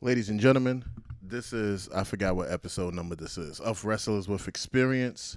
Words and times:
Ladies 0.00 0.28
and 0.28 0.38
gentlemen, 0.38 0.84
this 1.20 1.52
is, 1.52 1.88
I 1.88 2.04
forgot 2.04 2.36
what 2.36 2.52
episode 2.52 2.94
number 2.94 3.16
this 3.16 3.36
is, 3.36 3.58
of 3.58 3.84
Wrestlers 3.84 4.28
with 4.28 4.46
Experience. 4.46 5.36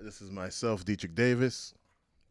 This 0.00 0.20
is 0.20 0.32
myself, 0.32 0.84
Dietrich 0.84 1.14
Davis. 1.14 1.74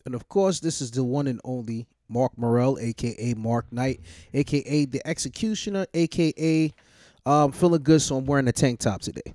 And 0.05 0.13
of 0.13 0.27
course, 0.27 0.59
this 0.59 0.81
is 0.81 0.91
the 0.91 1.05
one 1.05 1.25
and 1.25 1.39
only 1.45 1.87
Mark 2.09 2.37
Morrell, 2.37 2.77
aka 2.81 3.33
Mark 3.35 3.71
Knight, 3.71 4.01
aka 4.33 4.83
the 4.83 5.01
Executioner, 5.07 5.85
aka 5.93 6.73
um, 7.25 7.53
feeling 7.53 7.81
good, 7.81 8.01
so 8.01 8.17
I'm 8.17 8.25
wearing 8.25 8.49
a 8.49 8.51
tank 8.51 8.81
top 8.81 8.99
today. 8.99 9.33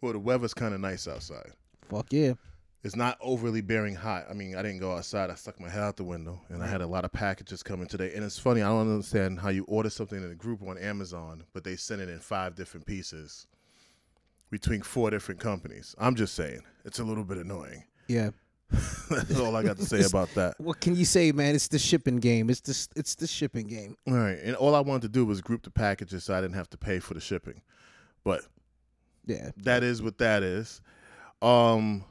Well, 0.00 0.12
the 0.12 0.20
weather's 0.20 0.54
kind 0.54 0.74
of 0.74 0.80
nice 0.80 1.08
outside. 1.08 1.50
Fuck 1.90 2.12
yeah. 2.12 2.34
It's 2.84 2.94
not 2.94 3.18
overly 3.20 3.60
bearing 3.60 3.96
hot. 3.96 4.26
I 4.30 4.34
mean, 4.34 4.54
I 4.54 4.62
didn't 4.62 4.78
go 4.78 4.92
outside. 4.92 5.30
I 5.30 5.34
stuck 5.34 5.58
my 5.60 5.68
head 5.68 5.82
out 5.82 5.96
the 5.96 6.04
window, 6.04 6.40
and 6.48 6.62
I 6.62 6.66
had 6.68 6.80
a 6.80 6.86
lot 6.86 7.04
of 7.04 7.12
packages 7.12 7.62
coming 7.62 7.88
today. 7.88 8.12
And 8.14 8.24
it's 8.24 8.38
funny. 8.38 8.62
I 8.62 8.68
don't 8.68 8.88
understand 8.92 9.40
how 9.40 9.48
you 9.48 9.64
order 9.64 9.90
something 9.90 10.22
in 10.22 10.30
a 10.30 10.34
group 10.36 10.62
on 10.62 10.78
Amazon, 10.78 11.42
but 11.52 11.64
they 11.64 11.74
send 11.74 12.00
it 12.00 12.08
in 12.08 12.20
five 12.20 12.54
different 12.54 12.86
pieces 12.86 13.46
between 14.50 14.80
four 14.82 15.10
different 15.10 15.40
companies. 15.40 15.94
I'm 15.98 16.14
just 16.14 16.34
saying, 16.34 16.62
it's 16.84 17.00
a 17.00 17.04
little 17.04 17.24
bit 17.24 17.38
annoying. 17.38 17.82
Yeah. 18.06 18.30
That's 19.10 19.38
all 19.40 19.56
I 19.56 19.62
got 19.62 19.78
to 19.78 19.84
say 19.84 20.04
about 20.04 20.28
that. 20.34 20.54
What 20.60 20.78
can 20.80 20.94
you 20.94 21.04
say, 21.04 21.32
man? 21.32 21.54
It's 21.54 21.68
the 21.68 21.78
shipping 21.78 22.18
game. 22.18 22.48
It's 22.50 22.60
the 22.60 23.00
it's 23.00 23.14
the 23.14 23.26
shipping 23.26 23.66
game. 23.66 23.96
All 24.06 24.12
right, 24.14 24.38
and 24.42 24.54
all 24.56 24.74
I 24.74 24.80
wanted 24.80 25.02
to 25.02 25.08
do 25.08 25.24
was 25.24 25.40
group 25.40 25.62
the 25.62 25.70
packages 25.70 26.24
so 26.24 26.34
I 26.34 26.42
didn't 26.42 26.54
have 26.56 26.68
to 26.70 26.76
pay 26.76 26.98
for 26.98 27.14
the 27.14 27.20
shipping. 27.20 27.62
But 28.24 28.42
Yeah. 29.26 29.50
that 29.64 29.82
is 29.82 30.02
what 30.02 30.18
that 30.18 30.42
is. 30.42 30.82
Um, 31.40 32.04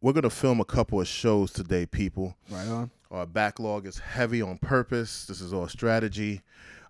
we're 0.00 0.12
gonna 0.12 0.30
film 0.30 0.60
a 0.60 0.64
couple 0.64 1.00
of 1.00 1.08
shows 1.08 1.52
today, 1.52 1.86
people. 1.86 2.36
Right 2.50 2.68
on. 2.68 2.90
Our 3.10 3.26
backlog 3.26 3.86
is 3.86 3.98
heavy 3.98 4.42
on 4.42 4.58
purpose. 4.58 5.24
This 5.26 5.40
is 5.40 5.52
all 5.52 5.68
strategy. 5.68 6.42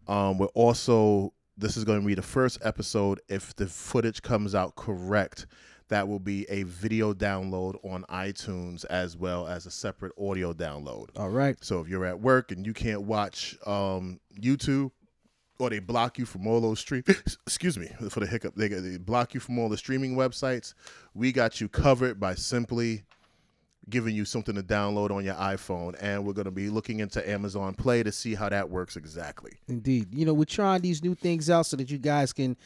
Um, 0.08 0.38
we're 0.38 0.46
also 0.46 1.32
this 1.58 1.76
is 1.76 1.84
going 1.84 2.00
to 2.00 2.06
be 2.06 2.14
the 2.14 2.22
first 2.22 2.58
episode. 2.62 3.20
If 3.28 3.54
the 3.56 3.66
footage 3.66 4.22
comes 4.22 4.54
out 4.54 4.76
correct, 4.76 5.46
that 5.88 6.06
will 6.06 6.20
be 6.20 6.48
a 6.48 6.62
video 6.62 7.12
download 7.12 7.76
on 7.84 8.04
iTunes 8.04 8.84
as 8.86 9.16
well 9.16 9.46
as 9.48 9.66
a 9.66 9.70
separate 9.70 10.12
audio 10.18 10.52
download. 10.52 11.08
All 11.16 11.30
right. 11.30 11.56
So 11.60 11.80
if 11.80 11.88
you're 11.88 12.04
at 12.04 12.20
work 12.20 12.52
and 12.52 12.64
you 12.64 12.72
can't 12.72 13.02
watch 13.02 13.56
um, 13.66 14.20
YouTube, 14.40 14.92
or 15.58 15.70
they 15.70 15.78
block 15.78 16.18
you 16.18 16.24
from 16.24 16.46
all 16.46 16.60
those 16.60 16.80
stream, 16.80 17.02
excuse 17.46 17.78
me 17.78 17.88
for 18.10 18.20
the 18.20 18.26
hiccup, 18.26 18.54
they, 18.54 18.68
they 18.68 18.98
block 18.98 19.34
you 19.34 19.40
from 19.40 19.58
all 19.58 19.68
the 19.68 19.76
streaming 19.76 20.14
websites. 20.14 20.74
We 21.14 21.32
got 21.32 21.60
you 21.60 21.68
covered 21.68 22.20
by 22.20 22.34
simply 22.34 23.04
giving 23.88 24.14
you 24.14 24.24
something 24.24 24.54
to 24.54 24.62
download 24.62 25.10
on 25.10 25.24
your 25.24 25.34
iPhone, 25.34 25.96
and 26.00 26.24
we're 26.24 26.34
going 26.34 26.44
to 26.44 26.50
be 26.50 26.68
looking 26.68 27.00
into 27.00 27.26
Amazon 27.28 27.74
Play 27.74 28.02
to 28.02 28.12
see 28.12 28.34
how 28.34 28.48
that 28.48 28.68
works 28.68 28.96
exactly. 28.96 29.52
Indeed. 29.66 30.14
You 30.14 30.26
know, 30.26 30.34
we're 30.34 30.44
trying 30.44 30.82
these 30.82 31.02
new 31.02 31.14
things 31.14 31.48
out 31.48 31.66
so 31.66 31.76
that 31.76 31.90
you 31.90 31.98
guys 31.98 32.32
can 32.32 32.56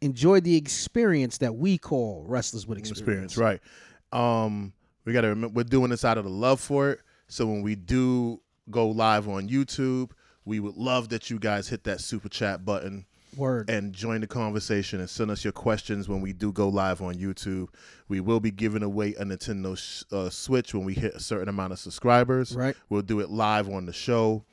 enjoy 0.00 0.40
the 0.40 0.56
experience 0.56 1.38
that 1.38 1.54
we 1.54 1.78
call 1.78 2.24
Wrestlers 2.26 2.66
with 2.66 2.78
Experience. 2.78 3.32
experience, 3.32 3.60
right? 4.12 4.40
Um, 4.44 4.72
we 5.04 5.12
got 5.12 5.22
to 5.22 5.28
remember 5.28 5.54
we're 5.54 5.64
doing 5.64 5.90
this 5.90 6.04
out 6.04 6.18
of 6.18 6.24
the 6.24 6.30
love 6.30 6.60
for 6.60 6.90
it. 6.90 7.00
So 7.28 7.46
when 7.46 7.62
we 7.62 7.74
do 7.74 8.40
go 8.70 8.88
live 8.88 9.28
on 9.28 9.48
YouTube, 9.48 10.10
we 10.44 10.60
would 10.60 10.76
love 10.76 11.08
that 11.10 11.30
you 11.30 11.38
guys 11.38 11.68
hit 11.68 11.84
that 11.84 12.00
super 12.00 12.28
chat 12.28 12.64
button 12.64 13.06
Word. 13.36 13.68
and 13.68 13.92
join 13.92 14.20
the 14.20 14.26
conversation 14.26 15.00
and 15.00 15.08
send 15.10 15.30
us 15.30 15.42
your 15.44 15.52
questions 15.52 16.08
when 16.08 16.20
we 16.20 16.32
do 16.32 16.52
go 16.52 16.68
live 16.68 17.00
on 17.02 17.14
YouTube. 17.14 17.68
We 18.08 18.20
will 18.20 18.40
be 18.40 18.50
giving 18.50 18.82
away 18.82 19.14
a 19.14 19.24
Nintendo 19.24 19.76
sh- 19.76 20.04
uh, 20.12 20.30
Switch 20.30 20.74
when 20.74 20.84
we 20.84 20.94
hit 20.94 21.14
a 21.14 21.20
certain 21.20 21.48
amount 21.48 21.72
of 21.72 21.78
subscribers. 21.78 22.54
Right. 22.54 22.76
We'll 22.88 23.02
do 23.02 23.20
it 23.20 23.30
live 23.30 23.68
on 23.68 23.86
the 23.86 23.92
show. 23.92 24.44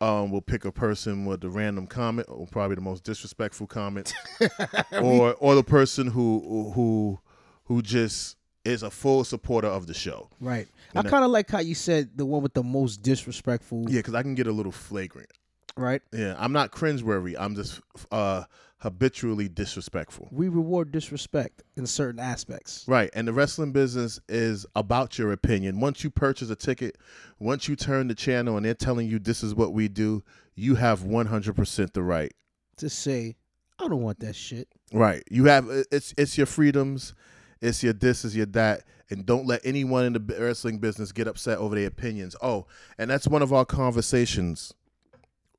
Um, 0.00 0.30
we'll 0.30 0.40
pick 0.40 0.64
a 0.64 0.72
person 0.72 1.24
with 1.24 1.44
a 1.44 1.48
random 1.48 1.86
comment, 1.86 2.28
or 2.30 2.46
probably 2.46 2.74
the 2.74 2.80
most 2.82 3.04
disrespectful 3.04 3.66
comment, 3.68 4.12
or 5.00 5.34
or 5.34 5.54
the 5.54 5.62
person 5.62 6.08
who 6.08 6.72
who 6.74 7.20
who 7.66 7.80
just 7.80 8.36
is 8.64 8.82
a 8.82 8.90
full 8.90 9.24
supporter 9.24 9.68
of 9.68 9.86
the 9.86 9.94
show. 9.94 10.28
Right. 10.40 10.66
I 10.96 11.02
kind 11.02 11.24
of 11.24 11.30
like 11.30 11.50
how 11.50 11.60
you 11.60 11.74
said 11.74 12.10
the 12.16 12.26
one 12.26 12.42
with 12.42 12.54
the 12.54 12.62
most 12.62 13.02
disrespectful. 13.02 13.86
Yeah, 13.88 14.00
because 14.00 14.14
I 14.14 14.22
can 14.22 14.34
get 14.34 14.46
a 14.46 14.52
little 14.52 14.72
flagrant. 14.72 15.30
Right. 15.76 16.02
Yeah, 16.12 16.36
I'm 16.38 16.52
not 16.52 16.70
cringeworthy. 16.70 17.34
I'm 17.38 17.56
just 17.56 17.80
uh, 18.12 18.44
habitually 18.78 19.48
disrespectful. 19.48 20.28
We 20.30 20.48
reward 20.48 20.92
disrespect 20.92 21.62
in 21.76 21.86
certain 21.86 22.20
aspects. 22.20 22.84
Right. 22.86 23.10
And 23.14 23.26
the 23.26 23.32
wrestling 23.32 23.72
business 23.72 24.20
is 24.28 24.66
about 24.76 25.18
your 25.18 25.32
opinion. 25.32 25.80
Once 25.80 26.04
you 26.04 26.10
purchase 26.10 26.50
a 26.50 26.56
ticket, 26.56 26.96
once 27.38 27.66
you 27.66 27.74
turn 27.74 28.08
the 28.08 28.14
channel 28.14 28.56
and 28.56 28.64
they're 28.64 28.74
telling 28.74 29.08
you 29.08 29.18
this 29.18 29.42
is 29.42 29.54
what 29.54 29.72
we 29.72 29.88
do, 29.88 30.22
you 30.54 30.76
have 30.76 31.00
100% 31.00 31.92
the 31.92 32.02
right. 32.02 32.32
To 32.76 32.88
say, 32.88 33.36
I 33.78 33.88
don't 33.88 34.02
want 34.02 34.20
that 34.20 34.36
shit. 34.36 34.68
Right. 34.92 35.24
You 35.30 35.46
have 35.46 35.68
it's 35.90 36.14
it's 36.16 36.36
your 36.36 36.46
freedoms, 36.46 37.14
it's 37.60 37.82
your 37.82 37.92
this 37.92 38.24
is 38.24 38.36
your 38.36 38.46
that 38.46 38.84
and 39.10 39.26
don't 39.26 39.46
let 39.46 39.60
anyone 39.64 40.04
in 40.04 40.12
the 40.12 40.36
wrestling 40.38 40.78
business 40.78 41.12
get 41.12 41.28
upset 41.28 41.58
over 41.58 41.74
their 41.74 41.86
opinions. 41.86 42.34
Oh, 42.42 42.66
and 42.98 43.10
that's 43.10 43.28
one 43.28 43.42
of 43.42 43.52
our 43.52 43.64
conversations 43.64 44.72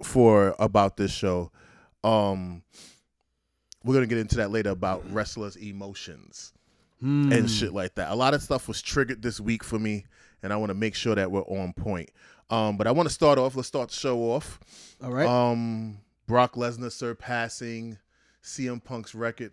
for 0.04 0.56
about 0.60 0.98
this 0.98 1.12
show. 1.12 1.52
Um 2.04 2.64
we're 3.84 3.94
going 3.94 4.10
to 4.10 4.14
get 4.14 4.20
into 4.20 4.38
that 4.38 4.50
later 4.50 4.72
about 4.72 5.04
wrestlers' 5.12 5.58
emotions. 5.58 6.54
Hmm. 7.02 7.32
and 7.32 7.52
shit 7.52 7.74
like 7.74 7.96
that. 7.96 8.10
A 8.12 8.16
lot 8.16 8.34
of 8.34 8.42
stuff 8.42 8.70
was 8.70 8.82
triggered 8.82 9.22
this 9.22 9.40
week 9.40 9.66
for 9.66 9.78
me, 9.78 10.06
and 10.42 10.54
I 10.54 10.56
want 10.56 10.70
to 10.70 10.74
make 10.74 10.96
sure 10.96 11.14
that 11.14 11.30
we're 11.30 11.42
on 11.42 11.74
point. 11.74 12.10
Um, 12.50 12.78
but 12.78 12.88
I 12.88 12.92
want 12.92 13.10
to 13.10 13.14
start 13.14 13.38
off. 13.38 13.56
Let's 13.56 13.68
start 13.68 13.90
the 13.90 13.96
show 13.96 14.20
off. 14.32 14.60
All 15.04 15.12
right. 15.12 15.28
Um, 15.28 15.98
Brock 16.26 16.54
Lesnar 16.56 16.92
surpassing 16.92 17.98
CM 18.44 18.84
Punk's 18.84 19.14
record 19.14 19.52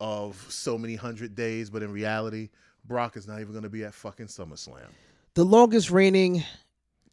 of 0.00 0.44
so 0.48 0.76
many 0.76 0.96
hundred 0.96 1.34
days, 1.34 1.70
but 1.70 1.82
in 1.82 1.92
reality, 1.92 2.48
Brock 2.84 3.16
is 3.16 3.26
not 3.26 3.40
even 3.40 3.52
going 3.52 3.62
to 3.64 3.70
be 3.70 3.84
at 3.84 3.94
fucking 3.94 4.26
SummerSlam. 4.26 4.86
the 5.34 5.44
longest 5.44 5.90
reigning 5.90 6.42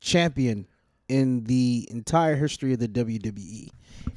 champion 0.01 0.65
in 1.07 1.43
the 1.45 1.87
entire 1.91 2.35
history 2.35 2.73
of 2.73 2.79
the 2.79 2.87
WWE. 2.87 3.69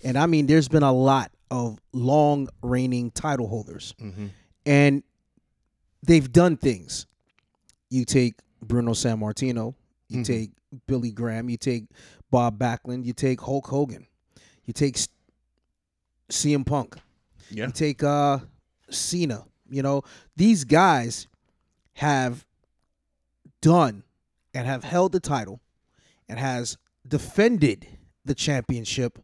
And 0.05 0.19
I 0.19 0.27
mean, 0.27 0.47
there's 0.47 0.69
been 0.69 0.83
a 0.83 0.93
lot 0.93 1.31
of 1.51 1.79
long 1.93 2.49
reigning 2.63 3.11
title 3.11 3.47
holders. 3.49 3.95
Mm-hmm. 4.01 4.27
And 4.67 5.03
they've 6.03 6.31
done 6.31 6.57
things. 6.57 7.07
You 7.91 8.05
take 8.05 8.35
Bruno 8.63 8.93
Sammartino, 8.93 9.75
you 10.09 10.19
Mhm. 10.21 10.25
take 10.27 10.51
Billy 10.87 11.11
Graham, 11.13 11.49
you 11.51 11.57
take 11.57 11.85
Bob 12.31 12.59
Backlund, 12.59 13.05
you 13.05 13.13
take 13.13 13.41
Hulk 13.41 13.67
Hogan, 13.67 14.07
you 14.65 14.73
take 14.73 14.97
CM 16.31 16.65
Punk, 16.65 16.97
Yeah. 17.51 17.67
you 17.67 17.73
take 17.73 18.03
uh 18.03 18.39
Cena. 18.91 19.45
You 19.71 19.83
know, 19.83 20.03
these 20.37 20.65
guys 20.65 21.27
have 21.95 22.45
done 23.61 24.03
and 24.55 24.67
have 24.67 24.85
held 24.85 25.13
the 25.13 25.21
title 25.21 25.61
and 26.29 26.39
has 26.39 26.77
defended 27.07 27.87
the 28.25 28.35
championship 28.35 29.19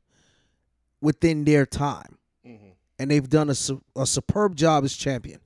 within 1.01 1.45
their 1.45 1.65
time 1.67 2.19
Mm-hmm. 2.47 2.69
and 2.99 3.11
they've 3.11 3.29
done 3.29 3.51
a, 3.51 3.55
su- 3.55 3.83
a 3.97 4.06
superb 4.06 4.56
job 4.56 4.84
as 4.84 4.97
champion. 4.97 5.41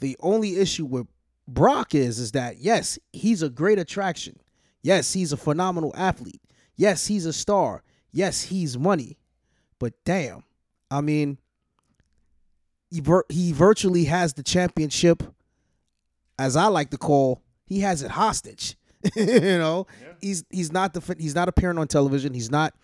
The 0.00 0.16
only 0.20 0.56
issue 0.56 0.86
with 0.86 1.06
Brock 1.46 1.94
is 1.94 2.18
is 2.18 2.32
that 2.32 2.58
yes, 2.58 2.98
he's 3.12 3.42
a 3.42 3.50
great 3.50 3.78
attraction. 3.78 4.38
Yes, 4.82 5.12
he's 5.12 5.32
a 5.32 5.36
phenomenal 5.36 5.92
athlete. 5.96 6.40
Yes, 6.76 7.06
he's 7.08 7.26
a 7.26 7.32
star. 7.32 7.82
Yes, 8.12 8.42
he's 8.44 8.78
money. 8.78 9.18
But 9.78 9.92
damn, 10.04 10.44
I 10.90 11.00
mean, 11.02 11.38
he, 12.90 13.00
vir- 13.00 13.26
he 13.28 13.52
virtually 13.52 14.04
has 14.04 14.34
the 14.34 14.42
championship, 14.42 15.22
as 16.38 16.56
I 16.56 16.66
like 16.66 16.90
to 16.90 16.98
call, 16.98 17.42
he 17.66 17.80
has 17.80 18.02
it 18.02 18.10
hostage. 18.10 18.76
you 19.16 19.26
know, 19.58 19.86
he's 20.20 20.44
he's 20.50 20.72
not 20.72 20.94
the 20.94 21.16
he's 21.18 21.34
not 21.34 21.48
appearing 21.48 21.78
on 21.78 21.86
television. 21.88 22.34
He's 22.34 22.50
not 22.50 22.74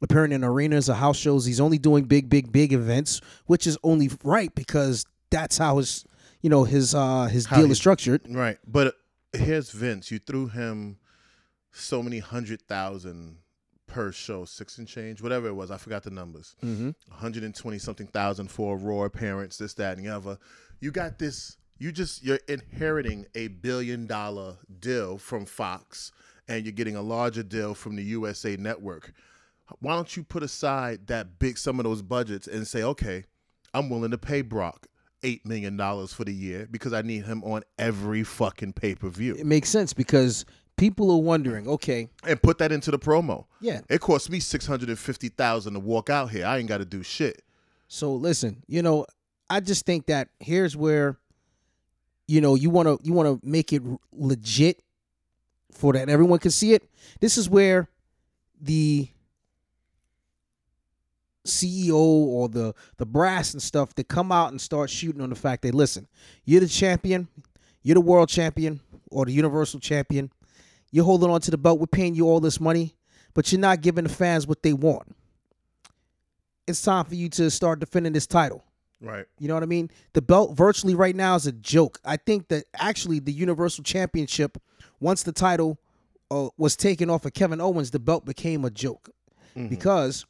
appearing 0.00 0.32
in 0.32 0.44
arenas 0.44 0.88
or 0.90 0.94
house 0.94 1.16
shows. 1.16 1.44
He's 1.44 1.60
only 1.60 1.78
doing 1.78 2.04
big, 2.04 2.28
big, 2.28 2.52
big 2.52 2.72
events, 2.72 3.20
which 3.46 3.66
is 3.66 3.78
only 3.82 4.10
right 4.24 4.54
because 4.54 5.04
that's 5.30 5.58
how 5.58 5.78
his 5.78 6.04
you 6.40 6.50
know 6.50 6.64
his 6.64 6.94
uh 6.94 7.26
his 7.26 7.46
How 7.46 7.56
deal 7.56 7.66
he- 7.66 7.72
is 7.72 7.78
structured. 7.78 8.22
Right. 8.28 8.58
But 8.66 8.94
here's 9.32 9.70
Vince. 9.70 10.10
You 10.10 10.18
threw 10.18 10.48
him 10.48 10.98
so 11.72 12.02
many 12.02 12.18
hundred 12.18 12.62
thousand 12.62 13.38
per 13.86 14.12
show, 14.12 14.44
six 14.44 14.78
and 14.78 14.86
change, 14.88 15.20
whatever 15.20 15.48
it 15.48 15.54
was. 15.54 15.70
I 15.70 15.76
forgot 15.78 16.02
the 16.02 16.10
numbers. 16.10 16.54
Mm-hmm. 16.62 16.90
120 17.08 17.78
something 17.78 18.06
thousand 18.06 18.48
for 18.50 18.76
Raw 18.76 19.08
parents, 19.08 19.58
this, 19.58 19.74
that, 19.74 19.96
and 19.98 20.06
the 20.06 20.14
other. 20.14 20.38
You 20.80 20.90
got 20.90 21.18
this. 21.18 21.56
You 21.82 21.90
just 21.90 22.22
you're 22.22 22.38
inheriting 22.46 23.26
a 23.34 23.48
billion 23.48 24.06
dollar 24.06 24.58
deal 24.78 25.18
from 25.18 25.46
Fox, 25.46 26.12
and 26.46 26.64
you're 26.64 26.70
getting 26.70 26.94
a 26.94 27.02
larger 27.02 27.42
deal 27.42 27.74
from 27.74 27.96
the 27.96 28.04
USA 28.04 28.54
Network. 28.54 29.12
Why 29.80 29.96
don't 29.96 30.16
you 30.16 30.22
put 30.22 30.44
aside 30.44 31.08
that 31.08 31.40
big 31.40 31.58
some 31.58 31.80
of 31.80 31.84
those 31.84 32.00
budgets 32.00 32.46
and 32.46 32.68
say, 32.68 32.84
okay, 32.84 33.24
I'm 33.74 33.90
willing 33.90 34.12
to 34.12 34.18
pay 34.18 34.42
Brock 34.42 34.86
eight 35.24 35.44
million 35.44 35.76
dollars 35.76 36.12
for 36.12 36.22
the 36.24 36.32
year 36.32 36.68
because 36.70 36.92
I 36.92 37.02
need 37.02 37.24
him 37.24 37.42
on 37.42 37.64
every 37.80 38.22
fucking 38.22 38.74
pay 38.74 38.94
per 38.94 39.08
view. 39.08 39.34
It 39.34 39.46
makes 39.46 39.68
sense 39.68 39.92
because 39.92 40.44
people 40.76 41.10
are 41.10 41.20
wondering, 41.20 41.66
okay, 41.66 42.10
and 42.24 42.40
put 42.40 42.58
that 42.58 42.70
into 42.70 42.92
the 42.92 42.98
promo. 43.00 43.46
yeah, 43.60 43.80
It 43.88 44.00
cost 44.00 44.30
me 44.30 44.38
six 44.38 44.68
hundred 44.68 44.88
and 44.88 44.98
fifty 45.00 45.30
thousand 45.30 45.74
to 45.74 45.80
walk 45.80 46.10
out 46.10 46.30
here. 46.30 46.46
I 46.46 46.58
ain't 46.58 46.68
got 46.68 46.78
to 46.78 46.84
do 46.84 47.02
shit. 47.02 47.42
So 47.88 48.14
listen, 48.14 48.62
you 48.68 48.82
know, 48.82 49.04
I 49.50 49.60
just 49.60 49.84
think 49.84 50.06
that 50.06 50.28
here's 50.40 50.74
where, 50.76 51.18
you 52.32 52.40
know, 52.40 52.54
you 52.54 52.70
want 52.70 52.88
to 52.88 52.98
you 53.06 53.12
want 53.12 53.28
to 53.28 53.46
make 53.46 53.74
it 53.74 53.82
legit 54.10 54.82
for 55.70 55.92
that 55.92 56.08
everyone 56.08 56.38
can 56.38 56.50
see 56.50 56.72
it. 56.72 56.88
This 57.20 57.36
is 57.36 57.50
where 57.50 57.90
the 58.58 59.06
CEO 61.46 61.94
or 61.94 62.48
the 62.48 62.74
the 62.96 63.04
brass 63.04 63.52
and 63.52 63.62
stuff 63.62 63.94
they 63.94 64.02
come 64.02 64.32
out 64.32 64.50
and 64.50 64.58
start 64.58 64.88
shooting 64.88 65.20
on 65.20 65.28
the 65.28 65.36
fact 65.36 65.60
that 65.60 65.74
listen, 65.74 66.08
you're 66.46 66.62
the 66.62 66.68
champion, 66.68 67.28
you're 67.82 67.96
the 67.96 68.00
world 68.00 68.30
champion 68.30 68.80
or 69.10 69.26
the 69.26 69.32
universal 69.32 69.78
champion. 69.78 70.30
You're 70.90 71.04
holding 71.04 71.28
on 71.28 71.42
to 71.42 71.50
the 71.50 71.58
belt. 71.58 71.80
We're 71.80 71.86
paying 71.86 72.14
you 72.14 72.28
all 72.28 72.40
this 72.40 72.58
money, 72.58 72.96
but 73.34 73.52
you're 73.52 73.60
not 73.60 73.82
giving 73.82 74.04
the 74.04 74.10
fans 74.10 74.46
what 74.46 74.62
they 74.62 74.72
want. 74.72 75.14
It's 76.66 76.80
time 76.80 77.04
for 77.04 77.14
you 77.14 77.28
to 77.28 77.50
start 77.50 77.80
defending 77.80 78.14
this 78.14 78.26
title. 78.26 78.64
Right. 79.02 79.26
You 79.40 79.48
know 79.48 79.54
what 79.54 79.64
I 79.64 79.66
mean? 79.66 79.90
The 80.12 80.22
belt 80.22 80.56
virtually 80.56 80.94
right 80.94 81.16
now 81.16 81.34
is 81.34 81.46
a 81.46 81.52
joke. 81.52 81.98
I 82.04 82.16
think 82.16 82.48
that 82.48 82.64
actually 82.74 83.18
the 83.18 83.32
Universal 83.32 83.82
Championship, 83.84 84.56
once 85.00 85.24
the 85.24 85.32
title 85.32 85.78
uh, 86.30 86.48
was 86.56 86.76
taken 86.76 87.10
off 87.10 87.26
of 87.26 87.34
Kevin 87.34 87.60
Owens, 87.60 87.90
the 87.90 87.98
belt 87.98 88.24
became 88.24 88.64
a 88.64 88.70
joke 88.70 89.10
Mhm. 89.56 89.68
because, 89.68 90.24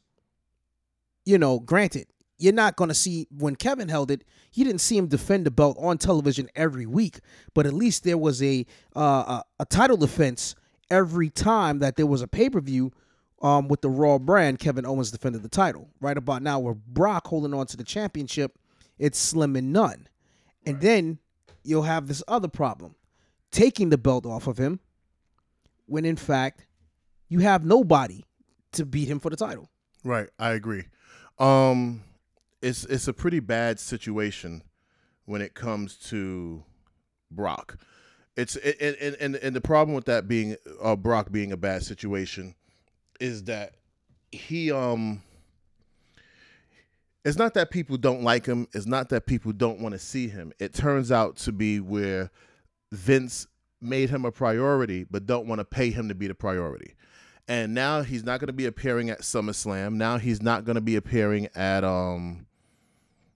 you 1.25 1.37
know, 1.37 1.59
granted, 1.59 2.07
you're 2.39 2.51
not 2.51 2.75
going 2.75 2.89
to 2.89 2.93
see 2.95 3.27
when 3.37 3.55
Kevin 3.55 3.87
held 3.89 4.11
it, 4.11 4.23
you 4.53 4.65
didn't 4.65 4.81
see 4.81 4.97
him 4.97 5.07
defend 5.07 5.45
the 5.45 5.51
belt 5.51 5.77
on 5.79 5.97
television 5.97 6.49
every 6.55 6.85
week, 6.85 7.19
but 7.53 7.65
at 7.65 7.73
least 7.73 8.03
there 8.03 8.17
was 8.17 8.41
a 8.43 8.65
uh, 8.95 8.99
a, 8.99 9.43
a 9.61 9.65
title 9.65 9.97
defense 9.97 10.55
every 10.89 11.29
time 11.29 11.79
that 11.79 11.95
there 11.95 12.05
was 12.07 12.21
a 12.21 12.27
pay 12.27 12.49
per 12.49 12.59
view. 12.59 12.91
Um, 13.41 13.67
with 13.67 13.81
the 13.81 13.89
Raw 13.89 14.19
brand, 14.19 14.59
Kevin 14.59 14.85
Owens 14.85 15.11
defended 15.11 15.43
the 15.43 15.49
title. 15.49 15.89
Right 15.99 16.15
about 16.15 16.41
now, 16.41 16.59
with 16.59 16.77
Brock 16.85 17.27
holding 17.27 17.53
on 17.53 17.65
to 17.67 17.75
the 17.75 17.83
championship, 17.83 18.57
it's 18.97 19.17
slim 19.17 19.55
and 19.55 19.73
none. 19.73 20.07
And 20.65 20.81
then 20.81 21.19
you'll 21.63 21.83
have 21.83 22.07
this 22.07 22.23
other 22.27 22.47
problem 22.47 22.95
taking 23.51 23.89
the 23.89 23.97
belt 23.97 24.25
off 24.25 24.47
of 24.47 24.57
him 24.57 24.79
when 25.85 26.05
in 26.05 26.15
fact 26.15 26.65
you 27.29 27.39
have 27.39 27.65
nobody 27.65 28.23
to 28.71 28.85
beat 28.85 29.07
him 29.07 29.19
for 29.19 29.29
the 29.29 29.35
title. 29.35 29.69
Right, 30.03 30.29
I 30.37 30.51
agree. 30.51 30.85
Um, 31.39 32.03
it's 32.61 32.85
it's 32.85 33.07
a 33.07 33.13
pretty 33.13 33.39
bad 33.39 33.79
situation 33.79 34.63
when 35.25 35.41
it 35.41 35.53
comes 35.53 35.97
to 36.09 36.63
Brock. 37.31 37.77
It's 38.35 38.55
and 38.55 38.95
and 38.95 39.15
and, 39.19 39.35
and 39.35 39.55
the 39.55 39.61
problem 39.61 39.95
with 39.95 40.05
that 40.05 40.27
being 40.27 40.55
uh, 40.81 40.95
Brock 40.95 41.31
being 41.31 41.51
a 41.51 41.57
bad 41.57 41.83
situation 41.83 42.55
is 43.19 43.43
that 43.45 43.75
he 44.31 44.71
um. 44.71 45.21
It's 47.25 47.37
not 47.37 47.53
that 47.53 47.71
people 47.71 47.97
don't 47.97 48.23
like 48.23 48.45
him. 48.45 48.67
It's 48.73 48.85
not 48.85 49.09
that 49.09 49.25
people 49.25 49.53
don't 49.53 49.79
want 49.79 49.93
to 49.93 49.99
see 49.99 50.27
him. 50.27 50.51
It 50.59 50.73
turns 50.73 51.11
out 51.11 51.37
to 51.37 51.51
be 51.51 51.79
where 51.79 52.31
Vince 52.91 53.47
made 53.79 54.09
him 54.09 54.25
a 54.25 54.31
priority, 54.31 55.05
but 55.09 55.25
don't 55.25 55.47
want 55.47 55.59
to 55.59 55.65
pay 55.65 55.89
him 55.89 56.09
to 56.09 56.15
be 56.15 56.27
the 56.27 56.35
priority 56.35 56.95
and 57.47 57.73
now 57.73 58.01
he's 58.01 58.23
not 58.23 58.39
going 58.39 58.47
to 58.47 58.53
be 58.53 58.65
appearing 58.65 59.09
at 59.09 59.21
SummerSlam. 59.21 59.93
Now 59.93 60.17
he's 60.17 60.41
not 60.41 60.65
going 60.65 60.75
to 60.75 60.81
be 60.81 60.95
appearing 60.95 61.49
at 61.55 61.83
um. 61.83 62.45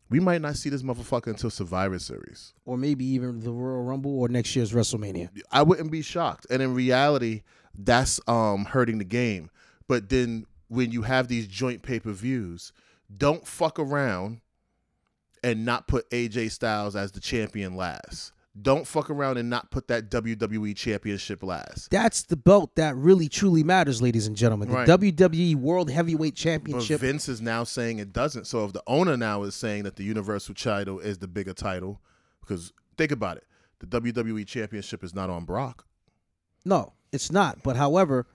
We 0.09 0.21
might 0.21 0.41
not 0.41 0.55
see 0.55 0.69
this 0.69 0.83
motherfucker 0.83 1.27
until 1.27 1.49
Survivor 1.49 1.99
Series. 1.99 2.53
Or 2.63 2.77
maybe 2.77 3.03
even 3.03 3.41
the 3.41 3.51
Royal 3.51 3.83
Rumble 3.83 4.17
or 4.21 4.29
next 4.29 4.55
year's 4.55 4.71
WrestleMania. 4.71 5.29
I 5.51 5.63
wouldn't 5.63 5.91
be 5.91 6.01
shocked. 6.01 6.47
And 6.49 6.61
in 6.61 6.73
reality, 6.73 7.41
that's 7.77 8.21
um 8.27 8.65
hurting 8.65 8.99
the 8.99 9.03
game. 9.03 9.49
But 9.87 10.09
then 10.09 10.45
when 10.69 10.91
you 10.91 11.01
have 11.01 11.27
these 11.27 11.47
joint 11.47 11.81
pay 11.81 11.99
per 11.99 12.11
views, 12.11 12.71
don't 13.15 13.45
fuck 13.47 13.79
around 13.79 14.41
and 15.43 15.65
not 15.65 15.87
put 15.87 16.09
AJ 16.09 16.51
Styles 16.51 16.95
as 16.95 17.11
the 17.11 17.19
champion 17.19 17.75
last. 17.75 18.33
Don't 18.59 18.87
fuck 18.87 19.11
around 19.11 19.37
and 19.37 19.51
not 19.51 19.69
put 19.69 19.87
that 19.89 20.09
WWE 20.09 20.75
championship 20.75 21.43
last. 21.43 21.91
That's 21.91 22.23
the 22.23 22.35
belt 22.35 22.75
that 22.75 22.95
really 22.95 23.29
truly 23.29 23.63
matters, 23.63 24.01
ladies 24.01 24.25
and 24.25 24.35
gentlemen. 24.35 24.69
The 24.69 24.73
Right. 24.73 24.87
WWE 24.87 25.55
World 25.55 25.91
Heavyweight 25.91 26.33
But 26.33 26.39
Championship. 26.39 27.01
Vince 27.01 27.29
is 27.29 27.39
now 27.39 27.63
saying 27.63 27.99
it 27.99 28.11
doesn't. 28.11 28.47
So 28.47 28.65
if 28.65 28.73
the 28.73 28.81
owner 28.87 29.15
now 29.15 29.43
is 29.43 29.53
saying 29.53 29.83
that 29.83 29.95
the 29.95 30.03
Universal 30.03 30.55
title 30.55 30.99
is 30.99 31.19
the 31.19 31.27
bigger 31.27 31.53
title, 31.53 32.01
because 32.41 32.73
think 32.97 33.11
about 33.11 33.37
it, 33.37 33.43
the 33.77 33.85
WWE 33.85 34.47
Championship 34.47 35.03
is 35.03 35.13
not 35.13 35.29
on 35.29 35.45
Brock. 35.45 35.85
No, 36.65 36.93
it's 37.11 37.31
not. 37.31 37.61
But 37.61 37.75
however, 37.75 38.25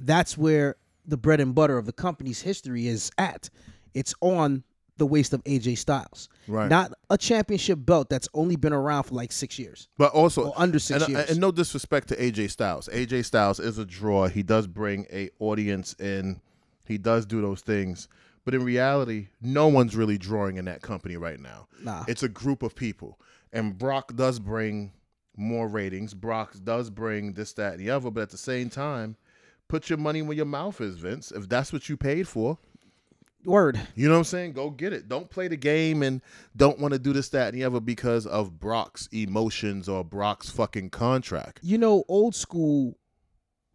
that's 0.00 0.38
where 0.38 0.76
the 1.06 1.18
bread 1.18 1.40
and 1.40 1.54
butter 1.54 1.76
of 1.76 1.84
the 1.84 1.92
company's 1.92 2.40
history 2.40 2.86
is 2.86 3.10
at. 3.18 3.50
It's 3.94 4.14
on 4.20 4.64
the 4.98 5.06
waist 5.06 5.32
of 5.32 5.42
AJ 5.44 5.78
Styles. 5.78 6.28
Right. 6.46 6.68
Not 6.68 6.92
a 7.08 7.16
championship 7.16 7.78
belt 7.82 8.10
that's 8.10 8.28
only 8.34 8.56
been 8.56 8.72
around 8.72 9.04
for 9.04 9.14
like 9.14 9.32
six 9.32 9.58
years. 9.58 9.88
But 9.96 10.12
also 10.12 10.52
under 10.56 10.78
six 10.78 11.04
and, 11.04 11.14
uh, 11.14 11.18
years. 11.18 11.30
and 11.30 11.40
no 11.40 11.50
disrespect 11.52 12.08
to 12.08 12.16
AJ 12.16 12.50
Styles. 12.50 12.88
AJ 12.92 13.24
Styles 13.24 13.60
is 13.60 13.78
a 13.78 13.84
draw. 13.84 14.28
He 14.28 14.42
does 14.42 14.66
bring 14.66 15.06
a 15.12 15.30
audience 15.38 15.94
in. 15.94 16.40
He 16.84 16.98
does 16.98 17.26
do 17.26 17.40
those 17.40 17.60
things. 17.60 18.08
But 18.44 18.54
in 18.54 18.64
reality, 18.64 19.28
no 19.40 19.68
one's 19.68 19.94
really 19.94 20.18
drawing 20.18 20.56
in 20.56 20.64
that 20.64 20.82
company 20.82 21.16
right 21.16 21.38
now. 21.38 21.68
Nah. 21.82 22.04
It's 22.08 22.22
a 22.22 22.28
group 22.28 22.62
of 22.62 22.74
people. 22.74 23.20
And 23.52 23.76
Brock 23.76 24.16
does 24.16 24.38
bring 24.38 24.92
more 25.36 25.68
ratings. 25.68 26.14
Brock 26.14 26.54
does 26.64 26.90
bring 26.90 27.34
this, 27.34 27.52
that, 27.54 27.74
and 27.74 27.80
the 27.80 27.90
other. 27.90 28.10
But 28.10 28.22
at 28.22 28.30
the 28.30 28.38
same 28.38 28.70
time, 28.70 29.16
put 29.68 29.90
your 29.90 29.98
money 29.98 30.22
where 30.22 30.36
your 30.36 30.46
mouth 30.46 30.80
is, 30.80 30.96
Vince. 30.96 31.30
If 31.30 31.48
that's 31.48 31.72
what 31.72 31.88
you 31.88 31.96
paid 31.96 32.26
for, 32.26 32.58
Word. 33.44 33.80
you 33.94 34.08
know 34.08 34.14
what 34.14 34.18
I'm 34.18 34.24
saying? 34.24 34.52
Go 34.52 34.68
get 34.70 34.92
it. 34.92 35.08
Don't 35.08 35.30
play 35.30 35.48
the 35.48 35.56
game 35.56 36.02
and 36.02 36.20
don't 36.56 36.78
want 36.78 36.92
to 36.92 36.98
do 36.98 37.12
this, 37.12 37.28
that, 37.30 37.48
and 37.52 37.56
the 37.56 37.64
other 37.64 37.80
because 37.80 38.26
of 38.26 38.58
Brock's 38.58 39.08
emotions 39.12 39.88
or 39.88 40.04
Brock's 40.04 40.50
fucking 40.50 40.90
contract. 40.90 41.60
You 41.62 41.78
know, 41.78 42.04
old 42.08 42.34
school 42.34 42.96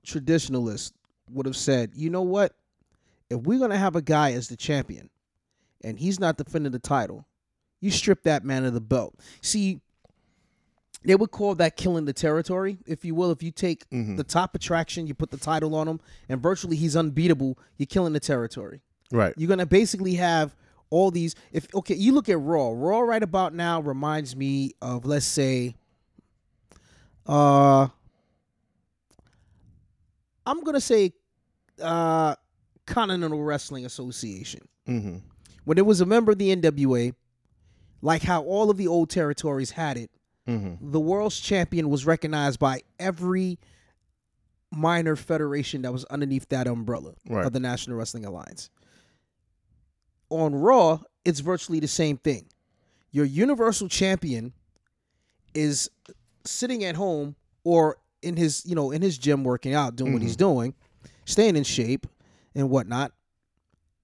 traditionalists 0.05 0.91
would 1.29 1.45
have 1.45 1.55
said, 1.55 1.91
you 1.95 2.09
know 2.09 2.21
what? 2.21 2.53
If 3.29 3.39
we're 3.41 3.59
gonna 3.59 3.77
have 3.77 3.95
a 3.95 4.01
guy 4.01 4.33
as 4.33 4.49
the 4.49 4.57
champion 4.57 5.09
and 5.83 5.97
he's 5.97 6.19
not 6.19 6.37
defending 6.37 6.71
the 6.71 6.79
title, 6.79 7.25
you 7.79 7.89
strip 7.89 8.23
that 8.23 8.43
man 8.43 8.65
of 8.65 8.73
the 8.73 8.81
belt. 8.81 9.15
See, 9.41 9.79
they 11.03 11.15
would 11.15 11.31
call 11.31 11.55
that 11.55 11.75
killing 11.75 12.05
the 12.05 12.13
territory, 12.13 12.77
if 12.85 13.03
you 13.03 13.15
will. 13.15 13.31
If 13.31 13.41
you 13.41 13.51
take 13.51 13.89
Mhm. 13.89 14.17
the 14.17 14.23
top 14.23 14.55
attraction, 14.55 15.07
you 15.07 15.13
put 15.13 15.31
the 15.31 15.37
title 15.37 15.73
on 15.75 15.87
him, 15.87 15.99
and 16.29 16.41
virtually 16.41 16.75
he's 16.77 16.95
unbeatable, 16.95 17.57
you're 17.77 17.87
killing 17.87 18.13
the 18.13 18.19
territory. 18.19 18.81
Right. 19.13 19.33
You're 19.37 19.47
gonna 19.47 19.65
basically 19.67 20.15
have 20.15 20.55
all 20.89 21.11
these. 21.11 21.35
If 21.51 21.73
okay, 21.75 21.95
you 21.95 22.11
look 22.13 22.27
at 22.29 22.39
Raw. 22.39 22.71
Raw 22.75 22.99
right 23.01 23.21
about 23.23 23.53
now 23.53 23.79
reminds 23.79 24.35
me 24.35 24.71
of 24.81 25.05
let's 25.05 25.25
say, 25.25 25.75
uh, 27.27 27.87
I'm 30.45 30.61
gonna 30.63 30.81
say, 30.81 31.13
uh, 31.81 32.35
Continental 32.85 33.41
Wrestling 33.43 33.85
Association. 33.85 34.67
Mm-hmm. 34.87 35.17
When 35.65 35.77
it 35.77 35.85
was 35.85 36.01
a 36.01 36.05
member 36.05 36.31
of 36.33 36.37
the 36.37 36.53
NWA, 36.55 37.13
like 38.01 38.23
how 38.23 38.43
all 38.43 38.69
of 38.69 38.77
the 38.77 38.87
old 38.87 39.09
territories 39.09 39.71
had 39.71 39.97
it, 39.97 40.09
Mm-hmm. 40.45 40.91
the 40.91 40.99
world's 40.99 41.39
champion 41.39 41.87
was 41.89 42.05
recognized 42.05 42.59
by 42.59 42.81
every 42.99 43.57
minor 44.71 45.15
federation 45.15 45.83
that 45.83 45.93
was 45.93 46.03
underneath 46.05 46.49
that 46.49 46.67
umbrella 46.67 47.13
Right. 47.29 47.45
of 47.45 47.53
the 47.53 47.61
National 47.61 47.95
Wrestling 47.97 48.25
Alliance. 48.25 48.69
On 50.33 50.55
Raw, 50.55 50.99
it's 51.23 51.41
virtually 51.41 51.79
the 51.79 51.87
same 51.87 52.17
thing. 52.17 52.47
Your 53.11 53.25
universal 53.25 53.87
champion 53.87 54.51
is 55.53 55.91
sitting 56.43 56.83
at 56.83 56.95
home 56.95 57.35
or 57.63 57.97
in 58.23 58.35
his, 58.35 58.65
you 58.65 58.73
know, 58.73 58.89
in 58.89 59.03
his 59.03 59.19
gym 59.19 59.43
working 59.43 59.75
out, 59.75 59.95
doing 59.95 60.11
what 60.11 60.23
he's 60.23 60.31
mm-hmm. 60.31 60.55
doing, 60.55 60.73
staying 61.25 61.55
in 61.55 61.63
shape 61.63 62.07
and 62.55 62.67
whatnot. 62.71 63.11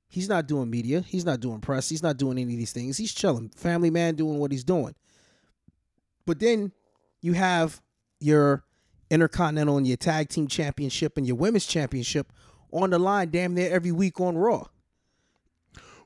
He's 0.07 0.29
not 0.29 0.47
doing 0.47 0.69
media. 0.69 1.01
He's 1.01 1.25
not 1.25 1.39
doing 1.39 1.61
press. 1.61 1.89
He's 1.89 2.03
not 2.03 2.17
doing 2.17 2.37
any 2.37 2.53
of 2.53 2.59
these 2.59 2.73
things. 2.73 2.95
He's 2.95 3.13
chilling, 3.13 3.49
family 3.49 3.89
man, 3.89 4.13
doing 4.13 4.37
what 4.37 4.51
he's 4.51 4.63
doing. 4.63 4.93
But 6.27 6.39
then 6.39 6.71
you 7.21 7.33
have 7.33 7.81
your 8.19 8.63
Intercontinental 9.09 9.77
and 9.77 9.87
your 9.87 9.97
Tag 9.97 10.29
Team 10.29 10.47
Championship 10.47 11.17
and 11.17 11.25
your 11.25 11.37
Women's 11.37 11.65
Championship 11.65 12.31
on 12.71 12.91
the 12.91 12.99
line 12.99 13.31
damn 13.31 13.55
near 13.55 13.71
every 13.71 13.91
week 13.91 14.21
on 14.21 14.37
Raw. 14.37 14.67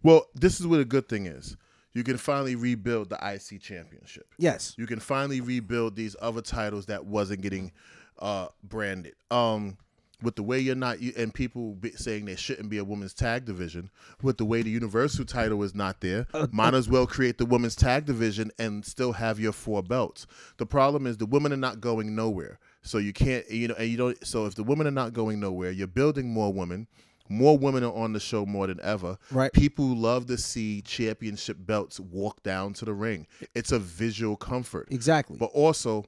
Well, 0.03 0.27
this 0.35 0.59
is 0.59 0.67
what 0.67 0.79
a 0.79 0.85
good 0.85 1.09
thing 1.09 1.25
is. 1.25 1.57
You 1.93 2.03
can 2.03 2.17
finally 2.17 2.55
rebuild 2.55 3.09
the 3.09 3.15
IC 3.15 3.61
championship. 3.61 4.27
Yes. 4.37 4.73
You 4.77 4.87
can 4.87 4.99
finally 4.99 5.41
rebuild 5.41 5.95
these 5.95 6.15
other 6.21 6.41
titles 6.41 6.87
that 6.87 7.05
wasn't 7.05 7.41
getting 7.41 7.71
uh, 8.19 8.47
branded. 8.63 9.13
Um, 9.31 9.77
with 10.23 10.35
the 10.35 10.43
way 10.43 10.59
you're 10.59 10.75
not, 10.75 11.01
you, 11.01 11.13
and 11.17 11.33
people 11.33 11.73
be 11.75 11.91
saying 11.91 12.25
there 12.25 12.37
shouldn't 12.37 12.69
be 12.69 12.77
a 12.77 12.83
women's 12.83 13.13
tag 13.13 13.45
division. 13.45 13.91
With 14.21 14.37
the 14.37 14.45
way 14.45 14.61
the 14.61 14.69
Universal 14.69 15.25
title 15.25 15.61
is 15.63 15.75
not 15.75 15.99
there, 15.99 16.27
might 16.51 16.73
as 16.73 16.89
well 16.89 17.05
create 17.05 17.37
the 17.37 17.45
women's 17.45 17.75
tag 17.75 18.05
division 18.05 18.49
and 18.57 18.85
still 18.85 19.11
have 19.11 19.39
your 19.39 19.51
four 19.51 19.83
belts. 19.83 20.25
The 20.57 20.65
problem 20.65 21.05
is 21.05 21.17
the 21.17 21.25
women 21.25 21.53
are 21.53 21.57
not 21.57 21.81
going 21.81 22.15
nowhere, 22.15 22.59
so 22.81 22.97
you 22.97 23.13
can't, 23.13 23.49
you 23.51 23.67
know, 23.67 23.75
and 23.77 23.89
you 23.89 23.97
don't. 23.97 24.25
So 24.25 24.45
if 24.45 24.55
the 24.55 24.63
women 24.63 24.87
are 24.87 24.91
not 24.91 25.13
going 25.13 25.39
nowhere, 25.39 25.71
you're 25.71 25.87
building 25.87 26.29
more 26.29 26.53
women. 26.53 26.87
More 27.29 27.57
women 27.57 27.83
are 27.83 27.93
on 27.93 28.13
the 28.13 28.19
show 28.19 28.45
more 28.45 28.67
than 28.67 28.79
ever. 28.81 29.17
Right. 29.31 29.51
People 29.53 29.95
love 29.95 30.25
to 30.27 30.37
see 30.37 30.81
championship 30.81 31.57
belts 31.59 31.99
walk 31.99 32.43
down 32.43 32.73
to 32.73 32.85
the 32.85 32.93
ring. 32.93 33.27
It's 33.55 33.71
a 33.71 33.79
visual 33.79 34.35
comfort. 34.35 34.89
Exactly. 34.91 35.37
But 35.37 35.51
also, 35.53 36.05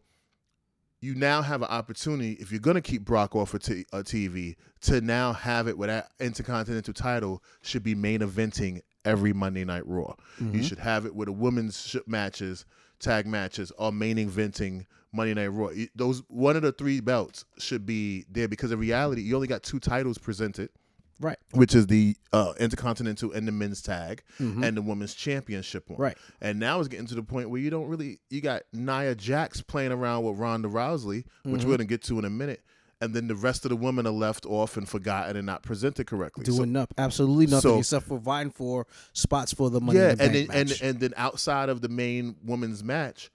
you 0.99 1.15
now 1.15 1.41
have 1.41 1.61
an 1.61 1.69
opportunity, 1.69 2.33
if 2.33 2.51
you're 2.51 2.59
going 2.59 2.75
to 2.75 2.81
keep 2.81 3.05
Brock 3.05 3.35
off 3.35 3.53
of 3.53 3.63
t- 3.63 3.85
uh, 3.93 3.97
TV, 3.97 4.55
to 4.81 5.01
now 5.01 5.33
have 5.33 5.67
it 5.67 5.77
with 5.77 5.89
that 5.89 6.11
Intercontinental 6.19 6.93
title 6.93 7.43
should 7.61 7.83
be 7.83 7.95
main 7.95 8.19
eventing 8.19 8.81
every 9.05 9.31
Monday 9.33 9.63
Night 9.63 9.85
Raw. 9.85 10.15
You 10.39 10.45
mm-hmm. 10.45 10.61
should 10.61 10.79
have 10.79 11.05
it 11.05 11.15
with 11.15 11.27
the 11.27 11.31
women's 11.31 11.95
matches, 12.07 12.65
tag 12.99 13.27
matches, 13.27 13.71
are 13.77 13.91
main 13.91 14.17
eventing 14.17 14.85
Monday 15.13 15.33
Night 15.33 15.47
Raw. 15.47 15.69
Those 15.95 16.23
one 16.27 16.55
of 16.55 16.63
the 16.63 16.71
three 16.71 16.99
belts 16.99 17.45
should 17.57 17.85
be 17.85 18.25
there 18.29 18.47
because 18.47 18.71
in 18.71 18.79
reality, 18.79 19.21
you 19.21 19.35
only 19.35 19.47
got 19.47 19.63
two 19.63 19.79
titles 19.79 20.17
presented 20.17 20.69
right. 21.19 21.37
which 21.51 21.73
is 21.75 21.87
the 21.87 22.15
uh, 22.33 22.53
Intercontinental 22.59 23.31
and 23.31 23.47
the 23.47 23.51
men's 23.51 23.81
tag 23.81 24.23
and 24.39 24.75
the 24.77 24.81
women's 24.81 25.13
championship 25.13 25.89
one. 25.89 25.95
Mm-hmm. 25.95 26.03
Right. 26.03 26.17
And 26.41 26.59
now 26.59 26.79
it's 26.79 26.87
getting 26.87 27.07
to 27.07 27.15
the 27.15 27.23
point 27.23 27.49
where 27.49 27.59
you 27.61 27.69
don't 27.69 27.87
really 27.87 28.19
you 28.29 28.41
got 28.41 28.63
Nia 28.73 29.15
Jax 29.15 29.61
playing 29.61 29.91
around 29.91 30.23
with 30.23 30.37
Ronda 30.37 30.67
Rousey, 30.67 31.23
which 31.43 31.61
Mm-hmm. 31.61 31.69
we're 31.69 31.77
gonna 31.77 31.85
get 31.85 32.03
to 32.03 32.19
in 32.19 32.25
a 32.25 32.29
minute. 32.29 32.61
And 33.01 33.13
then 33.13 33.27
the 33.27 33.35
rest 33.35 33.65
of 33.65 33.69
the 33.69 33.75
women 33.75 34.07
are 34.07 34.13
left 34.13 34.45
off 34.45 34.77
and 34.77 34.87
forgotten 34.87 35.35
and 35.35 35.45
not 35.45 35.63
presented 35.63 36.07
correctly. 36.07 36.45
So- 36.45 36.55
Doing 36.57 36.71
nothing, 36.71 36.95
absolutely 36.97 37.47
nothing 37.47 37.71
so- 37.71 37.79
except 37.79 38.05
for 38.07 38.17
vying 38.17 38.51
for 38.51 38.87
spots 39.11 39.53
for 39.53 39.69
the 39.69 39.81
money. 39.81 39.99
yeah, 39.99 40.11
in 40.11 40.17
the 40.17 40.23
and 40.23 40.33
then 40.33 40.47
and, 40.51 40.79
and 40.81 40.99
then 41.01 41.13
outside 41.17 41.67
of 41.69 41.81
the 41.81 41.89
main 41.89 42.35
women's 42.43 42.83
match, 42.85 43.29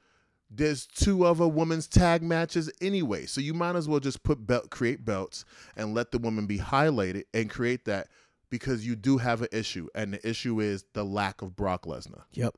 there's 0.50 0.86
two 0.86 1.24
other 1.24 1.46
women's 1.46 1.86
tag 1.86 2.22
matches 2.22 2.70
anyway. 2.80 3.24
So 3.26 3.40
you 3.40 3.54
might 3.54 3.76
as 3.76 3.88
well 3.88 4.00
just 4.00 4.22
put 4.22 4.46
belt 4.46 4.70
create 4.70 5.04
belts 5.04 5.44
and 5.76 5.94
let 5.94 6.10
the 6.10 6.18
woman 6.18 6.46
be 6.46 6.58
highlighted 6.58 7.22
and 7.32 7.48
create 7.48 7.84
that 7.84 8.08
because 8.50 8.84
you 8.84 8.96
do 8.96 9.18
have 9.18 9.42
an 9.42 9.48
issue, 9.52 9.86
and 9.94 10.14
the 10.14 10.28
issue 10.28 10.58
is 10.60 10.84
the 10.92 11.04
lack 11.04 11.40
of 11.40 11.54
Brock 11.54 11.84
Lesnar. 11.84 12.22
yep. 12.32 12.54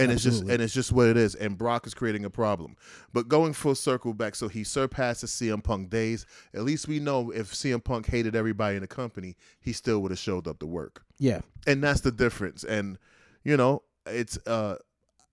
And 0.00 0.12
it's 0.12 0.22
just 0.22 0.42
and 0.42 0.62
it's 0.62 0.72
just 0.72 0.92
what 0.92 1.08
it 1.08 1.16
is. 1.16 1.34
And 1.34 1.58
Brock 1.58 1.84
is 1.84 1.92
creating 1.92 2.24
a 2.24 2.30
problem. 2.30 2.76
But 3.12 3.26
going 3.26 3.52
full 3.52 3.74
circle 3.74 4.14
back, 4.14 4.36
so 4.36 4.46
he 4.46 4.62
surpasses 4.62 5.32
CM 5.32 5.60
Punk 5.60 5.90
days. 5.90 6.24
At 6.54 6.62
least 6.62 6.86
we 6.86 7.00
know 7.00 7.32
if 7.32 7.52
CM 7.52 7.82
Punk 7.82 8.06
hated 8.06 8.36
everybody 8.36 8.76
in 8.76 8.82
the 8.82 8.86
company, 8.86 9.34
he 9.60 9.72
still 9.72 9.98
would 10.02 10.12
have 10.12 10.20
showed 10.20 10.46
up 10.46 10.60
to 10.60 10.66
work 10.66 11.02
Yeah. 11.18 11.40
and 11.66 11.82
that's 11.82 12.02
the 12.02 12.12
difference. 12.12 12.62
And 12.62 12.96
you 13.42 13.56
know, 13.56 13.82
it's 14.06 14.38
uh, 14.46 14.76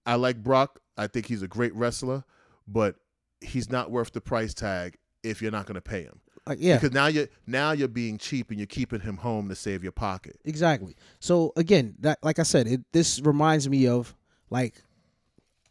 I 0.03 0.15
like 0.15 0.41
Brock. 0.41 0.79
I 0.97 1.07
think 1.07 1.25
he's 1.27 1.41
a 1.41 1.47
great 1.47 1.73
wrestler, 1.75 2.23
but 2.67 2.95
he's 3.41 3.69
not 3.69 3.91
worth 3.91 4.11
the 4.13 4.21
price 4.21 4.53
tag 4.53 4.97
if 5.23 5.41
you're 5.41 5.51
not 5.51 5.65
going 5.65 5.75
to 5.75 5.81
pay 5.81 6.03
him. 6.03 6.19
Like 6.47 6.59
yeah. 6.61 6.75
Because 6.75 6.93
now 6.93 7.07
you're 7.07 7.27
now 7.47 7.71
you're 7.71 7.87
being 7.87 8.17
cheap 8.19 8.49
and 8.51 8.59
you're 8.59 8.67
keeping 8.67 8.99
him 9.01 9.17
home 9.17 9.49
to 9.49 9.55
save 9.55 9.81
your 9.81 9.91
pocket. 9.91 10.39
Exactly. 10.45 10.95
So 11.19 11.51
again, 11.55 11.95
that 11.99 12.19
like 12.23 12.37
I 12.39 12.43
said, 12.43 12.67
it 12.67 12.81
this 12.91 13.19
reminds 13.21 13.67
me 13.67 13.87
of 13.87 14.15
like 14.51 14.83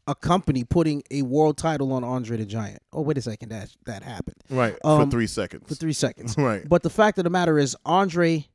a 0.08 0.14
company 0.16 0.64
putting 0.64 1.02
a 1.12 1.22
world 1.22 1.56
title 1.56 1.92
on 1.92 2.02
Andre 2.02 2.38
the 2.38 2.44
Giant. 2.44 2.80
Oh 2.92 3.02
wait 3.02 3.16
a 3.16 3.22
second, 3.22 3.50
that 3.50 3.70
that 3.86 4.02
happened 4.02 4.36
Right 4.50 4.76
Um, 4.84 5.04
for 5.06 5.10
three 5.12 5.28
seconds. 5.28 5.68
for 5.68 5.76
three 5.76 5.92
seconds. 5.92 6.34
right. 6.38 6.68
But 6.68 6.82
the 6.82 6.90
fact 6.90 7.18
of 7.18 7.24
the 7.24 7.30
matter 7.30 7.56
is, 7.58 7.76
Andre 7.86 8.48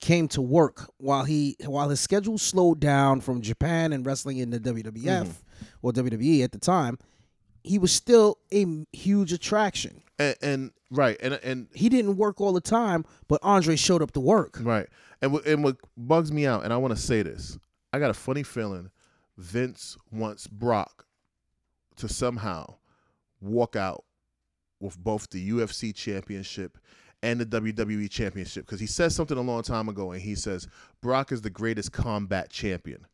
came 0.00 0.28
to 0.28 0.40
work 0.42 0.90
while 0.98 1.24
he 1.24 1.56
while 1.66 1.88
his 1.90 2.00
schedule 2.00 2.38
slowed 2.38 2.80
down 2.80 3.20
from 3.20 3.40
Japan 3.42 3.92
and 3.92 4.04
wrestling 4.06 4.38
in 4.38 4.50
the 4.50 4.58
WWF 4.60 4.92
Mm-hmm. 5.02 5.64
or 5.82 5.92
WWE 5.92 6.42
at 6.44 6.52
the 6.52 6.58
time. 6.58 6.98
He 7.62 7.78
was 7.78 7.92
still 7.92 8.38
a 8.52 8.64
huge 8.92 9.32
attraction. 9.32 10.02
And, 10.18 10.36
and 10.42 10.70
right 10.90 11.16
and 11.20 11.34
and 11.42 11.68
He 11.74 11.88
didn't 11.90 12.16
work 12.16 12.40
all 12.40 12.52
the 12.52 12.60
time, 12.60 13.04
but 13.28 13.38
Andre 13.42 13.76
showed 13.76 14.02
up 14.02 14.12
to 14.12 14.20
work. 14.20 14.58
right 14.62 14.88
and 15.22 15.32
what, 15.32 15.44
and 15.46 15.62
what 15.62 15.76
bugs 15.98 16.32
me 16.32 16.46
out, 16.46 16.64
and 16.64 16.72
I 16.72 16.78
want 16.78 16.96
to 16.96 17.00
say 17.00 17.20
this, 17.22 17.58
I 17.92 17.98
got 17.98 18.08
a 18.10 18.14
funny 18.14 18.42
feeling 18.42 18.90
Vince 19.36 19.98
wants 20.10 20.46
Brock 20.46 21.04
to 21.96 22.08
somehow 22.08 22.76
walk 23.42 23.76
out 23.76 24.04
with 24.80 24.98
both 24.98 25.28
the 25.28 25.50
UFC 25.50 25.94
championship 25.94 26.78
and 27.22 27.40
the 27.40 27.46
WWE 27.46 28.10
championship 28.10 28.66
because 28.66 28.80
he 28.80 28.86
says 28.86 29.14
something 29.14 29.36
a 29.36 29.42
long 29.42 29.62
time 29.62 29.88
ago 29.88 30.12
and 30.12 30.22
he 30.22 30.34
says 30.34 30.68
Brock 31.00 31.32
is 31.32 31.42
the 31.42 31.50
greatest 31.50 31.92
combat 31.92 32.50
champion. 32.50 33.06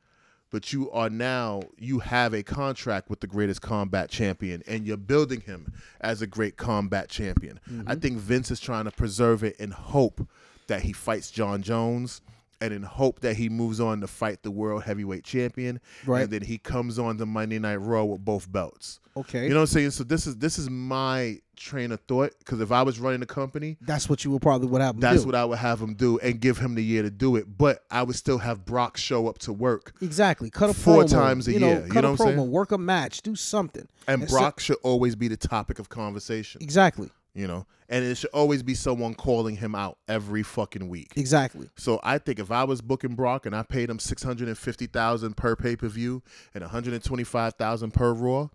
But 0.51 0.73
you 0.73 0.91
are 0.93 1.11
now 1.11 1.63
you 1.77 1.99
have 1.99 2.33
a 2.33 2.43
contract 2.43 3.11
with 3.11 3.21
the 3.21 3.27
greatest 3.27 3.63
combat 3.63 4.09
champion 4.11 4.63
and 4.69 4.87
you're 4.87 4.97
building 4.97 5.41
him 5.41 5.73
as 6.01 6.23
a 6.23 6.27
great 6.27 6.57
combat 6.57 7.09
champion. 7.09 7.59
I 7.67 7.71
mm-hmm. 7.71 8.01
think 8.01 8.19
Vince 8.19 8.51
is 8.51 8.61
trying 8.61 8.85
to 8.85 8.93
preserve 8.93 9.43
it 9.43 9.57
in 9.57 9.73
hope 9.73 10.27
that 10.69 10.83
he 10.83 10.93
fights 10.93 11.31
Jon 11.31 11.63
Jones 11.63 12.21
and 12.61 12.73
in 12.73 12.83
hope 12.83 13.21
that 13.21 13.37
he 13.37 13.49
moves 13.49 13.81
on 13.81 14.01
to 14.01 14.07
fight 14.07 14.43
the 14.43 14.51
world 14.51 14.83
heavyweight 14.85 15.25
champion 15.25 15.81
Right. 16.07 16.23
and 16.23 16.31
then 16.33 16.43
he 16.43 16.59
comes 16.59 16.99
on 16.99 17.19
to 17.19 17.27
Monday 17.27 17.59
Night 17.59 17.77
Raw 17.77 18.05
with 18.05 18.25
both 18.25 18.51
belts. 18.51 19.01
Okay, 19.17 19.45
You 19.45 19.51
know 19.51 19.57
what 19.57 19.61
I'm 19.63 19.67
saying? 19.69 19.91
So 19.93 20.05
this 20.05 20.27
is 20.27 20.37
this 20.37 20.59
is 20.59 20.69
my 20.69 21.39
train 21.57 21.91
of 21.91 22.01
thought 22.01 22.35
because 22.39 22.61
if 22.61 22.71
I 22.71 22.83
was 22.83 23.01
running 23.01 23.21
the 23.21 23.27
company, 23.27 23.79
that's 23.81 24.11
what 24.11 24.23
you 24.27 24.31
would 24.33 24.43
probably 24.43 24.69
would 24.69 24.83
have. 24.83 24.95
him 24.97 25.01
that's 25.01 25.23
do. 25.23 25.27
what 25.27 25.35
I 25.35 25.45
would 25.47 25.57
have 25.59 25.81
him 25.81 25.95
do 25.95 26.19
and 26.19 26.39
give 26.39 26.59
him 26.59 26.75
the 26.75 26.85
year 26.85 27.01
to 27.03 27.11
do 27.11 27.37
it. 27.37 27.57
But 27.57 27.83
I 27.91 28.03
would 28.03 28.17
still 28.17 28.37
have 28.39 28.67
Brock 28.67 28.99
show 28.99 29.27
up 29.27 29.39
to 29.39 29.55
work, 29.55 29.95
Exactly. 30.03 30.51
Cut 30.51 30.69
a 30.69 30.75
Four 30.75 31.05
promo, 31.05 31.11
times 31.11 31.49
a 31.49 31.53
you 31.53 31.61
know, 31.61 31.69
year, 31.69 31.87
you 31.87 31.95
know 31.95 32.09
a 32.09 32.11
what 32.13 32.21
I'm 32.21 32.27
promo. 32.27 32.37
saying? 32.37 32.51
Work 32.51 32.73
a 32.73 32.79
match. 32.79 33.23
Do 33.23 33.35
something. 33.37 33.89
and 34.07 34.21
And 34.23 34.31
so- 34.31 34.37
Brock 34.37 34.61
should 34.61 34.77
always 34.83 35.17
be 35.17 35.29
the 35.29 35.37
topic 35.39 35.79
of 35.79 35.89
conversation. 35.89 36.61
Exactly. 36.63 37.09
You 37.37 37.47
know, 37.47 37.67
and 37.91 38.03
it 38.03 38.17
should 38.17 38.31
always 38.31 38.63
be 38.63 38.73
someone 38.75 39.13
calling 39.13 39.57
him 39.57 39.75
out 39.75 39.99
every 40.09 40.43
fucking 40.43 40.89
week. 40.89 41.13
Exactly. 41.17 41.69
So 41.77 42.01
I 42.03 42.17
think 42.17 42.39
if 42.39 42.51
I 42.51 42.65
was 42.65 42.81
booking 42.81 43.15
Brock 43.15 43.45
and 43.45 43.55
I 43.55 43.63
paid 43.63 43.91
him 43.91 43.99
six 43.99 44.23
hundred 44.23 44.49
and 44.49 44.57
fifty 44.57 44.87
thousand 44.87 45.37
per 45.37 45.55
pay 45.55 45.77
per 45.77 45.89
view 45.89 46.23
and 46.55 46.63
one 46.63 46.71
hundred 46.71 46.95
and 46.95 47.05
twenty 47.05 47.25
five 47.25 47.53
thousand 47.55 47.93
per 47.93 48.15
Raw, 48.15 48.49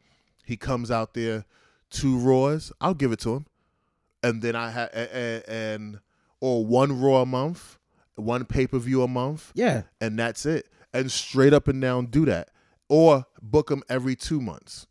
he 0.45 0.57
comes 0.57 0.89
out 0.89 1.13
there 1.13 1.45
two 1.91 2.17
Raws. 2.17 2.71
I'll 2.81 2.95
give 2.95 3.11
it 3.11 3.19
to 3.19 3.35
him, 3.35 3.45
and 4.23 4.41
then 4.41 4.55
I 4.55 4.71
have 4.71 4.89
and 5.47 5.99
or 6.39 6.65
one 6.65 6.99
Raw 6.99 7.21
a 7.21 7.25
month, 7.27 7.77
one 8.15 8.45
pay 8.45 8.65
per 8.65 8.79
view 8.79 9.03
a 9.03 9.07
month, 9.07 9.51
Yeah. 9.53 9.83
and 10.01 10.17
that's 10.17 10.43
it. 10.47 10.67
And 10.91 11.11
straight 11.11 11.53
up 11.53 11.67
and 11.67 11.79
down 11.79 12.07
do 12.07 12.25
that, 12.25 12.49
or 12.89 13.27
book 13.43 13.69
him 13.69 13.83
every 13.89 14.15
two 14.15 14.41
months. 14.41 14.87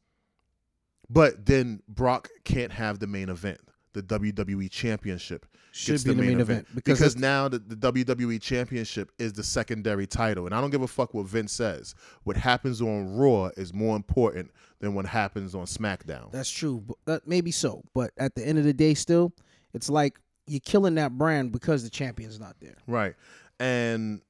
But 1.09 1.47
then 1.47 1.83
Brock 1.89 2.29
can't 2.45 2.71
have 2.71 3.01
the 3.01 3.09
main 3.09 3.29
event, 3.29 3.61
the 3.93 4.03
WWE 4.03 4.71
Championship 4.71 5.47
Should 5.73 6.05
be 6.05 6.15
the 6.15 6.23
main 6.23 6.41
event, 6.41 6.67
because 6.75 6.99
because, 6.99 7.17
now 7.17 7.49
the, 7.49 7.59
the 7.59 7.93
WWE 7.93 8.41
Championship 8.41 9.11
is 9.19 9.33
the 9.33 9.43
secondary 9.43 10.07
title, 10.07 10.47
and 10.47 10.55
I 10.55 10.61
don't 10.61 10.71
give 10.71 10.83
a 10.83 10.89
fuck 10.89 11.15
what 11.15 11.27
Vince 11.27 11.53
says. 11.53 11.95
What 12.25 12.37
happens 12.37 12.81
on 12.81 13.17
Raw 13.17 13.51
is 13.57 13.75
more 13.75 13.97
important 13.97 14.51
than 14.81 14.95
what 14.95 15.07
happens 15.07 15.55
on 15.55 15.67
SmackDown. 15.67 16.33
That's 16.33 16.51
true. 16.51 16.83
But 16.87 16.97
that 17.07 17.29
maybe 17.29 17.51
so. 17.51 17.83
But 17.95 18.13
at 18.17 18.35
the 18.35 18.47
end 18.47 18.59
of 18.59 18.65
the 18.65 18.73
day, 18.73 18.95
still, 18.95 19.33
it's 19.75 19.91
like 19.91 20.19
you're 20.47 20.61
killing 20.61 20.97
that 20.97 21.17
brand 21.17 21.53
because 21.53 21.85
the 21.85 21.91
champion's 21.91 22.41
not 22.41 22.57
there. 22.61 22.77
Right. 22.87 23.15
And 23.59 24.23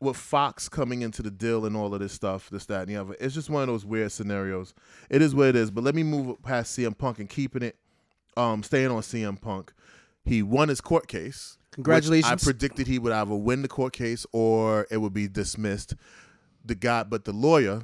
with 0.00 0.16
Fox 0.16 0.68
coming 0.68 1.02
into 1.02 1.22
the 1.22 1.30
deal 1.30 1.64
and 1.64 1.76
all 1.76 1.92
of 1.94 2.00
this 2.00 2.12
stuff, 2.12 2.50
this, 2.50 2.66
that, 2.66 2.82
and 2.82 2.88
the 2.88 2.96
other, 2.96 3.16
it's 3.18 3.34
just 3.34 3.50
one 3.50 3.62
of 3.62 3.68
those 3.68 3.84
weird 3.84 4.12
scenarios. 4.12 4.74
It 5.10 5.22
is 5.22 5.34
what 5.34 5.48
it 5.48 5.56
is. 5.56 5.70
But 5.70 5.82
let 5.82 5.94
me 5.94 6.02
move 6.02 6.40
past 6.42 6.78
CM 6.78 6.96
Punk 6.96 7.18
and 7.18 7.28
keeping 7.28 7.62
it, 7.62 7.76
um, 8.36 8.62
staying 8.62 8.90
on 8.90 9.02
CM 9.02 9.40
Punk. 9.40 9.72
He 10.24 10.42
won 10.42 10.68
his 10.68 10.80
court 10.80 11.06
case. 11.08 11.58
Congratulations. 11.72 12.30
I 12.32 12.36
predicted 12.36 12.86
he 12.86 12.98
would 12.98 13.12
either 13.12 13.34
win 13.34 13.62
the 13.62 13.68
court 13.68 13.92
case 13.92 14.24
or 14.32 14.86
it 14.90 14.98
would 14.98 15.12
be 15.14 15.28
dismissed. 15.28 15.94
The 16.64 16.74
guy, 16.74 17.02
but 17.02 17.24
the 17.24 17.32
lawyer, 17.32 17.82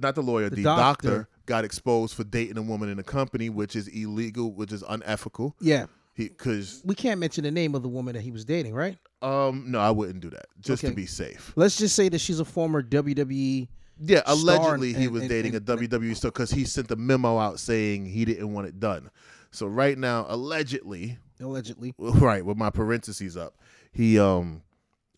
not 0.00 0.14
the 0.14 0.22
lawyer, 0.22 0.48
The 0.48 0.56
the, 0.56 0.62
doctor. 0.62 1.08
doctor. 1.08 1.28
got 1.46 1.64
exposed 1.64 2.14
for 2.14 2.24
dating 2.24 2.56
a 2.56 2.62
woman 2.62 2.88
in 2.88 2.96
the 2.96 3.02
company, 3.02 3.50
which 3.50 3.76
is 3.76 3.88
illegal, 3.88 4.52
which 4.52 4.72
is 4.72 4.82
unethical. 4.88 5.54
Yeah. 5.60 5.86
He 6.14 6.28
because 6.28 6.80
We 6.84 6.94
can't 6.94 7.18
mention 7.18 7.42
the 7.42 7.50
name 7.50 7.74
of 7.74 7.82
the 7.82 7.88
woman 7.88 8.14
that 8.14 8.22
he 8.22 8.30
was 8.30 8.44
dating, 8.44 8.74
right? 8.74 8.96
um 9.20 9.64
no, 9.70 9.80
I 9.80 9.90
wouldn't 9.90 10.20
do 10.20 10.30
that 10.30 10.46
just 10.60 10.84
Okay. 10.84 10.90
to 10.90 10.94
be 10.96 11.06
safe. 11.06 11.52
Let's 11.56 11.76
just 11.76 11.96
say 11.96 12.08
that 12.10 12.20
she's 12.20 12.40
a 12.40 12.44
former 12.44 12.82
WWE. 12.82 13.68
Yeah, 14.00 14.22
allegedly 14.26 14.92
he 14.92 15.08
was 15.08 15.22
and- 15.22 15.28
dating 15.30 15.56
and- 15.56 15.68
a 15.68 15.76
WWE 15.76 16.14
star 16.16 16.30
because 16.30 16.50
he 16.50 16.64
sent 16.64 16.90
a 16.90 16.96
memo 16.96 17.38
out 17.38 17.58
saying 17.58 18.06
he 18.06 18.24
didn't 18.24 18.52
want 18.52 18.66
it 18.68 18.78
done. 18.78 19.10
So 19.54 19.66
right 19.66 19.96
now, 19.96 20.26
allegedly, 20.28 21.18
Allegedly. 21.40 21.94
right 21.98 22.44
with 22.44 22.56
my 22.56 22.70
parentheses 22.70 23.36
up, 23.36 23.54
he 23.92 24.18
um 24.18 24.62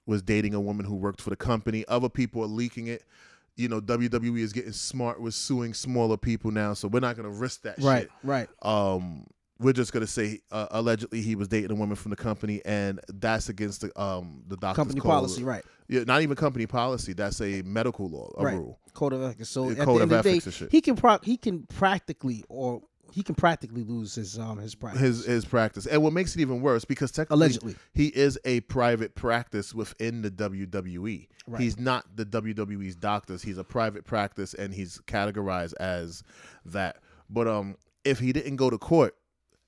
was 0.06 0.22
dating 0.22 0.54
a 0.54 0.60
woman 0.60 0.86
who 0.86 0.94
worked 0.94 1.20
for 1.20 1.30
the 1.30 1.36
company. 1.36 1.84
Other 1.88 2.08
people 2.08 2.42
are 2.42 2.46
leaking 2.48 2.86
it. 2.86 3.02
You 3.56 3.68
know, 3.68 3.80
WWE 3.80 4.38
is 4.40 4.52
getting 4.52 4.72
smart 4.72 5.20
with 5.20 5.34
suing 5.34 5.72
smaller 5.74 6.16
people 6.18 6.50
now, 6.50 6.74
so 6.74 6.88
we're 6.88 7.00
not 7.00 7.16
gonna 7.16 7.30
risk 7.30 7.62
that 7.62 7.78
Right. 7.80 8.02
shit. 8.02 8.10
Right. 8.22 8.48
um 8.62 9.26
we're 9.58 9.72
just 9.72 9.90
gonna 9.90 10.06
say 10.06 10.40
uh, 10.52 10.66
allegedly 10.72 11.22
he 11.22 11.34
was 11.34 11.48
dating 11.48 11.70
a 11.70 11.74
woman 11.74 11.96
from 11.96 12.10
the 12.10 12.16
company 12.16 12.60
and 12.66 13.00
that's 13.08 13.48
against 13.48 13.80
the 13.80 14.00
um 14.00 14.42
the 14.48 14.56
doctor's 14.58 14.76
Company 14.76 15.00
code. 15.00 15.10
policy. 15.10 15.44
Right. 15.44 15.64
yeah 15.88 16.04
not 16.04 16.20
even 16.20 16.36
company 16.36 16.66
policy 16.66 17.14
that's 17.14 17.40
a 17.40 17.62
medical 17.62 18.06
law 18.10 18.30
a 18.36 18.44
Right. 18.44 18.58
rule 18.58 18.78
Code 18.92 19.14
of 19.14 19.22
ethics. 19.22 19.48
So 19.48 19.70
at 19.70 19.76
the 19.76 19.82
end 19.92 20.12
of 20.12 20.22
the 20.24 20.40
day, 20.40 20.68
he 20.70 20.80
can 20.82 20.94
pro- 20.96 21.18
he 21.22 21.36
can 21.38 21.62
practically 21.66 22.44
or 22.50 22.82
he 23.12 23.22
can 23.22 23.34
practically 23.34 23.82
lose 23.82 24.14
his 24.14 24.38
um 24.38 24.58
his 24.58 24.74
practice. 24.74 25.00
his 25.00 25.24
his 25.26 25.44
practice. 25.44 25.86
And 25.86 26.02
what 26.02 26.12
makes 26.12 26.34
it 26.34 26.40
even 26.40 26.60
worse 26.60 26.84
because 26.84 27.10
technically 27.10 27.34
Allegedly. 27.36 27.76
he 27.94 28.06
is 28.08 28.38
a 28.44 28.60
private 28.62 29.14
practice 29.14 29.74
within 29.74 30.22
the 30.22 30.30
WWE. 30.30 31.26
Right. 31.46 31.60
He's 31.60 31.78
not 31.78 32.04
the 32.16 32.24
WWE's 32.26 32.96
doctors. 32.96 33.42
He's 33.42 33.58
a 33.58 33.64
private 33.64 34.04
practice 34.04 34.54
and 34.54 34.74
he's 34.74 34.98
categorized 35.06 35.74
as 35.80 36.22
that. 36.64 36.98
But 37.30 37.48
um 37.48 37.76
if 38.04 38.18
he 38.18 38.32
didn't 38.32 38.56
go 38.56 38.70
to 38.70 38.78
court, 38.78 39.16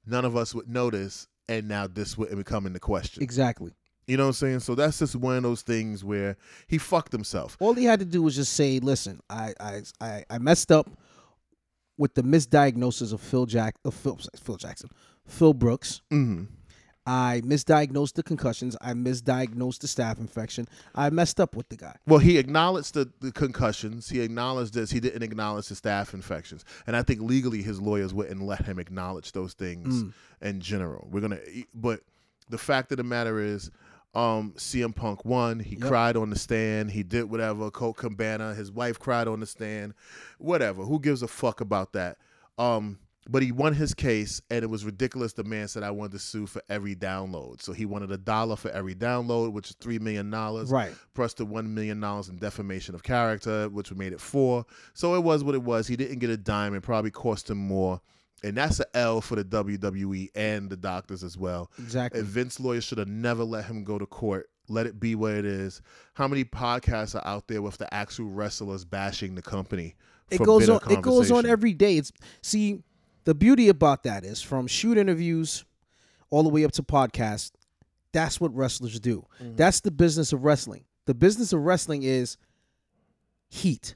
none 0.07 0.25
of 0.25 0.37
us 0.37 0.54
would 0.54 0.68
notice 0.68 1.26
and 1.49 1.66
now 1.68 1.87
this 1.87 2.16
wouldn't 2.18 2.45
come 2.47 2.66
into 2.66 2.80
question. 2.80 3.23
exactly. 3.23 3.73
You 4.07 4.16
know 4.16 4.23
what 4.25 4.28
I'm 4.28 4.33
saying? 4.35 4.61
So 4.61 4.75
that's 4.75 4.99
just 4.99 5.16
one 5.16 5.37
of 5.37 5.42
those 5.42 5.61
things 5.61 6.02
where 6.02 6.38
he 6.66 6.78
fucked 6.78 7.12
himself. 7.12 7.59
All 7.61 7.75
he 7.75 7.85
had 7.85 7.99
to 7.99 8.07
do 8.07 8.23
was 8.23 8.35
just 8.37 8.54
say, 8.54 8.78
"Listen, 8.80 9.21
I 9.28 9.52
I 9.61 9.83
I, 10.00 10.25
I 10.30 10.38
messed 10.38 10.73
up 10.73 10.88
with 11.98 12.14
the 12.14 12.22
misdiagnosis 12.22 13.12
of 13.12 13.20
Phil 13.20 13.44
Jack 13.44 13.76
of 13.84 13.92
Phil, 13.92 14.18
Phil 14.42 14.56
Jackson, 14.56 14.88
Phil 15.26 15.52
Brooks. 15.52 16.00
hmm 16.10 16.44
I 17.10 17.40
misdiagnosed 17.42 18.12
the 18.14 18.22
concussions. 18.22 18.76
I 18.82 18.92
misdiagnosed 18.92 19.78
the 19.78 19.86
staph 19.86 20.18
infection. 20.20 20.68
I 20.94 21.08
messed 21.08 21.40
up 21.40 21.56
with 21.56 21.66
the 21.70 21.76
guy. 21.78 21.96
Well, 22.06 22.18
he 22.18 22.36
acknowledged 22.36 22.92
the, 22.92 23.10
the 23.20 23.32
concussions. 23.32 24.10
He 24.10 24.20
acknowledged 24.20 24.74
this. 24.74 24.90
He 24.90 25.00
didn't 25.00 25.22
acknowledge 25.22 25.68
the 25.68 25.74
staph 25.74 26.12
infections. 26.12 26.66
And 26.86 26.94
I 26.94 27.02
think 27.02 27.22
legally 27.22 27.62
his 27.62 27.80
lawyers 27.80 28.12
wouldn't 28.12 28.42
let 28.42 28.66
him 28.66 28.78
acknowledge 28.78 29.32
those 29.32 29.54
things 29.54 30.02
Mm. 30.02 30.12
in 30.42 30.60
general. 30.60 31.08
We're 31.10 31.20
gonna, 31.22 31.38
but 31.74 32.00
the 32.50 32.58
fact 32.58 32.92
of 32.92 32.98
the 32.98 33.04
matter 33.04 33.40
is, 33.40 33.70
um, 34.18 34.52
CM 34.56 34.94
Punk 34.94 35.25
won. 35.25 35.60
He 35.60 35.76
Yep. 35.76 35.88
cried 35.88 36.16
on 36.16 36.30
the 36.30 36.38
stand. 36.38 36.90
He 36.90 37.02
did 37.02 37.25
whatever. 37.30 37.70
Colt 37.70 37.96
Cabana, 37.98 38.54
his 38.54 38.70
wife 38.72 38.98
cried 38.98 39.28
on 39.28 39.40
the 39.40 39.46
stand. 39.46 39.94
Whatever. 40.38 40.82
Who 40.84 40.98
gives 41.00 41.22
a 41.22 41.28
fuck 41.28 41.60
about 41.60 41.92
that? 41.92 42.16
Um, 42.58 42.98
but 43.30 43.42
he 43.42 43.52
won 43.52 43.75
his 43.75 43.92
case, 43.92 44.40
and 44.50 44.62
it 44.62 44.68
was 44.68 44.87
ridiculous. 44.87 45.34
The 45.34 45.44
man 45.44 45.68
said, 45.68 45.82
"I 45.82 45.90
wanted 45.90 46.12
to 46.12 46.18
sue 46.18 46.46
for 46.46 46.62
every 46.70 46.96
download." 46.96 47.60
So 47.60 47.72
he 47.75 47.84
wanted 47.84 48.10
a 48.10 48.16
dollar 48.16 48.56
for 48.56 48.70
every 48.70 48.94
download, 48.94 49.52
which 49.52 49.68
is 49.70 49.76
three 49.78 49.98
million 49.98 50.30
dollars 50.30 50.70
Right. 50.70 50.94
plus 51.14 51.34
the 51.34 51.44
one 51.44 51.75
million 51.75 52.00
dollars 52.00 52.28
in 52.30 52.38
defamation 52.38 52.94
of 52.94 53.02
character, 53.02 53.68
which 53.68 53.92
made 53.94 54.14
it 54.14 54.20
four. 54.20 54.64
So 54.94 55.14
it 55.14 55.20
was 55.22 55.44
what 55.44 55.54
it 55.54 55.62
was. 55.62 55.87
He 55.87 55.94
didn't 55.96 56.20
get 56.20 56.30
a 56.30 56.38
dime. 56.38 56.75
It 56.75 56.82
probably 56.82 57.10
cost 57.10 57.50
him 57.50 57.58
more, 57.58 58.00
and 58.42 58.57
that's 58.57 58.80
an 58.80 58.87
L 58.95 59.21
for 59.21 59.37
the 59.37 59.45
WWE 59.45 60.30
and 60.35 60.71
the 60.71 60.76
doctors 60.76 61.23
as 61.25 61.37
well. 61.37 61.71
Exactly. 61.78 62.21
And 62.21 62.28
Vince 62.28 62.61
lawyers 62.61 62.85
should 62.85 62.99
have 62.99 63.09
never 63.09 63.45
let 63.45 63.64
him 63.64 63.85
go 63.85 63.99
to 63.99 64.07
court. 64.07 64.50
Let 64.68 64.87
it 64.87 65.00
be 65.00 65.14
what 65.14 65.33
it 65.33 65.47
is. 65.47 65.80
How 66.14 66.28
many 66.28 66.45
podcasts 66.45 67.14
are 67.14 67.26
out 67.26 67.49
there 67.49 67.62
with 67.62 67.78
the 67.78 67.92
actual 67.92 68.26
wrestlers 68.26 68.85
bashing 68.85 69.35
the 69.35 69.42
company? 69.42 69.95
it 70.30 70.42
goes 70.42 70.68
on. 70.68 70.80
It 70.90 71.02
goes 71.02 71.30
on 71.30 71.47
every 71.47 71.73
day. 71.73 71.97
It's 71.97 72.12
see 72.42 72.83
the 73.25 73.35
beauty 73.35 73.68
about 73.68 74.02
that 74.04 74.25
is 74.25 74.42
from 74.42 74.66
shoot 74.66 74.99
interviews 74.99 75.64
all 76.30 76.42
the 76.42 76.49
way 76.49 76.64
up 76.64 76.73
to 76.73 76.83
podcasts. 76.83 77.52
That's 78.12 78.40
what 78.40 78.54
wrestlers 78.54 78.99
do. 79.00 79.26
Mm-hmm. 79.42 79.57
That's 79.57 79.80
the 79.80 79.90
business 79.90 80.33
of 80.33 80.45
wrestling. 80.45 80.85
The 81.07 81.14
business 81.14 81.52
of 81.52 81.61
wrestling 81.61 82.02
is 82.02 82.37
heat, 83.49 83.95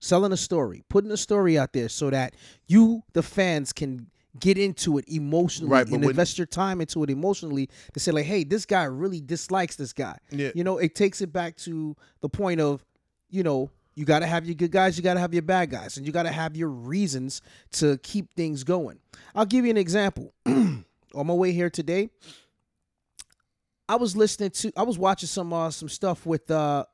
selling 0.00 0.32
a 0.32 0.36
story, 0.36 0.82
putting 0.88 1.10
a 1.10 1.16
story 1.16 1.58
out 1.58 1.72
there 1.72 1.88
so 1.88 2.10
that 2.10 2.34
you, 2.66 3.02
the 3.12 3.22
fans, 3.22 3.72
can 3.72 4.06
get 4.38 4.56
into 4.58 4.98
it 4.98 5.04
emotionally 5.08 5.70
Right, 5.72 5.86
and 5.86 6.00
when- 6.02 6.10
invest 6.10 6.38
your 6.38 6.46
time 6.46 6.80
into 6.80 7.02
it 7.02 7.10
emotionally 7.10 7.68
to 7.94 8.00
say 8.00 8.12
like, 8.12 8.26
hey, 8.26 8.44
this 8.44 8.64
guy 8.66 8.84
really 8.84 9.20
dislikes 9.20 9.74
this 9.76 9.92
guy. 9.92 10.16
Yeah. 10.30 10.50
You 10.54 10.62
know, 10.64 10.78
it 10.78 10.94
takes 10.94 11.20
it 11.20 11.32
back 11.32 11.56
to 11.58 11.96
the 12.20 12.28
point 12.28 12.60
of, 12.60 12.84
you 13.30 13.42
know, 13.42 13.70
you 13.96 14.04
got 14.04 14.20
to 14.20 14.26
have 14.26 14.46
your 14.46 14.54
good 14.54 14.70
guys, 14.70 14.96
you 14.96 15.02
got 15.02 15.14
to 15.14 15.20
have 15.20 15.32
your 15.34 15.42
bad 15.42 15.70
guys, 15.70 15.96
and 15.96 16.06
you 16.06 16.12
got 16.12 16.22
to 16.22 16.30
have 16.30 16.56
your 16.56 16.68
reasons 16.68 17.42
to 17.72 17.98
keep 17.98 18.32
things 18.34 18.62
going. 18.62 19.00
I'll 19.34 19.44
give 19.46 19.64
you 19.64 19.72
an 19.72 19.76
example. 19.76 20.32
On 20.46 21.26
my 21.26 21.34
way 21.34 21.50
here 21.52 21.68
today, 21.70 22.10
I 23.88 23.96
was 23.96 24.14
listening 24.16 24.50
to, 24.50 24.72
I 24.76 24.82
was 24.82 24.98
watching 24.98 25.26
some 25.26 25.52
uh, 25.52 25.70
some 25.70 25.88
stuff 25.88 26.26
with 26.26 26.50
uh 26.50 26.84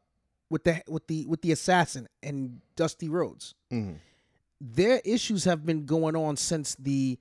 with 0.51 0.65
the 0.65 0.83
with 0.89 1.07
the 1.07 1.27
with 1.27 1.43
the 1.43 1.53
assassin 1.53 2.09
and 2.23 2.61
Dusty 2.77 3.09
Rhodes. 3.09 3.55
Mhm. 3.73 3.99
Their 4.61 5.01
issues 5.05 5.45
have 5.45 5.67
been 5.67 5.85
going 5.87 6.17
on 6.17 6.37
since 6.37 6.75
the 6.77 7.19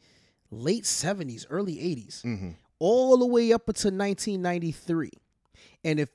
late 0.52 0.86
seventies, 0.86 1.46
early 1.50 1.80
eighties 1.80 2.22
Mhm. 2.26 2.56
all 2.80 3.18
the 3.18 3.26
way 3.26 3.52
up 3.52 3.68
until 3.68 3.92
1993. 3.92 5.12
And 5.84 6.00
if 6.00 6.10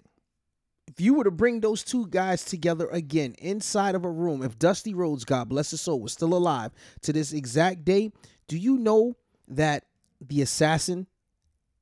if 0.86 1.00
you 1.02 1.12
were 1.14 1.24
to 1.24 1.30
bring 1.30 1.60
those 1.60 1.84
two 1.84 2.06
guys 2.06 2.42
together 2.44 2.88
again 2.88 3.34
inside 3.38 3.94
of 3.94 4.04
a 4.06 4.10
room, 4.10 4.42
if 4.42 4.58
Dusty 4.58 4.94
Rhodes, 4.94 5.24
God 5.26 5.50
bless 5.50 5.70
his 5.70 5.82
soul, 5.82 6.00
was 6.00 6.12
still 6.14 6.32
alive 6.34 6.72
to 7.02 7.12
this 7.12 7.32
exact 7.34 7.84
day, 7.84 8.10
do 8.48 8.56
you 8.56 8.78
know 8.78 9.14
that 9.48 9.84
the 10.18 10.40
assassin 10.40 11.06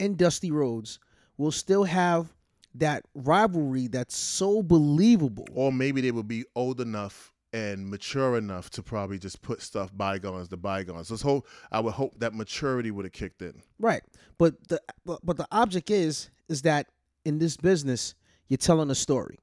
and 0.00 0.16
Dusty 0.18 0.50
Rhodes 0.50 0.98
will 1.38 1.52
still 1.52 1.84
have 1.84 2.34
that 2.80 3.04
rivalry 3.14 3.88
that's 3.88 4.16
so 4.16 4.62
believable? 4.62 5.46
Or 5.52 5.72
maybe 5.72 6.00
they 6.00 6.10
would 6.10 6.28
be 6.28 6.44
old 6.54 6.80
enough 6.80 7.32
and 7.52 7.88
mature 7.88 8.36
enough 8.36 8.70
to 8.70 8.82
probably 8.82 9.18
just 9.18 9.40
put 9.40 9.62
stuff 9.62 9.90
bygones 9.96 10.48
to 10.48 10.56
bygones. 10.56 11.10
Let's 11.10 11.22
hope. 11.22 11.46
I 11.72 11.80
would 11.80 11.94
hope 11.94 12.18
that 12.18 12.34
maturity 12.34 12.90
would 12.90 13.04
have 13.04 13.12
kicked 13.12 13.40
in. 13.40 13.62
Right. 13.78 14.02
But 14.38 14.68
the 14.68 14.80
but, 15.04 15.20
but 15.24 15.36
the 15.36 15.46
object 15.50 15.90
is 15.90 16.30
is 16.48 16.62
that 16.62 16.88
in 17.24 17.38
this 17.38 17.56
business 17.56 18.14
you're 18.48 18.58
telling 18.58 18.90
a 18.90 18.94
story. 18.94 19.38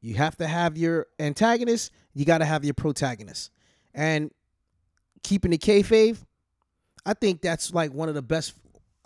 You 0.00 0.14
have 0.14 0.36
to 0.38 0.46
have 0.46 0.78
your 0.78 1.08
antagonist, 1.18 1.92
you 2.14 2.24
got 2.24 2.38
to 2.38 2.46
have 2.46 2.64
your 2.64 2.74
protagonist. 2.74 3.50
And 3.94 4.30
keeping 5.22 5.50
the 5.50 5.58
kayfabe, 5.58 6.16
I 7.04 7.14
think 7.14 7.42
that's 7.42 7.74
like 7.74 7.92
one 7.92 8.08
of 8.08 8.14
the 8.14 8.22
best 8.22 8.54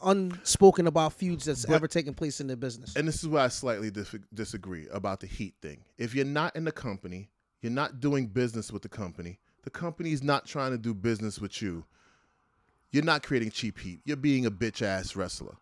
unspoken 0.03 0.87
about 0.87 1.13
feuds 1.15 1.45
that's 1.45 1.65
But- 1.67 1.75
ever 1.75 1.89
taken 1.89 2.15
place 2.15 2.41
in 2.41 2.47
the 2.47 2.57
business. 2.57 2.97
And 2.97 3.07
this 3.09 3.23
is 3.23 3.29
where 3.29 3.43
I 3.43 3.49
slightly 3.49 3.91
dis- 3.91 4.15
disagree 4.33 4.89
about 4.89 5.21
the 5.21 5.27
heat 5.27 5.55
thing. 5.63 5.85
If 5.99 6.15
you're 6.15 6.25
not 6.25 6.55
in 6.57 6.65
the 6.65 6.73
company, 6.73 7.31
you're 7.63 7.73
not 7.73 8.01
doing 8.01 8.27
business 8.27 8.71
with 8.73 8.83
the 8.83 8.89
company. 8.89 9.39
The 9.63 9.71
company's 9.71 10.23
not 10.23 10.45
trying 10.47 10.73
to 10.73 10.79
do 10.79 10.93
business 10.95 11.39
with 11.41 11.63
you. 11.63 11.85
You're 12.93 13.05
not 13.05 13.23
creating 13.23 13.51
cheap 13.51 13.79
heat. 13.79 14.01
You're 14.05 14.17
being 14.17 14.47
a 14.47 14.51
bitch 14.51 14.83
ass 14.83 15.17
wrestler, 15.17 15.57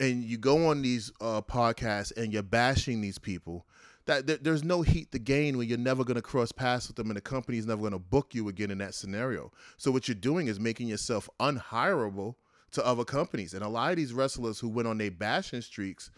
and 0.00 0.22
you 0.22 0.38
go 0.38 0.68
on 0.68 0.82
these 0.82 1.10
uh, 1.20 1.42
podcasts 1.42 2.16
and 2.16 2.32
you're 2.32 2.42
bashing 2.42 3.00
these 3.00 3.18
people. 3.18 3.66
That 4.06 4.26
there- 4.26 4.38
there's 4.38 4.64
no 4.64 4.82
heat 4.82 5.12
to 5.12 5.18
gain 5.18 5.58
when 5.58 5.68
you're 5.68 5.78
never 5.78 6.02
going 6.04 6.14
to 6.16 6.22
cross 6.22 6.50
paths 6.50 6.88
with 6.88 6.96
them, 6.96 7.08
and 7.10 7.16
the 7.16 7.20
company's 7.20 7.66
never 7.66 7.80
going 7.80 7.92
to 7.92 7.98
book 7.98 8.34
you 8.34 8.48
again 8.48 8.70
in 8.70 8.78
that 8.78 8.94
scenario. 8.94 9.52
So 9.76 9.90
what 9.90 10.08
you're 10.08 10.14
doing 10.14 10.46
is 10.46 10.58
making 10.58 10.88
yourself 10.88 11.28
unhireable 11.38 12.34
to 12.72 12.86
other 12.86 13.04
companies. 13.04 13.54
And 13.54 13.64
a 13.64 13.68
lot 13.68 13.90
of 13.90 13.96
these 13.96 14.12
wrestlers 14.12 14.58
who 14.58 14.68
went 14.68 14.88
on 14.88 14.98
their 14.98 15.10
bashing 15.10 15.60
streaks 15.60 16.10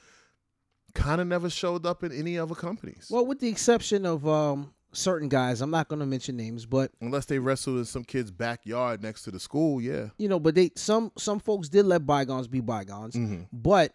kind 0.95 1.21
of 1.21 1.27
never 1.27 1.51
showed 1.51 1.85
up 1.87 2.03
in 2.05 2.13
any 2.13 2.39
other 2.39 2.55
companies. 2.55 3.09
well, 3.11 3.27
with 3.27 3.41
the 3.41 3.49
exception 3.49 4.07
of 4.07 4.27
um, 4.27 4.73
certain 4.93 5.29
guys, 5.29 5.61
I'm 5.61 5.71
not 5.71 5.89
going 5.89 6.01
to 6.01 6.07
mention 6.07 6.37
names, 6.37 6.67
but 6.67 6.93
Unless 7.01 7.27
they 7.27 7.39
wrestled 7.39 7.79
in 7.79 7.85
some 7.85 8.05
kid's 8.05 8.31
backyard 8.31 9.03
next 9.03 9.23
to 9.25 9.31
the 9.31 9.41
school, 9.41 9.81
yeah. 9.81 10.09
you 10.19 10.29
know, 10.29 10.39
but 10.39 10.55
they 10.55 10.71
some 10.77 11.13
some 11.19 11.41
folks 11.41 11.69
did 11.69 11.87
let 11.87 12.07
bygones 12.07 12.49
be 12.49 12.61
bygones. 12.61 13.15
Mm-hmm. 13.15 13.43
But 13.53 13.95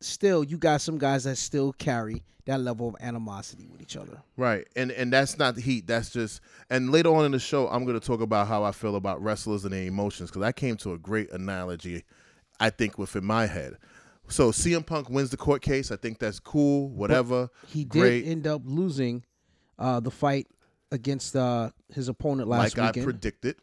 still, 0.00 0.44
you 0.44 0.56
got 0.58 0.80
some 0.80 0.98
guys 0.98 1.24
that 1.24 1.36
still 1.36 1.72
carry 1.72 2.22
that 2.46 2.60
level 2.60 2.88
of 2.88 2.96
animosity 3.00 3.68
with 3.70 3.80
each 3.82 3.96
other. 3.96 4.22
Right. 4.36 4.66
And 4.74 4.90
and 4.90 5.12
that's 5.12 5.38
not 5.38 5.54
the 5.54 5.60
heat. 5.60 5.86
That's 5.86 6.10
just 6.10 6.40
and 6.70 6.90
later 6.90 7.14
on 7.14 7.24
in 7.24 7.32
the 7.32 7.38
show 7.38 7.68
I'm 7.68 7.84
gonna 7.84 8.00
talk 8.00 8.20
about 8.20 8.48
how 8.48 8.64
I 8.64 8.72
feel 8.72 8.96
about 8.96 9.22
wrestlers 9.22 9.64
and 9.64 9.72
their 9.72 9.84
emotions, 9.84 10.30
because 10.30 10.42
I 10.42 10.52
came 10.52 10.76
to 10.78 10.92
a 10.92 10.98
great 10.98 11.30
analogy, 11.30 12.04
I 12.58 12.70
think, 12.70 12.98
within 12.98 13.24
my 13.24 13.46
head. 13.46 13.76
So 14.28 14.52
CM 14.52 14.86
Punk 14.86 15.10
wins 15.10 15.30
the 15.30 15.36
court 15.36 15.60
case. 15.60 15.90
I 15.90 15.96
think 15.96 16.18
that's 16.18 16.38
cool, 16.40 16.88
whatever. 16.88 17.48
He 17.66 17.84
did 17.84 18.00
Great. 18.00 18.26
end 18.26 18.46
up 18.46 18.62
losing 18.64 19.24
uh, 19.78 19.98
the 20.00 20.10
fight 20.10 20.46
against 20.92 21.34
uh, 21.34 21.70
his 21.92 22.08
opponent 22.08 22.48
last 22.48 22.76
week, 22.76 22.78
like 22.78 22.84
I 22.84 22.86
weekend. 22.88 23.04
predicted. 23.04 23.56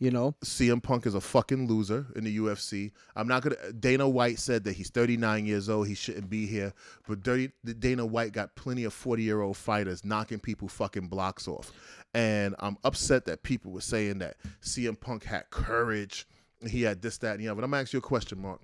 You 0.00 0.10
know, 0.10 0.34
CM 0.42 0.82
Punk 0.82 1.06
is 1.06 1.14
a 1.14 1.20
fucking 1.20 1.68
loser 1.68 2.06
in 2.16 2.24
the 2.24 2.38
UFC. 2.38 2.90
I'm 3.14 3.28
not 3.28 3.42
gonna. 3.42 3.72
Dana 3.78 4.08
White 4.08 4.38
said 4.38 4.64
that 4.64 4.72
he's 4.72 4.88
39 4.88 5.44
years 5.44 5.68
old. 5.68 5.88
He 5.88 5.94
shouldn't 5.94 6.30
be 6.30 6.46
here. 6.46 6.72
But 7.06 7.22
dirty, 7.22 7.52
Dana 7.78 8.06
White 8.06 8.32
got 8.32 8.56
plenty 8.56 8.84
of 8.84 8.94
40 8.94 9.22
year 9.22 9.42
old 9.42 9.58
fighters 9.58 10.02
knocking 10.02 10.40
people 10.40 10.68
fucking 10.68 11.08
blocks 11.08 11.46
off. 11.46 11.70
And 12.14 12.54
I'm 12.60 12.78
upset 12.82 13.26
that 13.26 13.42
people 13.42 13.72
were 13.72 13.82
saying 13.82 14.20
that 14.20 14.38
CM 14.62 14.98
Punk 14.98 15.22
had 15.22 15.50
courage. 15.50 16.26
He 16.66 16.80
had 16.80 17.02
this, 17.02 17.18
that, 17.18 17.32
and 17.32 17.40
the 17.40 17.48
other. 17.48 17.56
But 17.56 17.64
I'm 17.64 17.70
gonna 17.70 17.82
ask 17.82 17.92
you 17.92 17.98
a 17.98 18.02
question, 18.02 18.40
Mark. 18.40 18.62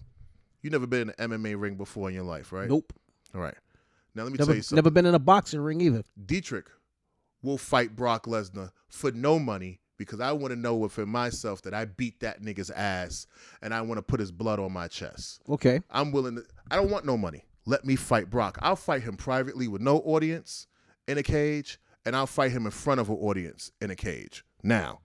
You 0.62 0.70
never 0.70 0.87
been 0.87 1.11
in 1.11 1.14
an 1.18 1.31
MMA 1.33 1.61
ring 1.61 1.75
before 1.75 2.09
in 2.09 2.14
your 2.14 2.25
life, 2.25 2.51
right? 2.51 2.68
nope, 2.68 2.94
All 3.35 3.42
right. 3.42 3.55
Now 4.14 4.22
let 4.22 4.33
me 4.33 4.38
never 4.38 4.53
tell 4.53 4.57
you 4.57 4.62
something. 4.62 4.77
never 4.77 4.90
been 4.90 5.05
in 5.05 5.14
a 5.14 5.18
boxing 5.18 5.61
ring 5.61 5.83
either. 5.83 6.03
Dietrich 6.25 6.66
will 7.42 7.59
fight 7.59 7.94
Brock 7.94 8.25
Lesnar 8.25 8.70
for 8.88 9.12
no 9.12 9.38
money 9.38 9.81
because 9.98 10.20
I 10.20 10.32
want 10.32 10.52
to 10.52 10.56
know 10.59 10.74
within 10.76 11.09
myself 11.09 11.62
that 11.62 11.74
I 11.74 11.85
beat 11.87 12.20
that 12.20 12.42
nigga's 12.42 12.70
ass 12.70 13.26
and 13.62 13.72
I 13.72 13.80
want 13.82 13.98
to 13.98 14.02
put 14.02 14.20
his 14.20 14.30
blood 14.32 14.59
on 14.59 14.72
my 14.72 14.88
chest. 14.88 15.42
Okay, 15.48 15.80
I'm 15.90 16.12
willing 16.12 16.37
to, 16.37 16.44
I 16.70 16.76
don't 16.76 16.90
want 16.90 17.04
no 17.06 17.16
money. 17.16 17.44
Let 17.64 17.85
me 17.85 17.96
fight 17.96 18.30
Brock. 18.30 18.59
I'll 18.62 18.76
fight 18.76 19.02
him 19.02 19.16
privately 19.16 19.66
with 19.68 19.80
no 19.82 19.98
audience 20.00 20.66
in 21.09 21.18
a 21.18 21.22
cage 21.22 21.78
and 22.04 22.14
I'll 22.14 22.26
fight 22.26 22.52
him 22.52 22.64
in 22.66 22.70
front 22.72 23.00
of 23.00 23.09
an 23.09 23.16
audience 23.16 23.72
in 23.80 23.90
a 23.90 23.96
cage. 23.96 24.44
Now, 24.62 25.00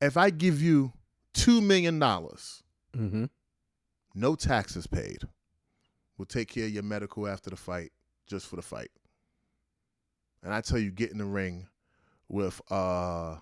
if 0.00 0.16
I 0.16 0.30
give 0.30 0.60
you 0.62 0.92
two 1.32 1.60
million 1.60 1.98
dollars, 1.98 2.62
Mm-hmm. 2.96 3.24
no 4.14 4.34
taxes 4.36 4.86
paid, 4.86 5.18
we'll 6.16 6.26
take 6.26 6.48
care 6.48 6.66
of 6.66 6.70
your 6.70 6.84
medical 6.84 7.26
after 7.26 7.50
the 7.50 7.56
fight, 7.56 7.90
just 8.28 8.46
for 8.46 8.54
the 8.56 8.62
fight. 8.62 8.90
And 10.44 10.54
I 10.54 10.60
tell 10.60 10.78
you, 10.78 10.90
get 10.92 11.10
in 11.10 11.18
the 11.18 11.24
ring 11.24 11.66
with 12.28 12.60
uh, 12.70 13.36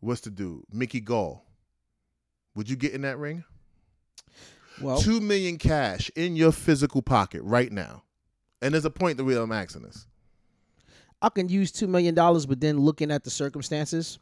what's 0.00 0.22
the 0.22 0.30
dude, 0.30 0.62
Mickey 0.72 1.00
Gall. 1.00 1.44
Would 2.54 2.68
you 2.68 2.76
get 2.76 2.92
in 2.92 3.02
that 3.02 3.18
ring? 3.18 3.44
Well, 4.80 5.00
Two 5.00 5.20
million 5.20 5.58
cash 5.58 6.10
in 6.16 6.36
your 6.36 6.52
physical 6.52 7.02
pocket 7.02 7.42
right 7.42 7.70
now. 7.70 8.02
And 8.60 8.74
there's 8.74 8.84
a 8.84 8.90
point 8.90 9.18
to 9.18 9.24
where 9.24 9.38
I'm 9.40 9.52
asking 9.52 9.82
this. 9.82 10.06
I 11.20 11.28
can 11.28 11.48
use 11.48 11.70
two 11.70 11.86
million 11.86 12.14
dollars, 12.14 12.46
but 12.46 12.60
then 12.60 12.78
looking 12.80 13.10
at 13.10 13.24
the 13.24 13.30
circumstances, 13.30 14.18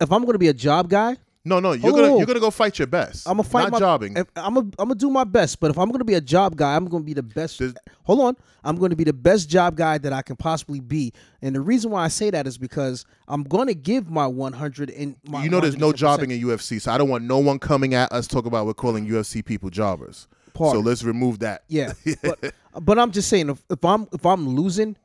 if 0.00 0.10
I'm 0.12 0.22
going 0.22 0.32
to 0.32 0.38
be 0.38 0.48
a 0.48 0.54
job 0.54 0.88
guy, 0.90 1.16
No, 1.46 1.60
no, 1.60 1.72
you're 1.72 1.92
Oh. 1.92 1.94
gonna 1.94 2.08
you're 2.08 2.22
oh. 2.22 2.26
gonna 2.26 2.40
go 2.40 2.50
fight 2.50 2.76
your 2.76 2.88
best. 2.88 3.28
I'm 3.28 3.36
gonna 3.36 3.48
fight 3.48 3.62
not 3.62 3.72
my 3.72 3.78
jobbing. 3.78 4.16
If, 4.16 4.26
I'm 4.34 4.54
gonna 4.54 4.66
I'm 4.80 4.88
gonna 4.88 4.96
do 4.96 5.08
my 5.10 5.22
best, 5.22 5.60
but 5.60 5.70
if 5.70 5.78
I'm 5.78 5.90
gonna 5.90 6.04
be 6.04 6.14
a 6.14 6.20
job 6.20 6.56
guy, 6.56 6.74
I'm 6.74 6.86
gonna 6.86 7.04
be 7.04 7.14
the 7.14 7.22
best. 7.22 7.60
There's- 7.60 7.74
hold 8.02 8.18
on, 8.20 8.36
I'm 8.64 8.74
gonna 8.76 8.96
be 8.96 9.04
the 9.04 9.12
best 9.12 9.48
job 9.48 9.76
guy 9.76 9.96
that 9.98 10.12
I 10.12 10.22
can 10.22 10.34
possibly 10.34 10.80
be, 10.80 11.12
and 11.40 11.54
the 11.54 11.60
reason 11.60 11.92
why 11.92 12.02
I 12.04 12.08
say 12.08 12.30
that 12.30 12.48
is 12.48 12.58
because 12.58 13.04
I'm 13.28 13.44
gonna 13.44 13.74
give 13.74 14.10
my 14.10 14.26
100 14.26 14.90
and 14.90 15.14
my 15.24 15.44
you 15.44 15.48
know, 15.48 15.60
there's 15.60 15.78
no 15.78 15.92
jobbing 15.92 16.32
in 16.32 16.40
UFC, 16.42 16.80
so 16.80 16.90
I 16.90 16.98
don't 16.98 17.08
want 17.08 17.22
no 17.22 17.38
one 17.38 17.60
coming 17.60 17.94
at 17.94 18.10
us 18.10 18.26
talk 18.26 18.44
about 18.44 18.66
we're 18.66 18.74
calling 18.74 19.06
UFC 19.06 19.44
people 19.44 19.70
jobbers. 19.70 20.26
Pardon. 20.52 20.82
So 20.82 20.88
let's 20.88 21.04
remove 21.04 21.38
that. 21.40 21.62
Yeah, 21.68 21.92
but, 22.22 22.54
but 22.80 22.98
I'm 22.98 23.12
just 23.12 23.28
saying 23.28 23.50
if, 23.50 23.62
if 23.70 23.84
I'm 23.84 24.08
if 24.12 24.26
I'm 24.26 24.48
losing, 24.48 24.96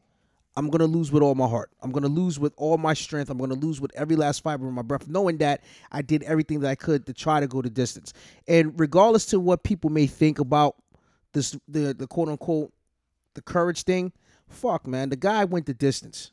I'm 0.57 0.69
gonna 0.69 0.85
lose 0.85 1.11
with 1.11 1.23
all 1.23 1.33
my 1.35 1.47
heart. 1.47 1.71
I'm 1.81 1.91
gonna 1.91 2.07
lose 2.07 2.37
with 2.39 2.53
all 2.57 2.77
my 2.77 2.93
strength. 2.93 3.29
I'm 3.29 3.37
gonna 3.37 3.53
lose 3.55 3.79
with 3.79 3.91
every 3.95 4.15
last 4.15 4.43
fiber 4.43 4.67
of 4.67 4.73
my 4.73 4.81
breath, 4.81 5.07
knowing 5.07 5.37
that 5.37 5.61
I 5.91 6.01
did 6.01 6.23
everything 6.23 6.59
that 6.61 6.69
I 6.69 6.75
could 6.75 7.05
to 7.05 7.13
try 7.13 7.39
to 7.39 7.47
go 7.47 7.61
the 7.61 7.69
distance. 7.69 8.13
And 8.47 8.77
regardless 8.79 9.25
to 9.27 9.39
what 9.39 9.63
people 9.63 9.89
may 9.89 10.07
think 10.07 10.39
about 10.39 10.75
this, 11.33 11.57
the 11.67 11.93
the 11.93 12.05
quote 12.07 12.27
unquote 12.27 12.73
the 13.33 13.41
courage 13.41 13.83
thing, 13.83 14.11
fuck 14.49 14.85
man, 14.85 15.09
the 15.09 15.15
guy 15.15 15.45
went 15.45 15.65
the 15.67 15.73
distance. 15.73 16.31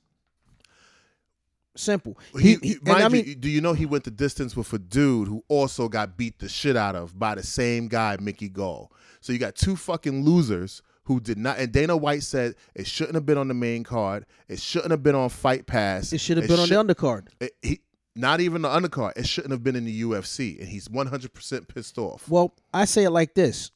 Simple. 1.77 2.19
He, 2.37 2.55
He, 2.57 2.69
he- 2.71 2.79
mind 2.83 3.05
I 3.05 3.09
mean, 3.09 3.25
you, 3.25 3.35
do 3.37 3.49
you 3.49 3.61
know 3.61 3.73
he 3.73 3.87
went 3.87 4.03
the 4.03 4.11
distance 4.11 4.57
with 4.57 4.73
a 4.73 4.81
dude 4.81 5.29
who 5.29 5.45
also 5.47 5.89
got 5.89 6.17
beat 6.17 6.41
the 6.41 6.49
shit 6.49 6.77
out 6.77 6.97
of 6.97 7.17
by 7.17 7.37
the 7.37 7.43
same 7.45 7.87
guy, 7.87 8.17
Mickey 8.21 8.49
Gall. 8.49 8.91
So 9.21 9.33
you 9.33 9.39
got 9.39 9.55
two 9.55 9.77
fucking 9.77 10.25
losers 10.25 10.83
who 11.09 11.18
did 11.21 11.38
not. 11.38 11.59
And 11.59 11.73
Dana 11.73 11.97
White 11.97 12.23
said 12.23 12.55
it 12.75 12.87
shouldn't 12.87 13.14
have 13.16 13.27
been 13.27 13.38
on 13.38 13.49
the 13.49 13.55
main 13.55 13.83
card. 13.83 14.27
It 14.47 14.61
shouldn't 14.61 14.90
have 14.92 15.03
been 15.03 15.14
on 15.14 15.31
Fight 15.31 15.66
Pass. 15.66 16.12
it 16.12 16.21
should 16.21 16.37
have 16.37 16.47
been 16.47 16.61
on 16.61 16.68
the 16.68 16.75
undercard. 16.94 17.29
it- 17.40 17.57
he, 17.62 17.81
not 18.14 18.40
even 18.40 18.62
the 18.62 18.68
undercard. 18.68 19.16
It 19.16 19.27
shouldn't 19.27 19.53
have 19.53 19.62
been 19.64 19.75
in 19.77 19.85
the 19.85 20.03
UFC, 20.03 20.59
and 20.59 20.68
he's 20.68 20.88
100% 20.88 21.68
pissed 21.68 21.99
off. 21.99 22.29
Well, 22.29 22.55
I 22.75 22.85
say 22.85 23.05
it 23.05 23.11
like 23.11 23.35
this. 23.35 23.71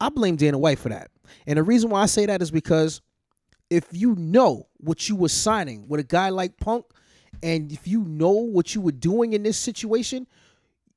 I 0.00 0.08
blame 0.10 0.36
Dana 0.36 0.58
White 0.58 0.78
for 0.78 0.90
that. 0.90 1.10
And 1.46 1.56
the 1.58 1.62
reason 1.62 1.90
why 1.90 2.02
I 2.02 2.06
say 2.06 2.26
that 2.26 2.40
is 2.42 2.50
because 2.50 3.00
if 3.70 3.86
you 3.90 4.14
know 4.16 4.68
what 4.76 5.08
you 5.08 5.16
were 5.16 5.28
signing 5.28 5.88
with 5.88 6.00
a 6.00 6.04
guy 6.04 6.28
like 6.28 6.58
Punk, 6.58 6.84
and 7.42 7.72
if 7.72 7.88
you 7.88 8.04
know 8.04 8.30
what 8.30 8.74
you 8.74 8.80
were 8.80 8.92
doing 8.92 9.32
in 9.32 9.42
this 9.42 9.58
situation, 9.58 10.26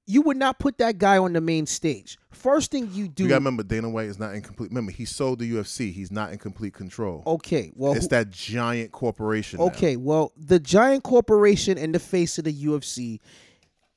you 0.08 0.22
would 0.24 0.38
not 0.38 0.60
put 0.60 0.78
that 0.80 0.98
guy 0.98 1.18
on 1.18 1.34
the 1.34 1.42
main 1.42 1.66
stage. 1.66 2.18
First 2.32 2.72
thing 2.72 2.90
you 2.92 3.08
do, 3.08 3.24
You 3.24 3.30
gotta 3.30 3.40
remember, 3.40 3.64
Dana 3.64 3.90
White 3.90 4.08
is 4.08 4.18
not 4.20 4.34
in 4.34 4.42
complete. 4.42 4.72
Remember, 4.72 4.92
he 4.92 5.06
sold 5.06 5.40
the 5.40 5.50
UFC. 5.52 5.92
He's 5.94 6.12
not 6.12 6.32
in 6.32 6.38
complete 6.40 6.74
control. 6.74 7.24
okay, 7.26 7.72
well, 7.76 7.94
it's 7.94 8.06
who- 8.06 8.10
that 8.10 8.30
giant 8.32 8.92
corporation. 8.92 9.60
now. 9.60 9.66
okay, 9.68 9.96
well, 9.96 10.32
the 10.36 10.60
giant 10.60 11.04
corporation 11.04 11.78
in 11.78 11.92
the 11.92 12.00
face 12.00 12.38
of 12.38 12.46
the 12.46 12.54
UFC, 12.66 13.20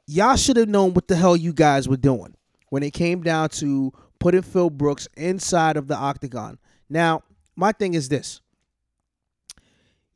y'all 0.07 0.37
should 0.37 0.57
have 0.57 0.69
known 0.69 0.95
what 0.95 1.09
the 1.09 1.17
hell 1.17 1.37
you 1.37 1.53
guys 1.53 1.89
were 1.89 1.97
doing 1.97 2.35
when 2.69 2.83
it 2.83 2.93
came 2.93 3.23
down 3.23 3.49
to 3.49 3.93
putting 4.19 4.43
Phil 4.43 4.71
Brooks 4.71 5.09
inside 5.17 5.77
of 5.77 5.87
the 5.89 5.97
octagon. 5.97 6.59
Now, 6.89 7.23
my 7.57 7.73
thing 7.73 7.95
is 7.95 8.09
this. 8.09 8.41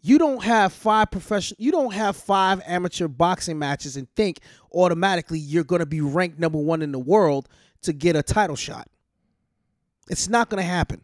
You 0.00 0.18
don't 0.18 0.42
have 0.44 0.72
five 0.72 1.10
professional 1.10 1.56
you 1.58 1.72
don't 1.72 1.92
have 1.92 2.16
five 2.16 2.62
amateur 2.66 3.08
boxing 3.08 3.58
matches 3.58 3.96
and 3.96 4.06
think 4.14 4.38
automatically 4.72 5.38
you're 5.38 5.64
going 5.64 5.80
to 5.80 5.86
be 5.86 6.00
ranked 6.00 6.38
number 6.38 6.58
1 6.58 6.82
in 6.82 6.92
the 6.92 6.98
world 6.98 7.48
to 7.82 7.92
get 7.92 8.14
a 8.16 8.22
title 8.22 8.56
shot. 8.56 8.88
It's 10.08 10.28
not 10.28 10.48
going 10.48 10.62
to 10.62 10.68
happen. 10.68 11.02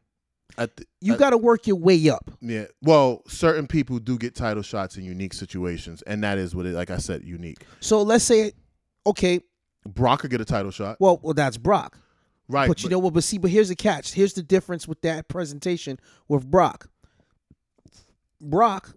The- 0.56 0.70
You 1.00 1.16
got 1.16 1.30
to 1.30 1.36
work 1.38 1.66
your 1.66 1.76
way 1.76 2.08
up. 2.08 2.30
Yeah. 2.40 2.66
Well, 2.80 3.22
certain 3.26 3.66
people 3.66 3.98
do 3.98 4.16
get 4.16 4.34
title 4.34 4.62
shots 4.62 4.96
in 4.96 5.04
unique 5.04 5.34
situations, 5.34 6.02
and 6.02 6.22
that 6.22 6.38
is 6.38 6.54
what 6.54 6.64
it. 6.64 6.74
Like 6.74 6.90
I 6.90 6.98
said, 6.98 7.24
unique. 7.24 7.64
So 7.80 8.02
let's 8.02 8.24
say 8.24 8.52
okay, 9.06 9.40
Brock 9.86 10.20
could 10.20 10.30
get 10.30 10.40
a 10.40 10.44
title 10.44 10.70
shot, 10.70 10.96
well, 11.00 11.18
well 11.22 11.34
that's 11.34 11.56
Brock. 11.58 11.98
right? 12.48 12.68
But 12.68 12.82
you 12.82 12.88
know 12.88 12.98
what? 13.00 13.12
But 13.14 13.24
see, 13.24 13.38
but 13.38 13.50
here's 13.50 13.68
the 13.68 13.76
catch. 13.76 14.12
Here's 14.14 14.32
the 14.34 14.42
difference 14.42 14.86
with 14.88 15.00
that 15.02 15.28
presentation 15.28 15.98
with 16.28 16.48
Brock. 16.50 16.88
Brock 18.40 18.94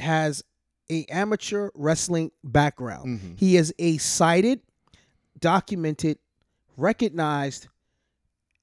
has 0.00 0.42
a 0.90 1.04
amateur 1.06 1.70
wrestling 1.74 2.30
background. 2.44 3.20
Mhm. 3.20 3.38
He 3.38 3.56
is 3.56 3.72
a 3.78 3.98
cited, 3.98 4.60
documented, 5.38 6.18
recognized 6.76 7.68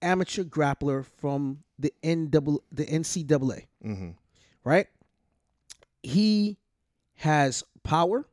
amateur 0.01 0.43
grappler 0.43 1.05
from 1.05 1.63
the 1.77 1.93
NW, 2.03 2.59
the 2.71 2.85
NCAA. 2.85 3.67
hmm 3.81 4.09
Right? 4.63 4.87
He 6.03 6.57
has 7.15 7.63
power. 7.83 8.25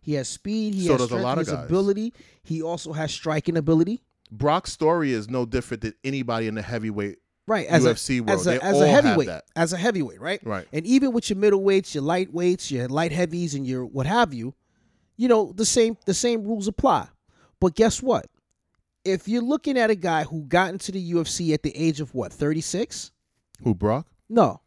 He 0.00 0.14
has 0.14 0.28
speed. 0.28 0.74
He 0.74 0.86
So 0.86 0.94
has 0.94 1.04
strength. 1.04 1.22
lot 1.24 1.38
of 1.38 1.46
has 1.46 1.54
guys. 1.56 1.64
ability. 1.66 2.12
He 2.42 2.60
also 2.62 2.92
has 2.92 3.12
striking 3.12 3.56
ability. 3.56 4.02
Brock's 4.30 4.72
story 4.72 5.12
is 5.12 5.28
no 5.30 5.46
different 5.46 5.80
than 5.82 5.94
anybody 6.04 6.46
in 6.48 6.54
the 6.56 6.62
heavyweight. 6.62 7.18
Right, 7.46 7.66
as 7.66 7.84
UFC 7.84 8.18
a, 8.18 8.20
world, 8.20 8.40
as 8.40 8.46
a, 8.46 8.64
as 8.64 8.80
a 8.80 8.88
heavyweight, 8.88 9.28
as 9.54 9.72
a 9.74 9.76
heavyweight, 9.76 10.20
right? 10.20 10.40
Right. 10.44 10.66
And 10.72 10.86
even 10.86 11.12
with 11.12 11.28
your 11.28 11.38
middleweights, 11.38 11.94
your 11.94 12.02
lightweights, 12.02 12.70
your 12.70 12.88
light 12.88 13.12
heavies, 13.12 13.54
and 13.54 13.66
your 13.66 13.84
what 13.84 14.06
have 14.06 14.32
you, 14.32 14.54
you 15.18 15.28
know 15.28 15.52
the 15.54 15.66
same 15.66 15.98
the 16.06 16.14
same 16.14 16.44
rules 16.44 16.68
apply. 16.68 17.08
But 17.60 17.74
guess 17.74 18.02
what? 18.02 18.26
If 19.04 19.28
you're 19.28 19.42
looking 19.42 19.76
at 19.78 19.90
a 19.90 19.94
guy 19.94 20.24
who 20.24 20.44
got 20.44 20.70
into 20.70 20.90
the 20.90 21.12
UFC 21.12 21.52
at 21.52 21.62
the 21.62 21.76
age 21.76 22.00
of 22.00 22.14
what, 22.14 22.32
36? 22.32 23.12
Who 23.62 23.74
Brock? 23.74 24.06
No, 24.30 24.62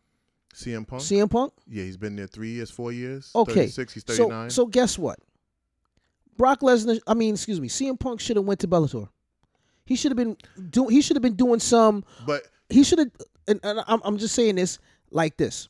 CM 0.54 0.88
Punk. 0.88 1.02
CM 1.02 1.30
Punk. 1.30 1.54
yeah, 1.68 1.84
he's 1.84 1.98
been 1.98 2.16
there 2.16 2.28
three 2.28 2.52
years, 2.52 2.70
four 2.70 2.92
years. 2.92 3.32
Okay, 3.36 3.68
36, 3.68 3.94
he's 3.94 4.04
so 4.06 4.28
39. 4.28 4.50
so 4.52 4.66
guess 4.68 5.00
what? 5.00 5.20
Brock 6.38 6.62
Lesnar. 6.62 7.00
I 7.08 7.16
mean, 7.16 7.34
excuse 7.34 7.60
me, 7.60 7.68
CM 7.68 8.00
Punk 8.00 8.20
should 8.20 8.36
have 8.36 8.46
went 8.46 8.60
to 8.60 8.68
Bellator. 8.68 9.10
He 9.86 9.96
should 9.96 10.12
have 10.12 10.18
been 10.18 10.38
doing. 10.70 10.92
He 10.92 11.02
should 11.02 11.16
have 11.16 11.24
been 11.24 11.36
doing 11.36 11.60
some. 11.60 12.04
but 12.26 12.44
he 12.70 12.84
should 12.84 13.00
have 13.00 13.12
and, 13.48 13.60
and 13.64 13.84
I'm, 13.88 14.02
I'm 14.04 14.18
just 14.18 14.36
saying 14.36 14.56
this 14.56 14.80
like 15.12 15.38
this 15.38 15.70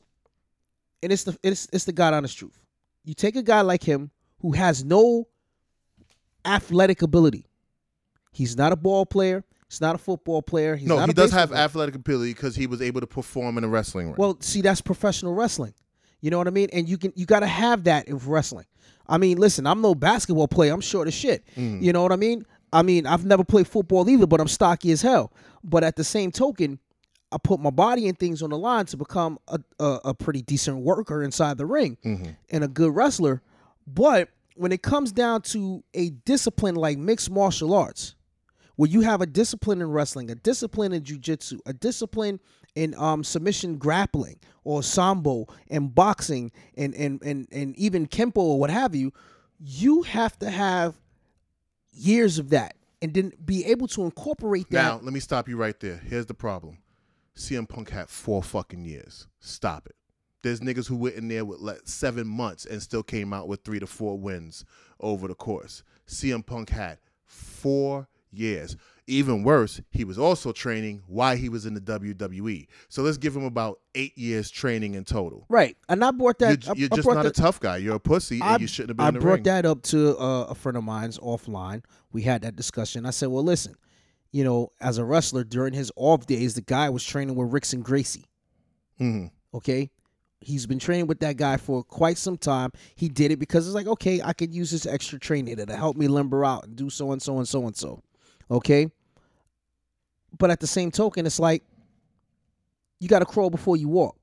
and 1.04 1.12
it's 1.12 1.24
the 1.24 1.38
it's, 1.44 1.68
it's 1.72 1.86
the 1.86 1.94
god 1.94 2.14
honest 2.14 2.38
truth. 2.38 2.60
You 3.04 3.14
take 3.14 3.36
a 3.36 3.44
guy 3.44 3.62
like 3.62 3.84
him 3.84 4.12
who 4.42 4.52
has 4.52 4.84
no 4.84 5.28
athletic 6.46 7.02
ability. 7.02 7.46
He's 8.32 8.58
not 8.58 8.72
a 8.72 8.76
ball 8.76 9.06
player. 9.06 9.44
He's 9.70 9.82
not 9.82 9.96
a 9.96 9.98
football 9.98 10.42
player. 10.42 10.76
He's 10.76 10.88
no, 10.88 11.00
he 11.06 11.14
does 11.14 11.32
have 11.32 11.50
player. 11.50 11.62
athletic 11.62 11.96
ability 11.96 12.34
because 12.34 12.56
he 12.56 12.68
was 12.68 12.82
able 12.82 13.02
to 13.02 13.08
perform 13.08 13.58
in 13.58 13.64
a 13.64 13.68
wrestling 13.68 14.08
ring. 14.08 14.16
well 14.18 14.38
see 14.40 14.62
that's 14.62 14.82
professional 14.82 15.34
wrestling. 15.34 15.74
You 16.22 16.32
know 16.32 16.38
what 16.40 16.48
i 16.48 16.52
mean? 16.52 16.70
And 16.74 16.90
you 16.90 16.98
can 16.98 17.14
you 17.16 17.26
got 17.26 17.42
to 17.42 17.48
have 17.48 17.84
that 17.86 18.08
in 18.08 18.18
wrestling. 18.18 18.66
I 19.08 19.18
mean 19.18 19.38
listen 19.38 19.68
i'm 19.68 19.82
no 19.82 19.94
basketball 19.96 20.48
player. 20.48 20.74
I'm 20.74 20.82
short 20.82 21.08
as 21.08 21.14
shit. 21.14 21.44
Mm. 21.56 21.82
you 21.82 21.94
know 21.94 22.02
what 22.02 22.12
i 22.12 22.16
mean? 22.16 22.46
I 22.74 22.82
mean 22.82 23.06
i've 23.06 23.26
never 23.26 23.44
played 23.44 23.68
football 23.68 24.10
either 24.10 24.28
but 24.28 24.40
i'm 24.42 24.48
stocky 24.48 24.92
as 24.92 25.02
hell. 25.02 25.32
But 25.64 25.84
at 25.84 25.96
the 25.96 26.04
same 26.04 26.32
token 26.32 26.80
I 27.32 27.38
put 27.38 27.60
my 27.60 27.70
body 27.72 28.08
and 28.08 28.18
things 28.18 28.42
on 28.42 28.52
the 28.52 28.58
line 28.58 28.86
to 28.88 28.98
become 28.98 29.38
a, 29.48 29.60
a, 29.80 30.00
a 30.06 30.14
pretty 30.14 30.42
decent 30.42 30.78
worker 30.78 31.22
inside 31.24 31.58
the 31.58 31.66
ring 31.66 31.98
Mhm. 32.06 32.36
and 32.50 32.64
a 32.64 32.68
good 32.68 32.96
wrestler. 32.96 33.42
But 33.86 34.30
when 34.56 34.72
it 34.72 34.82
comes 34.82 35.12
down 35.12 35.42
to 35.44 35.84
a 35.94 36.10
discipline 36.12 36.76
like 36.76 36.98
mixed 36.98 37.30
martial 37.30 37.74
arts, 37.74 38.16
where 38.76 38.90
you 38.90 39.02
have 39.02 39.22
a 39.22 39.26
discipline 39.26 39.82
in 39.82 39.92
wrestling, 39.92 40.30
a 40.32 40.36
discipline 40.36 40.94
in 40.94 41.04
jujitsu, 41.04 41.60
a 41.66 41.74
discipline 41.74 42.40
in 42.76 42.94
um, 42.96 43.24
submission 43.24 43.78
grappling 43.78 44.40
or 44.64 44.84
sambo 44.84 45.48
and 45.70 45.94
boxing 45.96 46.52
and, 46.78 46.94
and, 46.96 47.22
and, 47.24 47.48
and 47.52 47.76
even 47.76 48.08
kempo 48.08 48.38
or 48.38 48.60
what 48.60 48.70
have 48.70 48.94
you, 48.96 49.12
you 49.60 50.04
have 50.04 50.38
to 50.40 50.50
have 50.50 50.96
years 51.92 52.38
of 52.40 52.50
that 52.52 52.76
and 53.02 53.14
then 53.14 53.34
be 53.44 53.66
able 53.66 53.88
to 53.88 54.04
incorporate 54.04 54.70
that. 54.70 54.84
Now, 54.84 55.00
let 55.02 55.14
me 55.14 55.20
stop 55.20 55.50
you 55.50 55.58
right 55.58 55.80
there. 55.80 55.98
Here's 55.98 56.26
the 56.28 56.34
problem. 56.34 56.78
CM 57.38 57.68
Punk 57.70 57.90
had 57.90 58.10
four 58.10 58.42
fucking 58.44 58.84
years. 58.84 59.28
Stop 59.40 59.86
it. 59.88 59.96
There's 60.44 60.60
niggas 60.60 60.88
who 60.88 60.96
went 60.96 61.16
in 61.16 61.28
there 61.28 61.46
with 61.46 61.60
like 61.60 61.82
seven 61.86 62.28
months 62.28 62.66
and 62.66 62.82
still 62.82 63.04
came 63.04 63.34
out 63.34 63.48
with 63.48 63.64
three 63.64 63.80
to 63.80 63.88
four 63.88 64.18
wins 64.18 64.66
over 65.00 65.28
the 65.28 65.36
course. 65.36 65.84
CM 66.08 66.46
Punk 66.46 66.70
had 66.70 67.00
four 67.26 68.08
years. 68.32 68.76
even 69.08 69.42
worse, 69.44 69.80
he 69.90 70.04
was 70.04 70.20
also 70.20 70.52
training 70.52 71.02
while 71.08 71.36
he 71.38 71.48
was 71.50 71.66
in 71.66 71.74
the 71.74 71.80
WWE. 71.82 72.68
So 72.90 73.02
let's 73.02 73.18
give 73.18 73.36
him 73.36 73.46
about 73.46 73.80
eight 73.96 74.18
years 74.18 74.52
training 74.52 74.96
in 74.96 75.06
total. 75.06 75.46
Right, 75.50 75.78
and 75.90 76.04
I 76.04 76.12
brought 76.12 76.40
that. 76.40 76.66
You're, 76.66 76.76
you're 76.76 76.90
I 76.92 76.96
just 76.96 77.06
brought 77.06 77.16
not 77.16 77.24
that- 77.24 77.38
a 77.38 77.42
tough 77.42 77.60
guy. 77.60 77.78
You're 77.78 77.96
a 77.96 78.00
pussy, 78.00 78.42
I- 78.42 78.54
and 78.54 78.62
you 78.62 78.68
shouldn't 78.68 78.90
have 78.92 78.98
been 78.98 79.06
I 79.06 79.10
in 79.10 79.14
the 79.16 79.20
room. 79.22 79.28
I 79.28 79.30
brought 79.30 79.36
ring. 79.36 79.44
that 79.44 79.66
up 79.66 79.82
to 79.84 80.18
uh, 80.18 80.44
a 80.50 80.56
friend 80.56 80.78
of 80.78 80.84
mine's 80.84 81.18
offline. 81.20 81.84
We 82.12 82.24
had 82.24 82.42
that 82.42 82.56
discussion. 82.58 83.06
I 83.06 83.12
said, 83.12 83.30
"Well, 83.30 83.44
listen, 83.44 83.76
you 84.32 84.44
know, 84.44 84.72
as 84.80 84.98
a 84.98 85.06
wrestler 85.06 85.44
during 85.44 85.74
his 85.74 85.92
off 85.96 86.26
days, 86.26 86.54
the 86.56 86.62
guy 86.62 86.90
was 86.90 87.04
training 87.04 87.36
with 87.36 87.52
Rickson 87.52 87.82
Gracie. 87.82 88.26
Mhm. 89.00 89.32
Okay, 89.54 89.90
he's 90.42 90.66
been 90.66 90.80
training 90.80 91.08
with 91.08 91.20
that 91.20 91.38
guy 91.38 91.58
for 91.58 91.84
quite 91.84 92.18
some 92.18 92.38
time. 92.38 92.72
He 92.96 93.10
did 93.10 93.32
it 93.32 93.38
because 93.38 93.66
it's 93.66 93.76
like, 93.76 93.88
okay, 93.88 94.22
I 94.22 94.34
could 94.34 94.54
use 94.54 94.72
this 94.72 94.86
extra 94.86 95.20
training 95.20 95.58
to 95.58 95.76
help 95.76 95.98
me 95.98 96.08
limber 96.08 96.44
out 96.46 96.66
and 96.66 96.76
do 96.76 96.90
so 96.90 97.12
and 97.12 97.22
so 97.22 97.38
and 97.38 97.48
so 97.48 97.66
and 97.66 97.76
so. 97.76 98.02
Okay, 98.52 98.92
but 100.38 100.52
at 100.52 100.60
the 100.60 100.68
same 100.68 100.92
token, 100.92 101.26
it's 101.26 101.40
like 101.40 101.64
you 103.00 103.08
got 103.08 103.20
to 103.20 103.26
crawl 103.26 103.50
before 103.50 103.78
you 103.78 103.88
walk. 103.88 104.18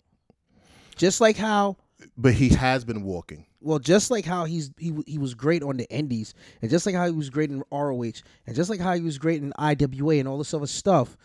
Just 0.97 1.21
like 1.21 1.37
how 1.37 1.77
But 2.17 2.35
he 2.35 2.51
has 2.51 2.85
been 2.85 3.03
walking. 3.03 3.47
Well, 3.65 3.79
just 3.79 4.11
like 4.11 4.25
how 4.25 4.45
he's 4.45 4.71
he 4.79 4.93
he 5.07 5.19
was 5.19 5.35
great 5.35 5.63
on 5.63 5.77
the 5.77 5.89
Indies, 5.91 6.35
and 6.61 6.71
just 6.71 6.87
like 6.87 6.95
how 6.95 7.07
he 7.07 7.13
was 7.13 7.31
great 7.31 7.51
in 7.51 7.63
ROH, 7.73 8.23
and 8.47 8.55
just 8.55 8.71
like 8.71 8.81
how 8.81 8.95
he 8.95 9.01
was 9.01 9.19
great 9.19 9.43
in 9.43 9.53
IWA 9.59 10.17
and 10.17 10.29
all 10.29 10.39
this 10.39 10.55
other 10.55 10.67
stuff, 10.67 11.17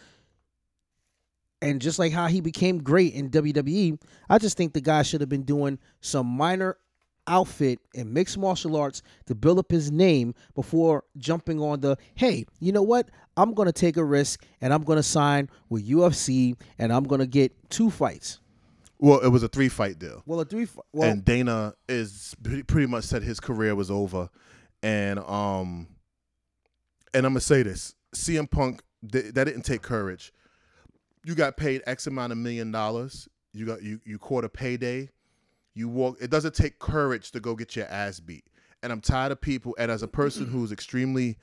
and 1.62 1.82
just 1.82 1.99
like 1.99 2.12
how 2.12 2.28
he 2.28 2.41
became 2.41 2.82
great 2.82 3.13
in 3.13 3.30
WWE, 3.30 3.99
I 4.30 4.38
just 4.38 4.58
think 4.58 4.73
the 4.73 4.82
guy 4.82 5.04
should 5.04 5.21
have 5.21 5.30
been 5.30 5.43
doing 5.43 5.80
some 6.02 6.25
minor 6.25 6.78
outfit 7.28 7.80
in 7.93 8.12
mixed 8.12 8.38
martial 8.38 8.75
arts 8.75 9.02
to 9.28 9.36
build 9.36 9.60
up 9.60 9.71
his 9.71 9.91
name 9.91 10.34
before 10.56 11.04
jumping 11.17 11.62
on 11.62 11.82
the 11.82 11.97
hey, 12.15 12.45
you 12.60 12.71
know 12.71 12.82
what? 12.82 13.10
I'm 13.38 13.54
gonna 13.54 13.71
take 13.71 13.97
a 13.97 14.04
risk 14.04 14.45
and 14.62 14.73
I'm 14.73 14.84
gonna 14.84 15.04
sign 15.04 15.49
with 15.69 15.88
UFC 15.88 16.56
and 16.78 16.91
I'm 16.91 17.04
gonna 17.04 17.28
get 17.28 17.54
two 17.69 17.89
fights. 17.89 18.39
Well, 18.99 19.19
it 19.19 19.29
was 19.29 19.43
a 19.43 19.47
three 19.47 19.69
fight 19.69 19.97
deal. 19.97 20.21
Well, 20.25 20.39
a 20.41 20.45
three. 20.45 20.65
fi- 20.65 20.81
Well, 20.93 21.09
and 21.09 21.23
Dana 21.23 21.73
is 21.88 22.35
pretty 22.43 22.63
pretty 22.63 22.88
much 22.88 23.05
said 23.05 23.23
his 23.23 23.39
career 23.39 23.73
was 23.75 23.89
over, 23.89 24.29
and 24.83 25.19
um, 25.19 25.88
and 27.13 27.25
I'm 27.25 27.31
gonna 27.33 27.39
say 27.41 27.63
this: 27.63 27.95
CM 28.13 28.49
Punk 28.49 28.81
th- 29.09 29.33
that 29.33 29.45
didn't 29.45 29.63
take 29.63 29.81
courage. 29.81 30.33
You 31.23 31.35
got 31.35 31.55
paid 31.57 31.81
X 31.85 32.07
amount 32.07 32.31
of 32.33 32.38
million 32.38 32.71
dollars. 32.71 33.27
You 33.53 33.65
got 33.65 33.81
you 33.83 34.01
you 34.05 34.17
caught 34.19 34.43
a 34.43 34.49
payday. 34.49 35.09
You 35.75 35.88
walk. 35.88 36.17
It 36.19 36.29
doesn't 36.29 36.53
take 36.55 36.79
courage 36.79 37.31
to 37.31 37.39
go 37.39 37.55
get 37.55 37.75
your 37.75 37.85
ass 37.88 38.19
beat. 38.19 38.45
And 38.83 38.91
I'm 38.91 39.01
tired 39.01 39.31
of 39.31 39.39
people. 39.39 39.75
And 39.79 39.89
as 39.91 40.03
a 40.03 40.07
person 40.07 40.45
who's 40.51 40.71
extremely 40.73 41.38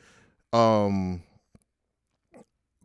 um 0.53 1.23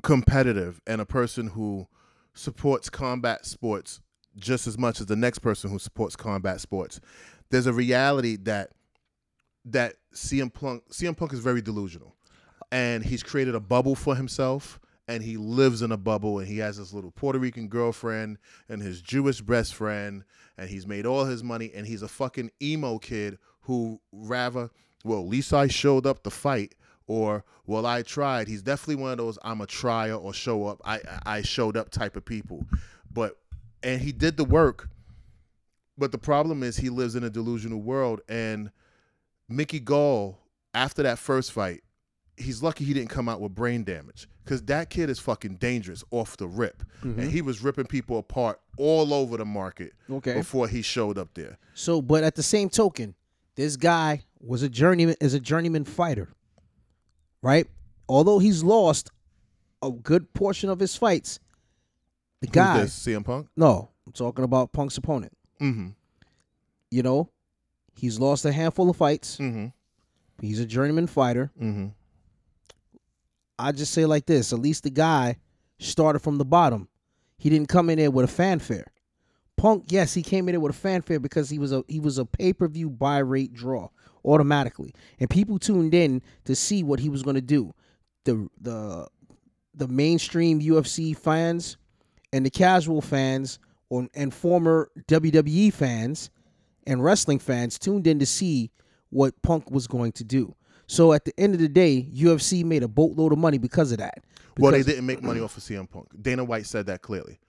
competitive 0.03 0.81
and 0.87 1.01
a 1.01 1.05
person 1.05 1.47
who 1.47 1.87
supports 2.33 2.89
combat 2.89 3.45
sports 3.45 3.99
just 4.37 4.67
as 4.67 4.77
much 4.77 4.99
as 4.99 5.07
the 5.07 5.15
next 5.15 5.39
person 5.39 5.69
who 5.69 5.79
supports 5.79 6.15
combat 6.15 6.61
sports. 6.61 6.99
There's 7.49 7.67
a 7.67 7.73
reality 7.73 8.37
that 8.43 8.71
that 9.65 9.95
CM 10.13 10.53
Punk 10.53 10.83
CM 10.91 11.15
Punk 11.15 11.33
is 11.33 11.39
very 11.39 11.61
delusional, 11.61 12.15
and 12.71 13.03
he's 13.03 13.23
created 13.23 13.55
a 13.55 13.59
bubble 13.59 13.95
for 13.95 14.15
himself, 14.15 14.79
and 15.07 15.21
he 15.21 15.37
lives 15.37 15.81
in 15.81 15.91
a 15.91 15.97
bubble, 15.97 16.39
and 16.39 16.47
he 16.47 16.57
has 16.59 16.77
this 16.77 16.93
little 16.93 17.11
Puerto 17.11 17.39
Rican 17.39 17.67
girlfriend 17.67 18.37
and 18.69 18.81
his 18.81 19.01
Jewish 19.01 19.41
best 19.41 19.75
friend, 19.75 20.23
and 20.57 20.69
he's 20.69 20.87
made 20.87 21.05
all 21.05 21.25
his 21.25 21.43
money, 21.43 21.71
and 21.75 21.85
he's 21.85 22.01
a 22.01 22.07
fucking 22.07 22.51
emo 22.61 22.97
kid 22.97 23.37
who 23.61 23.99
rather 24.11 24.69
well, 25.03 25.19
at 25.19 25.27
least 25.27 25.53
I 25.53 25.67
showed 25.67 26.05
up 26.05 26.23
to 26.23 26.29
fight. 26.29 26.75
Or 27.07 27.43
well, 27.65 27.85
I 27.85 28.03
tried. 28.03 28.47
He's 28.47 28.61
definitely 28.61 29.01
one 29.01 29.11
of 29.11 29.17
those 29.17 29.37
I'm 29.43 29.61
a 29.61 29.67
trier 29.67 30.13
or 30.13 30.33
show 30.33 30.67
up. 30.67 30.81
I 30.85 31.01
I 31.25 31.41
showed 31.41 31.75
up 31.75 31.89
type 31.89 32.15
of 32.15 32.23
people, 32.23 32.65
but 33.11 33.37
and 33.83 34.01
he 34.01 34.11
did 34.11 34.37
the 34.37 34.43
work. 34.45 34.89
But 35.97 36.11
the 36.11 36.17
problem 36.17 36.63
is 36.63 36.77
he 36.77 36.89
lives 36.89 37.15
in 37.15 37.23
a 37.23 37.29
delusional 37.29 37.81
world. 37.81 38.21
And 38.27 38.71
Mickey 39.49 39.79
Gall, 39.79 40.39
after 40.73 41.03
that 41.03 41.19
first 41.19 41.51
fight, 41.51 41.81
he's 42.37 42.63
lucky 42.63 42.85
he 42.85 42.93
didn't 42.93 43.09
come 43.09 43.29
out 43.29 43.39
with 43.41 43.53
brain 43.53 43.83
damage 43.83 44.27
because 44.43 44.61
that 44.63 44.89
kid 44.89 45.09
is 45.09 45.19
fucking 45.19 45.55
dangerous 45.55 46.03
off 46.11 46.37
the 46.37 46.47
rip, 46.47 46.83
mm-hmm. 47.03 47.19
and 47.19 47.31
he 47.31 47.41
was 47.41 47.61
ripping 47.61 47.85
people 47.85 48.17
apart 48.17 48.59
all 48.77 49.13
over 49.13 49.37
the 49.37 49.45
market 49.45 49.93
Okay. 50.09 50.33
before 50.33 50.67
he 50.67 50.81
showed 50.81 51.17
up 51.17 51.29
there. 51.35 51.57
So, 51.73 52.01
but 52.01 52.23
at 52.23 52.35
the 52.35 52.43
same 52.43 52.69
token, 52.69 53.15
this 53.55 53.75
guy 53.75 54.23
was 54.39 54.63
a 54.63 54.69
journeyman 54.69 55.15
is 55.21 55.33
a 55.33 55.39
journeyman 55.39 55.85
fighter, 55.85 56.29
right? 57.41 57.67
Although 58.09 58.39
he's 58.39 58.63
lost 58.63 59.11
a 59.81 59.91
good 59.91 60.33
portion 60.33 60.69
of 60.69 60.79
his 60.79 60.95
fights, 60.95 61.39
the 62.41 62.47
Who's 62.47 62.53
guy. 62.53 62.81
this, 62.81 63.05
CM 63.05 63.23
Punk. 63.23 63.47
No, 63.55 63.89
I'm 64.05 64.13
talking 64.13 64.43
about 64.43 64.73
Punk's 64.73 64.97
opponent. 64.97 65.31
Mm-hmm. 65.61 65.89
You 66.89 67.03
know, 67.03 67.29
he's 67.95 68.19
lost 68.19 68.45
a 68.45 68.51
handful 68.51 68.89
of 68.89 68.97
fights. 68.97 69.37
Mm-hmm. 69.37 69.67
He's 70.41 70.59
a 70.59 70.65
journeyman 70.65 71.07
fighter. 71.07 71.51
Mm-hmm. 71.59 71.87
I 73.59 73.71
just 73.71 73.93
say 73.93 74.05
like 74.05 74.25
this: 74.25 74.51
at 74.51 74.59
least 74.59 74.83
the 74.83 74.89
guy 74.89 75.37
started 75.79 76.19
from 76.19 76.37
the 76.37 76.45
bottom. 76.45 76.89
He 77.37 77.49
didn't 77.49 77.69
come 77.69 77.89
in 77.89 77.97
there 77.97 78.11
with 78.11 78.25
a 78.25 78.31
fanfare. 78.31 78.87
Punk, 79.57 79.85
yes, 79.89 80.13
he 80.15 80.23
came 80.23 80.49
in 80.49 80.53
there 80.53 80.59
with 80.59 80.75
a 80.75 80.77
fanfare 80.77 81.19
because 81.19 81.49
he 81.49 81.59
was 81.59 81.71
a 81.71 81.83
he 81.87 81.99
was 81.99 82.17
a 82.17 82.25
pay 82.25 82.53
per 82.53 82.67
view 82.67 82.89
buy 82.89 83.19
rate 83.19 83.53
draw 83.53 83.89
automatically, 84.25 84.93
and 85.19 85.29
people 85.29 85.59
tuned 85.59 85.93
in 85.93 86.21
to 86.45 86.55
see 86.55 86.83
what 86.83 86.99
he 86.99 87.09
was 87.09 87.21
going 87.21 87.35
to 87.35 87.41
do. 87.41 87.73
The 88.25 88.47
the 88.59 89.07
the 89.75 89.87
mainstream 89.87 90.59
UFC 90.59 91.15
fans 91.15 91.77
and 92.33 92.45
the 92.45 92.49
casual 92.49 93.01
fans 93.01 93.59
or, 93.89 94.07
and 94.13 94.33
former 94.33 94.89
WWE 95.07 95.73
fans 95.73 96.29
and 96.87 97.03
wrestling 97.03 97.39
fans 97.39 97.77
tuned 97.77 98.07
in 98.07 98.19
to 98.19 98.25
see 98.25 98.71
what 99.09 99.39
Punk 99.41 99.69
was 99.69 99.87
going 99.87 100.13
to 100.13 100.23
do. 100.23 100.55
So 100.87 101.13
at 101.13 101.25
the 101.25 101.33
end 101.37 101.53
of 101.53 101.59
the 101.59 101.69
day, 101.69 102.07
UFC 102.13 102.63
made 102.65 102.83
a 102.83 102.87
boatload 102.87 103.31
of 103.31 103.37
money 103.37 103.57
because 103.57 103.91
of 103.91 103.99
that. 103.99 104.23
Well, 104.57 104.71
they 104.71 104.83
didn't 104.83 105.05
make 105.05 105.21
money 105.21 105.39
off 105.39 105.55
of 105.55 105.63
CM 105.63 105.89
Punk. 105.89 106.07
Dana 106.21 106.43
White 106.43 106.65
said 106.65 106.87
that 106.87 107.01
clearly. 107.01 107.39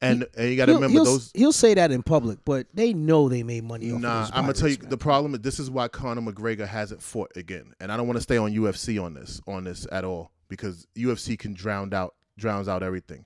And, 0.00 0.26
and 0.36 0.50
you 0.50 0.56
got 0.56 0.66
to 0.66 0.74
remember 0.74 0.92
he'll, 0.92 1.04
those 1.04 1.30
he'll 1.32 1.52
say 1.52 1.74
that 1.74 1.92
in 1.92 2.02
public, 2.02 2.40
but 2.44 2.66
they 2.74 2.92
know 2.92 3.28
they 3.28 3.44
made 3.44 3.62
money 3.62 3.92
off 3.92 4.00
Nah, 4.00 4.28
I'm 4.32 4.42
gonna 4.42 4.52
tell 4.52 4.68
you 4.68 4.76
pirates, 4.76 4.90
the 4.90 4.96
problem 4.98 5.34
is 5.34 5.40
this 5.42 5.60
is 5.60 5.70
why 5.70 5.86
Conor 5.86 6.22
McGregor 6.22 6.66
hasn't 6.66 7.00
fought 7.00 7.30
again, 7.36 7.72
and 7.78 7.92
I 7.92 7.96
don't 7.96 8.08
want 8.08 8.16
to 8.16 8.20
stay 8.20 8.36
on 8.36 8.50
UFC 8.50 9.00
on 9.00 9.14
this 9.14 9.40
on 9.46 9.62
this 9.62 9.86
at 9.92 10.04
all 10.04 10.32
because 10.48 10.88
UFC 10.96 11.38
can 11.38 11.54
drown 11.54 11.94
out 11.94 12.16
drowns 12.36 12.66
out 12.66 12.82
everything. 12.82 13.24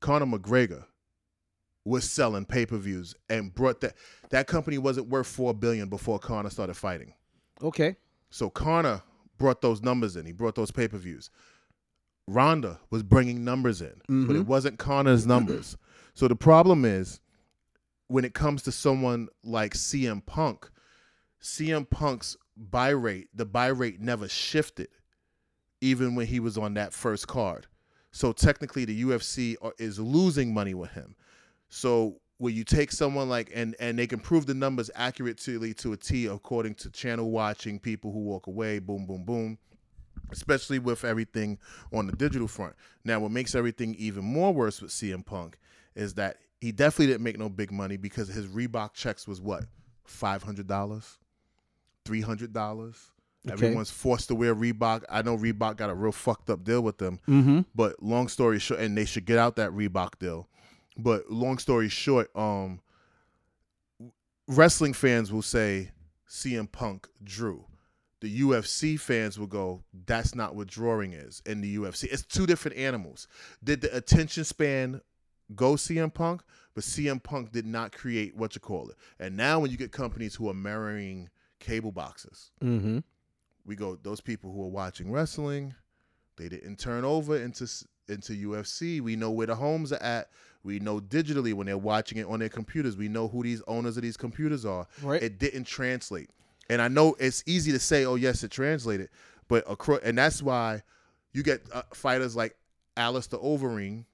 Conor 0.00 0.26
McGregor 0.26 0.84
was 1.84 2.10
selling 2.10 2.44
pay 2.44 2.66
per 2.66 2.76
views 2.76 3.14
and 3.30 3.54
brought 3.54 3.80
that 3.80 3.94
that 4.30 4.46
company 4.46 4.78
wasn't 4.78 5.08
worth 5.08 5.26
four 5.26 5.54
billion 5.54 5.88
before 5.88 6.18
Conor 6.18 6.50
started 6.50 6.74
fighting. 6.74 7.14
Okay. 7.62 7.96
So 8.30 8.50
Conor 8.50 9.02
brought 9.38 9.60
those 9.60 9.82
numbers 9.82 10.16
in. 10.16 10.26
He 10.26 10.32
brought 10.32 10.56
those 10.56 10.70
pay 10.70 10.88
per 10.88 10.98
views. 10.98 11.30
Ronda 12.28 12.80
was 12.90 13.04
bringing 13.04 13.44
numbers 13.44 13.80
in, 13.80 13.94
but 14.08 14.34
it 14.34 14.40
mm-hmm. 14.40 14.48
wasn't 14.48 14.78
Conor's 14.78 15.26
numbers. 15.26 15.76
So 16.14 16.26
the 16.26 16.34
problem 16.34 16.84
is 16.84 17.20
when 18.08 18.24
it 18.24 18.34
comes 18.34 18.62
to 18.62 18.72
someone 18.72 19.28
like 19.44 19.74
CM 19.74 20.24
Punk, 20.26 20.68
CM 21.40 21.88
Punk's 21.88 22.36
buy 22.56 22.88
rate, 22.88 23.28
the 23.34 23.44
buy 23.44 23.68
rate 23.68 24.00
never 24.00 24.28
shifted, 24.28 24.88
even 25.80 26.16
when 26.16 26.26
he 26.26 26.40
was 26.40 26.58
on 26.58 26.74
that 26.74 26.92
first 26.92 27.28
card. 27.28 27.66
So 28.16 28.32
technically, 28.32 28.86
the 28.86 29.02
UFC 29.02 29.56
uh, 29.60 29.72
is 29.76 29.98
losing 29.98 30.54
money 30.54 30.72
with 30.72 30.90
him. 30.92 31.14
So 31.68 32.16
when 32.38 32.54
you 32.54 32.64
take 32.64 32.90
someone 32.90 33.28
like 33.28 33.50
and 33.54 33.76
and 33.78 33.98
they 33.98 34.06
can 34.06 34.20
prove 34.20 34.46
the 34.46 34.54
numbers 34.54 34.90
accurately 34.94 35.74
to 35.74 35.92
a 35.92 35.98
T 35.98 36.24
according 36.24 36.76
to 36.76 36.90
channel 36.90 37.30
watching 37.30 37.78
people 37.78 38.12
who 38.12 38.20
walk 38.20 38.46
away 38.46 38.78
boom 38.78 39.04
boom 39.04 39.22
boom 39.24 39.58
especially 40.32 40.78
with 40.78 41.04
everything 41.04 41.58
on 41.92 42.06
the 42.06 42.12
digital 42.14 42.48
front. 42.48 42.74
Now 43.04 43.20
what 43.20 43.32
makes 43.32 43.54
everything 43.54 43.94
even 43.96 44.24
more 44.24 44.54
worse 44.54 44.80
with 44.80 44.92
CM 44.92 45.24
Punk 45.24 45.58
is 45.94 46.14
that 46.14 46.38
he 46.62 46.72
definitely 46.72 47.08
didn't 47.08 47.22
make 47.22 47.38
no 47.38 47.50
big 47.50 47.70
money 47.70 47.98
because 47.98 48.28
his 48.28 48.46
Reebok 48.46 48.94
checks 48.94 49.28
was 49.28 49.42
what? 49.42 49.64
$500, 50.08 51.18
$300. 52.06 52.94
Okay. 53.46 53.52
Everyone's 53.66 53.90
forced 53.90 54.28
to 54.28 54.34
wear 54.34 54.54
Reebok. 54.54 55.04
I 55.08 55.22
know 55.22 55.36
Reebok 55.36 55.76
got 55.76 55.88
a 55.90 55.94
real 55.94 56.12
fucked 56.12 56.50
up 56.50 56.64
deal 56.64 56.80
with 56.82 56.98
them, 56.98 57.20
Mm-hmm. 57.28 57.60
but 57.74 58.02
long 58.02 58.28
story 58.28 58.58
short, 58.58 58.80
and 58.80 58.96
they 58.98 59.04
should 59.04 59.24
get 59.24 59.38
out 59.38 59.56
that 59.56 59.70
Reebok 59.70 60.18
deal. 60.18 60.48
But 60.98 61.30
long 61.30 61.58
story 61.58 61.88
short, 61.88 62.30
um, 62.36 62.80
wrestling 64.48 64.92
fans 64.92 65.32
will 65.32 65.42
say 65.42 65.90
CM 66.28 66.70
Punk 66.70 67.08
drew. 67.22 67.64
The 68.20 68.40
UFC 68.40 68.98
fans 68.98 69.38
will 69.38 69.46
go, 69.46 69.84
that's 70.06 70.34
not 70.34 70.54
what 70.56 70.68
drawing 70.68 71.12
is 71.12 71.42
in 71.44 71.60
the 71.60 71.76
UFC. 71.76 72.04
It's 72.10 72.22
two 72.24 72.46
different 72.46 72.76
animals. 72.78 73.28
Did 73.62 73.82
the 73.82 73.94
attention 73.94 74.44
span 74.44 75.02
go 75.54 75.74
CM 75.74 76.12
Punk? 76.12 76.42
But 76.74 76.84
CM 76.84 77.22
Punk 77.22 77.52
did 77.52 77.66
not 77.66 77.92
create 77.92 78.34
what 78.36 78.54
you 78.54 78.60
call 78.60 78.88
it. 78.88 78.96
And 79.20 79.36
now 79.36 79.60
when 79.60 79.70
you 79.70 79.76
get 79.76 79.92
companies 79.92 80.34
who 80.34 80.48
are 80.48 80.54
marrying 80.54 81.28
cable 81.60 81.92
boxes, 81.92 82.50
Mm-hmm. 82.62 82.98
We 83.66 83.76
go 83.76 83.98
those 84.02 84.20
people 84.20 84.52
who 84.52 84.62
are 84.62 84.70
watching 84.70 85.10
wrestling 85.10 85.74
They 86.36 86.48
didn't 86.48 86.76
turn 86.78 87.04
over 87.04 87.36
into 87.36 87.66
into 88.08 88.32
UFC. 88.32 89.00
We 89.00 89.16
know 89.16 89.30
where 89.30 89.46
the 89.46 89.56
homes 89.56 89.92
are 89.92 90.02
at. 90.02 90.30
We 90.62 90.78
know 90.80 91.00
digitally 91.00 91.52
when 91.52 91.66
they're 91.66 91.78
watching 91.78 92.18
it 92.18 92.26
on 92.26 92.40
their 92.40 92.48
computers. 92.48 92.96
We 92.96 93.08
know 93.08 93.28
who 93.28 93.42
these 93.42 93.62
owners 93.66 93.96
of 93.96 94.02
these 94.02 94.16
computers 94.16 94.64
are. 94.64 94.86
Right. 95.02 95.22
It 95.22 95.38
didn't 95.38 95.64
translate. 95.64 96.30
And 96.68 96.82
I 96.82 96.88
know 96.88 97.14
it's 97.18 97.42
easy 97.46 97.72
to 97.72 97.78
say, 97.78 98.04
"Oh, 98.04 98.16
yes, 98.16 98.42
it 98.42 98.50
translated," 98.50 99.08
but 99.48 99.64
across, 99.70 100.00
and 100.02 100.18
that's 100.18 100.42
why 100.42 100.82
you 101.32 101.42
get 101.42 101.62
uh, 101.72 101.82
fighters 101.94 102.34
like 102.34 102.56
Alistair 102.96 103.38
Overeem, 103.38 104.04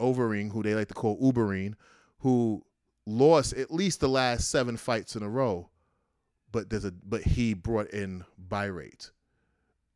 Overeem, 0.00 0.52
who 0.52 0.62
they 0.62 0.74
like 0.74 0.88
to 0.88 0.94
call 0.94 1.20
Ubereem, 1.20 1.74
who 2.20 2.64
lost 3.06 3.52
at 3.54 3.70
least 3.70 4.00
the 4.00 4.08
last 4.08 4.50
seven 4.50 4.76
fights 4.76 5.16
in 5.16 5.22
a 5.22 5.28
row, 5.28 5.68
but 6.52 6.70
there's 6.70 6.84
a 6.84 6.92
but 6.92 7.22
he 7.22 7.54
brought 7.54 7.90
in 7.90 8.24
buy 8.48 8.64
rate. 8.66 9.10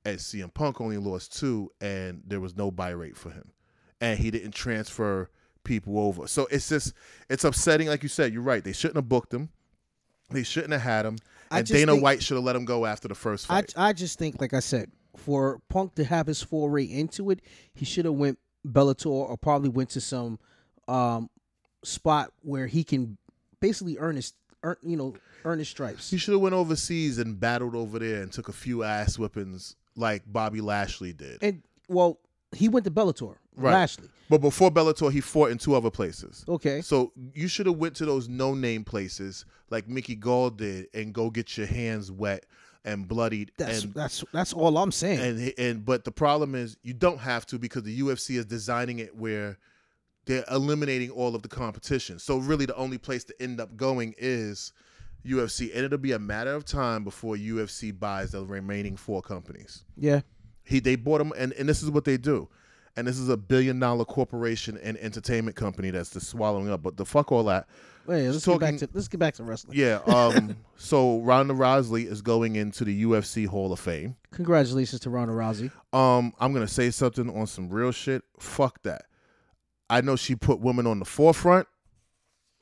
And 0.05 0.19
CM 0.19 0.53
Punk 0.53 0.81
only 0.81 0.97
lost 0.99 1.38
two, 1.38 1.71
and 1.81 2.23
there 2.27 2.41
was 2.41 2.57
no 2.57 2.71
buy 2.73 2.91
rate 2.91 3.17
for 3.17 3.31
him, 3.31 3.53
and 4.01 4.19
he 4.19 4.31
didn't 4.33 4.51
transfer 4.53 5.31
people 5.62 5.99
over. 6.01 6.27
So 6.27 6.47
it's 6.51 6.69
just 6.69 6.93
it's 7.31 7.45
upsetting. 7.45 7.87
Like 7.87 8.03
you 8.03 8.09
said, 8.09 8.33
you're 8.33 8.43
right. 8.43 8.65
They 8.65 8.73
shouldn't 8.73 8.97
have 8.97 9.09
booked 9.09 9.33
him. 9.33 9.51
They 10.31 10.43
shouldn't 10.43 10.73
have 10.73 10.83
had 10.83 11.07
him. 11.07 11.19
I 11.53 11.59
And 11.59 11.69
Dana 11.69 11.93
think- 11.93 12.03
White 12.03 12.23
should 12.23 12.37
have 12.37 12.43
let 12.45 12.57
him 12.57 12.65
go 12.65 12.85
after 12.87 13.07
the 13.07 13.15
first 13.15 13.49
I 13.51 13.61
fight. 13.61 13.75
I 13.77 13.93
just 13.93 14.19
think, 14.19 14.41
like 14.41 14.55
I 14.55 14.61
said, 14.61 14.91
for 15.17 15.61
Punk 15.69 15.95
to 15.97 16.05
have 16.05 16.27
his 16.27 16.43
foray 16.43 16.85
into 16.85 17.31
it, 17.31 17.41
he 17.75 17.85
should 17.85 18.07
have 18.07 18.15
went 18.15 18.38
Bellator 18.67 19.07
or 19.07 19.37
probably 19.37 19.69
went 19.69 19.91
to 19.91 20.01
some 20.01 20.38
um 20.88 21.31
spot 21.85 22.33
where 22.41 22.67
he 22.67 22.83
can 22.83 23.19
basically 23.61 23.99
earn 23.99 24.17
his 24.17 24.33
earn 24.62 24.77
you 24.83 24.96
know 24.96 25.14
earn 25.44 25.59
his 25.59 25.68
stripes. 25.68 26.11
He 26.11 26.16
should 26.16 26.33
have 26.33 26.40
went 26.40 26.55
overseas 26.55 27.18
and 27.18 27.38
battled 27.38 27.75
over 27.75 27.98
there 27.98 28.22
and 28.22 28.33
took 28.33 28.48
a 28.48 28.53
few 28.53 28.83
ass 28.83 29.16
whippings 29.16 29.77
like 29.96 30.22
Bobby 30.27 30.61
Lashley 30.61 31.12
did. 31.12 31.42
And 31.42 31.62
well, 31.88 32.18
he 32.53 32.68
went 32.68 32.85
to 32.85 32.90
Bellator. 32.90 33.37
Right. 33.57 33.72
Lashley. 33.72 34.09
But 34.31 34.38
before 34.38 34.70
Bellator, 34.70 35.12
he 35.12 35.20
fought 35.20 35.51
in 35.51 35.59
two 35.59 35.75
other 35.75 35.90
places. 35.90 36.44
Okay. 36.48 36.81
So 36.81 37.12
you 37.35 37.48
should 37.48 37.66
have 37.66 37.77
went 37.77 37.96
to 37.96 38.07
those 38.07 38.29
no 38.29 38.55
name 38.55 38.83
places 38.85 39.44
like 39.68 39.88
Mickey 39.88 40.14
Gall 40.14 40.51
did 40.51 40.87
and 40.94 41.12
go 41.12 41.29
get 41.29 41.59
your 41.59 41.66
hands 41.66 42.11
wet 42.11 42.46
and 42.85 43.07
bloodied 43.07 43.53
That's 43.59 43.85
and 43.85 43.94
that's 43.94 44.25
that's 44.33 44.53
all 44.53 44.77
I'm 44.77 44.90
saying. 44.90 45.20
and 45.20 45.55
and 45.57 45.85
but 45.85 46.05
the 46.05 46.11
problem 46.11 46.55
is 46.55 46.77
you 46.83 46.94
don't 46.94 47.18
have 47.18 47.46
to 47.46 47.59
because 47.59 47.85
the 47.85 48.01
UFC 48.01 48.37
is 48.37 48.44
designing 48.44 48.98
it 48.98 49.14
where 49.14 49.59
they're 50.24 50.44
eliminating 50.50 51.11
all 51.11 51.35
of 51.35 51.42
the 51.42 51.48
competition. 51.48 52.18
So 52.18 52.38
really 52.38 52.66
the 52.66 52.76
only 52.76 52.98
place 52.98 53.24
to 53.24 53.42
end 53.42 53.61
up 53.61 53.76
going 53.76 54.14
is 54.18 54.72
UFC 55.26 55.74
and 55.74 55.85
it'll 55.85 55.98
be 55.98 56.12
a 56.12 56.18
matter 56.18 56.52
of 56.54 56.64
time 56.64 57.04
before 57.04 57.37
UFC 57.37 57.96
buys 57.98 58.32
the 58.32 58.44
remaining 58.44 58.96
four 58.96 59.22
companies. 59.22 59.85
yeah. 59.96 60.20
He 60.64 60.78
they 60.78 60.94
bought 60.94 61.18
them 61.18 61.32
and, 61.37 61.52
and 61.54 61.68
this 61.68 61.82
is 61.82 61.90
what 61.90 62.04
they 62.04 62.16
do. 62.16 62.48
And 62.96 63.06
this 63.06 63.18
is 63.18 63.28
a 63.28 63.37
billion 63.37 63.80
dollar 63.80 64.04
corporation 64.04 64.78
and 64.82 64.96
entertainment 64.98 65.56
company 65.56 65.90
that's 65.90 66.11
just 66.11 66.28
swallowing 66.28 66.70
up. 66.70 66.82
But 66.82 66.96
the 66.96 67.04
fuck 67.06 67.32
all 67.32 67.44
that. 67.44 67.66
Wait, 68.06 68.24
let's 68.26 68.44
Just 68.44 68.46
get 68.46 68.61
back 68.61 68.76
to 68.78 68.88
let's 68.92 69.08
get 69.08 69.18
back 69.18 69.35
to 69.35 69.44
wrestling. 69.44 69.76
Yeah. 69.78 69.98
Um. 70.06 70.56
so 70.76 71.20
Ronda 71.20 71.54
Rousey 71.54 72.06
is 72.06 72.20
going 72.22 72.56
into 72.56 72.85
the 72.85 73.04
UFC 73.04 73.46
Hall 73.46 73.72
of 73.72 73.80
Fame. 73.80 74.14
Congratulations 74.30 75.00
to 75.02 75.11
Ronda 75.11 75.35
Rousey. 75.35 75.70
Um. 75.92 76.32
I'm 76.38 76.52
gonna 76.52 76.68
say 76.68 76.90
something 76.90 77.28
on 77.37 77.46
some 77.48 77.68
real 77.68 77.90
shit. 77.92 78.22
Fuck 78.38 78.82
that. 78.82 79.06
I 79.92 80.00
know 80.00 80.16
she 80.16 80.35
put 80.35 80.59
women 80.61 80.87
on 80.87 80.98
the 80.98 81.05
forefront 81.05 81.68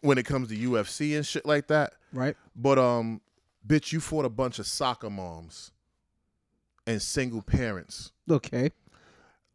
when 0.01 0.19
it 0.19 0.25
comes 0.27 0.49
to 0.49 0.57
UFC 0.57 1.15
and 1.17 1.25
shit 1.25 1.47
like 1.47 1.69
that. 1.69 1.93
Right. 2.13 2.37
But 2.57 2.79
um, 2.79 3.21
bitch, 3.67 3.93
you 3.93 4.01
fought 4.01 4.25
a 4.25 4.31
bunch 4.31 4.59
of 4.59 4.67
soccer 4.67 5.11
moms 5.11 5.71
and 6.87 7.01
single 7.01 7.43
parents 7.43 8.11
Okay. 8.29 8.73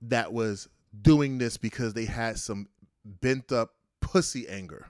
that 0.04 0.32
was 0.32 0.70
doing 1.02 1.38
this 1.38 1.58
because 1.58 1.94
they 1.94 2.06
had 2.06 2.38
some 2.38 2.68
bent 3.04 3.52
up 3.52 3.74
pussy 4.02 4.48
anger. 4.48 4.88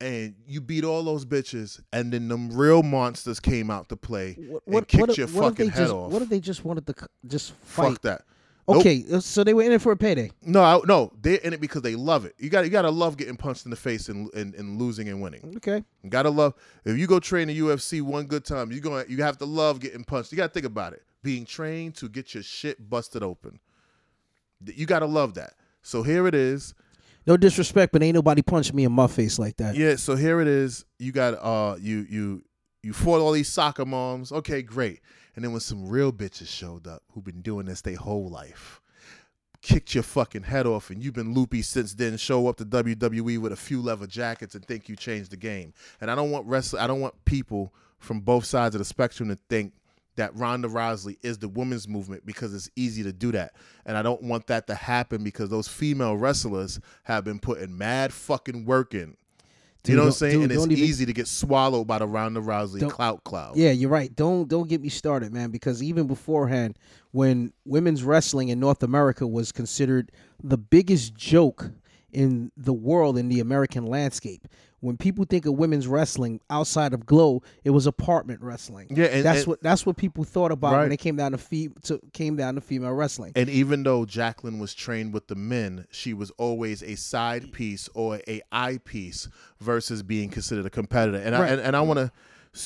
And 0.00 0.34
you 0.46 0.60
beat 0.60 0.84
all 0.84 1.02
those 1.04 1.24
bitches, 1.24 1.80
and 1.92 2.12
then 2.12 2.28
them 2.28 2.50
real 2.52 2.82
monsters 2.82 3.40
came 3.40 3.70
out 3.70 3.88
to 3.90 3.96
play 3.96 4.34
What 4.48 4.62
and 4.66 4.88
kicked 4.88 5.00
what, 5.08 5.16
your 5.18 5.28
what 5.28 5.50
fucking 5.54 5.70
head 5.70 5.78
just 5.78 5.92
off. 5.92 6.10
what 6.10 6.20
if 6.20 6.28
they 6.28 6.40
just 6.40 6.64
wanted 6.64 6.86
to 6.88 6.94
just 7.26 7.52
fight? 7.62 7.92
Fuck 7.92 8.02
that. 8.02 8.22
Nope. 8.66 8.78
Okay, 8.78 9.04
uh, 9.12 9.20
so 9.20 9.44
they 9.44 9.52
were 9.52 9.62
in 9.62 9.72
it 9.72 9.82
for 9.82 9.92
a 9.92 9.96
payday. 9.96 10.30
No, 10.42 10.62
I, 10.62 10.80
no, 10.86 11.12
they're 11.20 11.36
in 11.36 11.52
it 11.52 11.60
because 11.60 11.82
they 11.82 11.96
love 11.96 12.24
it. 12.24 12.34
You 12.38 12.48
got 12.48 12.64
you 12.64 12.70
got 12.70 12.82
to 12.82 12.90
love 12.90 13.18
getting 13.18 13.36
punched 13.36 13.66
in 13.66 13.70
the 13.70 13.76
face 13.76 14.08
and, 14.08 14.32
and 14.32 14.54
and 14.54 14.80
losing 14.80 15.08
and 15.08 15.20
winning. 15.20 15.54
Okay. 15.56 15.84
You 16.02 16.10
gotta 16.10 16.30
love 16.30 16.54
if 16.84 16.96
you 16.96 17.06
go 17.06 17.20
train 17.20 17.48
the 17.48 17.58
UFC 17.58 18.00
one 18.00 18.24
good 18.24 18.44
time, 18.44 18.72
you 18.72 18.80
going 18.80 19.04
you 19.08 19.22
have 19.22 19.36
to 19.38 19.44
love 19.44 19.80
getting 19.80 20.02
punched. 20.02 20.32
You 20.32 20.36
gotta 20.36 20.52
think 20.52 20.64
about 20.64 20.94
it. 20.94 21.02
Being 21.22 21.44
trained 21.44 21.96
to 21.96 22.08
get 22.08 22.32
your 22.32 22.42
shit 22.42 22.88
busted 22.88 23.22
open. 23.22 23.60
You 24.64 24.86
gotta 24.86 25.06
love 25.06 25.34
that. 25.34 25.54
So 25.82 26.02
here 26.02 26.26
it 26.26 26.34
is. 26.34 26.74
No 27.26 27.36
disrespect, 27.36 27.92
but 27.92 28.02
ain't 28.02 28.14
nobody 28.14 28.42
punched 28.42 28.72
me 28.72 28.84
in 28.84 28.92
my 28.92 29.06
face 29.06 29.38
like 29.38 29.56
that. 29.58 29.76
Yeah, 29.76 29.96
so 29.96 30.16
here 30.16 30.40
it 30.40 30.48
is. 30.48 30.86
You 30.98 31.12
got 31.12 31.34
uh 31.34 31.76
you 31.78 32.06
you 32.08 32.44
you 32.82 32.94
fought 32.94 33.20
all 33.20 33.32
these 33.32 33.48
soccer 33.48 33.84
moms. 33.84 34.32
Okay, 34.32 34.62
great. 34.62 35.00
And 35.34 35.44
then 35.44 35.52
when 35.52 35.60
some 35.60 35.88
real 35.88 36.12
bitches 36.12 36.48
showed 36.48 36.86
up 36.86 37.02
who've 37.12 37.24
been 37.24 37.42
doing 37.42 37.66
this 37.66 37.80
their 37.80 37.96
whole 37.96 38.28
life, 38.28 38.80
kicked 39.62 39.94
your 39.94 40.02
fucking 40.02 40.42
head 40.42 40.66
off, 40.66 40.90
and 40.90 41.02
you've 41.02 41.14
been 41.14 41.34
loopy 41.34 41.62
since 41.62 41.94
then, 41.94 42.16
show 42.16 42.46
up 42.48 42.56
to 42.58 42.64
WWE 42.64 43.38
with 43.38 43.52
a 43.52 43.56
few 43.56 43.80
leather 43.80 44.06
jackets 44.06 44.54
and 44.54 44.64
think 44.64 44.88
you 44.88 44.94
changed 44.94 45.30
the 45.30 45.36
game. 45.36 45.72
And 46.00 46.10
I 46.10 46.14
don't 46.14 46.30
want 46.30 46.46
wrestling 46.46 46.82
I 46.82 46.86
don't 46.86 47.00
want 47.00 47.24
people 47.24 47.72
from 47.98 48.20
both 48.20 48.44
sides 48.44 48.74
of 48.74 48.78
the 48.78 48.84
spectrum 48.84 49.30
to 49.30 49.38
think 49.48 49.72
that 50.16 50.36
Ronda 50.36 50.68
Rousey 50.68 51.16
is 51.22 51.38
the 51.38 51.48
women's 51.48 51.88
movement 51.88 52.24
because 52.24 52.54
it's 52.54 52.70
easy 52.76 53.02
to 53.02 53.12
do 53.12 53.32
that. 53.32 53.54
And 53.84 53.96
I 53.96 54.02
don't 54.02 54.22
want 54.22 54.46
that 54.46 54.66
to 54.68 54.74
happen 54.74 55.24
because 55.24 55.48
those 55.48 55.66
female 55.66 56.16
wrestlers 56.16 56.78
have 57.04 57.24
been 57.24 57.40
putting 57.40 57.76
mad 57.76 58.12
fucking 58.12 58.64
work 58.64 58.94
in. 58.94 59.16
Dude, 59.84 59.92
you 59.92 59.96
know 59.96 60.04
what 60.04 60.06
I'm 60.08 60.12
saying? 60.14 60.32
dude, 60.40 60.42
and 60.44 60.52
it's 60.52 60.64
even- 60.64 60.78
easy 60.78 61.06
to 61.06 61.12
get 61.12 61.28
swallowed 61.28 61.86
by 61.86 61.98
the 61.98 62.06
Ronda 62.06 62.40
Rousey 62.40 62.88
clout 62.90 63.22
cloud. 63.22 63.56
Yeah, 63.56 63.70
you're 63.70 63.90
right. 63.90 64.14
Don't 64.16 64.48
don't 64.48 64.68
get 64.68 64.80
me 64.80 64.88
started, 64.88 65.32
man. 65.32 65.50
Because 65.50 65.82
even 65.82 66.06
beforehand, 66.06 66.78
when 67.12 67.52
women's 67.66 68.02
wrestling 68.02 68.48
in 68.48 68.58
North 68.58 68.82
America 68.82 69.26
was 69.26 69.52
considered 69.52 70.10
the 70.42 70.56
biggest 70.58 71.14
joke 71.14 71.70
in 72.12 72.50
the 72.56 72.72
world 72.72 73.18
in 73.18 73.28
the 73.28 73.40
American 73.40 73.84
landscape, 73.86 74.48
when 74.84 74.96
people 74.98 75.24
think 75.24 75.46
of 75.46 75.54
women's 75.54 75.86
wrestling 75.86 76.40
outside 76.50 76.92
of 76.92 77.06
Glow, 77.06 77.42
it 77.64 77.70
was 77.70 77.86
apartment 77.86 78.40
wrestling. 78.42 78.88
Yeah, 78.90 79.06
and- 79.06 79.24
that's 79.24 79.38
and- 79.40 79.46
what 79.48 79.62
that's 79.62 79.86
what 79.86 79.96
people 79.96 80.24
thought 80.24 80.52
about 80.52 80.74
Right. 80.74 80.82
when 80.82 80.92
it 80.92 80.98
came 80.98 81.16
down 81.16 81.32
to, 81.32 81.38
fe- 81.38 81.70
to 81.84 82.00
came 82.12 82.36
down 82.36 82.54
to 82.56 82.60
female 82.60 82.92
wrestling. 82.92 83.32
And 83.34 83.48
even 83.48 83.82
though 83.82 84.04
Jacqueline 84.04 84.58
was 84.58 84.74
trained 84.74 85.12
with 85.14 85.28
the 85.28 85.34
men, 85.34 85.86
she 85.90 86.12
was 86.12 86.30
always 86.32 86.82
a 86.82 86.96
side 86.96 87.52
piece 87.52 87.88
or 87.94 88.20
a 88.28 88.42
eye 88.52 88.78
piece 88.84 89.28
versus 89.60 90.02
being 90.02 90.28
considered 90.28 90.66
a 90.66 90.70
competitor. 90.70 91.18
And 91.18 91.34
Right. 91.34 91.44
I 91.44 91.52
and, 91.52 91.60
and 91.62 91.76
I 91.76 91.80
want 91.80 91.98
to 91.98 92.12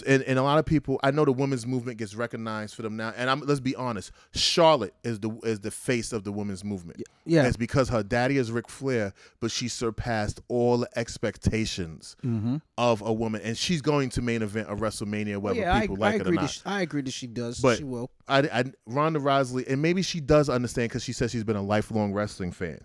and, 0.07 0.23
and 0.25 0.39
a 0.39 0.43
lot 0.43 0.59
of 0.59 0.67
people 0.67 1.01
I 1.03 1.11
know 1.11 1.25
the 1.25 1.33
women's 1.33 1.67
movement 1.67 1.99
gets 1.99 2.15
recognized 2.15 2.75
for 2.75 2.83
them 2.83 2.97
now. 2.97 3.13
And 3.17 3.31
I'm 3.31 3.41
let's 3.41 3.61
be 3.61 3.75
honest, 3.75 4.13
Charlotte 4.35 4.95
is 5.03 5.21
the 5.21 5.31
is 5.43 5.61
the 5.61 5.71
face 5.71 6.13
of 6.13 6.25
the 6.25 6.33
women's 6.33 6.63
movement. 6.63 7.03
yeah. 7.25 7.47
It's 7.47 7.57
because 7.57 7.89
her 7.89 8.03
daddy 8.03 8.37
is 8.37 8.53
Ric 8.53 8.69
Flair, 8.69 9.13
but 9.41 9.51
she 9.51 9.69
surpassed 9.69 10.41
all 10.49 10.87
expectations 10.97 12.17
mm-hmm. 12.25 12.57
of 12.77 13.03
a 13.03 13.13
woman. 13.13 13.41
And 13.43 13.57
she's 13.57 13.81
going 13.81 14.11
to 14.11 14.23
main 14.23 14.43
event 14.43 14.69
a 14.71 14.77
WrestleMania, 14.77 15.37
oh, 15.37 15.41
whether 15.41 15.61
yeah, 15.61 15.75
I, 15.75 15.81
people 15.81 15.97
I 16.03 16.11
like 16.11 16.21
it 16.21 16.27
or 16.27 16.33
not. 16.33 16.51
She, 16.51 16.61
I 16.67 16.83
agree 16.83 17.03
that 17.03 17.13
she 17.13 17.27
does. 17.27 17.61
But- 17.61 17.79
she 17.79 17.85
will. 17.85 18.11
I, 18.29 18.41
I 18.41 18.65
Ronda 18.87 19.21
Rousey, 19.21 19.67
and 19.67 19.81
maybe 19.81 20.03
she 20.03 20.21
does 20.21 20.51
understand 20.51 20.91
because 20.91 21.03
she 21.03 21.15
says 21.15 21.31
she's 21.31 21.45
been 21.45 21.57
a 21.57 21.63
lifelong 21.63 22.13
wrestling 22.13 22.53
fan. 22.53 22.81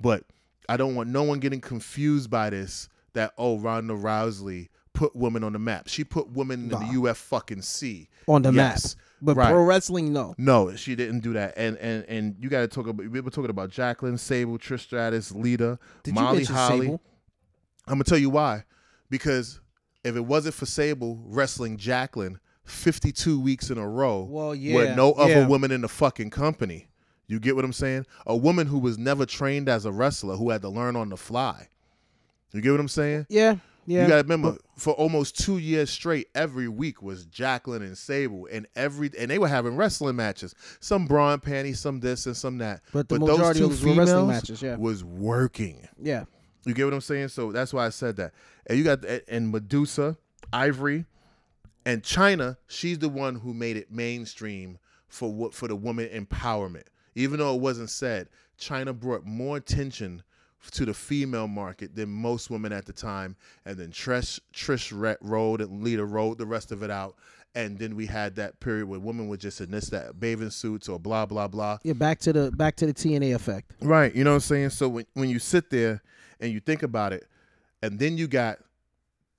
But 0.00 0.24
I 0.68 0.76
don't 0.76 0.96
want 0.96 1.08
no 1.08 1.22
one 1.22 1.38
getting 1.38 1.60
confused 1.60 2.30
by 2.30 2.50
this. 2.50 2.88
That 3.14 3.32
oh, 3.38 3.58
Ronda 3.58 3.94
Rousey 3.94 4.68
put 4.92 5.14
women 5.14 5.44
on 5.44 5.52
the 5.52 5.58
map. 5.58 5.88
She 5.88 6.04
put 6.04 6.30
women 6.30 6.64
in 6.64 6.68
the 6.70 7.08
UF 7.10 7.16
fucking 7.18 7.62
C 7.62 8.08
On 8.26 8.42
the 8.42 8.52
Yes, 8.52 8.96
map. 8.96 9.04
But 9.20 9.36
right. 9.36 9.50
pro 9.50 9.64
wrestling, 9.64 10.12
no. 10.12 10.34
No, 10.38 10.74
she 10.76 10.94
didn't 10.94 11.20
do 11.20 11.32
that. 11.32 11.54
And 11.56 11.76
and 11.78 12.04
and 12.04 12.36
you 12.40 12.48
got 12.48 12.60
to 12.60 12.68
talk 12.68 12.86
about. 12.86 13.08
We 13.08 13.20
were 13.20 13.30
talking 13.30 13.50
about 13.50 13.70
Jacqueline, 13.70 14.16
Sable, 14.18 14.58
Trish 14.58 14.80
Stratus, 14.80 15.32
Lita, 15.32 15.78
Did 16.04 16.14
Molly 16.14 16.44
Holly. 16.44 16.80
Sable? 16.86 17.00
I'm 17.86 17.94
gonna 17.94 18.04
tell 18.04 18.18
you 18.18 18.30
why. 18.30 18.64
Because 19.10 19.60
if 20.04 20.14
it 20.16 20.20
wasn't 20.24 20.54
for 20.54 20.66
Sable 20.66 21.18
wrestling 21.24 21.76
Jacqueline 21.78 22.38
52 22.64 23.40
weeks 23.40 23.70
in 23.70 23.78
a 23.78 23.88
row, 23.88 24.22
Well, 24.30 24.54
yeah, 24.54 24.74
with 24.76 24.96
no 24.96 25.12
other 25.12 25.32
yeah. 25.40 25.46
woman 25.46 25.70
in 25.72 25.80
the 25.80 25.88
fucking 25.88 26.30
company, 26.30 26.88
you 27.26 27.40
get 27.40 27.56
what 27.56 27.64
I'm 27.64 27.72
saying? 27.72 28.06
A 28.26 28.36
woman 28.36 28.66
who 28.66 28.78
was 28.78 28.98
never 28.98 29.26
trained 29.26 29.68
as 29.68 29.84
a 29.84 29.90
wrestler, 29.92 30.36
who 30.36 30.50
had 30.50 30.62
to 30.62 30.68
learn 30.68 30.94
on 30.94 31.08
the 31.08 31.16
fly. 31.16 31.68
You 32.52 32.60
get 32.60 32.70
what 32.70 32.80
I'm 32.80 32.88
saying? 32.88 33.26
Yeah, 33.28 33.56
yeah. 33.88 34.02
you 34.02 34.08
gotta 34.08 34.22
remember, 34.22 34.58
for 34.76 34.92
almost 34.94 35.38
two 35.38 35.56
years 35.58 35.88
straight, 35.88 36.28
every 36.34 36.68
week 36.68 37.02
was 37.02 37.24
Jacqueline 37.24 37.82
and 37.82 37.96
Sable, 37.96 38.46
and 38.52 38.66
every 38.76 39.10
and 39.18 39.30
they 39.30 39.38
were 39.38 39.48
having 39.48 39.76
wrestling 39.76 40.16
matches. 40.16 40.54
Some 40.80 41.06
bra 41.06 41.32
and 41.32 41.42
panties, 41.42 41.80
some 41.80 42.00
this 42.00 42.26
and 42.26 42.36
some 42.36 42.58
that. 42.58 42.82
But 42.92 43.08
the 43.08 43.18
those 43.18 43.30
majority 43.30 43.60
two 43.60 43.64
of 43.66 43.70
those 43.70 43.84
wrestling 43.84 44.06
females 44.06 44.28
matches, 44.28 44.62
yeah. 44.62 44.76
was 44.76 45.02
working. 45.02 45.88
yeah. 46.00 46.24
You 46.66 46.74
get 46.74 46.84
what 46.84 46.92
I'm 46.92 47.00
saying? 47.00 47.28
So 47.28 47.50
that's 47.50 47.72
why 47.72 47.86
I 47.86 47.88
said 47.88 48.16
that. 48.16 48.34
And 48.66 48.76
you 48.76 48.84
got 48.84 49.02
and 49.28 49.50
Medusa, 49.50 50.18
Ivory, 50.52 51.06
and 51.86 52.02
Chyna. 52.02 52.58
She's 52.66 52.98
the 52.98 53.08
one 53.08 53.36
who 53.36 53.54
made 53.54 53.78
it 53.78 53.90
mainstream 53.90 54.78
for 55.08 55.32
what 55.32 55.54
for 55.54 55.66
the 55.66 55.76
woman 55.76 56.08
empowerment. 56.08 56.84
even 57.14 57.38
though 57.38 57.54
it 57.54 57.60
wasn't 57.62 57.88
said, 57.88 58.28
Chyna 58.60 58.98
brought 58.98 59.24
more 59.24 59.56
attention 59.56 60.22
to 60.72 60.84
the 60.84 60.94
female 60.94 61.48
market 61.48 61.94
than 61.94 62.10
most 62.10 62.50
women 62.50 62.72
at 62.72 62.86
the 62.86 62.92
time. 62.92 63.36
And 63.64 63.76
then 63.76 63.90
Trish 63.90 64.40
Trish 64.52 65.16
rode 65.20 65.60
and 65.60 65.82
Lita 65.82 66.04
rode 66.04 66.38
the 66.38 66.46
rest 66.46 66.72
of 66.72 66.82
it 66.82 66.90
out. 66.90 67.16
And 67.54 67.78
then 67.78 67.96
we 67.96 68.06
had 68.06 68.36
that 68.36 68.60
period 68.60 68.86
where 68.88 69.00
women 69.00 69.28
were 69.28 69.36
just 69.36 69.60
in 69.60 69.70
this 69.70 69.88
that 69.90 70.20
bathing 70.20 70.50
suits 70.50 70.88
or 70.88 70.98
blah 70.98 71.26
blah 71.26 71.48
blah. 71.48 71.78
Yeah, 71.82 71.94
back 71.94 72.18
to 72.20 72.32
the 72.32 72.50
back 72.52 72.76
to 72.76 72.86
the 72.86 72.94
TNA 72.94 73.34
effect. 73.34 73.72
Right. 73.80 74.14
You 74.14 74.24
know 74.24 74.30
what 74.30 74.36
I'm 74.36 74.40
saying? 74.40 74.70
So 74.70 74.88
when 74.88 75.06
when 75.14 75.28
you 75.28 75.38
sit 75.38 75.70
there 75.70 76.02
and 76.40 76.52
you 76.52 76.60
think 76.60 76.82
about 76.82 77.12
it, 77.12 77.26
and 77.82 77.98
then 77.98 78.18
you 78.18 78.28
got 78.28 78.58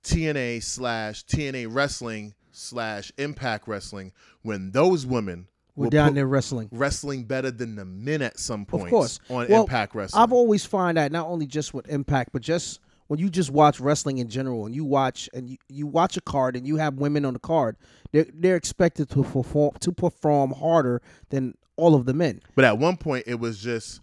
TNA 0.02 0.62
slash 0.62 1.24
TNA 1.26 1.66
wrestling 1.70 2.34
slash 2.52 3.12
Impact 3.16 3.68
Wrestling 3.68 4.12
when 4.42 4.72
those 4.72 5.06
women 5.06 5.46
we're 5.76 5.88
down 5.88 6.14
there 6.14 6.26
wrestling, 6.26 6.68
wrestling 6.72 7.24
better 7.24 7.50
than 7.50 7.76
the 7.76 7.84
men 7.84 8.22
at 8.22 8.38
some 8.38 8.64
point. 8.64 8.84
Of 8.84 8.90
course, 8.90 9.20
on 9.28 9.48
well, 9.48 9.62
Impact 9.62 9.94
Wrestling. 9.94 10.22
I've 10.22 10.32
always 10.32 10.64
find 10.64 10.96
that 10.96 11.12
not 11.12 11.26
only 11.26 11.46
just 11.46 11.74
with 11.74 11.88
Impact, 11.88 12.30
but 12.32 12.42
just 12.42 12.80
when 13.08 13.18
you 13.18 13.28
just 13.28 13.50
watch 13.50 13.80
wrestling 13.80 14.18
in 14.18 14.28
general, 14.28 14.66
and 14.66 14.74
you 14.74 14.84
watch 14.84 15.28
and 15.34 15.50
you, 15.50 15.56
you 15.68 15.86
watch 15.86 16.16
a 16.16 16.20
card, 16.20 16.54
and 16.54 16.66
you 16.66 16.76
have 16.76 16.94
women 16.94 17.24
on 17.24 17.32
the 17.32 17.40
card, 17.40 17.76
they're 18.12 18.26
they're 18.32 18.56
expected 18.56 19.10
to 19.10 19.24
perform 19.24 19.72
to 19.80 19.92
perform 19.92 20.52
harder 20.52 21.02
than 21.30 21.54
all 21.76 21.94
of 21.94 22.06
the 22.06 22.14
men. 22.14 22.40
But 22.54 22.64
at 22.64 22.78
one 22.78 22.96
point, 22.96 23.24
it 23.26 23.40
was 23.40 23.58
just 23.58 24.00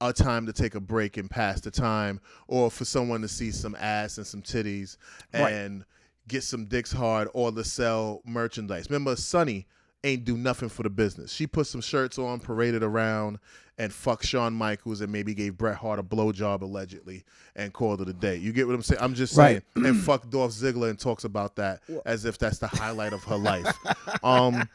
a 0.00 0.12
time 0.12 0.46
to 0.46 0.52
take 0.52 0.74
a 0.74 0.80
break 0.80 1.16
and 1.16 1.30
pass 1.30 1.60
the 1.60 1.70
time, 1.70 2.20
or 2.48 2.70
for 2.70 2.84
someone 2.84 3.22
to 3.22 3.28
see 3.28 3.52
some 3.52 3.76
ass 3.78 4.18
and 4.18 4.26
some 4.26 4.42
titties 4.42 4.96
and 5.32 5.78
right. 5.78 5.86
get 6.26 6.42
some 6.42 6.64
dicks 6.66 6.90
hard, 6.90 7.28
or 7.34 7.52
to 7.52 7.62
sell 7.62 8.22
merchandise. 8.26 8.90
Remember, 8.90 9.14
Sunny 9.14 9.68
ain't 10.04 10.24
do 10.24 10.36
nothing 10.36 10.68
for 10.68 10.82
the 10.82 10.90
business. 10.90 11.32
She 11.32 11.46
put 11.46 11.66
some 11.66 11.80
shirts 11.80 12.18
on, 12.18 12.40
paraded 12.40 12.82
around, 12.82 13.38
and 13.78 13.92
fucked 13.92 14.26
Shawn 14.26 14.52
Michaels 14.52 15.00
and 15.00 15.10
maybe 15.10 15.34
gave 15.34 15.56
Bret 15.56 15.76
Hart 15.76 15.98
a 15.98 16.02
blowjob 16.02 16.62
allegedly 16.62 17.24
and 17.56 17.72
called 17.72 18.00
it 18.00 18.08
a 18.08 18.12
day. 18.12 18.36
You 18.36 18.52
get 18.52 18.66
what 18.66 18.74
I'm 18.74 18.82
saying? 18.82 19.00
I'm 19.00 19.14
just 19.14 19.34
saying. 19.34 19.62
Right. 19.76 19.86
and 19.86 19.96
fuck 20.02 20.28
Dolph 20.28 20.52
Ziggler 20.52 20.90
and 20.90 20.98
talks 20.98 21.24
about 21.24 21.56
that 21.56 21.82
as 22.04 22.24
if 22.24 22.38
that's 22.38 22.58
the 22.58 22.66
highlight 22.66 23.12
of 23.12 23.22
her 23.24 23.36
life. 23.36 23.76
Um, 24.22 24.68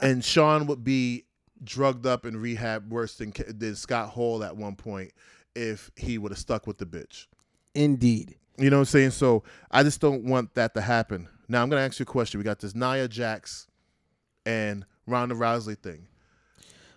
and 0.00 0.24
Shawn 0.24 0.66
would 0.66 0.84
be 0.84 1.24
drugged 1.64 2.06
up 2.06 2.26
in 2.26 2.36
rehab 2.36 2.92
worse 2.92 3.16
than, 3.16 3.32
than 3.48 3.74
Scott 3.74 4.10
Hall 4.10 4.44
at 4.44 4.56
one 4.56 4.76
point 4.76 5.12
if 5.54 5.90
he 5.96 6.18
would 6.18 6.32
have 6.32 6.38
stuck 6.38 6.66
with 6.66 6.78
the 6.78 6.86
bitch. 6.86 7.26
Indeed. 7.74 8.36
You 8.58 8.70
know 8.70 8.76
what 8.76 8.82
I'm 8.82 8.86
saying? 8.86 9.10
So 9.10 9.44
I 9.70 9.82
just 9.82 10.00
don't 10.00 10.24
want 10.24 10.54
that 10.54 10.74
to 10.74 10.80
happen. 10.80 11.28
Now 11.48 11.62
I'm 11.62 11.70
gonna 11.70 11.82
ask 11.82 11.98
you 11.98 12.02
a 12.02 12.06
question. 12.06 12.38
We 12.38 12.44
got 12.44 12.58
this 12.58 12.74
Nia 12.74 13.08
Jax 13.08 13.67
and 14.48 14.86
Ronda 15.06 15.34
Rousey 15.34 15.78
thing. 15.78 16.06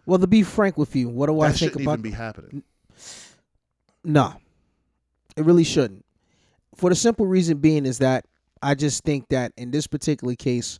Well, 0.06 0.20
to 0.20 0.28
be 0.28 0.42
frank 0.42 0.78
with 0.78 0.96
you, 0.96 1.10
what 1.10 1.28
do 1.28 1.36
that 1.40 1.42
I 1.42 1.52
think 1.52 1.76
about? 1.76 2.00
Even 2.00 2.02
be 2.02 2.12
happening. 2.12 2.64
No, 4.04 4.34
it 5.36 5.46
really 5.46 5.66
shouldn't. 5.66 6.06
For 6.76 6.90
the 6.90 6.96
simple 6.96 7.28
reason 7.28 7.58
being 7.58 7.86
is 7.86 8.00
that 8.00 8.26
I 8.62 8.74
just 8.74 9.04
think 9.04 9.28
that 9.30 9.52
in 9.58 9.72
this 9.72 9.86
particular 9.86 10.34
case, 10.36 10.80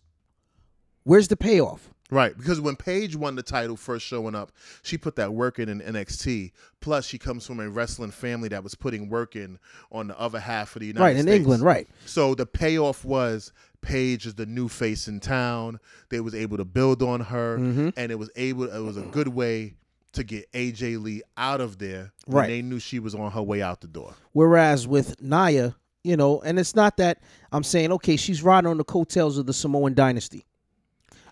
where's 1.04 1.28
the 1.28 1.36
payoff? 1.36 1.94
Right, 2.12 2.38
because 2.38 2.60
when 2.60 2.76
Paige 2.76 3.16
won 3.16 3.36
the 3.36 3.44
title 3.44 3.78
first 3.78 4.06
showing 4.06 4.36
up, 4.36 4.52
she 4.84 4.98
put 4.98 5.16
that 5.16 5.34
work 5.34 5.60
in 5.60 5.70
in 5.70 5.80
NXT. 5.80 6.52
Plus, 6.82 7.06
she 7.06 7.18
comes 7.18 7.48
from 7.48 7.62
a 7.62 7.70
wrestling 7.70 8.12
family 8.12 8.50
that 8.50 8.64
was 8.64 8.76
putting 8.76 9.08
work 9.08 9.38
in 9.38 9.58
on 9.94 10.08
the 10.08 10.20
other 10.20 10.40
half 10.40 10.76
of 10.76 10.82
the 10.82 10.88
United 10.88 11.02
right, 11.02 11.14
States. 11.14 11.26
Right, 11.26 11.34
in 11.34 11.42
England, 11.42 11.64
right. 11.64 11.88
So 12.06 12.36
the 12.36 12.46
payoff 12.46 13.06
was 13.06 13.54
Paige 13.82 14.26
is 14.26 14.36
the 14.36 14.46
new 14.46 14.68
face 14.68 15.08
in 15.08 15.22
town. 15.22 15.80
They 16.10 16.20
was 16.20 16.36
able 16.36 16.58
to 16.58 16.66
build 16.66 17.02
on 17.02 17.22
her, 17.22 17.58
mm-hmm. 17.58 17.90
and 17.96 18.12
it 18.12 18.20
was 18.20 18.30
able. 18.36 18.66
It 18.66 18.84
was 18.84 18.98
a 18.98 19.04
good 19.04 19.30
way 19.30 19.76
to 20.12 20.24
get 20.26 20.52
AJ 20.52 21.02
Lee 21.02 21.22
out 21.38 21.62
of 21.62 21.78
there 21.78 22.12
when 22.26 22.42
right. 22.42 22.48
they 22.48 22.62
knew 22.62 22.80
she 22.80 23.00
was 23.00 23.16
on 23.16 23.32
her 23.32 23.42
way 23.42 23.62
out 23.62 23.80
the 23.80 23.88
door. 23.88 24.14
Whereas 24.34 24.86
with 24.86 25.22
Nia, 25.22 25.76
you 26.04 26.18
know, 26.18 26.42
and 26.42 26.60
it's 26.60 26.76
not 26.76 26.98
that 26.98 27.20
I'm 27.54 27.64
saying 27.64 27.92
okay, 27.94 28.18
she's 28.18 28.44
riding 28.44 28.70
on 28.70 28.78
the 28.78 28.84
coattails 28.84 29.38
of 29.38 29.46
the 29.46 29.54
Samoan 29.54 29.94
dynasty. 29.94 30.46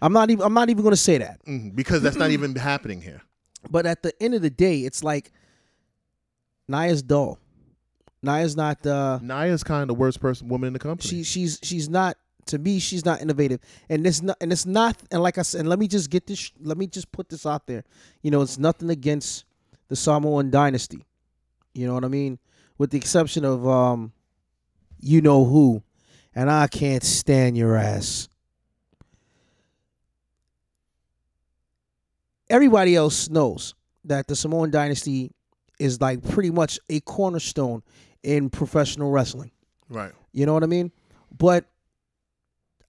I'm 0.02 0.14
not 0.14 0.30
even. 0.30 0.46
I'm 0.46 0.54
not 0.54 0.70
even 0.70 0.84
going 0.84 0.94
to 0.94 0.98
say 0.98 1.18
that 1.18 1.44
mm-hmm, 1.46 1.70
because 1.70 2.02
that's 2.02 2.18
not 2.18 2.32
even 2.32 2.56
happening 2.56 3.02
here. 3.02 3.22
But 3.70 3.86
at 3.86 4.04
the 4.04 4.14
end 4.24 4.36
of 4.36 4.42
the 4.42 4.50
day, 4.50 4.86
it's 4.86 5.04
like 5.04 5.34
Nia's 6.70 7.02
dull. 7.02 7.40
Nia's 8.24 8.56
not. 8.56 8.86
Uh, 8.88 9.20
Nia's 9.22 9.64
kind 9.64 9.82
of 9.82 9.90
the 9.90 9.94
worst 9.94 10.22
person 10.22 10.48
woman 10.48 10.68
in 10.68 10.74
the 10.74 10.80
company. 10.80 11.10
She 11.10 11.24
she's 11.24 11.60
she's 11.62 11.90
not. 11.90 12.18
To 12.46 12.58
me, 12.58 12.80
she's 12.80 13.04
not 13.04 13.22
innovative, 13.22 13.60
and 13.90 14.08
it's 14.08 14.22
not. 14.22 14.38
And 14.40 14.54
it's 14.54 14.66
not. 14.66 14.96
And 15.12 15.22
like 15.22 15.38
I 15.38 15.42
said, 15.42 15.60
and 15.60 15.70
let 15.70 15.78
me 15.78 15.90
just 15.90 16.10
get 16.10 16.26
this. 16.26 16.52
Let 16.62 16.78
me 16.78 16.88
just 16.88 17.12
put 17.12 17.28
this 17.28 17.46
out 17.46 17.68
there. 17.68 17.84
You 18.22 18.32
know, 18.32 18.42
it's 18.42 18.58
nothing 18.58 18.90
against 18.90 19.44
the 19.90 19.98
Samoan 19.98 20.50
dynasty. 20.50 21.06
You 21.74 21.88
know 21.88 21.94
what 21.94 22.06
I 22.06 22.08
mean? 22.08 22.40
With 22.78 22.92
the 22.92 22.98
exception 22.98 23.44
of 23.44 23.68
um, 23.68 24.14
you 25.02 25.22
know 25.22 25.44
who, 25.44 25.84
and 26.34 26.50
I 26.50 26.68
can't 26.68 27.04
stand 27.04 27.58
your 27.58 27.76
ass. 27.76 28.29
Everybody 32.50 32.96
else 32.96 33.30
knows 33.30 33.76
that 34.06 34.28
the 34.28 34.36
Samoan 34.36 34.72
dynasty 34.72 35.32
is 35.80 36.02
like 36.02 36.28
pretty 36.30 36.52
much 36.52 36.80
a 36.90 37.00
cornerstone 37.02 37.84
in 38.24 38.50
professional 38.50 39.12
wrestling. 39.12 39.52
Right. 39.90 40.12
You 40.34 40.46
know 40.46 40.54
what 40.54 40.64
I 40.64 40.68
mean? 40.68 40.92
But 41.36 41.66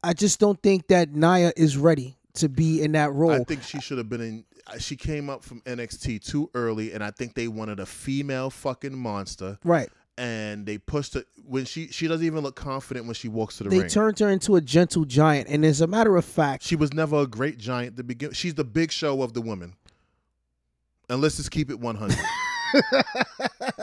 I 0.03 0.13
just 0.13 0.41
don't 0.41 0.61
think 0.63 0.89
that 0.89 1.15
Nia 1.15 1.53
is 1.57 1.77
ready 1.77 2.17
to 2.35 2.49
be 2.49 2.83
in 2.83 2.93
that 2.93 3.13
role. 3.13 3.33
I 3.33 3.45
think 3.45 3.63
she 3.63 3.81
should 3.81 3.99
have 3.99 4.09
been 4.09 4.21
in. 4.21 4.45
Uh, 4.67 4.79
she 4.79 4.97
came 4.97 5.31
up 5.31 5.45
from 5.45 5.61
NXT 5.63 6.25
too 6.25 6.51
early, 6.55 6.93
and 6.93 7.03
I 7.03 7.11
think 7.11 7.35
they 7.35 7.49
wanted 7.49 7.81
a 7.81 7.87
female 7.87 8.51
fucking 8.51 8.97
monster. 8.97 9.59
Right 9.65 9.89
and 10.21 10.67
they 10.67 10.77
pushed 10.77 11.15
her 11.15 11.25
when 11.47 11.65
she 11.65 11.89
she 11.89 12.07
doesn't 12.07 12.27
even 12.27 12.43
look 12.43 12.55
confident 12.55 13.07
when 13.07 13.15
she 13.15 13.27
walks 13.27 13.57
to 13.57 13.65
the 13.65 13.71
they 13.71 13.79
ring. 13.79 13.83
They 13.85 13.89
turned 13.89 14.19
her 14.19 14.29
into 14.29 14.55
a 14.55 14.61
gentle 14.61 15.07
giant, 15.07 15.49
and 15.49 15.65
as 15.65 15.81
a 15.81 15.87
matter 15.87 16.15
of 16.17 16.27
fact, 16.27 16.63
she 16.63 16.77
was 16.77 16.93
never 16.93 17.17
a 17.17 17.27
great 17.27 17.57
giant 17.57 17.97
to 17.97 18.05
begin. 18.05 18.33
She's 18.33 18.55
the 18.55 18.65
big 18.65 18.93
show 18.93 19.23
of 19.23 19.33
the 19.33 19.41
women. 19.41 19.75
And 21.09 21.23
let's 21.23 21.39
just 21.39 21.51
keep 21.51 21.71
it 21.71 21.81
one 21.81 21.97
hundred. 21.97 22.19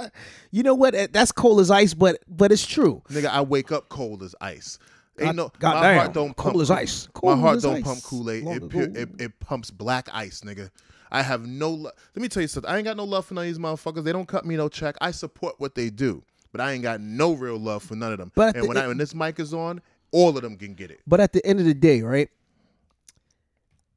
you 0.51 0.61
know 0.61 0.75
what? 0.75 0.93
That's 1.11 1.31
cold 1.31 1.59
as 1.59 1.71
ice, 1.71 1.95
but 1.95 2.21
but 2.27 2.51
it's 2.51 2.67
true. 2.67 3.01
Nigga, 3.09 3.29
I 3.29 3.41
wake 3.41 3.71
up 3.71 3.89
cold 3.89 4.21
as 4.21 4.35
ice. 4.39 4.77
Ain't 5.19 5.35
no 5.35 5.51
God 5.59 5.73
my 5.75 5.81
damn. 5.81 5.97
heart 5.97 6.13
don't 6.13 6.35
pump 6.35 6.57
as 6.57 6.71
ice. 6.71 7.07
Cold 7.13 7.37
my 7.37 7.41
heart 7.41 7.61
don't 7.61 7.77
ice. 7.77 7.83
pump 7.83 8.03
Kool 8.03 8.29
Aid. 8.29 8.45
It, 8.47 8.97
it, 8.97 9.09
it 9.19 9.39
pumps 9.39 9.71
black 9.71 10.09
ice, 10.13 10.41
nigga. 10.41 10.69
I 11.11 11.21
have 11.21 11.45
no. 11.47 11.69
Lo- 11.71 11.91
Let 12.15 12.21
me 12.21 12.27
tell 12.27 12.41
you 12.41 12.47
something. 12.47 12.69
I 12.69 12.77
ain't 12.77 12.85
got 12.85 12.97
no 12.97 13.05
love 13.05 13.25
for 13.25 13.33
none 13.33 13.45
of 13.45 13.47
these 13.47 13.59
motherfuckers. 13.59 14.03
They 14.03 14.11
don't 14.11 14.27
cut 14.27 14.45
me 14.45 14.57
no 14.57 14.69
check. 14.69 14.95
I 15.01 15.11
support 15.11 15.55
what 15.57 15.75
they 15.75 15.89
do 15.89 16.23
but 16.57 16.61
I 16.61 16.71
ain't 16.71 16.83
got 16.83 17.01
no 17.01 17.33
real 17.33 17.57
love 17.57 17.83
for 17.83 17.95
none 17.95 18.11
of 18.11 18.17
them. 18.17 18.31
But 18.35 18.55
and 18.55 18.67
when, 18.67 18.77
I, 18.77 18.87
when 18.87 18.97
this 18.97 19.13
mic 19.13 19.39
is 19.39 19.53
on, 19.53 19.79
all 20.11 20.35
of 20.35 20.41
them 20.41 20.57
can 20.57 20.73
get 20.73 20.89
it. 20.89 21.01
But 21.05 21.19
at 21.19 21.33
the 21.33 21.45
end 21.45 21.59
of 21.59 21.65
the 21.65 21.73
day, 21.73 22.01
right? 22.01 22.29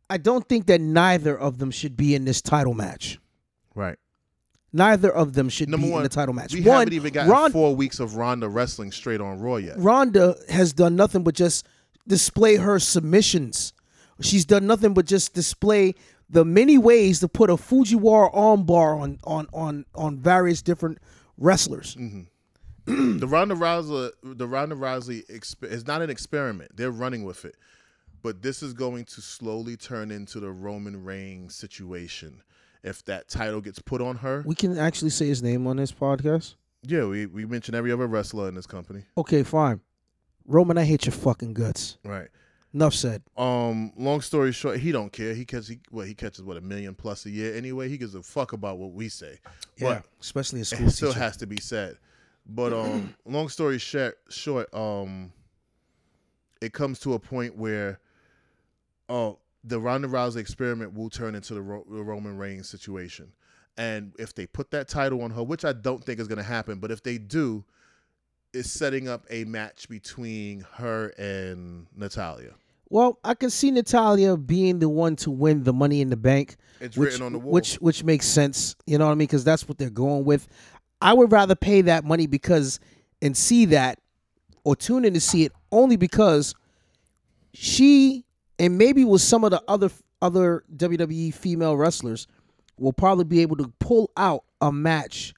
I 0.08 0.18
don't 0.18 0.46
think 0.48 0.66
that 0.66 0.80
neither 0.80 1.38
of 1.38 1.58
them 1.58 1.70
should 1.70 1.96
be 1.96 2.14
in 2.14 2.24
this 2.24 2.42
title 2.42 2.74
match. 2.74 3.18
Right. 3.74 3.96
Neither 4.72 5.10
of 5.10 5.32
them 5.32 5.48
should 5.48 5.68
Number 5.68 5.86
be 5.86 5.92
one, 5.92 6.00
in 6.00 6.02
the 6.04 6.08
title 6.08 6.34
match. 6.34 6.54
We 6.54 6.60
one, 6.62 6.78
haven't 6.80 6.94
even 6.94 7.12
gotten 7.12 7.30
Ron- 7.30 7.52
four 7.52 7.74
weeks 7.74 7.98
of 7.98 8.14
Ronda 8.16 8.48
wrestling 8.48 8.92
straight 8.92 9.20
on 9.20 9.40
Raw 9.40 9.56
yet. 9.56 9.76
Ronda 9.78 10.36
has 10.48 10.72
done 10.72 10.94
nothing 10.96 11.24
but 11.24 11.34
just 11.34 11.66
display 12.06 12.56
her 12.56 12.78
submissions. 12.78 13.72
She's 14.20 14.44
done 14.44 14.66
nothing 14.66 14.94
but 14.94 15.06
just 15.06 15.34
display 15.34 15.94
the 16.28 16.44
many 16.44 16.78
ways 16.78 17.20
to 17.20 17.28
put 17.28 17.50
a 17.50 17.54
Fujiwara 17.54 18.32
armbar 18.32 19.00
on 19.00 19.18
on 19.24 19.48
on 19.52 19.84
on 19.94 20.18
various 20.18 20.62
different 20.62 20.98
wrestlers. 21.36 21.96
Mm-hmm. 21.96 23.18
the 23.18 23.26
Ronda 23.26 23.54
Rousey, 23.54 24.10
the 24.22 24.46
Ronda 24.46 24.76
Rousey 24.76 25.26
exp- 25.26 25.64
is 25.64 25.86
not 25.86 26.02
an 26.02 26.10
experiment. 26.10 26.76
They're 26.76 26.90
running 26.90 27.24
with 27.24 27.44
it, 27.44 27.56
but 28.22 28.42
this 28.42 28.62
is 28.62 28.72
going 28.72 29.04
to 29.06 29.20
slowly 29.20 29.76
turn 29.76 30.10
into 30.10 30.38
the 30.40 30.50
Roman 30.50 31.02
Reigns 31.04 31.54
situation. 31.54 32.42
If 32.82 33.04
that 33.04 33.28
title 33.28 33.60
gets 33.60 33.78
put 33.78 34.00
on 34.00 34.16
her, 34.16 34.42
we 34.46 34.54
can 34.54 34.78
actually 34.78 35.10
say 35.10 35.26
his 35.26 35.42
name 35.42 35.66
on 35.66 35.76
this 35.76 35.92
podcast. 35.92 36.54
Yeah, 36.82 37.04
we 37.04 37.26
we 37.26 37.44
mention 37.44 37.74
every 37.74 37.92
other 37.92 38.06
wrestler 38.06 38.48
in 38.48 38.54
this 38.54 38.66
company. 38.66 39.02
Okay, 39.18 39.42
fine. 39.42 39.80
Roman, 40.46 40.78
I 40.78 40.84
hate 40.84 41.06
your 41.06 41.12
fucking 41.12 41.54
guts. 41.54 41.98
Right. 42.04 42.28
Enough 42.72 42.94
said. 42.94 43.22
Um, 43.36 43.92
long 43.96 44.20
story 44.20 44.52
short, 44.52 44.78
he 44.78 44.92
don't 44.92 45.12
care. 45.12 45.34
He 45.34 45.44
catches 45.44 45.68
he, 45.68 45.80
what 45.90 46.06
he 46.06 46.14
catches 46.14 46.44
what 46.44 46.56
a 46.56 46.60
million 46.60 46.94
plus 46.94 47.26
a 47.26 47.30
year 47.30 47.56
anyway. 47.56 47.88
He 47.88 47.98
gives 47.98 48.14
a 48.14 48.22
fuck 48.22 48.52
about 48.52 48.78
what 48.78 48.92
we 48.92 49.08
say. 49.08 49.38
Yeah, 49.76 49.94
but 49.94 50.04
especially 50.20 50.60
a 50.60 50.64
school 50.66 50.86
it 50.86 50.92
still 50.92 51.12
has 51.12 51.36
to 51.38 51.46
be 51.46 51.60
said. 51.60 51.98
But 52.46 52.72
um, 52.72 53.14
long 53.26 53.48
story 53.48 53.78
short, 53.78 54.18
short, 54.28 54.72
um, 54.72 55.32
it 56.60 56.72
comes 56.72 57.00
to 57.00 57.14
a 57.14 57.18
point 57.18 57.56
where, 57.56 57.98
oh, 59.08 59.38
the 59.64 59.78
Ronda 59.78 60.08
Rousey 60.08 60.36
experiment 60.36 60.94
will 60.94 61.10
turn 61.10 61.34
into 61.34 61.54
the, 61.54 61.62
Ro- 61.62 61.84
the 61.90 62.02
Roman 62.02 62.36
Reigns 62.36 62.68
situation, 62.68 63.32
and 63.76 64.12
if 64.18 64.34
they 64.34 64.46
put 64.46 64.70
that 64.70 64.88
title 64.88 65.22
on 65.22 65.30
her, 65.30 65.42
which 65.42 65.64
I 65.64 65.72
don't 65.72 66.02
think 66.02 66.20
is 66.20 66.28
going 66.28 66.38
to 66.38 66.44
happen, 66.44 66.78
but 66.78 66.90
if 66.90 67.02
they 67.02 67.18
do, 67.18 67.64
it's 68.52 68.70
setting 68.70 69.08
up 69.08 69.24
a 69.30 69.44
match 69.44 69.88
between 69.88 70.66
her 70.74 71.08
and 71.18 71.86
Natalya. 71.94 72.54
Well, 72.88 73.20
I 73.22 73.34
can 73.34 73.50
see 73.50 73.70
Natalya 73.70 74.36
being 74.36 74.80
the 74.80 74.88
one 74.88 75.14
to 75.16 75.30
win 75.30 75.62
the 75.62 75.72
Money 75.72 76.00
in 76.00 76.10
the 76.10 76.16
Bank. 76.16 76.56
It's 76.80 76.96
which, 76.96 77.12
written 77.12 77.24
on 77.24 77.32
the 77.32 77.38
wall. 77.38 77.52
Which 77.52 77.76
which 77.76 78.02
makes 78.02 78.26
sense. 78.26 78.74
You 78.84 78.98
know 78.98 79.06
what 79.06 79.12
I 79.12 79.14
mean? 79.14 79.28
Because 79.28 79.44
that's 79.44 79.68
what 79.68 79.78
they're 79.78 79.90
going 79.90 80.24
with. 80.24 80.48
I 81.00 81.12
would 81.12 81.30
rather 81.30 81.54
pay 81.54 81.82
that 81.82 82.04
money 82.04 82.26
because 82.26 82.80
and 83.22 83.36
see 83.36 83.66
that 83.66 84.00
or 84.64 84.74
tune 84.74 85.04
in 85.04 85.14
to 85.14 85.20
see 85.20 85.44
it 85.44 85.52
only 85.70 85.96
because 85.96 86.54
she 87.54 88.24
and 88.60 88.78
maybe 88.78 89.04
with 89.04 89.22
some 89.22 89.42
of 89.42 89.50
the 89.50 89.62
other 89.66 89.90
other 90.22 90.62
WWE 90.76 91.34
female 91.34 91.76
wrestlers 91.76 92.28
will 92.78 92.92
probably 92.92 93.24
be 93.24 93.40
able 93.40 93.56
to 93.56 93.72
pull 93.80 94.10
out 94.16 94.44
a 94.60 94.70
match 94.70 95.34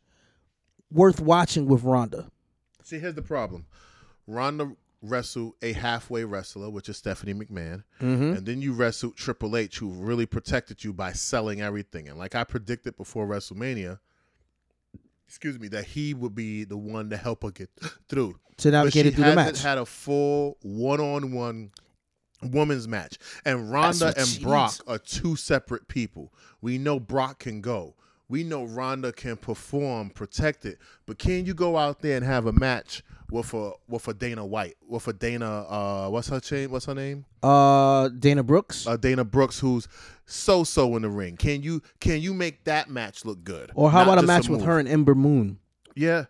worth 0.91 1.21
watching 1.21 1.67
with 1.67 1.83
Ronda. 1.85 2.29
See, 2.83 2.99
here's 2.99 3.15
the 3.15 3.23
problem. 3.23 3.65
Ronda 4.27 4.73
wrestled 5.01 5.55
a 5.63 5.73
halfway 5.73 6.23
wrestler, 6.25 6.69
which 6.71 6.89
is 6.89 6.97
Stephanie 6.97 7.35
McMahon, 7.35 7.83
Mm-hmm. 8.01 8.37
and 8.37 8.47
then 8.47 8.61
you 8.63 8.73
wrestled 8.73 9.17
Triple 9.17 9.57
H, 9.57 9.79
who 9.79 9.91
really 9.91 10.27
protected 10.27 10.85
you 10.85 10.93
by 10.93 11.13
selling 11.13 11.61
everything. 11.61 12.09
And 12.09 12.19
like 12.19 12.35
I 12.35 12.45
predicted 12.45 12.97
before 12.97 13.27
WrestleMania, 13.27 13.99
excuse 15.27 15.59
me, 15.59 15.69
that 15.69 15.85
he 15.87 16.15
would 16.15 16.35
be 16.35 16.65
the 16.65 16.77
one 16.77 17.11
to 17.11 17.17
help 17.17 17.43
her 17.43 17.51
get 17.51 17.71
through. 18.09 18.39
To 18.59 18.69
But 18.71 18.73
navigate 18.73 19.03
she 19.05 19.09
it 19.09 19.15
through 19.15 19.25
the 19.25 19.35
match. 19.35 19.63
had 19.63 19.79
a 19.79 19.87
full 19.87 20.59
one-on-one 20.63 21.71
women's 22.43 22.89
match. 22.89 23.19
And 23.45 23.71
Ronda 23.73 24.15
and 24.17 24.27
she 24.27 24.43
Brock 24.43 24.71
needs. 24.73 24.83
are 24.87 24.99
two 24.99 25.37
separate 25.37 25.89
people. 25.89 26.33
We 26.61 26.79
know 26.79 26.99
Brock 27.01 27.41
can 27.41 27.61
go. 27.61 27.95
We 28.29 28.45
know 28.45 28.65
Ronda 28.65 29.13
can 29.13 29.37
perform, 29.37 30.09
protect 30.11 30.65
it. 30.65 30.79
But 31.07 31.19
can 31.19 31.45
you 31.45 31.53
go 31.55 31.77
out 31.77 32.01
there 32.01 32.17
and 32.17 32.25
have 32.25 32.47
a 32.47 32.53
match 32.53 33.03
with 33.31 33.53
a 33.55 33.73
with 33.89 34.09
a 34.09 34.15
Dana 34.15 34.45
White, 34.47 34.77
with 34.87 35.07
a 35.09 35.13
Dana 35.13 35.63
uh 35.69 36.09
what's 36.09 36.29
her 36.29 36.41
chain? 36.41 36.71
What's 36.71 36.87
her 36.87 36.95
name? 36.95 37.25
Uh, 37.43 38.09
Dana 38.09 38.43
Brooks, 38.43 38.87
Uh, 38.87 38.97
Dana 38.97 39.25
Brooks, 39.25 39.59
who's 39.59 39.87
so 40.25 40.65
so 40.65 40.97
in 40.97 41.03
the 41.03 41.11
ring. 41.11 41.37
Can 41.37 41.63
you 41.63 41.83
can 42.01 42.21
you 42.21 42.33
make 42.33 42.65
that 42.65 42.89
match 42.89 43.25
look 43.27 43.43
good? 43.45 43.71
or 43.75 43.91
how 43.91 43.99
Not 44.05 44.13
about 44.15 44.25
a 44.25 44.27
match 44.27 44.49
with 44.49 44.63
her 44.63 44.79
and 44.79 44.89
Ember 44.89 45.15
Moon? 45.15 45.59
Yeah. 45.95 46.25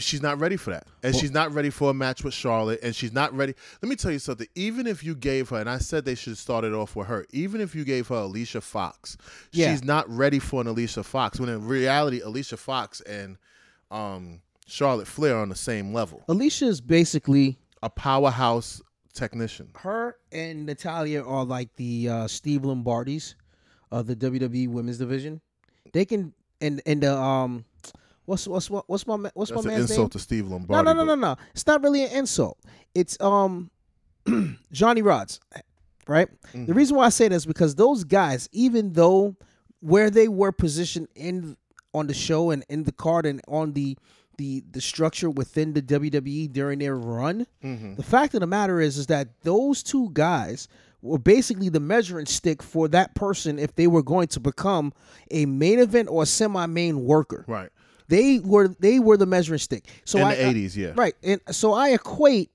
She's 0.00 0.22
not 0.22 0.38
ready 0.40 0.56
for 0.56 0.70
that. 0.70 0.86
And 1.02 1.14
she's 1.14 1.30
not 1.30 1.52
ready 1.52 1.70
for 1.70 1.90
a 1.90 1.94
match 1.94 2.22
with 2.24 2.34
Charlotte. 2.34 2.80
And 2.82 2.94
she's 2.94 3.12
not 3.12 3.34
ready. 3.36 3.54
Let 3.82 3.88
me 3.88 3.96
tell 3.96 4.10
you 4.12 4.18
something. 4.18 4.46
Even 4.54 4.86
if 4.86 5.02
you 5.04 5.14
gave 5.14 5.48
her, 5.50 5.58
and 5.58 5.68
I 5.70 5.78
said 5.78 6.04
they 6.04 6.14
should 6.14 6.38
start 6.38 6.64
it 6.64 6.72
off 6.72 6.94
with 6.96 7.06
her, 7.08 7.26
even 7.30 7.60
if 7.60 7.74
you 7.74 7.84
gave 7.84 8.08
her 8.08 8.16
Alicia 8.16 8.60
Fox, 8.60 9.16
Yeah. 9.52 9.70
she's 9.72 9.84
not 9.84 10.08
ready 10.08 10.38
for 10.38 10.60
an 10.60 10.66
Alicia 10.66 11.02
Fox. 11.04 11.38
When 11.40 11.48
in 11.48 11.66
reality, 11.66 12.20
Alicia 12.20 12.56
Fox 12.56 13.00
and 13.02 13.36
um, 13.90 14.40
Charlotte 14.66 15.06
Flair 15.06 15.36
are 15.36 15.42
on 15.42 15.48
the 15.48 15.54
same 15.54 15.92
level. 15.92 16.22
Alicia 16.28 16.66
is 16.66 16.80
basically 16.80 17.58
A 17.82 17.90
powerhouse 17.90 18.80
technician. 19.14 19.68
her 19.76 20.16
and 20.32 20.64
Natalya 20.64 21.22
are 21.22 21.44
like 21.44 21.74
the 21.76 22.08
uh, 22.08 22.26
Steve 22.28 22.62
Lombardis 22.62 23.34
of 23.90 24.06
the 24.06 24.16
WWE 24.16 24.68
Women's 24.68 24.96
Division. 24.98 25.40
They 25.92 26.04
can 26.06 26.32
and 26.62 26.80
and 26.86 27.02
the 27.02 27.14
um, 27.14 27.66
what's 28.24 28.46
what's 28.46 28.70
what 28.70 28.84
what's 28.88 29.06
my 29.06 29.16
what's 29.34 29.50
That's 29.50 29.64
my 29.64 29.72
an 29.72 29.78
man's 29.78 29.90
insult 29.90 30.04
name? 30.06 30.10
to 30.10 30.18
Steve 30.18 30.44
No, 30.46 30.52
Lombardi. 30.52 30.84
no, 30.84 30.92
no, 30.92 30.98
but- 31.00 31.04
no, 31.04 31.14
no. 31.14 31.36
It's 31.54 31.66
not 31.66 31.82
really 31.82 32.04
an 32.04 32.10
insult. 32.12 32.58
It's 32.94 33.20
um, 33.20 33.70
Johnny 34.72 35.02
Rodz, 35.02 35.40
right? 36.06 36.28
Mm-hmm. 36.48 36.66
The 36.66 36.74
reason 36.74 36.96
why 36.96 37.06
I 37.06 37.08
say 37.10 37.28
that 37.28 37.34
is 37.34 37.46
because 37.46 37.74
those 37.74 38.04
guys, 38.04 38.48
even 38.52 38.92
though 38.92 39.36
where 39.80 40.10
they 40.10 40.28
were 40.28 40.52
positioned 40.52 41.08
in 41.14 41.56
on 41.94 42.06
the 42.06 42.14
show 42.14 42.50
and 42.50 42.64
in 42.68 42.84
the 42.84 42.92
card 42.92 43.26
and 43.26 43.40
on 43.48 43.72
the 43.72 43.96
the 44.38 44.62
the 44.70 44.80
structure 44.80 45.28
within 45.28 45.74
the 45.74 45.82
WWE 45.82 46.50
during 46.52 46.78
their 46.78 46.96
run, 46.96 47.46
Mm-hmm. 47.62 47.96
the 47.96 48.02
fact 48.02 48.34
of 48.34 48.40
the 48.40 48.46
matter 48.46 48.80
is 48.80 48.96
is 48.98 49.06
that 49.08 49.28
those 49.42 49.82
two 49.82 50.08
guys 50.12 50.68
were 51.02 51.18
basically 51.18 51.68
the 51.68 51.80
measuring 51.80 52.26
stick 52.26 52.62
for 52.62 52.86
that 52.88 53.14
person 53.16 53.58
if 53.58 53.74
they 53.74 53.88
were 53.88 54.02
going 54.04 54.28
to 54.28 54.38
become 54.40 54.92
a 55.32 55.44
main 55.46 55.80
event 55.80 56.08
or 56.08 56.22
a 56.22 56.26
semi-main 56.26 57.04
worker. 57.04 57.44
Right. 57.48 57.70
They 58.12 58.40
were 58.40 58.76
they 58.78 58.98
were 58.98 59.16
the 59.16 59.24
measuring 59.24 59.58
stick. 59.58 59.86
So 60.04 60.18
In 60.18 60.24
I, 60.26 60.34
the 60.34 60.42
80s, 60.42 60.76
yeah. 60.76 60.92
Right. 60.94 61.14
And 61.22 61.40
so 61.50 61.72
I 61.72 61.88
equate 61.90 62.50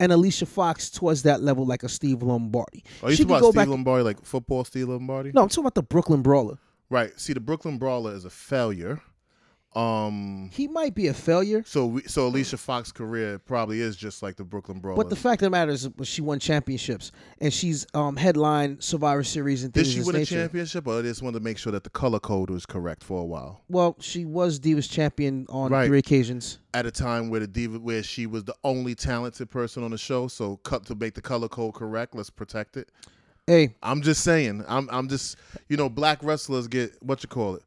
an 0.00 0.10
Alicia 0.10 0.44
Fox 0.46 0.90
towards 0.90 1.22
that 1.22 1.40
level 1.40 1.64
like 1.64 1.84
a 1.84 1.88
Steve 1.88 2.20
Lombardi. 2.20 2.82
Are 3.00 3.10
you 3.10 3.14
She 3.16 3.22
talking 3.22 3.36
about 3.36 3.40
go 3.42 3.50
Steve 3.52 3.54
back- 3.60 3.68
Lombardi, 3.68 4.02
like 4.02 4.24
football 4.24 4.64
Steve 4.64 4.88
Lombardi? 4.88 5.30
No, 5.32 5.42
I'm 5.42 5.48
talking 5.48 5.62
about 5.62 5.76
the 5.76 5.84
Brooklyn 5.84 6.20
Brawler. 6.20 6.58
Right. 6.90 7.12
See, 7.18 7.32
the 7.32 7.38
Brooklyn 7.38 7.78
Brawler 7.78 8.12
is 8.12 8.24
a 8.24 8.30
failure. 8.30 9.00
Um. 9.74 10.50
He 10.52 10.68
might 10.68 10.94
be 10.94 11.06
a 11.06 11.14
failure, 11.14 11.62
So 11.66 11.86
we, 11.86 12.02
so 12.02 12.26
Alicia 12.26 12.56
Fox's 12.58 12.92
career 12.92 13.38
probably 13.38 13.80
is 13.80 13.96
just 13.96 14.22
like 14.22 14.36
the 14.36 14.44
Brooklyn 14.44 14.80
Brawler. 14.80 14.96
but 14.96 15.08
the 15.08 15.16
fact 15.16 15.40
of 15.42 15.46
the 15.46 15.50
matter 15.50 15.72
is 15.72 15.88
she 16.04 16.20
won 16.20 16.38
championships 16.38 17.10
and 17.40 17.52
she's 17.52 17.86
um 17.94 18.16
headline 18.16 18.80
Survivor 18.80 19.24
Series 19.24 19.64
and 19.64 19.72
things. 19.72 19.88
did 19.88 19.94
she 19.94 20.02
win 20.06 20.16
this 20.16 20.30
a 20.30 20.34
championship, 20.34 20.86
or 20.86 21.00
they 21.00 21.08
just 21.08 21.22
wanted 21.22 21.38
to 21.38 21.44
make 21.44 21.56
sure 21.58 21.72
that 21.72 21.84
the 21.84 21.90
color 21.90 22.20
code 22.20 22.50
was 22.50 22.66
correct 22.66 23.02
for 23.02 23.20
a 23.20 23.24
while? 23.24 23.62
Well, 23.68 23.96
she 24.00 24.24
was 24.24 24.60
Divas 24.60 24.90
champion 24.90 25.46
on 25.48 25.70
Right. 25.72 25.86
three 25.86 25.98
occasions. 25.98 26.58
At 26.74 26.84
a 26.86 26.90
time 26.90 27.30
where 27.30 27.40
the 27.40 27.46
diva, 27.46 27.78
where 27.78 28.02
she 28.02 28.26
was 28.26 28.44
the 28.44 28.54
only 28.64 28.94
talented 28.94 29.48
person 29.50 29.82
on 29.84 29.90
the 29.90 29.98
show, 29.98 30.28
so 30.28 30.56
cut 30.58 30.84
to 30.86 30.94
make 30.94 31.14
the 31.14 31.22
color 31.22 31.48
code 31.48 31.74
correct. 31.74 32.14
Let's 32.14 32.30
protect 32.30 32.76
it. 32.76 32.90
Hey, 33.46 33.74
I'm 33.82 34.02
just 34.02 34.22
saying. 34.22 34.64
I'm 34.68 34.88
I'm 34.92 35.08
just 35.08 35.36
you 35.68 35.76
know 35.76 35.88
black 35.88 36.22
wrestlers 36.22 36.68
get 36.68 36.92
what 37.02 37.22
you 37.22 37.28
call 37.28 37.56
it. 37.56 37.62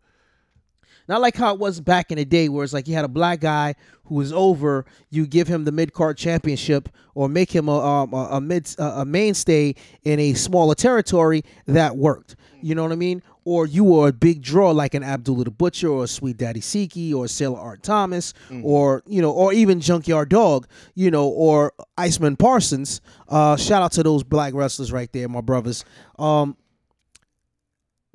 Not 1.07 1.21
like 1.21 1.35
how 1.35 1.53
it 1.53 1.59
was 1.59 1.79
back 1.79 2.11
in 2.11 2.17
the 2.17 2.25
day, 2.25 2.49
where 2.49 2.63
it's 2.63 2.73
like 2.73 2.87
you 2.87 2.95
had 2.95 3.05
a 3.05 3.09
black 3.09 3.39
guy 3.39 3.75
who 4.05 4.15
was 4.15 4.31
over, 4.33 4.85
you 5.09 5.27
give 5.27 5.47
him 5.47 5.63
the 5.63 5.71
mid 5.71 5.93
card 5.93 6.17
championship 6.17 6.89
or 7.13 7.29
make 7.29 7.51
him 7.51 7.67
a 7.67 7.79
um, 7.79 8.13
a, 8.13 8.27
a 8.31 8.41
mid 8.41 8.73
a 8.77 9.05
mainstay 9.05 9.75
in 10.03 10.19
a 10.19 10.33
smaller 10.33 10.75
territory. 10.75 11.43
That 11.67 11.97
worked. 11.97 12.35
You 12.61 12.73
know 12.73 12.83
what 12.83 12.91
I 12.91 12.95
mean? 12.95 13.21
Or 13.43 13.67
you 13.67 13.83
were 13.83 14.07
a 14.07 14.13
big 14.13 14.41
draw 14.41 14.71
like 14.71 14.95
an 14.95 15.03
Abdullah 15.03 15.43
the 15.43 15.51
Butcher 15.51 15.87
or 15.87 16.05
a 16.05 16.07
Sweet 16.07 16.37
Daddy 16.37 16.61
Siki 16.61 17.13
or 17.13 17.27
Sailor 17.27 17.59
Art 17.59 17.83
Thomas 17.83 18.33
or 18.63 19.03
you 19.05 19.21
know 19.21 19.31
or 19.31 19.53
even 19.53 19.79
Junkyard 19.79 20.29
Dog, 20.29 20.67
you 20.95 21.11
know, 21.11 21.27
or 21.27 21.73
Iceman 21.97 22.37
Parsons. 22.37 23.01
Uh, 23.29 23.55
shout 23.55 23.83
out 23.83 23.91
to 23.93 24.03
those 24.03 24.23
black 24.23 24.55
wrestlers 24.55 24.91
right 24.91 25.11
there, 25.13 25.29
my 25.29 25.41
brothers. 25.41 25.85
Um, 26.17 26.57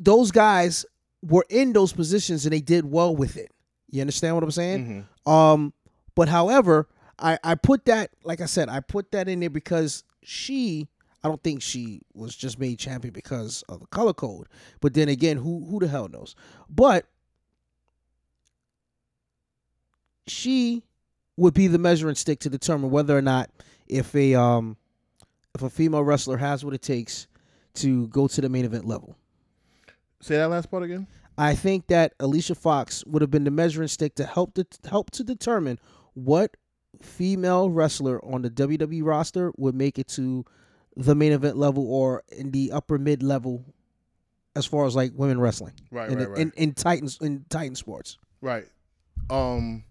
those 0.00 0.32
guys 0.32 0.84
were 1.22 1.44
in 1.48 1.72
those 1.72 1.92
positions 1.92 2.46
and 2.46 2.52
they 2.52 2.60
did 2.60 2.84
well 2.90 3.14
with 3.14 3.36
it. 3.36 3.50
You 3.90 4.00
understand 4.00 4.34
what 4.36 4.44
I'm 4.44 4.50
saying? 4.50 5.06
Um, 5.26 5.72
but 6.14 6.28
however, 6.28 6.88
I 7.18 7.38
I 7.44 7.54
put 7.54 7.84
that 7.86 8.10
like 8.24 8.40
I 8.40 8.46
said, 8.46 8.68
I 8.68 8.80
put 8.80 9.12
that 9.12 9.28
in 9.28 9.40
there 9.40 9.50
because 9.50 10.04
she. 10.22 10.88
I 11.22 11.28
don't 11.28 11.42
think 11.42 11.60
she 11.60 12.00
was 12.14 12.34
just 12.34 12.58
made 12.58 12.78
champion 12.78 13.12
because 13.12 13.62
of 13.68 13.80
the 13.80 13.86
color 13.88 14.14
code. 14.14 14.46
But 14.80 14.94
then 14.94 15.10
again, 15.10 15.36
who 15.36 15.66
who 15.68 15.78
the 15.78 15.86
hell 15.88 16.08
knows? 16.08 16.34
But 16.70 17.04
she 20.26 20.82
would 21.36 21.54
be 21.54 21.66
the 21.66 21.78
measuring 21.78 22.14
stick 22.14 22.40
to 22.40 22.50
determine 22.50 22.90
whether 22.90 23.16
or 23.16 23.22
not 23.22 23.50
if 23.86 24.14
a 24.14 24.34
um 24.34 24.76
if 25.54 25.62
a 25.62 25.70
female 25.70 26.04
wrestler 26.04 26.36
has 26.36 26.64
what 26.64 26.74
it 26.74 26.82
takes 26.82 27.26
to 27.74 28.06
go 28.08 28.26
to 28.28 28.40
the 28.40 28.48
main 28.48 28.64
event 28.64 28.86
level. 28.86 29.16
Say 30.20 30.36
that 30.36 30.50
last 30.50 30.70
part 30.70 30.82
again. 30.82 31.06
I 31.38 31.54
think 31.54 31.86
that 31.86 32.12
Alicia 32.20 32.54
Fox 32.54 33.04
would 33.06 33.22
have 33.22 33.30
been 33.30 33.44
the 33.44 33.50
measuring 33.50 33.88
stick 33.88 34.14
to 34.16 34.26
help 34.26 34.54
to 34.54 34.66
help 34.88 35.10
to 35.12 35.24
determine 35.24 35.78
what 36.14 36.56
female 37.00 37.70
wrestler 37.70 38.22
on 38.24 38.42
the 38.42 38.50
WWE 38.50 39.02
roster 39.02 39.52
would 39.56 39.74
make 39.74 39.98
it 39.98 40.08
to 40.08 40.44
the 40.96 41.14
main 41.14 41.32
event 41.32 41.56
level 41.56 41.90
or 41.90 42.22
in 42.30 42.50
the 42.50 42.72
upper 42.72 42.98
mid 42.98 43.22
level 43.22 43.64
as 44.54 44.66
far 44.66 44.86
as 44.86 44.94
like 44.94 45.12
women 45.14 45.40
wrestling. 45.40 45.72
Right, 45.90 46.10
in, 46.10 46.18
right, 46.18 46.28
right. 46.28 46.38
in, 46.38 46.52
in 46.56 46.74
Titans 46.74 47.18
in 47.20 47.44
Titan 47.48 47.74
sports. 47.74 48.18
Right. 48.40 48.66
Um 49.30 49.84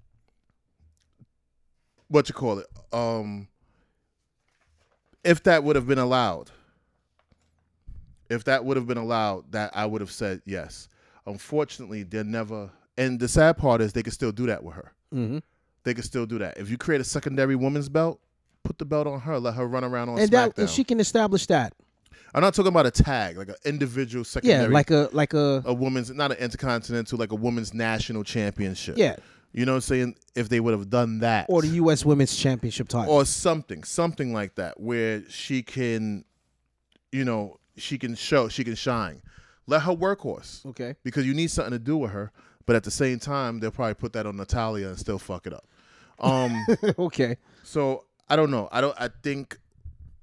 what 2.09 2.27
you 2.29 2.35
call 2.35 2.59
it? 2.59 2.67
Um 2.93 3.47
if 5.23 5.43
that 5.43 5.63
would 5.63 5.75
have 5.75 5.87
been 5.87 5.99
allowed. 5.99 6.51
If 8.29 8.43
that 8.45 8.63
would 8.65 8.77
have 8.77 8.85
been 8.87 8.97
allowed, 8.97 9.51
that 9.51 9.71
I 9.75 9.85
would 9.85 10.01
have 10.01 10.11
said 10.11 10.41
yes. 10.45 10.87
Unfortunately, 11.25 12.03
they're 12.03 12.23
never 12.23 12.69
and 12.97 13.19
the 13.19 13.27
sad 13.27 13.57
part 13.57 13.81
is 13.81 13.93
they 13.93 14.03
can 14.03 14.11
still 14.11 14.31
do 14.31 14.45
that 14.47 14.63
with 14.63 14.75
her. 14.75 14.91
Mm-hmm. 15.13 15.37
They 15.83 15.93
can 15.93 16.03
still 16.03 16.25
do 16.25 16.37
that. 16.39 16.57
If 16.57 16.69
you 16.69 16.77
create 16.77 16.99
a 17.01 17.05
secondary 17.05 17.55
woman's 17.55 17.87
belt, 17.87 18.19
put 18.63 18.77
the 18.77 18.85
belt 18.85 19.07
on 19.07 19.21
her, 19.21 19.39
let 19.39 19.53
her 19.55 19.65
run 19.67 19.83
around 19.85 20.09
on 20.09 20.19
And 20.19 20.29
SmackDown. 20.29 20.55
that 20.55 20.57
and 20.57 20.69
she 20.69 20.83
can 20.83 20.99
establish 20.99 21.45
that. 21.47 21.73
I'm 22.35 22.41
not 22.41 22.53
talking 22.53 22.67
about 22.67 22.85
a 22.85 22.91
tag, 22.91 23.37
like 23.37 23.47
an 23.49 23.55
individual 23.65 24.23
secondary. 24.25 24.63
Yeah, 24.63 24.67
like 24.73 24.91
a 24.91 25.09
like 25.13 25.33
a 25.33 25.63
a 25.65 25.73
woman's 25.73 26.11
not 26.11 26.31
an 26.31 26.37
intercontinental, 26.37 27.17
like 27.17 27.31
a 27.31 27.35
women's 27.35 27.73
national 27.73 28.23
championship. 28.23 28.97
yeah, 28.97 29.15
You 29.51 29.65
know 29.65 29.71
what 29.71 29.77
I'm 29.77 29.81
saying? 29.81 30.15
If 30.35 30.49
they 30.49 30.59
would 30.59 30.73
have 30.73 30.89
done 30.91 31.19
that. 31.19 31.47
or 31.49 31.61
the 31.63 31.69
U.S. 31.69 32.05
Women's 32.05 32.35
Championship 32.35 32.87
title. 32.89 33.11
or 33.13 33.25
something, 33.25 33.83
something 33.83 34.31
like 34.33 34.55
that, 34.55 34.79
where 34.79 35.23
she 35.29 35.63
can, 35.63 36.23
you 37.11 37.23
know, 37.25 37.57
she 37.79 37.97
can 37.97 38.15
show, 38.15 38.47
she 38.49 38.63
can 38.63 38.75
shine. 38.75 39.21
Let 39.67 39.83
her 39.83 39.93
workhorse 39.93 40.65
okay. 40.67 40.95
because 41.03 41.25
you 41.25 41.33
need 41.33 41.51
something 41.51 41.73
to 41.73 41.79
do 41.79 41.97
with 41.97 42.11
her. 42.11 42.31
But 42.65 42.75
at 42.75 42.83
the 42.83 42.91
same 42.91 43.19
time, 43.19 43.59
they'll 43.59 43.71
probably 43.71 43.95
put 43.95 44.13
that 44.13 44.25
on 44.25 44.37
Natalya 44.37 44.89
and 44.89 44.97
still 44.99 45.17
fuck 45.17 45.47
it 45.47 45.53
up. 45.53 45.65
Um, 46.19 46.65
okay. 46.99 47.37
so 47.63 48.05
I 48.29 48.35
don't 48.35 48.51
know. 48.51 48.69
I 48.71 48.81
don't. 48.81 48.95
I 48.99 49.09
think 49.23 49.57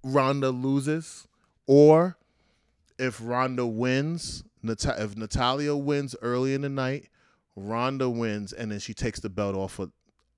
Ronda 0.05 0.51
loses, 0.51 1.27
or 1.67 2.17
if 2.99 3.21
Ronda 3.23 3.67
wins, 3.67 4.45
Nat- 4.63 4.85
if 4.99 5.17
Natalya 5.17 5.75
wins 5.75 6.15
early 6.23 6.55
in 6.55 6.61
the 6.61 6.69
night, 6.69 7.09
Ronda 7.57 8.09
wins, 8.09 8.53
and 8.53 8.71
then 8.71 8.79
she 8.79 8.95
takes 8.95 9.21
the 9.21 9.29
belt 9.29 9.57
off 9.57 9.79
of 9.79 9.91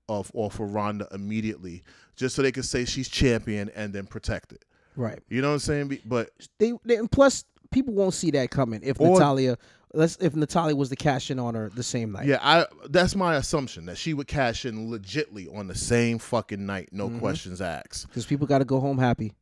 off 0.07 0.31
off 0.33 0.59
of 0.59 0.73
Ronda 0.73 1.07
immediately, 1.11 1.83
just 2.15 2.35
so 2.35 2.41
they 2.41 2.51
can 2.51 2.63
say 2.63 2.85
she's 2.85 3.09
champion 3.09 3.69
and 3.75 3.93
then 3.93 4.07
protect 4.07 4.51
it. 4.51 4.65
Right. 4.99 5.19
You 5.29 5.41
know 5.41 5.47
what 5.49 5.53
I'm 5.53 5.59
saying? 5.59 5.99
But 6.05 6.29
They, 6.57 6.73
they 6.83 6.97
and 6.97 7.09
plus 7.09 7.45
people 7.71 7.93
won't 7.93 8.13
see 8.13 8.31
that 8.31 8.51
coming 8.51 8.81
if 8.83 8.99
Or- 8.99 9.13
Natalya 9.13 9.57
let's 9.93 10.17
if 10.17 10.35
Natalya 10.35 10.75
was 10.75 10.89
to 10.89 10.95
cash 10.95 11.31
in 11.31 11.39
on 11.39 11.55
her 11.55 11.69
the 11.73 11.81
same 11.83 12.11
night. 12.11 12.27
yeah, 12.27 12.39
I 12.41 12.65
that's 12.89 13.15
my 13.15 13.35
assumption 13.37 13.85
that 13.85 13.97
she 13.97 14.13
would 14.13 14.27
cash 14.27 14.65
in 14.65 14.89
legitly 14.91 15.55
on 15.55 15.67
the 15.67 15.73
same 15.75 16.19
fucking 16.19 16.65
night, 16.65 16.89
no 16.91 17.09
Mhm. 17.09 17.19
questions 17.19 17.61
asked. 17.61 18.07
Because 18.07 18.25
people 18.25 18.45
got 18.45 18.59
to 18.59 18.65
go 18.65 18.79
home 18.79 18.97
happy, 18.97 19.33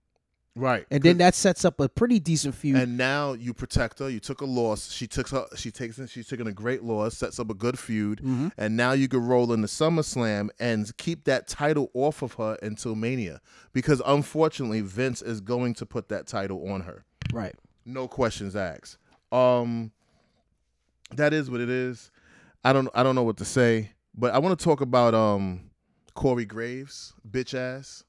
Right. 0.57 0.85
and 0.91 1.03
then 1.03 1.17
that 1.19 1.35
sets 1.35 1.63
up 1.63 1.79
a 1.79 1.87
pretty 1.87 2.19
decent 2.19 2.55
feud. 2.55 2.77
and 2.77 2.97
now 2.97 3.33
you 3.33 3.53
protect 3.53 3.99
her. 3.99 4.09
You 4.09 4.19
took 4.19 4.41
a 4.41 4.45
loss. 4.45 4.91
She 4.91 5.05
took 5.07 5.29
her. 5.29 5.45
She 5.55 5.69
takes. 5.71 5.99
She's 6.09 6.27
taking 6.27 6.47
a 6.47 6.51
great 6.51 6.83
loss. 6.83 7.15
Sets 7.17 7.39
up 7.39 7.49
a 7.49 7.53
good 7.53 7.77
feud. 7.77 8.21
Mhm. 8.23 8.51
And 8.57 8.75
now 8.75 8.91
you 8.93 9.07
can 9.07 9.19
roll 9.25 9.53
in 9.53 9.59
into 9.59 9.67
SummerSlam 9.67 10.49
and 10.59 10.95
keep 10.97 11.25
that 11.25 11.47
title 11.47 11.89
off 11.93 12.21
of 12.21 12.33
her 12.33 12.57
until 12.61 12.95
Mania, 12.95 13.39
because 13.73 14.01
unfortunately 14.05 14.81
Vince 14.81 15.21
is 15.21 15.41
going 15.41 15.73
to 15.75 15.85
put 15.85 16.09
that 16.09 16.27
title 16.27 16.67
on 16.69 16.81
her. 16.81 17.05
Right. 17.31 17.55
No 17.85 18.07
questions 18.07 18.55
asked. 18.55 18.97
Um, 19.31 19.91
that 21.15 21.33
is 21.33 21.49
what 21.49 21.61
it 21.61 21.69
is. 21.69 22.11
I 22.63 22.73
don't. 22.73 22.89
I 22.93 23.03
don't 23.03 23.15
know 23.15 23.23
what 23.23 23.37
to 23.37 23.45
say, 23.45 23.91
but 24.15 24.33
I 24.33 24.39
want 24.39 24.57
to 24.57 24.63
talk 24.63 24.81
about 24.81 25.13
um 25.13 25.61
Corey 26.17 26.45
Graves, 26.45 27.13
bitch 27.29 27.53
ass. 27.53 28.03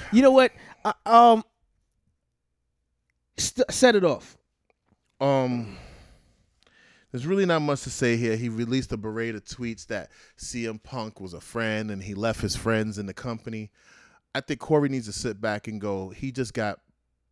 you 0.12 0.22
know 0.22 0.30
what? 0.30 0.52
Uh, 0.84 0.92
um, 1.04 1.44
st- 3.36 3.68
set 3.72 3.96
it 3.96 4.04
off. 4.04 4.38
Um, 5.20 5.76
there's 7.10 7.26
really 7.26 7.44
not 7.44 7.62
much 7.62 7.82
to 7.82 7.90
say 7.90 8.16
here. 8.16 8.36
He 8.36 8.48
released 8.48 8.92
a 8.92 8.98
parade 8.98 9.34
of 9.34 9.44
tweets 9.44 9.88
that 9.88 10.12
CM 10.38 10.80
Punk 10.80 11.20
was 11.20 11.34
a 11.34 11.40
friend 11.40 11.90
and 11.90 12.04
he 12.04 12.14
left 12.14 12.40
his 12.40 12.54
friends 12.54 12.96
in 12.96 13.06
the 13.06 13.12
company. 13.12 13.72
I 14.32 14.42
think 14.42 14.60
Corey 14.60 14.90
needs 14.90 15.06
to 15.06 15.12
sit 15.12 15.40
back 15.40 15.66
and 15.66 15.80
go. 15.80 16.10
He 16.10 16.30
just 16.30 16.54
got 16.54 16.78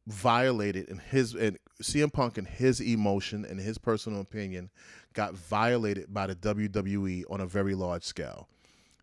violated 0.09 0.89
in 0.89 0.99
his 0.99 1.35
and 1.35 1.59
CM 1.83 2.13
Punk 2.13 2.39
in 2.39 2.45
his 2.45 2.81
emotion 2.81 3.45
and 3.45 3.61
his 3.61 3.79
personal 3.79 4.21
opinion 4.21 4.71
got 5.13 5.35
violated 5.35 6.13
by 6.13 6.27
the 6.27 6.35
WWE 6.35 7.25
on 7.31 7.41
a 7.41 7.47
very 7.47 7.75
large 7.75 8.03
scale. 8.03 8.49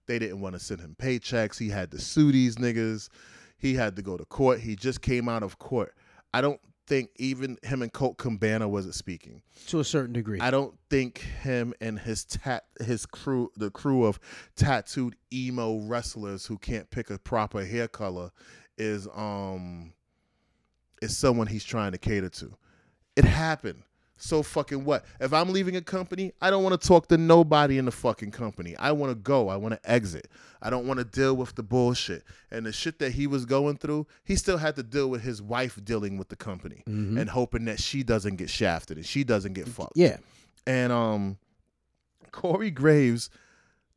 They 0.07 0.19
didn't 0.19 0.41
want 0.41 0.53
to 0.53 0.59
send 0.59 0.81
him 0.81 0.95
paychecks. 0.99 1.57
He 1.57 1.69
had 1.69 1.91
to 1.91 1.99
sue 1.99 2.31
these 2.31 2.57
niggas. 2.57 3.09
He 3.57 3.75
had 3.75 3.95
to 3.95 4.01
go 4.01 4.17
to 4.17 4.25
court. 4.25 4.59
He 4.59 4.75
just 4.75 5.01
came 5.01 5.29
out 5.29 5.43
of 5.43 5.57
court. 5.57 5.95
I 6.33 6.41
don't 6.41 6.59
think 6.87 7.09
even 7.17 7.57
him 7.63 7.81
and 7.81 7.91
Colt 7.91 8.17
Cabana 8.17 8.67
wasn't 8.67 8.95
speaking. 8.95 9.41
to 9.67 9.79
a 9.79 9.83
certain 9.83 10.13
degree. 10.13 10.39
I 10.39 10.51
don't 10.51 10.77
think 10.89 11.19
him 11.19 11.73
and 11.81 11.97
his 11.97 12.25
tat 12.25 12.65
his 12.83 13.05
crew 13.05 13.51
the 13.55 13.71
crew 13.71 14.05
of 14.05 14.19
tattooed 14.55 15.15
emo 15.33 15.79
wrestlers 15.79 16.45
who 16.45 16.57
can't 16.57 16.89
pick 16.91 17.09
a 17.09 17.17
proper 17.17 17.65
hair 17.65 17.87
color 17.87 18.31
is 18.77 19.07
um 19.15 19.93
is 21.05 21.17
someone 21.17 21.47
he's 21.47 21.63
trying 21.63 21.93
to 21.93 21.97
cater 21.97 22.29
to. 22.29 22.51
It 23.15 23.23
happened. 23.25 23.83
So 24.17 24.43
fucking 24.43 24.85
what? 24.85 25.03
If 25.19 25.33
I'm 25.33 25.51
leaving 25.51 25.75
a 25.75 25.81
company, 25.81 26.31
I 26.41 26.49
don't 26.49 26.63
want 26.63 26.79
to 26.79 26.87
talk 26.87 27.07
to 27.09 27.17
nobody 27.17 27.77
in 27.77 27.83
the 27.83 27.91
fucking 27.91 28.31
company. 28.31 28.73
I 28.77 28.93
want 28.93 29.11
to 29.11 29.15
go. 29.15 29.49
I 29.49 29.57
want 29.57 29.73
to 29.73 29.91
exit. 29.91 30.29
I 30.61 30.69
don't 30.69 30.87
want 30.87 30.99
to 30.99 31.03
deal 31.03 31.35
with 31.35 31.53
the 31.55 31.63
bullshit. 31.63 32.23
And 32.49 32.65
the 32.65 32.71
shit 32.71 32.99
that 32.99 33.11
he 33.11 33.27
was 33.27 33.45
going 33.45 33.75
through, 33.77 34.07
he 34.23 34.37
still 34.37 34.57
had 34.57 34.77
to 34.77 34.83
deal 34.83 35.09
with 35.09 35.21
his 35.21 35.41
wife 35.41 35.77
dealing 35.83 36.17
with 36.17 36.29
the 36.29 36.37
company 36.37 36.81
and 36.85 37.29
hoping 37.29 37.65
that 37.65 37.81
she 37.81 38.03
doesn't 38.03 38.37
get 38.37 38.49
shafted 38.49 38.95
and 38.95 39.05
she 39.05 39.25
doesn't 39.25 39.53
get 39.53 39.67
fucked. 39.67 39.93
yeah. 39.95 40.17
And 40.65 40.91
um 40.93 41.37
Corey 42.31 42.71
Graves, 42.71 43.29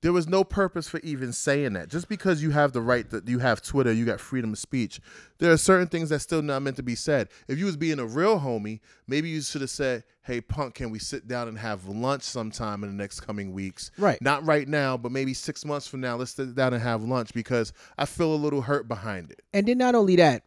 there 0.01 0.13
was 0.13 0.29
no 0.29 0.45
purpose 0.45 0.89
for 0.89 1.01
even 1.01 1.33
saying 1.33 1.73
that. 1.73 1.89
Just 1.89 2.09
because 2.09 2.41
you 2.43 2.51
have 2.51 2.73
the 2.73 2.81
right 2.81 3.09
that 3.11 3.27
you 3.29 3.41
have 3.41 3.61
Twitter, 3.61 3.93
you 3.93 4.05
got 4.05 4.21
freedom 4.21 4.53
of 4.53 4.59
speech. 4.59 5.01
There 5.39 5.51
are 5.53 5.57
certain 5.57 5.89
things 5.89 6.11
that's 6.11 6.23
still 6.23 6.41
not 6.43 6.63
meant 6.63 6.77
to 6.77 6.85
be 6.85 6.95
said. 6.95 7.29
If 7.49 7.59
you 7.59 7.65
was 7.67 7.77
being 7.77 7.99
a 7.99 8.07
real 8.07 8.39
homie, 8.39 8.79
maybe 9.09 9.29
you 9.29 9.41
should 9.41 9.61
have 9.61 9.71
said, 9.71 10.05
"Hey, 10.23 10.41
punk, 10.41 10.75
can 10.75 10.91
we 10.91 11.01
sit 11.01 11.27
down 11.27 11.49
and 11.49 11.59
have 11.59 11.87
lunch 11.89 12.23
sometime 12.23 12.85
in 12.85 12.91
the 12.91 12.97
next 12.97 13.21
coming 13.21 13.53
weeks? 13.53 13.91
Right. 13.99 14.23
Not 14.23 14.47
right 14.47 14.69
now, 14.69 14.97
but 14.97 15.11
maybe 15.11 15.35
six 15.35 15.65
months 15.65 15.89
from 15.89 16.01
now. 16.01 16.17
Let's 16.17 16.31
sit 16.33 16.55
down 16.55 16.75
and 16.75 16.83
have 16.83 17.03
lunch 17.03 17.35
because 17.35 17.73
I 17.99 18.05
feel 18.05 18.33
a 18.33 18.37
little 18.37 18.63
hurt 18.63 18.87
behind 18.87 19.33
it. 19.33 19.43
And 19.53 19.67
then 19.67 19.79
not 19.79 19.97
only 19.97 20.15
that, 20.17 20.45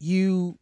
you 0.00 0.58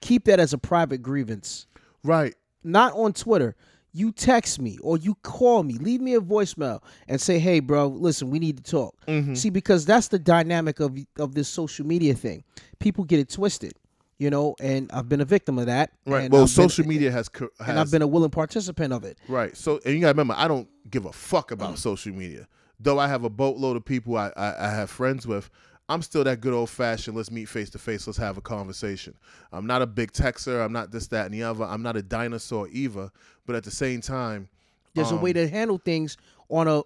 keep 0.00 0.24
that 0.24 0.40
as 0.40 0.52
a 0.54 0.58
private 0.58 1.02
grievance, 1.02 1.66
Right. 2.02 2.34
not 2.64 2.94
on 2.94 3.12
Twitter. 3.12 3.56
You 3.92 4.12
text 4.12 4.60
me 4.60 4.78
or 4.82 4.98
you 4.98 5.14
call 5.22 5.62
me, 5.62 5.74
leave 5.78 6.00
me 6.00 6.14
a 6.14 6.20
voicemail 6.20 6.82
and 7.08 7.20
say, 7.20 7.38
"Hey, 7.38 7.60
bro, 7.60 7.86
listen, 7.88 8.30
we 8.30 8.38
need 8.38 8.58
to 8.58 8.70
talk." 8.70 8.94
Mm-hmm. 9.06 9.34
See, 9.34 9.50
because 9.50 9.86
that's 9.86 10.08
the 10.08 10.18
dynamic 10.18 10.78
of 10.80 10.96
of 11.18 11.34
this 11.34 11.48
social 11.48 11.86
media 11.86 12.14
thing. 12.14 12.44
People 12.78 13.04
get 13.04 13.18
it 13.18 13.30
twisted, 13.30 13.72
you 14.18 14.28
know, 14.30 14.54
and 14.60 14.90
I've 14.92 15.08
been 15.08 15.20
a 15.22 15.24
victim 15.24 15.58
of 15.58 15.66
that. 15.66 15.92
Right. 16.06 16.24
and 16.24 16.32
well, 16.32 16.42
I've 16.42 16.48
been- 16.48 16.68
social 16.68 16.86
media 16.86 17.10
has, 17.10 17.30
has 17.38 17.48
and 17.66 17.78
I've 17.78 17.90
been 17.90 18.02
a 18.02 18.06
willing 18.06 18.30
participant 18.30 18.92
of 18.92 19.04
it. 19.04 19.18
Right. 19.26 19.56
So, 19.56 19.80
and 19.84 19.94
you 19.94 20.00
gotta 20.00 20.12
remember, 20.12 20.34
I 20.36 20.48
don't 20.48 20.68
give 20.90 21.06
a 21.06 21.12
fuck 21.12 21.50
about 21.50 21.78
social 21.78 22.12
media. 22.12 22.46
Though 22.80 22.98
I 22.98 23.08
have 23.08 23.24
a 23.24 23.30
boatload 23.30 23.76
of 23.76 23.84
people 23.84 24.16
I, 24.16 24.32
I, 24.36 24.66
I 24.68 24.70
have 24.70 24.90
friends 24.90 25.26
with, 25.26 25.50
I'm 25.88 26.02
still 26.02 26.22
that 26.24 26.40
good 26.40 26.52
old 26.52 26.68
fashioned. 26.68 27.16
Let's 27.16 27.30
meet 27.30 27.46
face 27.48 27.70
to 27.70 27.78
face. 27.78 28.06
Let's 28.06 28.18
have 28.18 28.36
a 28.36 28.42
conversation. 28.42 29.14
I'm 29.52 29.66
not 29.66 29.80
a 29.80 29.86
big 29.86 30.12
texter. 30.12 30.62
I'm 30.64 30.72
not 30.72 30.90
this, 30.90 31.06
that, 31.08 31.24
and 31.26 31.34
the 31.34 31.42
other. 31.44 31.64
I'm 31.64 31.82
not 31.82 31.96
a 31.96 32.02
dinosaur 32.02 32.68
either. 32.70 33.10
But 33.46 33.56
at 33.56 33.64
the 33.64 33.70
same 33.70 34.00
time, 34.02 34.48
There's 34.94 35.10
a 35.12 35.16
way 35.16 35.30
um, 35.30 35.34
to 35.34 35.48
handle 35.48 35.78
things 35.78 36.18
on 36.50 36.68
a 36.68 36.82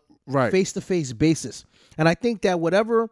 face 0.53 0.73
to 0.75 0.81
face 0.81 1.13
basis. 1.13 1.65
And 1.99 2.09
I 2.09 2.15
think 2.15 2.43
that 2.43 2.61
whatever 2.61 3.11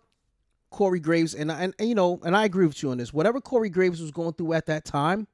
Corey 0.70 1.00
Graves 1.00 1.34
and, 1.34 1.50
and 1.50 1.74
and 1.80 1.88
you 1.88 1.96
know, 1.96 2.20
and 2.22 2.36
I 2.36 2.44
agree 2.44 2.66
with 2.66 2.80
you 2.82 2.90
on 2.92 2.98
this. 2.98 3.12
Whatever 3.12 3.40
Corey 3.40 3.68
Graves 3.70 4.00
was 4.00 4.12
going 4.12 4.34
through 4.34 4.52
at 4.52 4.66
that 4.66 4.84
time 4.84 5.26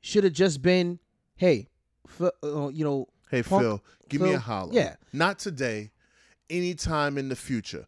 should 0.00 0.24
have 0.24 0.32
just 0.32 0.60
been, 0.62 0.98
hey, 1.36 1.68
f- 2.20 2.30
uh, 2.42 2.68
you 2.68 2.84
know, 2.84 3.06
Hey 3.30 3.44
Punk- 3.44 3.62
Phil, 3.62 3.84
give 4.08 4.20
me 4.20 4.32
a 4.32 4.38
holler. 4.40 4.72
yeah. 4.72 4.96
Not 5.12 5.38
today. 5.38 5.92
Anytime 6.48 7.16
in 7.16 7.28
the 7.28 7.36
future. 7.36 7.86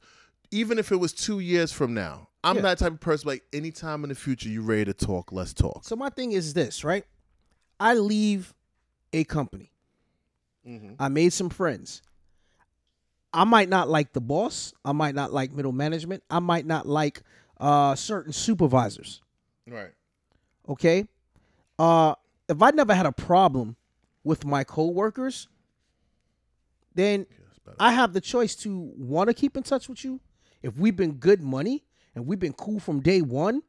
Even 0.52 0.78
if 0.78 0.92
it 0.92 0.96
was 0.96 1.12
two 1.12 1.40
years 1.40 1.72
from 1.72 1.94
now. 1.94 2.28
I'm 2.44 2.56
Yeah. 2.56 2.62
that 2.62 2.78
type 2.78 2.92
of 2.92 3.00
person. 3.00 3.26
Like 3.28 3.42
anytime 3.52 4.04
in 4.04 4.08
the 4.10 4.14
future, 4.14 4.48
you 4.48 4.62
ready 4.62 4.84
to 4.84 4.94
talk? 4.94 5.32
Let's 5.32 5.52
talk. 5.52 5.82
So 5.84 5.96
my 5.96 6.08
thing 6.10 6.32
is 6.32 6.54
this, 6.54 6.84
right? 6.84 7.04
I 7.80 7.94
leave 7.94 8.54
a 9.12 9.24
company. 9.24 9.72
Mhm. 10.66 10.96
I 10.98 11.08
made 11.08 11.32
some 11.32 11.48
friends. 11.50 12.02
I 13.32 13.44
might 13.44 13.68
not 13.68 13.88
like 13.88 14.12
the 14.12 14.20
boss. 14.20 14.74
I 14.84 14.92
might 14.92 15.14
not 15.14 15.32
like 15.32 15.52
middle 15.52 15.72
management. 15.72 16.22
I 16.30 16.38
might 16.38 16.66
not 16.66 16.86
like 16.86 17.22
uh, 17.58 17.94
certain 17.94 18.32
supervisors. 18.32 19.20
Right. 19.66 19.92
okay 20.68 21.06
uh 21.78 22.14
if 22.48 22.60
i 22.60 22.70
never 22.72 22.92
had 22.94 23.06
a 23.06 23.12
problem 23.12 23.76
with 24.24 24.44
my 24.44 24.64
coworkers 24.64 25.48
then 26.94 27.26
better. 27.64 27.76
i 27.80 27.92
have 27.92 28.12
the 28.12 28.20
choice 28.20 28.54
to 28.56 28.92
want 28.96 29.28
to 29.28 29.34
keep 29.34 29.56
in 29.56 29.62
touch 29.62 29.88
with 29.88 30.04
you 30.04 30.20
if 30.62 30.76
we've 30.76 30.96
been 30.96 31.12
good 31.12 31.42
money 31.42 31.84
and 32.14 32.26
we've 32.26 32.38
been 32.38 32.52
cool 32.52 32.78
from 32.80 33.00
day 33.00 33.20
one 33.22 33.62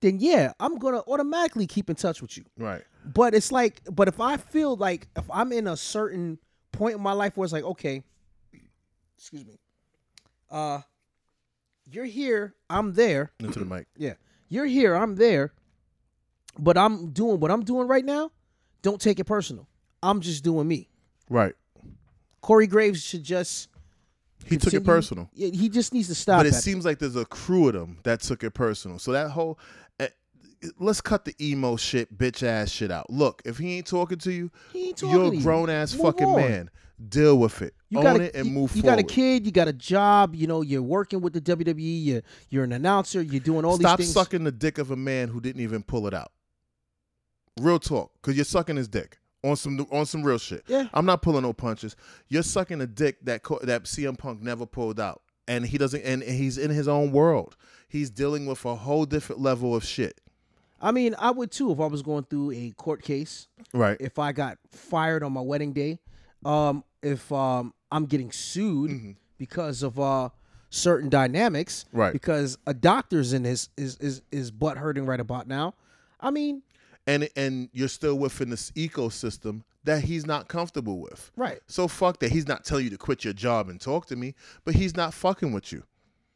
then 0.00 0.18
yeah 0.20 0.52
i'm 0.60 0.78
gonna 0.78 1.02
automatically 1.08 1.66
keep 1.66 1.88
in 1.90 1.96
touch 1.96 2.20
with 2.22 2.36
you 2.36 2.44
Right. 2.56 2.82
but 3.04 3.34
it's 3.34 3.50
like 3.52 3.80
but 3.90 4.08
if 4.08 4.20
i 4.20 4.36
feel 4.36 4.76
like 4.76 5.08
if 5.16 5.24
i'm 5.30 5.52
in 5.52 5.66
a 5.66 5.76
certain 5.76 6.38
point 6.72 6.96
in 6.96 7.00
my 7.02 7.12
life 7.12 7.36
where 7.36 7.44
it's 7.44 7.52
like 7.52 7.64
okay 7.64 8.02
excuse 9.16 9.44
me 9.46 9.58
uh 10.50 10.80
you're 11.90 12.04
here 12.04 12.54
i'm 12.68 12.92
there 12.94 13.32
Into 13.40 13.58
the 13.60 13.64
mic. 13.64 13.86
yeah. 13.96 14.14
You're 14.48 14.66
here, 14.66 14.94
I'm 14.94 15.16
there, 15.16 15.52
but 16.56 16.78
I'm 16.78 17.10
doing 17.10 17.40
what 17.40 17.50
I'm 17.50 17.64
doing 17.64 17.88
right 17.88 18.04
now. 18.04 18.30
Don't 18.80 19.00
take 19.00 19.18
it 19.18 19.24
personal. 19.24 19.66
I'm 20.04 20.20
just 20.20 20.44
doing 20.44 20.68
me. 20.68 20.88
Right. 21.28 21.52
Corey 22.42 22.68
Graves 22.68 23.02
should 23.02 23.24
just 23.24 23.66
He 24.46 24.56
took 24.56 24.74
it 24.74 24.84
personal. 24.84 25.28
Yeah, 25.34 25.48
he 25.48 25.68
just 25.68 25.92
needs 25.92 26.08
to 26.08 26.14
stop. 26.14 26.38
But 26.40 26.46
it 26.46 26.54
seems 26.54 26.84
like 26.84 26.98
there's 26.98 27.16
a 27.16 27.24
crew 27.24 27.68
of 27.68 27.74
them 27.74 27.98
that 28.04 28.20
took 28.20 28.44
it 28.44 28.52
personal. 28.52 28.98
So 28.98 29.12
that 29.12 29.30
whole 29.30 29.58
eh, 30.00 30.08
let's 30.78 31.00
cut 31.00 31.24
the 31.24 31.34
emo 31.40 31.76
shit, 31.76 32.16
bitch 32.16 32.42
ass 32.42 32.70
shit 32.70 32.90
out. 32.90 33.10
Look, 33.10 33.42
if 33.44 33.58
he 33.58 33.76
ain't 33.76 33.86
talking 33.86 34.18
to 34.18 34.32
you, 34.32 34.50
talking 34.96 35.10
you're 35.10 35.34
a 35.34 35.36
grown 35.38 35.68
ass 35.70 35.92
fucking 35.92 36.26
on. 36.26 36.36
man. 36.36 36.70
Deal 37.08 37.38
with 37.38 37.60
it. 37.60 37.74
You 37.90 37.98
Own 37.98 38.04
got 38.04 38.16
a, 38.16 38.22
it 38.22 38.34
and 38.34 38.46
you, 38.46 38.52
move 38.52 38.74
you 38.74 38.80
forward. 38.80 38.96
got 38.96 39.10
a 39.10 39.14
kid, 39.14 39.44
you 39.44 39.52
got 39.52 39.68
a 39.68 39.72
job, 39.74 40.34
you 40.34 40.46
know, 40.46 40.62
you're 40.62 40.80
working 40.80 41.20
with 41.20 41.34
the 41.34 41.42
WWE, 41.42 42.04
you're, 42.04 42.22
you're 42.48 42.64
an 42.64 42.72
announcer, 42.72 43.20
you're 43.20 43.38
doing 43.38 43.66
all 43.66 43.76
Stop 43.76 43.98
these 43.98 44.06
things. 44.06 44.14
sucking 44.14 44.44
the 44.44 44.50
dick 44.50 44.78
of 44.78 44.90
a 44.90 44.96
man 44.96 45.28
who 45.28 45.38
didn't 45.38 45.60
even 45.60 45.82
pull 45.82 46.06
it 46.06 46.14
out. 46.14 46.32
Real 47.60 47.78
talk, 47.78 48.12
because 48.14 48.34
you're 48.34 48.46
sucking 48.46 48.76
his 48.76 48.88
dick 48.88 49.18
on 49.46 49.56
some 49.56 49.86
on 49.90 50.06
some 50.06 50.22
real 50.22 50.38
shit. 50.38 50.64
Yeah. 50.66 50.88
I'm 50.94 51.06
not 51.06 51.22
pulling 51.22 51.42
no 51.42 51.52
punches. 51.52 51.96
You're 52.28 52.42
sucking 52.42 52.80
a 52.80 52.86
dick 52.86 53.18
that 53.24 53.42
co- 53.42 53.60
that 53.62 53.84
CM 53.84 54.16
Punk 54.18 54.42
never 54.42 54.66
pulled 54.66 54.98
out. 55.00 55.22
and 55.48 55.64
he 55.64 55.78
doesn't 55.78 56.02
and 56.02 56.22
he's 56.22 56.58
in 56.58 56.70
his 56.70 56.88
own 56.88 57.12
world. 57.12 57.56
He's 57.88 58.10
dealing 58.10 58.46
with 58.46 58.64
a 58.64 58.74
whole 58.74 59.06
different 59.06 59.40
level 59.40 59.74
of 59.76 59.84
shit. 59.84 60.20
I 60.80 60.90
mean, 60.92 61.14
I 61.18 61.30
would 61.30 61.50
too 61.50 61.70
if 61.72 61.80
I 61.80 61.86
was 61.86 62.02
going 62.02 62.24
through 62.24 62.50
a 62.52 62.70
court 62.76 63.02
case. 63.02 63.48
Right. 63.72 63.96
If 64.00 64.18
I 64.18 64.32
got 64.32 64.58
fired 64.72 65.22
on 65.22 65.32
my 65.32 65.40
wedding 65.40 65.72
day, 65.72 66.00
um, 66.44 66.84
if 67.02 67.30
um, 67.32 67.72
I'm 67.90 68.06
getting 68.06 68.30
sued 68.32 68.90
Mm-hmm. 68.90 69.10
because 69.38 69.82
of 69.82 69.98
uh, 70.00 70.30
certain 70.70 71.08
dynamics, 71.08 71.84
Right. 71.92 72.12
Because 72.12 72.58
a 72.66 72.74
doctor's 72.74 73.32
in 73.32 73.44
his 73.44 73.68
is 73.76 73.96
is 73.98 74.22
is 74.32 74.50
butt 74.50 74.76
hurting 74.78 75.06
right 75.06 75.20
about 75.20 75.46
now. 75.46 75.74
I 76.20 76.30
mean, 76.30 76.62
and 77.06 77.28
and 77.36 77.68
you're 77.72 77.88
still 77.88 78.16
within 78.16 78.50
this 78.50 78.70
ecosystem 78.72 79.62
that 79.84 80.02
he's 80.02 80.26
not 80.26 80.48
comfortable 80.48 80.98
with. 80.98 81.30
right? 81.36 81.60
So 81.68 81.86
fuck 81.86 82.18
that. 82.20 82.32
He's 82.32 82.48
not 82.48 82.64
telling 82.64 82.84
you 82.84 82.90
to 82.90 82.98
quit 82.98 83.24
your 83.24 83.32
job 83.32 83.68
and 83.68 83.80
talk 83.80 84.06
to 84.06 84.16
me, 84.16 84.34
but 84.64 84.74
he's 84.74 84.96
not 84.96 85.14
fucking 85.14 85.52
with 85.52 85.72
you. 85.72 85.84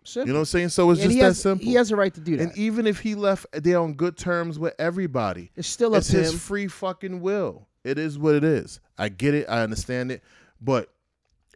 Simple. 0.04 0.28
You 0.28 0.32
know 0.32 0.38
what 0.38 0.42
I'm 0.42 0.46
saying? 0.46 0.68
So 0.70 0.90
it's 0.92 1.00
and 1.02 1.10
just 1.10 1.20
that 1.20 1.26
has, 1.26 1.40
simple. 1.40 1.64
He 1.66 1.74
has 1.74 1.90
a 1.90 1.96
right 1.96 2.14
to 2.14 2.20
do 2.20 2.36
that. 2.36 2.42
and 2.42 2.56
even 2.56 2.86
if 2.86 3.00
he 3.00 3.14
left 3.14 3.46
there 3.52 3.80
on 3.80 3.94
good 3.94 4.16
terms 4.16 4.58
with 4.58 4.74
everybody, 4.78 5.50
it's 5.56 5.68
still 5.68 5.94
up 5.94 5.98
it's 5.98 6.08
his 6.08 6.32
him. 6.32 6.38
free 6.38 6.68
fucking 6.68 7.20
will. 7.20 7.66
It 7.84 7.98
is 7.98 8.18
what 8.18 8.34
it 8.34 8.44
is. 8.44 8.80
I 8.96 9.08
get 9.08 9.34
it. 9.34 9.46
I 9.48 9.62
understand 9.62 10.12
it. 10.12 10.22
But 10.60 10.88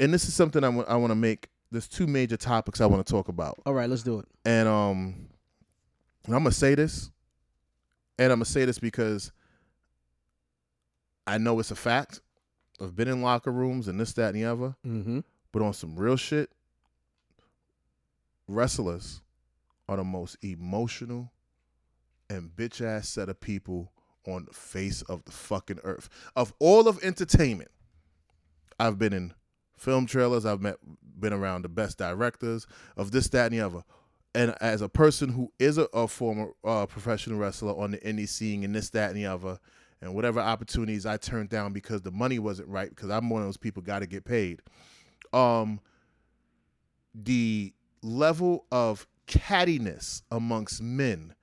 and 0.01 0.13
this 0.13 0.27
is 0.27 0.35
something 0.35 0.65
I 0.65 0.69
want 0.69 1.11
to 1.11 1.15
make. 1.15 1.49
There's 1.71 1.89
two 1.89 2.07
major 2.07 2.37
topics 2.37 2.81
I 2.81 2.87
want 2.87 3.07
to 3.07 3.11
talk 3.11 3.29
about. 3.29 3.61
All 3.67 3.75
right, 3.75 3.89
let's 3.89 4.03
do 4.03 4.19
it. 4.19 4.27
And 4.45 4.69
um 4.69 5.29
I'm 6.27 6.33
gonna 6.33 6.53
say 6.53 6.75
this, 6.75 7.11
and 8.19 8.33
I'm 8.33 8.39
gonna 8.39 8.45
say 8.47 8.65
this 8.65 8.79
because 8.79 9.33
I 11.27 11.39
know 11.39 11.59
it's 11.61 11.71
a 11.71 11.77
fact. 11.77 12.21
I've 12.81 12.95
been 12.97 13.09
in 13.09 13.23
locker 13.23 13.51
rooms 13.53 13.89
and 13.89 13.99
this, 14.01 14.13
that, 14.15 14.35
and 14.35 14.43
the 14.43 14.45
other, 14.47 14.75
Mm-hmm. 14.87 15.21
but 15.53 15.63
on 15.63 15.73
some 15.73 15.97
real 15.97 16.17
shit, 16.17 16.51
wrestlers 18.49 19.23
are 19.89 19.97
the 19.97 20.05
most 20.05 20.37
emotional 20.43 21.33
and 22.31 22.51
bitch 22.57 22.81
ass 22.85 23.09
set 23.09 23.29
of 23.29 23.41
people 23.41 23.93
on 24.27 24.47
the 24.47 24.53
face 24.55 25.03
of 25.03 25.25
the 25.25 25.33
fucking 25.33 25.81
earth. 25.85 26.09
Of 26.35 26.53
all 26.59 26.89
of 26.89 27.03
entertainment, 27.05 27.71
I've 28.81 28.99
been 28.99 29.13
in 29.13 29.35
film 29.77 30.07
trailers, 30.07 30.47
I've 30.47 30.61
met 30.63 30.77
been 31.19 31.33
around 31.33 31.63
the 31.63 31.69
best 31.69 31.99
directors 31.99 32.67
of 32.97 33.11
this, 33.13 33.29
that, 33.29 33.53
and 33.53 33.55
the 33.61 33.65
other. 33.65 33.85
And 34.35 34.55
as 34.61 34.83
a 34.83 34.89
person 34.89 35.29
who 35.29 35.53
is 35.59 35.79
a, 35.79 35.89
a 35.95 36.09
former 36.09 36.51
uh, 36.65 36.87
professional 36.87 37.39
wrestler 37.39 37.77
on 37.77 37.93
the 37.93 37.99
indie 37.99 38.29
scene 38.29 38.65
and 38.65 38.75
this, 38.75 38.91
that, 38.91 39.11
and 39.11 39.17
the 39.17 39.27
other, 39.27 39.59
and 40.01 40.15
whatever 40.15 40.41
opportunities 40.41 41.07
I 41.07 41.17
turned 41.17 41.49
down 41.49 41.73
because 41.73 42.03
the 42.03 42.11
money 42.11 42.39
wasn't 42.39 42.69
right, 42.69 42.91
because 42.91 43.11
I'm 43.11 43.31
one 43.31 43.43
of 43.43 43.49
those 43.49 43.57
people 43.57 43.83
got 43.83 44.01
to 44.01 44.07
get 44.07 44.25
paid. 44.25 44.61
Um, 45.33 45.81
the 47.15 47.73
level 48.03 48.67
of 48.73 49.07
cattiness 49.27 50.23
amongst 50.31 50.83
men 50.83 51.35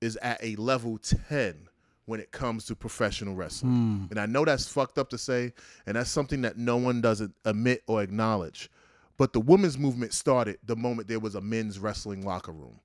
is 0.00 0.16
at 0.16 0.42
a 0.42 0.56
level 0.56 0.98
10 0.98 1.68
when 2.06 2.20
it 2.20 2.32
comes 2.32 2.66
to 2.66 2.76
professional 2.76 3.34
wrestling. 3.34 3.72
Hmm. 3.72 4.04
And 4.10 4.20
I 4.20 4.26
know 4.26 4.44
that's 4.44 4.66
fucked 4.68 4.98
up 4.98 5.08
to 5.10 5.18
say, 5.18 5.52
and 5.86 5.96
that's 5.96 6.10
something 6.10 6.42
that 6.42 6.58
no 6.58 6.76
one 6.76 7.00
doesn't 7.00 7.34
admit 7.44 7.82
or 7.86 8.02
acknowledge. 8.02 8.70
But 9.16 9.32
the 9.32 9.40
women's 9.40 9.78
movement 9.78 10.12
started 10.12 10.58
the 10.64 10.76
moment 10.76 11.08
there 11.08 11.20
was 11.20 11.34
a 11.34 11.40
men's 11.40 11.78
wrestling 11.78 12.24
locker 12.26 12.52
room. 12.52 12.80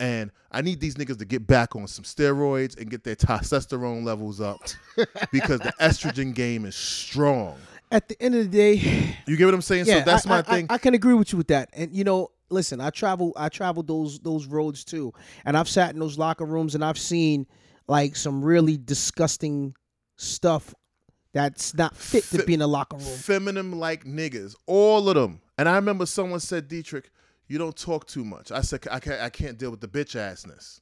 And 0.00 0.30
I 0.50 0.62
need 0.62 0.80
these 0.80 0.96
niggas 0.96 1.18
to 1.18 1.24
get 1.24 1.46
back 1.46 1.76
on 1.76 1.86
some 1.86 2.04
steroids 2.04 2.76
and 2.80 2.90
get 2.90 3.04
their 3.04 3.14
testosterone 3.14 4.04
levels 4.04 4.40
up 4.40 4.60
because 5.32 5.60
the 5.60 5.72
estrogen 5.80 6.34
game 6.34 6.64
is 6.64 6.74
strong. 6.74 7.56
At 7.92 8.08
the 8.08 8.20
end 8.20 8.34
of 8.34 8.50
the 8.50 8.56
day, 8.56 9.16
You 9.26 9.36
get 9.36 9.44
what 9.44 9.54
I'm 9.54 9.62
saying? 9.62 9.84
yeah, 9.86 10.00
so 10.00 10.04
that's 10.06 10.26
I, 10.26 10.28
my 10.30 10.38
I- 10.38 10.42
thing. 10.42 10.66
I, 10.70 10.74
I 10.74 10.78
can 10.78 10.94
agree 10.94 11.14
with 11.14 11.30
you 11.32 11.38
with 11.38 11.48
that. 11.48 11.68
And 11.74 11.94
you 11.94 12.02
know, 12.04 12.30
listen, 12.48 12.80
I 12.80 12.90
travel, 12.90 13.32
I 13.36 13.48
travel 13.48 13.82
those 13.82 14.18
those 14.18 14.46
roads 14.46 14.82
too, 14.84 15.12
and 15.44 15.56
I've 15.56 15.68
sat 15.68 15.92
in 15.92 16.00
those 16.00 16.18
locker 16.18 16.46
rooms 16.46 16.74
and 16.74 16.84
I've 16.84 16.98
seen 16.98 17.46
like 17.86 18.16
some 18.16 18.42
really 18.42 18.78
disgusting 18.78 19.74
stuff 20.16 20.74
that's 21.32 21.74
not 21.74 21.96
fit 21.96 22.24
to 22.24 22.38
Fi- 22.38 22.44
be 22.44 22.54
in 22.54 22.62
a 22.62 22.66
locker 22.66 22.96
room. 22.96 23.06
feminine 23.06 23.78
like 23.78 24.04
niggas, 24.04 24.54
all 24.66 25.08
of 25.08 25.14
them. 25.14 25.40
And 25.58 25.68
I 25.68 25.76
remember 25.76 26.06
someone 26.06 26.40
said, 26.40 26.68
Dietrich, 26.68 27.10
you 27.48 27.58
don't 27.58 27.76
talk 27.76 28.06
too 28.06 28.24
much. 28.24 28.50
I 28.52 28.60
said, 28.62 28.86
I 28.90 29.00
can't, 29.00 29.20
I 29.20 29.30
can't 29.30 29.58
deal 29.58 29.70
with 29.70 29.80
the 29.80 29.88
bitch 29.88 30.16
assness. 30.16 30.80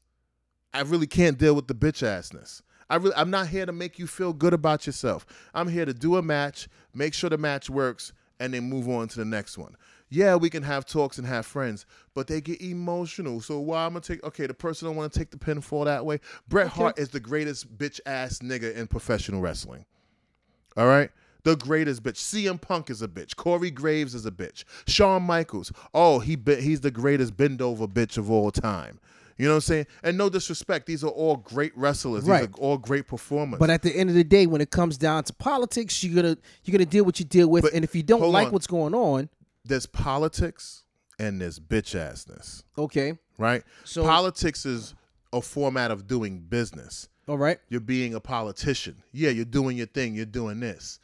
I 0.73 0.83
really 0.83 1.07
can't 1.07 1.37
deal 1.39 1.55
with 1.55 1.67
the 1.67 1.75
bitch 1.75 2.03
assness. 2.07 2.63
I 2.89 2.97
really, 2.97 3.15
I'm 3.17 3.31
not 3.31 3.49
here 3.49 3.67
to 3.67 3.73
make 3.73 3.99
you 3.99 4.07
feel 4.07 4.33
good 4.33 4.53
about 4.53 4.87
yourself. 4.87 5.25
I'm 5.55 5.69
here 5.69 5.85
to 5.85 5.95
do 5.95 6.17
a 6.17 6.23
match, 6.23 6.69
make 6.95 7.15
sure 7.15 7.31
the 7.31 7.39
match 7.39 7.71
works, 7.71 8.13
and 8.41 8.55
then 8.55 8.65
move 8.69 8.89
on 8.89 9.09
to 9.09 9.19
the 9.19 9.25
next 9.25 9.59
one. 9.59 9.77
Yeah, 10.09 10.35
we 10.35 10.51
can 10.51 10.65
have 10.65 10.87
talks 10.87 11.19
and 11.19 11.27
have 11.27 11.47
friends, 11.47 11.87
but 12.15 12.27
they 12.27 12.41
get 12.41 12.61
emotional. 12.61 13.41
So 13.41 13.61
why 13.61 13.85
I'm 13.87 13.91
gonna 13.93 14.01
take? 14.01 14.25
Okay, 14.25 14.47
the 14.49 14.55
person 14.55 14.89
don't 14.89 14.97
want 14.97 15.13
to 15.13 15.19
take 15.19 15.31
the 15.31 15.37
pinfall 15.37 15.85
that 15.85 16.05
way. 16.05 16.19
Bret 16.49 16.67
Hart 16.67 16.99
is 16.99 17.11
the 17.11 17.21
greatest 17.21 17.79
bitch 17.79 18.01
ass 18.07 18.41
nigga 18.41 18.75
in 18.75 18.89
professional 18.89 19.41
wrestling. 19.41 19.85
All 20.77 20.87
right. 20.87 21.11
The 21.43 21.57
greatest 21.57 22.03
bitch. 22.03 22.17
CM 22.17 22.61
Punk 22.61 22.91
is 22.91 23.01
a 23.01 23.09
bitch. 23.09 23.35
Corey 23.35 23.71
Graves 23.71 24.15
is 24.15 24.27
a 24.27 24.31
bitch. 24.31 24.65
Shawn 24.87 25.23
Michaels. 25.23 25.73
Oh, 25.95 26.19
he 26.19 26.37
be- 26.37 26.61
he's 26.61 26.81
the 26.83 26.91
greatest 26.91 27.37
bend 27.37 27.63
over 27.63 27.87
bitch 27.89 28.19
of 28.19 28.31
all 28.31 28.51
time. 28.51 29.01
You 29.39 29.47
know 29.47 29.53
what 29.53 29.57
I'm 29.57 29.61
saying? 29.63 29.87
And 30.03 30.19
no 30.19 30.29
disrespect, 30.29 30.85
these 30.85 31.03
are 31.03 31.09
all 31.09 31.37
great 31.39 31.73
wrestlers. 31.75 32.25
Right. 32.25 32.41
These 32.51 32.59
are 32.59 32.61
all 32.63 32.77
great 32.77 33.07
performers. 33.07 33.59
But 33.59 33.71
at 33.71 33.81
the 33.81 33.91
end 33.97 34.11
of 34.11 34.17
the 34.17 34.23
day, 34.23 34.47
when 34.47 34.61
it 34.61 34.69
comes 34.71 34.99
down 34.99 35.25
to 35.25 35.33
politics, 35.33 36.05
you're 36.05 36.15
gonna 36.23 36.37
you're 36.65 36.73
gonna 36.73 36.85
deal 36.85 37.07
what 37.07 37.19
you 37.19 37.25
deal 37.25 37.49
with, 37.49 37.63
But 37.63 37.73
and 37.73 37.83
if 37.83 37.95
you 37.95 38.03
don't 38.03 38.31
like 38.31 38.49
on. 38.49 38.53
what's 38.53 38.67
going 38.67 38.93
on, 38.95 39.31
there's 39.65 39.87
politics 39.87 40.85
and 41.19 41.41
there's 41.41 41.59
bitch 41.59 41.97
assness, 41.99 42.65
okay, 42.77 43.15
right? 43.39 43.63
So- 43.85 44.03
politics 44.03 44.67
is 44.67 44.95
a 45.33 45.41
format 45.41 45.91
of 45.91 46.07
doing 46.07 46.41
business. 46.41 47.09
All 47.31 47.39
right, 47.39 47.59
You're 47.69 47.81
being 47.81 48.15
a 48.15 48.21
politician. 48.21 49.03
Yeah, 49.13 49.31
you're 49.31 49.45
doing 49.45 49.77
your 49.77 49.87
thing. 49.87 50.15
You're 50.17 50.27
doing 50.27 50.59
this. 50.61 50.99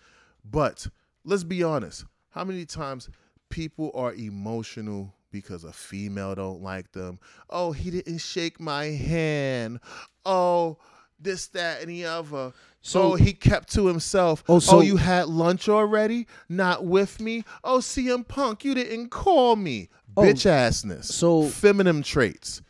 But 0.44 0.86
let's 1.24 1.44
be 1.44 1.62
honest. 1.62 2.04
How 2.30 2.42
many 2.44 2.64
times 2.66 3.08
people 3.48 3.90
are 3.94 4.12
emotional 4.12 5.14
because 5.30 5.62
a 5.64 5.72
female 5.72 6.34
don't 6.34 6.62
like 6.62 6.90
them? 6.92 7.20
Oh, 7.48 7.70
he 7.72 7.90
didn't 7.92 8.18
shake 8.18 8.58
my 8.58 8.86
hand. 8.86 9.78
Oh, 10.24 10.78
this, 11.20 11.46
that, 11.48 11.80
and 11.82 11.90
the 11.90 12.04
other. 12.06 12.52
So- 12.82 13.12
oh, 13.12 13.14
he 13.14 13.32
kept 13.32 13.72
to 13.74 13.86
himself. 13.86 14.42
Oh, 14.48 14.56
Oh, 14.56 14.58
so- 14.58 14.80
you 14.80 14.96
had 14.96 15.28
lunch 15.28 15.68
already? 15.68 16.26
Not 16.48 16.84
with 16.84 17.20
me? 17.20 17.44
Oh, 17.64 17.78
CM 17.78 18.26
Punk, 18.26 18.64
you 18.64 18.74
didn't 18.74 19.10
call 19.10 19.54
me. 19.56 19.88
Oh, 20.16 20.22
Bitch 20.22 20.44
assness. 20.50 21.04
so- 21.04 21.48
feminine 21.48 22.02
traits. 22.02 22.62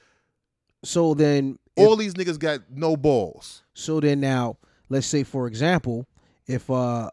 so 0.85 1.15
then 1.15 1.59
if- 1.77 1.87
All 1.87 1.97
these 1.97 2.15
niggas 2.15 2.39
got 2.39 2.61
no 2.71 2.97
balls. 2.97 3.63
So 3.75 4.01
then 4.01 4.21
now, 4.21 4.57
let's 4.89 5.07
say 5.07 5.23
for 5.25 5.47
example, 5.47 6.07
if 6.47 6.71
uh 6.71 7.11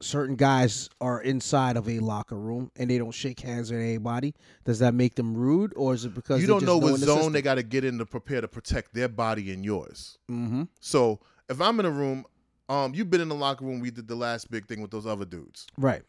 certain 0.00 0.34
guys 0.34 0.90
are 1.00 1.22
inside 1.22 1.76
of 1.76 1.88
a 1.88 2.00
locker 2.00 2.34
room 2.36 2.68
and 2.74 2.90
they 2.90 2.98
don't 2.98 3.12
shake 3.12 3.38
hands 3.38 3.70
with 3.70 3.80
anybody, 3.80 4.34
does 4.64 4.80
that 4.80 4.94
make 4.94 5.14
them 5.14 5.32
rude 5.36 5.72
or 5.76 5.94
is 5.94 6.04
it 6.04 6.12
because 6.14 6.40
you 6.40 6.48
don't 6.48 6.64
know 6.64 6.76
what 6.78 6.94
in 6.94 7.00
the 7.00 7.06
zone 7.06 7.32
they 7.32 7.40
got 7.42 7.54
to 7.54 7.62
get 7.62 7.84
in 7.84 7.98
to 7.98 8.04
prepare 8.06 8.40
to 8.40 8.48
protect 8.48 8.92
their 8.94 9.08
body 9.08 9.52
and 9.52 9.64
yours. 9.64 10.18
Mm-hmm. 10.28 10.64
So 10.80 11.20
if 11.48 11.60
I'm 11.60 11.78
in 11.78 11.86
a 11.86 11.90
room, 11.90 12.24
um, 12.68 12.94
you've 12.94 13.10
been 13.10 13.20
in 13.20 13.28
the 13.28 13.34
locker 13.36 13.64
room. 13.64 13.78
We 13.78 13.92
did 13.92 14.08
the 14.08 14.16
last 14.16 14.50
big 14.50 14.66
thing 14.66 14.80
with 14.82 14.90
those 14.90 15.06
other 15.06 15.24
dudes. 15.24 15.66
Right. 15.78 16.02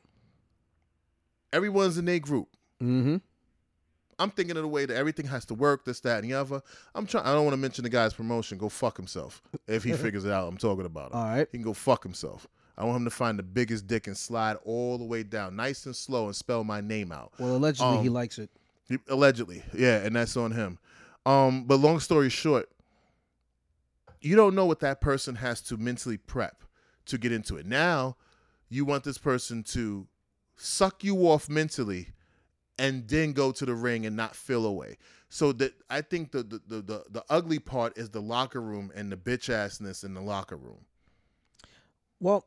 Everyone's 1.51 1.97
in 1.99 2.05
their 2.05 2.19
group. 2.19 2.47
Mhm. 2.81 3.21
I'm 4.19 4.29
thinking 4.31 4.55
of 4.57 4.63
the 4.63 4.67
way 4.69 4.85
that 4.85 4.95
everything 4.95 5.25
has 5.27 5.45
to 5.45 5.53
work, 5.53 5.85
this, 5.85 5.99
that, 6.01 6.21
and 6.23 6.31
the 6.31 6.35
other. 6.35 6.61
I'm 6.95 7.05
trying. 7.05 7.25
I 7.25 7.33
don't 7.33 7.43
want 7.45 7.53
to 7.53 7.57
mention 7.61 7.83
the 7.83 7.89
guy's 7.89 8.13
promotion. 8.13 8.57
Go 8.57 8.69
fuck 8.69 8.97
himself. 8.97 9.41
If 9.67 9.83
he 9.83 9.93
figures 10.05 10.25
it 10.25 10.31
out, 10.31 10.47
I'm 10.47 10.57
talking 10.57 10.85
about 10.85 11.11
him. 11.11 11.17
All 11.17 11.25
right. 11.25 11.47
He 11.51 11.57
can 11.57 11.63
go 11.63 11.73
fuck 11.73 12.03
himself. 12.03 12.47
I 12.77 12.83
want 12.85 12.97
him 12.97 13.05
to 13.05 13.11
find 13.11 13.37
the 13.37 13.43
biggest 13.43 13.85
dick 13.87 14.07
and 14.07 14.17
slide 14.17 14.57
all 14.65 14.97
the 14.97 15.03
way 15.03 15.21
down, 15.23 15.55
nice 15.55 15.85
and 15.85 15.95
slow, 15.95 16.25
and 16.25 16.35
spell 16.35 16.63
my 16.63 16.81
name 16.81 17.11
out. 17.11 17.31
Well, 17.37 17.55
allegedly 17.55 17.99
he 18.01 18.07
Um, 18.07 18.13
likes 18.13 18.39
it. 18.39 18.49
He- 18.89 18.97
Allegedly, 19.09 19.63
yeah, 19.73 19.97
and 19.99 20.15
that's 20.15 20.35
on 20.35 20.51
him. 20.51 20.79
Um, 21.25 21.65
but 21.65 21.77
long 21.77 21.99
story 21.99 22.29
short, 22.29 22.67
you 24.21 24.35
don't 24.35 24.55
know 24.55 24.65
what 24.65 24.79
that 24.81 25.01
person 25.01 25.35
has 25.35 25.61
to 25.61 25.77
mentally 25.77 26.17
prep 26.17 26.63
to 27.05 27.17
get 27.17 27.31
into 27.31 27.57
it. 27.57 27.65
Now, 27.65 28.17
you 28.69 28.85
want 28.85 29.03
this 29.03 29.17
person 29.17 29.63
to 29.63 30.07
suck 30.55 31.03
you 31.03 31.15
off 31.27 31.49
mentally 31.49 32.09
and 32.79 33.07
then 33.07 33.33
go 33.33 33.51
to 33.51 33.65
the 33.65 33.75
ring 33.75 34.05
and 34.05 34.15
not 34.15 34.35
feel 34.35 34.65
away. 34.65 34.97
So 35.29 35.51
that 35.53 35.73
I 35.89 36.01
think 36.01 36.31
the 36.31 36.43
the, 36.43 36.61
the 36.67 36.81
the 36.81 37.03
the 37.09 37.23
ugly 37.29 37.59
part 37.59 37.97
is 37.97 38.09
the 38.09 38.21
locker 38.21 38.61
room 38.61 38.91
and 38.95 39.11
the 39.11 39.17
bitch 39.17 39.49
assness 39.49 40.03
in 40.03 40.13
the 40.13 40.21
locker 40.21 40.57
room. 40.57 40.85
Well, 42.19 42.45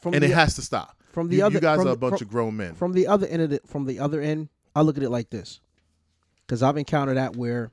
from 0.00 0.14
And 0.14 0.22
the, 0.22 0.28
it 0.28 0.34
has 0.34 0.54
to 0.56 0.62
stop. 0.62 0.96
from 1.12 1.28
the 1.28 1.36
You, 1.36 1.46
other 1.46 1.54
you 1.54 1.60
guys 1.60 1.78
are 1.80 1.88
a 1.88 1.96
bunch 1.96 2.18
from- 2.18 2.26
of 2.26 2.30
grown 2.30 2.56
men. 2.56 2.74
from 2.74 2.92
the 2.92 3.06
other 3.06 3.26
end 3.26 3.42
of 3.42 3.52
it 3.52 3.66
from 3.68 3.84
the 3.86 3.98
other 3.98 4.20
end 4.20 4.48
i 4.74 4.80
look 4.80 4.96
at 4.96 5.02
it 5.02 5.10
like 5.10 5.28
this 5.30 5.60
because 6.46 6.62
i've 6.62 6.78
encountered 6.78 7.16
that 7.18 7.36
where 7.36 7.70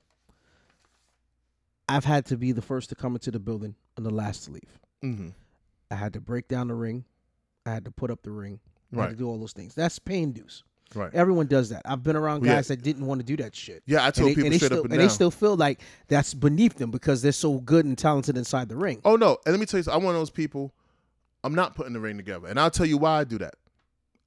i've 1.88 2.04
had 2.06 2.26
to 2.26 2.38
be 2.38 2.52
the 2.52 2.62
first 2.62 2.90
to 2.90 2.96
come 2.96 3.14
into 3.16 3.32
the 3.32 3.40
building 3.40 3.76
and 3.96 4.06
the 4.06 4.10
last 4.10 4.44
to 4.46 4.52
leave 4.52 4.80
hmm 5.02 5.30
i 5.90 5.96
had 5.96 6.12
to 6.14 6.20
break 6.22 6.48
down 6.50 6.68
the 6.68 6.74
ring 6.74 7.06
i 7.66 7.72
had 7.72 7.86
to 7.86 7.92
put 7.92 8.12
up 8.12 8.22
the 8.24 8.32
ring 8.32 8.60
i 8.98 9.02
had 9.02 9.10
to 9.12 9.16
do 9.16 9.28
all 9.28 9.40
those 9.40 9.54
things 9.54 9.74
that's 9.74 9.98
pain 10.00 10.32
dues 10.34 10.64
Right. 10.96 11.14
Everyone 11.14 11.46
does 11.48 11.70
that. 11.70 11.84
I've 11.86 12.04
been 12.04 12.16
around 12.16 12.44
Yeah. 12.44 12.56
guys 12.56 12.68
that 12.70 12.82
didn't 12.82 13.06
want 13.06 13.20
to 13.22 13.26
do 13.26 13.38
that 13.38 13.56
shit. 13.56 13.84
Yeah, 13.86 14.02
I 14.04 14.08
And 14.08 14.16
told 14.16 14.30
they, 14.30 14.36
people 14.36 14.46
and 14.46 14.54
they 14.54 14.58
straight 14.58 14.68
still, 14.70 14.80
up 14.80 14.86
and 14.86 14.94
and 14.94 15.02
they 15.02 15.08
still 15.08 15.32
feel 15.32 15.56
like 15.56 15.82
that's 16.08 16.34
beneath 16.34 16.76
them 16.76 16.90
because 16.92 17.22
they're 17.22 17.32
so 17.32 17.60
good 17.60 17.86
and 17.86 17.98
talented 17.98 18.38
inside 18.38 18.70
the 18.70 18.76
ring. 18.76 19.00
Oh 19.06 19.16
no! 19.16 19.38
And 19.46 19.54
let 19.54 19.60
me 19.60 19.66
tell 19.66 19.78
you, 19.78 19.84
something. 19.84 20.00
I'm 20.00 20.06
one 20.06 20.16
of 20.16 20.22
those 20.22 20.30
people. 20.32 20.74
I'm 21.44 21.54
not 21.56 21.76
putting 21.76 21.94
the 21.94 22.00
ring 22.00 22.18
together, 22.18 22.48
and 22.48 22.60
I'll 22.60 22.72
tell 22.72 22.86
you 22.86 22.98
why 22.98 23.20
I 23.20 23.24
do 23.24 23.38
that. 23.38 23.56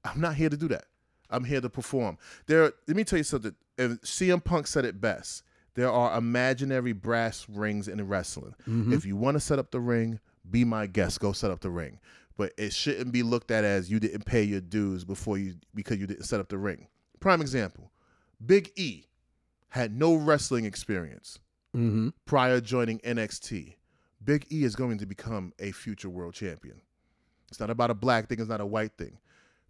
I'm 0.05 0.19
not 0.21 0.35
here 0.35 0.49
to 0.49 0.57
do 0.57 0.67
that. 0.69 0.85
I'm 1.29 1.43
here 1.43 1.61
to 1.61 1.69
perform. 1.69 2.17
There. 2.47 2.71
Let 2.87 2.95
me 2.95 3.03
tell 3.03 3.17
you 3.17 3.23
something. 3.23 3.55
And 3.77 3.99
CM 4.01 4.43
Punk 4.43 4.67
said 4.67 4.85
it 4.85 5.01
best. 5.01 5.43
There 5.75 5.91
are 5.91 6.15
imaginary 6.17 6.93
brass 6.93 7.47
rings 7.49 7.87
in 7.87 8.07
wrestling. 8.07 8.53
Mm-hmm. 8.69 8.93
If 8.93 9.05
you 9.05 9.15
want 9.15 9.35
to 9.35 9.39
set 9.39 9.57
up 9.59 9.71
the 9.71 9.79
ring, 9.79 10.19
be 10.49 10.63
my 10.63 10.85
guest. 10.85 11.19
Go 11.19 11.31
set 11.33 11.49
up 11.51 11.61
the 11.61 11.71
ring. 11.71 11.99
But 12.37 12.53
it 12.57 12.73
shouldn't 12.73 13.11
be 13.11 13.21
looked 13.23 13.51
at 13.51 13.63
as 13.63 13.91
you 13.91 13.99
didn't 13.99 14.25
pay 14.25 14.43
your 14.43 14.61
dues 14.61 15.03
before 15.03 15.37
you 15.37 15.55
because 15.75 15.97
you 15.99 16.07
didn't 16.07 16.23
set 16.25 16.39
up 16.39 16.49
the 16.49 16.57
ring. 16.57 16.87
Prime 17.19 17.41
example: 17.41 17.91
Big 18.43 18.71
E 18.75 19.05
had 19.69 19.95
no 19.97 20.15
wrestling 20.15 20.65
experience 20.65 21.39
Mm-hmm. 21.75 22.09
prior 22.25 22.61
joining 22.61 22.99
NXT. 22.99 23.75
Big 24.23 24.45
E 24.51 24.63
is 24.63 24.75
going 24.75 24.99
to 24.99 25.05
become 25.07 25.53
a 25.59 25.71
future 25.71 26.09
world 26.09 26.33
champion. 26.35 26.81
It's 27.49 27.59
not 27.59 27.69
about 27.71 27.89
a 27.89 27.95
black 27.95 28.29
thing, 28.29 28.39
it's 28.39 28.49
not 28.49 28.61
a 28.61 28.65
white 28.65 28.91
thing. 28.97 29.17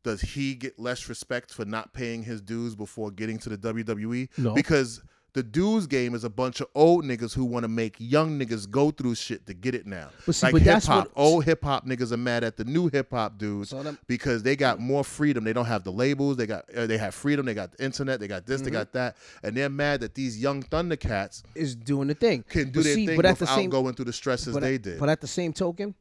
Does 0.04 0.20
he 0.22 0.54
get 0.54 0.78
less 0.78 1.08
respect 1.08 1.54
for 1.54 1.64
not 1.64 1.94
paying 1.94 2.24
his 2.24 2.42
dues 2.42 2.76
before 2.76 3.10
getting 3.10 3.38
to 3.40 3.50
the 3.50 3.58
WWE? 3.58 4.28
No. 4.38 4.54
Because 4.54 5.02
the 5.34 5.42
dudes 5.42 5.88
game 5.88 6.14
is 6.14 6.24
a 6.24 6.30
bunch 6.30 6.62
of 6.62 6.68
old 6.76 7.04
niggas 7.06 7.34
who 7.34 7.44
want 7.44 7.64
to 7.64 7.68
make 7.68 7.96
young 7.98 8.40
niggas 8.40 8.70
go 8.70 8.92
through 8.92 9.16
shit 9.16 9.46
to 9.48 9.54
get 9.56 9.74
it 9.74 9.88
now. 9.88 10.10
But 10.26 10.36
see, 10.36 10.46
like 10.46 10.54
but 10.54 10.62
hip 10.62 10.74
that's 10.74 10.86
hop, 10.86 11.06
what- 11.06 11.12
old 11.16 11.46
hip 11.46 11.64
hop 11.64 11.88
niggas 11.88 12.12
are 12.12 12.18
mad 12.18 12.44
at 12.44 12.56
the 12.56 12.64
new 12.66 12.88
hip 12.88 13.10
hop 13.12 13.38
dudes 13.40 13.70
So 13.70 13.82
them- 13.82 13.98
because 14.08 14.44
they 14.44 14.56
got 14.56 14.80
more 14.80 15.04
freedom. 15.04 15.44
They 15.44 15.54
don't 15.54 15.66
have 15.66 15.84
the 15.84 15.92
labels. 15.92 16.38
They 16.38 16.46
got 16.46 16.66
uh, 16.76 16.86
they 16.86 16.98
have 17.00 17.16
freedom. 17.16 17.46
They 17.48 17.56
got 17.56 17.72
the 17.76 17.84
internet. 17.84 18.20
They 18.20 18.28
got 18.28 18.46
this. 18.46 18.58
Mm-hmm. 18.62 18.66
They 18.66 18.72
got 18.72 18.92
that, 18.94 19.18
and 19.42 19.58
they're 19.58 19.70
mad 19.70 20.02
that 20.02 20.14
these 20.14 20.38
young 20.40 20.62
Thundercats 20.62 21.42
Is 21.56 21.76
doing 21.76 22.10
the 22.10 22.14
thing. 22.14 22.44
can 22.48 22.66
do 22.70 22.80
But 22.80 22.84
their 22.84 22.94
see, 22.96 23.08
thing 23.08 23.16
but 23.16 23.26
at 23.26 23.38
the 23.40 23.44
without 23.46 23.56
same 23.56 23.70
going 23.72 23.96
through 23.96 24.06
the 24.06 24.14
stresses 24.14 24.54
but, 24.54 24.62
they 24.62 24.78
did. 24.78 25.00
But 25.00 25.10
at 25.10 25.20
the 25.22 25.28
same 25.28 25.52
token, 25.54 25.96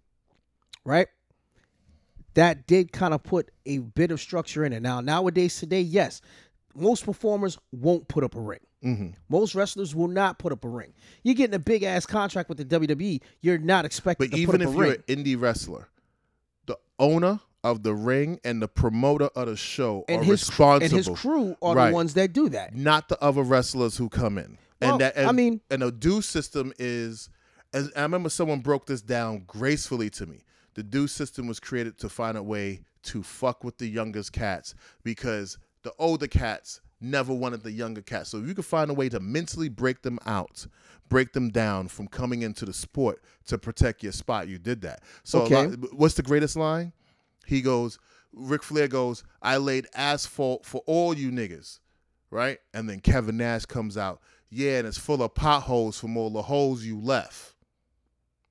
right? 0.85 1.09
That 2.35 2.67
did 2.67 2.93
kind 2.93 3.13
of 3.13 3.23
put 3.23 3.51
a 3.67 3.79
bit 3.79 4.11
of 4.11 4.21
structure 4.21 4.65
in 4.65 4.73
it. 4.73 4.81
Now, 4.81 5.01
nowadays, 5.01 5.59
today, 5.59 5.83
yes, 5.83 6.23
most 6.75 7.05
performers 7.05 7.59
won't 7.73 8.09
put 8.09 8.25
up 8.25 8.35
a 8.35 8.41
ring. 8.41 8.61
Mm-hmm. 8.85 9.09
Most 9.29 9.55
wrestlers 9.55 9.95
will 9.95 10.09
not 10.09 10.39
put 10.39 10.53
up 10.53 10.65
a 10.65 10.69
ring. 10.69 10.93
You're 11.23 11.35
getting 11.37 11.55
a 11.55 11.59
big 11.61 11.83
ass 11.85 12.05
contract 12.07 12.49
with 12.49 12.59
the 12.59 12.65
WWE. 12.65 13.21
You're 13.41 13.59
not 13.59 13.85
expected 13.85 14.31
but 14.31 14.37
to 14.37 14.43
even 14.43 14.53
put 14.53 14.63
if 14.63 14.69
a 14.69 14.73
you're 14.73 14.81
ring. 14.81 15.03
an 15.09 15.25
indie 15.25 15.41
wrestler, 15.41 15.89
the 16.67 16.77
owner 16.99 17.41
of 17.65 17.85
the 17.85 17.95
ring 17.95 18.41
and 18.45 18.61
the 18.61 18.67
promoter 18.67 19.27
of 19.37 19.47
the 19.47 19.57
show 19.57 20.05
and 20.09 20.23
are 20.23 20.25
his 20.25 20.49
responsible. 20.49 20.99
and 20.99 21.07
his 21.07 21.09
crew 21.21 21.57
are 21.63 21.77
Right. 21.77 21.89
the 21.91 21.95
ones 21.95 22.15
that 22.15 22.33
do 22.33 22.49
that. 22.49 22.75
not 22.75 23.09
the 23.09 23.23
other 23.23 23.43
wrestlers 23.43 23.97
who 23.97 24.09
come 24.09 24.37
in. 24.37 24.59
Well, 24.81 24.93
and 24.93 25.01
that, 25.01 25.17
and, 25.17 25.29
I 25.29 25.33
mean- 25.33 25.61
and 25.71 25.83
the 25.83 25.93
due 25.93 26.23
system 26.23 26.73
is. 26.79 27.29
As 27.75 27.91
I 27.97 28.03
remember, 28.03 28.29
someone 28.29 28.61
broke 28.61 28.85
this 28.87 29.01
down 29.01 29.45
gracefully 29.47 30.11
to 30.11 30.27
me. 30.27 30.45
The 30.75 30.83
due 30.83 31.07
system 31.07 31.47
was 31.47 31.59
created 31.61 31.97
to 32.01 32.09
find 32.11 32.37
a 32.37 32.43
way 32.43 32.83
to 33.05 33.23
fuck 33.23 33.65
with 33.65 33.79
the 33.79 33.87
youngest 33.87 34.33
cats 34.35 34.75
because 35.05 35.57
the 35.83 35.93
older 35.99 36.27
cats 36.27 36.81
never 37.01 37.33
wanted 37.35 37.63
the 37.63 37.73
younger 37.73 38.03
cats. 38.03 38.31
So 38.31 38.39
if 38.39 38.47
you 38.47 38.55
could 38.55 38.65
find 38.65 38.91
a 38.91 38.95
way 38.95 39.09
to 39.09 39.19
mentally 39.21 39.69
break 39.69 40.03
them 40.03 40.19
out, 40.25 40.67
break 41.09 41.33
them 41.33 41.51
down 41.51 41.89
from 41.89 42.07
coming 42.07 42.43
into 42.43 42.65
the 42.65 42.73
sport 42.73 43.23
to 43.47 43.59
protect 43.59 44.03
your 44.03 44.13
spot, 44.13 44.47
you 44.49 44.59
did 44.59 44.83
that. 44.83 45.03
So 45.25 45.43
Okay. 45.43 45.67
lot- 45.67 45.93
what's 45.95 46.15
the 46.15 46.23
greatest 46.23 46.55
line? 46.57 46.93
He 47.47 47.61
goes, 47.61 47.99
Ric 48.33 48.63
Flair 48.63 48.89
goes, 48.89 49.25
I 49.43 49.57
laid 49.57 49.89
asphalt 49.95 50.65
for 50.65 50.83
all 50.87 51.13
you 51.15 51.31
niggas, 51.31 51.81
right? 52.31 52.59
And 52.73 52.89
then 52.89 53.01
Kevin 53.01 53.37
Nash 53.37 53.67
comes 53.67 53.97
out, 53.99 54.21
yeah, 54.49 54.79
and 54.79 54.87
it's 54.87 54.97
full 54.99 55.23
of 55.23 55.35
potholes 55.35 55.99
from 55.99 56.17
all 56.17 56.31
the 56.31 56.43
holes 56.43 56.85
you 56.85 56.99
left. 56.99 57.55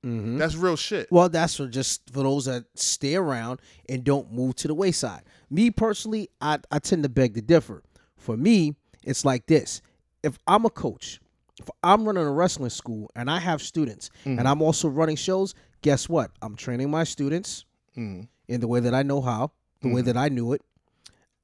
Mhm. 0.04 0.38
That's 0.38 0.56
real 0.56 0.76
shit. 0.76 1.10
Well, 1.12 1.28
that's 1.28 1.56
for 1.56 1.68
just 1.68 2.02
for 2.10 2.22
those 2.22 2.46
that 2.46 2.64
stay 2.74 3.14
around 3.14 3.60
and 3.88 4.02
don't 4.02 4.32
move 4.32 4.56
to 4.56 4.68
the 4.68 4.74
wayside. 4.74 5.22
Me 5.50 5.70
personally, 5.70 6.28
I, 6.40 6.58
I 6.70 6.78
tend 6.80 7.02
to 7.04 7.08
beg 7.08 7.34
to 7.34 7.40
differ. 7.42 7.82
For 8.16 8.36
me, 8.36 8.74
it's 9.04 9.24
like 9.24 9.46
this. 9.46 9.80
If 10.22 10.38
I'm 10.46 10.64
a 10.64 10.70
coach, 10.70 11.20
if 11.60 11.68
I'm 11.84 12.04
running 12.04 12.24
a 12.24 12.30
wrestling 12.32 12.70
school 12.70 13.10
and 13.14 13.30
I 13.30 13.38
have 13.38 13.62
students 13.62 14.10
and 14.24 14.46
I'm 14.48 14.62
also 14.62 14.88
running 14.88 15.16
shows, 15.16 15.54
guess 15.82 16.08
what? 16.08 16.30
I'm 16.40 16.56
training 16.56 16.90
my 16.90 17.04
students 17.04 17.64
Mhm. 17.96 18.28
in 18.48 18.60
the 18.60 18.68
way 18.68 18.80
that 18.80 18.94
I 18.94 19.02
know 19.02 19.20
how, 19.20 19.52
the 19.82 19.88
way 19.92 20.02
that 20.02 20.16
I 20.16 20.28
knew 20.28 20.52
it. 20.52 20.62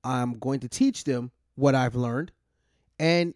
I'm 0.05 0.33
going 0.39 0.61
to 0.61 0.69
teach 0.69 1.05
them 1.05 1.31
what 1.57 1.75
I've 1.75 1.95
learned, 1.97 2.31
and 2.99 3.35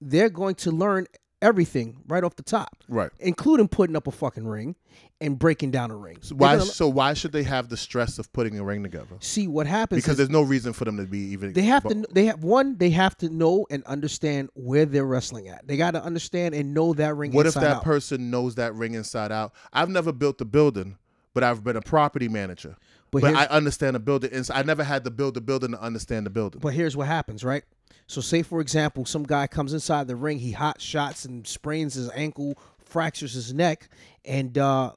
they're 0.00 0.30
going 0.30 0.54
to 0.56 0.70
learn 0.70 1.06
everything 1.42 1.96
right 2.06 2.22
off 2.24 2.36
the 2.36 2.42
top 2.42 2.76
Right. 2.88 3.10
including 3.18 3.68
putting 3.68 3.96
up 3.96 4.06
a 4.06 4.10
fucking 4.10 4.46
ring 4.46 4.76
and 5.20 5.38
breaking 5.38 5.70
down 5.70 5.90
a 5.90 5.96
ring. 5.96 6.18
So 6.20 6.34
why? 6.34 6.56
gonna- 6.56 6.70
So 6.70 6.88
why 6.88 7.14
should 7.14 7.32
they 7.32 7.42
have 7.42 7.68
the 7.68 7.76
stress 7.76 8.18
of 8.18 8.32
putting 8.32 8.58
a 8.58 8.64
ring 8.64 8.82
together? 8.82 9.16
see 9.20 9.46
what 9.48 9.66
happens? 9.66 10.02
Because 10.02 10.16
there's 10.16 10.30
no 10.30 10.42
reason 10.42 10.72
for 10.72 10.84
them 10.84 10.96
to 10.96 11.04
be 11.04 11.18
even. 11.18 11.52
they 11.52 11.62
have 11.62 11.82
but- 11.82 11.90
to. 11.90 12.06
They 12.12 12.24
have 12.26 12.42
one. 12.42 12.76
They 12.78 12.90
have 12.90 13.16
to 13.18 13.28
know 13.28 13.66
and 13.70 13.82
understand 13.84 14.50
where 14.54 14.84
they're 14.86 15.04
wrestling 15.06 15.48
at. 15.48 15.66
They 15.66 15.76
got 15.76 15.92
to 15.92 16.02
understand 16.02 16.54
and 16.54 16.72
know 16.74 16.92
that 16.94 17.14
ring. 17.16 17.32
What 17.32 17.46
if 17.46 17.54
that 17.54 17.76
out. 17.76 17.82
person 17.84 18.30
knows 18.30 18.54
that 18.56 18.74
ring 18.74 18.94
inside 18.94 19.32
out? 19.32 19.52
I've 19.72 19.88
never 19.90 20.12
built 20.12 20.38
the 20.38 20.44
building, 20.44 20.96
but 21.34 21.44
I've 21.44 21.62
been 21.64 21.76
a 21.76 21.82
property 21.82 22.28
manager. 22.28 22.76
But 23.10 23.22
But, 23.22 23.34
I 23.34 23.44
understand 23.46 23.96
the 23.96 24.00
building. 24.00 24.30
inside. 24.32 24.56
I 24.58 24.62
never 24.62 24.84
had 24.84 25.04
to 25.04 25.10
build 25.10 25.34
the 25.34 25.40
building 25.40 25.72
to 25.72 25.80
understand 25.80 26.26
the 26.26 26.30
building. 26.30 26.60
But 26.60 26.74
here's 26.74 26.96
what 26.96 27.08
happens, 27.08 27.42
right? 27.44 27.64
So, 28.06 28.20
say 28.20 28.42
for 28.42 28.60
example, 28.60 29.04
some 29.04 29.22
guy 29.24 29.46
comes 29.46 29.72
inside 29.72 30.06
the 30.08 30.16
ring, 30.16 30.38
he 30.38 30.52
hot 30.52 30.80
shots 30.80 31.24
and 31.24 31.46
sprains 31.46 31.94
his 31.94 32.10
ankle, 32.10 32.58
fractures 32.84 33.34
his 33.34 33.52
neck, 33.54 33.88
and 34.24 34.56
uh, 34.58 34.92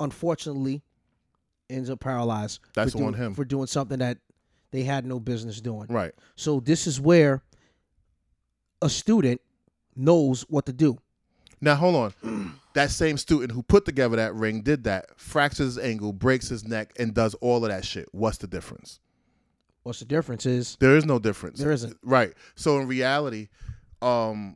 unfortunately 0.00 0.82
ends 1.70 1.90
up 1.90 2.00
paralyzed. 2.00 2.60
That's 2.74 2.92
doing, 2.92 3.06
on 3.06 3.14
him. 3.14 3.34
for 3.34 3.44
doing 3.44 3.66
something 3.66 3.98
that 3.98 4.18
they 4.70 4.82
had 4.84 5.06
no 5.06 5.18
business 5.20 5.60
doing. 5.60 5.86
right. 5.88 6.12
So 6.36 6.60
this 6.60 6.86
is 6.86 7.00
where 7.00 7.42
a 8.82 8.88
student 8.88 9.40
knows 9.96 10.42
what 10.42 10.66
to 10.66 10.72
do. 10.72 10.98
Now 11.60 11.74
hold 11.74 12.14
on. 12.22 12.54
that 12.78 12.92
same 12.92 13.16
student 13.16 13.50
who 13.50 13.60
put 13.60 13.84
together 13.84 14.14
that 14.14 14.32
ring 14.36 14.62
did 14.62 14.84
that, 14.84 15.06
fractures 15.18 15.74
his 15.74 15.78
ankle, 15.78 16.12
breaks 16.12 16.48
his 16.48 16.64
neck, 16.64 16.92
and 16.96 17.12
does 17.12 17.34
all 17.34 17.64
of 17.64 17.70
that 17.72 17.84
shit. 17.84 18.08
What's 18.12 18.38
the 18.38 18.46
difference? 18.46 19.00
What's 19.82 19.98
the 19.98 20.04
difference 20.04 20.46
is 20.46 20.76
There 20.78 20.96
is 20.96 21.04
no 21.04 21.18
difference. 21.18 21.58
There 21.58 21.72
isn't. 21.72 21.96
Right. 22.04 22.34
So 22.54 22.78
in 22.78 22.86
reality, 22.86 23.48
um, 24.00 24.54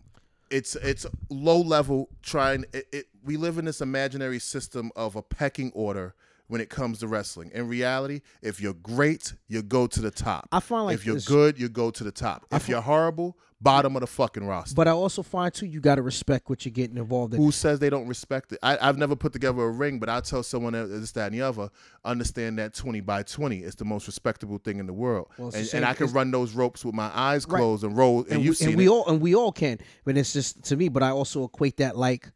it's 0.51 0.77
it's 0.77 1.05
low 1.31 1.61
level 1.61 2.11
trying. 2.23 2.65
It, 2.73 2.87
it, 2.93 3.07
we 3.25 3.37
live 3.37 3.59
in 3.59 3.65
this 3.65 3.81
imaginary 3.81 4.39
system 4.39 4.93
of 4.95 5.17
a 5.17 5.23
pecking 5.23 5.73
order 5.75 6.15
when 6.53 6.61
it 6.61 6.69
comes 6.69 6.99
to 6.99 7.09
wrestling. 7.09 7.51
In 7.55 7.67
reality, 7.67 8.21
if 8.43 8.61
you're 8.61 8.75
great, 8.75 9.33
you 9.49 9.63
go 9.63 9.87
to 9.87 10.03
the 10.03 10.11
top. 10.11 10.51
I 10.53 10.61
find 10.61 10.85
like 10.85 10.95
if 10.97 11.07
you're 11.07 11.15
this- 11.15 11.27
good, 11.27 11.59
you 11.59 11.71
go 11.71 11.91
to 11.91 12.05
the 12.05 12.13
top. 12.13 12.45
If 12.53 12.69
you're 12.69 12.83
horrible, 12.83 13.39
bottom 13.59 13.97
of 13.97 14.01
the 14.01 14.07
fucking 14.07 14.45
roster. 14.47 14.75
But 14.75 14.87
I 14.87 14.91
also 14.91 15.23
find 15.23 15.55
too 15.55 15.65
you 15.65 15.81
got 15.81 15.95
to 15.95 16.03
respect 16.03 16.51
what 16.51 16.67
you're 16.67 16.73
getting 16.75 16.99
involved 16.99 17.33
in. 17.33 17.41
Who 17.41 17.53
says 17.53 17.79
they 17.79 17.89
don't 17.89 18.07
respect 18.07 18.53
it? 18.53 18.59
I, 18.63 18.77
I've 18.87 18.99
never 18.99 19.17
put 19.17 19.33
together 19.33 19.63
a 19.63 19.71
ring, 19.71 19.99
but 19.99 20.11
I 20.11 20.21
tell 20.21 20.43
someone 20.43 20.75
that 20.75 20.89
this, 20.89 21.13
that, 21.13 21.33
and 21.33 21.35
the 21.35 21.41
other, 21.41 21.71
understand 22.05 22.59
that 22.59 22.75
20 22.75 23.01
by 23.01 23.23
20 23.23 23.63
is 23.63 23.75
the 23.75 23.87
most 23.87 24.07
respectable 24.07 24.59
thing 24.59 24.79
in 24.79 24.85
the 24.85 24.93
world. 24.93 25.31
Well, 25.39 25.49
it's 25.49 25.71
the 25.71 25.79
and, 25.79 25.87
I 25.87 25.95
can 25.95 26.13
run 26.13 26.31
those 26.33 26.53
ropes 26.53 26.85
with 26.85 26.95
my 26.95 27.11
eyes 27.15 27.47
Right. 27.49 27.61
closed 27.61 27.83
and 27.83 27.97
roll. 27.97 28.25
And, 28.25 28.33
and, 28.33 28.41
we, 28.43 28.55
and 28.61 28.77
we 28.77 28.85
it. 28.85 28.89
all 28.91 29.07
and 29.09 29.23
we 29.23 29.35
all 29.35 29.53
can. 29.53 29.79
But 30.05 30.19
it's 30.19 30.35
just 30.35 30.63
to 30.65 30.77
me. 30.77 30.91
But 30.91 31.03
I 31.03 31.13
also 31.13 31.45
equate 31.45 31.79
that 31.79 31.97
like 31.97 32.31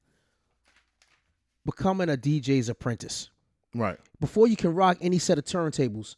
becoming 1.67 2.09
a 2.09 2.17
DJ's 2.17 2.71
apprentice. 2.71 3.29
right. 3.75 3.99
Before 4.21 4.47
you 4.47 4.57
can 4.57 4.75
rock 4.75 4.99
any 5.01 5.19
set 5.19 5.39
of 5.39 5.45
turntables 5.45 6.17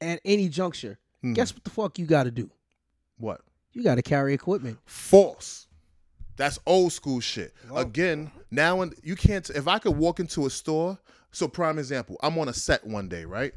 at 0.00 0.20
any 0.24 0.48
juncture, 0.48 0.98
Hmm. 1.22 1.32
guess 1.32 1.54
what 1.54 1.64
the 1.64 1.70
fuck 1.70 1.98
you 1.98 2.06
got 2.06 2.24
to 2.24 2.30
do? 2.30 2.50
What? 3.18 3.40
You 3.72 3.82
got 3.82 3.94
to 3.96 4.02
carry 4.02 4.34
equipment. 4.34 4.78
False. 4.84 5.66
That's 6.36 6.58
old 6.66 6.92
school 6.92 7.20
shit. 7.20 7.54
Again, 7.74 8.30
now 8.50 8.80
and 8.82 8.94
you 9.02 9.14
can't. 9.16 9.48
If 9.50 9.68
I 9.68 9.78
could 9.78 9.96
walk 9.96 10.18
into 10.20 10.46
a 10.46 10.50
store, 10.50 10.98
so 11.30 11.46
prime 11.48 11.78
example, 11.78 12.16
I'm 12.22 12.36
on 12.38 12.48
a 12.48 12.52
set 12.52 12.84
one 12.86 13.08
day, 13.08 13.24
right? 13.24 13.54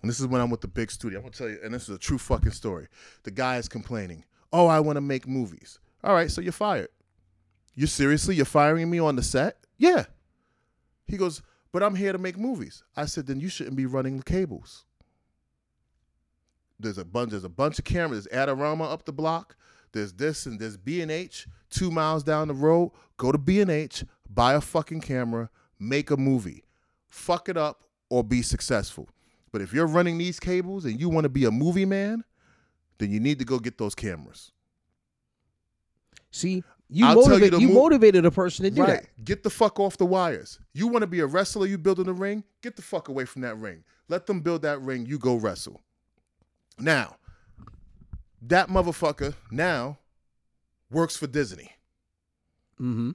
And 0.00 0.08
this 0.08 0.18
is 0.20 0.26
when 0.26 0.40
I'm 0.40 0.50
with 0.50 0.60
the 0.60 0.68
big 0.68 0.90
studio. 0.90 1.18
I'm 1.18 1.24
gonna 1.24 1.32
tell 1.34 1.48
you, 1.48 1.58
and 1.62 1.74
this 1.74 1.84
is 1.84 1.90
a 1.94 1.98
true 1.98 2.18
fucking 2.18 2.52
story. 2.52 2.86
The 3.24 3.30
guy 3.32 3.56
is 3.58 3.68
complaining. 3.68 4.24
Oh, 4.52 4.66
I 4.66 4.80
want 4.80 4.96
to 4.96 5.00
make 5.00 5.26
movies. 5.26 5.78
All 6.04 6.14
right, 6.14 6.30
so 6.30 6.40
you're 6.40 6.52
fired. 6.52 6.88
You 7.74 7.86
seriously? 7.86 8.34
You're 8.36 8.44
firing 8.44 8.90
me 8.90 8.98
on 8.98 9.16
the 9.16 9.22
set? 9.22 9.56
Yeah. 9.78 10.04
He 11.06 11.16
goes, 11.16 11.42
but 11.72 11.82
I'm 11.82 11.94
here 11.94 12.12
to 12.12 12.18
make 12.18 12.38
movies. 12.38 12.82
I 12.96 13.06
said, 13.06 13.26
then 13.26 13.40
you 13.40 13.48
shouldn't 13.48 13.76
be 13.76 13.86
running 13.86 14.18
the 14.18 14.22
cables. 14.22 14.84
There's 16.78 16.98
a 16.98 17.04
bunch. 17.04 17.30
There's 17.30 17.44
a 17.44 17.48
bunch 17.48 17.78
of 17.78 17.84
cameras. 17.84 18.26
There's 18.30 18.48
Adorama 18.48 18.90
up 18.92 19.04
the 19.04 19.12
block. 19.12 19.56
There's 19.92 20.12
this 20.12 20.46
and 20.46 20.58
there's 20.58 20.76
B 20.76 21.00
and 21.00 21.10
H 21.10 21.46
two 21.70 21.90
miles 21.90 22.22
down 22.22 22.48
the 22.48 22.54
road. 22.54 22.92
Go 23.16 23.32
to 23.32 23.38
B 23.38 23.60
and 23.60 23.70
H, 23.70 24.04
buy 24.28 24.54
a 24.54 24.60
fucking 24.60 25.00
camera, 25.00 25.50
make 25.78 26.10
a 26.10 26.16
movie, 26.16 26.64
fuck 27.08 27.48
it 27.48 27.56
up 27.56 27.84
or 28.08 28.24
be 28.24 28.42
successful. 28.42 29.08
But 29.52 29.60
if 29.60 29.72
you're 29.72 29.86
running 29.86 30.18
these 30.18 30.40
cables 30.40 30.84
and 30.84 30.98
you 30.98 31.08
want 31.08 31.24
to 31.24 31.28
be 31.28 31.44
a 31.44 31.50
movie 31.50 31.84
man, 31.84 32.24
then 32.98 33.10
you 33.10 33.20
need 33.20 33.38
to 33.38 33.44
go 33.44 33.58
get 33.58 33.78
those 33.78 33.94
cameras. 33.94 34.50
See, 36.30 36.64
you 36.92 37.06
I'll 37.06 37.14
tell 37.22 37.34
you 37.34 37.40
motivate 37.40 37.60
you, 37.60 37.68
mo- 37.68 37.74
motivated 37.74 38.24
a 38.26 38.30
person 38.30 38.64
to 38.64 38.70
do 38.70 38.82
right. 38.82 39.02
that. 39.02 39.24
Get 39.24 39.42
the 39.42 39.50
fuck 39.50 39.80
off 39.80 39.96
the 39.96 40.06
wires. 40.06 40.60
You 40.74 40.88
want 40.88 41.02
to 41.02 41.06
be 41.06 41.20
a 41.20 41.26
wrestler, 41.26 41.66
you 41.66 41.78
building 41.78 42.06
a 42.08 42.12
ring? 42.12 42.44
Get 42.62 42.76
the 42.76 42.82
fuck 42.82 43.08
away 43.08 43.24
from 43.24 43.42
that 43.42 43.56
ring. 43.58 43.82
Let 44.08 44.26
them 44.26 44.40
build 44.40 44.62
that 44.62 44.80
ring, 44.82 45.06
you 45.06 45.18
go 45.18 45.36
wrestle. 45.36 45.80
Now, 46.78 47.16
that 48.42 48.68
motherfucker 48.68 49.34
now 49.50 49.98
works 50.90 51.16
for 51.16 51.26
Disney. 51.26 51.70
Mm-hmm. 52.80 53.10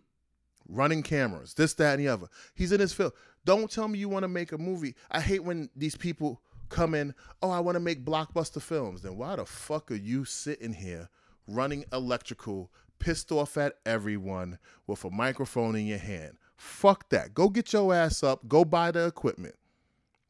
running 0.70 1.04
cameras, 1.04 1.54
this, 1.56 1.74
that, 1.74 1.94
and 1.94 2.00
the 2.00 2.08
other. 2.08 2.28
He's 2.56 2.72
in 2.72 2.80
his 2.80 2.94
field. 2.94 3.12
Don't 3.44 3.70
tell 3.70 3.88
me 3.88 4.00
you 4.00 4.08
want 4.08 4.24
to 4.24 4.30
make 4.30 4.54
a 4.54 4.58
movie. 4.58 4.96
I 5.12 5.20
hate 5.20 5.44
when 5.44 5.70
these 5.76 5.96
people 5.96 6.42
come 6.70 6.94
in, 6.94 7.14
oh, 7.42 7.50
I 7.50 7.60
want 7.60 7.76
to 7.76 7.82
make 7.82 8.06
blockbuster 8.06 8.62
films. 8.62 9.02
Then 9.02 9.18
why 9.18 9.36
the 9.36 9.46
fuck 9.46 9.92
are 9.92 9.96
you 9.96 10.24
sitting 10.24 10.74
here 10.74 11.10
running 11.48 11.84
electrical, 11.92 12.72
pissed 13.00 13.32
off 13.32 13.58
at 13.58 13.74
everyone 13.86 14.58
with 14.88 15.04
a 15.04 15.10
microphone 15.10 15.76
in 15.76 15.86
your 15.86 15.98
hand? 15.98 16.38
Fuck 16.58 17.10
that. 17.10 17.34
Go 17.34 17.50
get 17.50 17.72
your 17.74 17.94
ass 17.94 18.24
up. 18.24 18.48
Go 18.48 18.66
buy 18.66 18.92
the 18.92 19.06
equipment. 19.06 19.56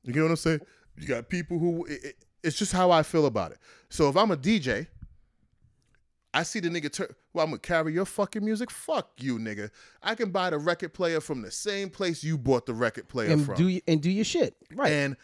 You 0.03 0.13
get 0.13 0.22
what 0.24 0.32
I'm 0.32 0.36
saying? 0.38 0.61
You 0.97 1.07
got 1.07 1.30
people 1.30 1.59
who, 1.59 1.86
it, 1.86 2.03
it- 2.03 2.15
it's 2.43 2.57
just 2.57 2.72
how 2.72 2.91
I 2.91 3.03
feel 3.03 3.26
about 3.26 3.51
it. 3.51 3.57
So 3.89 4.07
if 4.09 4.15
I'm 4.15 4.32
a 4.32 4.38
DJ, 4.38 4.88
I 6.34 6.43
see 6.43 6.59
the 6.59 6.70
nigga 6.70 6.91
turn. 6.91 7.07
Well, 7.34 7.43
I'm 7.43 7.49
gonna 7.51 7.59
carry 7.59 7.93
your 7.93 8.05
fucking 8.05 8.45
music. 8.45 8.70
Fuck 8.70 9.09
you, 9.18 9.38
nigga. 9.39 9.70
I 10.03 10.13
can 10.15 10.30
buy 10.30 10.51
the 10.51 10.57
record 10.59 10.93
player 10.93 11.20
from 11.20 11.41
the 11.41 11.51
same 11.51 11.89
place 11.89 12.24
you 12.24 12.38
bought 12.38 12.65
the 12.65 12.74
record 12.74 13.07
player 13.07 13.32
And 13.32 13.45
from. 13.45 13.55
do 13.55 13.80
and 13.88 14.01
do 14.01 14.11
your 14.11 14.24
shit 14.26 14.55
right. 14.76 14.91
And 14.91 15.18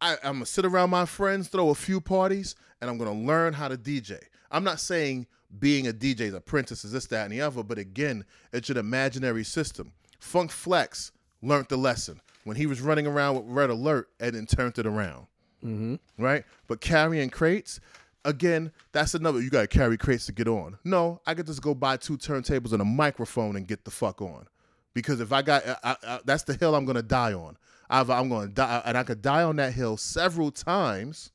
I, 0.00 0.12
I'm 0.22 0.34
gonna 0.34 0.46
sit 0.46 0.64
around 0.64 0.90
my 0.90 1.06
friends, 1.06 1.48
throw 1.48 1.70
a 1.70 1.74
few 1.74 2.00
parties, 2.00 2.54
and 2.80 2.88
I'm 2.88 2.98
gonna 2.98 3.12
learn 3.14 3.52
how 3.52 3.68
to 3.68 3.76
DJ. 3.76 4.20
I'm 4.50 4.64
not 4.64 4.78
saying 4.80 5.26
being 5.58 5.86
a 5.88 5.92
DJ's 5.92 6.34
apprentice 6.34 6.84
is 6.84 6.92
this, 6.92 7.06
that, 7.06 7.24
and 7.24 7.32
the 7.32 7.40
other, 7.40 7.62
but 7.62 7.78
again, 7.78 8.24
it's 8.52 8.70
an 8.70 8.76
imaginary 8.76 9.44
system. 9.44 9.92
Funk 10.20 10.50
Flex 10.50 11.12
learned 11.42 11.66
the 11.68 11.76
lesson 11.76 12.20
when 12.44 12.56
he 12.56 12.66
was 12.66 12.80
running 12.80 13.06
around 13.06 13.36
with 13.36 13.44
Red 13.46 13.70
Alert 13.70 14.08
and 14.20 14.34
then 14.34 14.46
turned 14.46 14.78
it 14.78 14.86
around. 14.86 15.26
mm-hmm. 15.64 15.96
Right? 16.18 16.44
But 16.66 16.80
carrying 16.80 17.30
crates, 17.30 17.80
again, 18.24 18.72
that's 18.92 19.14
another. 19.14 19.40
You 19.40 19.50
gotta 19.50 19.66
carry 19.66 19.96
crates 19.96 20.26
to 20.26 20.32
get 20.32 20.48
on. 20.48 20.78
No, 20.84 21.20
I 21.26 21.34
could 21.34 21.46
just 21.46 21.62
go 21.62 21.74
buy 21.74 21.96
two 21.98 22.16
turntables 22.18 22.72
and 22.72 22.80
a 22.82 22.84
microphone 22.86 23.56
and 23.56 23.66
get 23.66 23.84
the 23.84 23.90
fuck 23.90 24.20
on. 24.22 24.46
Because 24.94 25.20
if 25.20 25.32
I 25.32 25.42
got, 25.42 25.66
I, 25.66 25.76
I, 25.84 25.96
I- 26.06 26.20
that's 26.24 26.44
the 26.44 26.54
hill 26.54 26.74
I'm 26.74 26.84
gonna 26.84 27.02
die 27.02 27.32
on. 27.34 27.56
Either 27.90 28.12
I'm 28.14 28.28
gonna 28.30 28.48
die, 28.48 28.82
and 28.86 28.96
I 28.96 29.02
could 29.02 29.20
die 29.20 29.42
on 29.42 29.56
that 29.56 29.74
hill 29.74 29.96
several 29.98 30.50
times, 30.50 31.32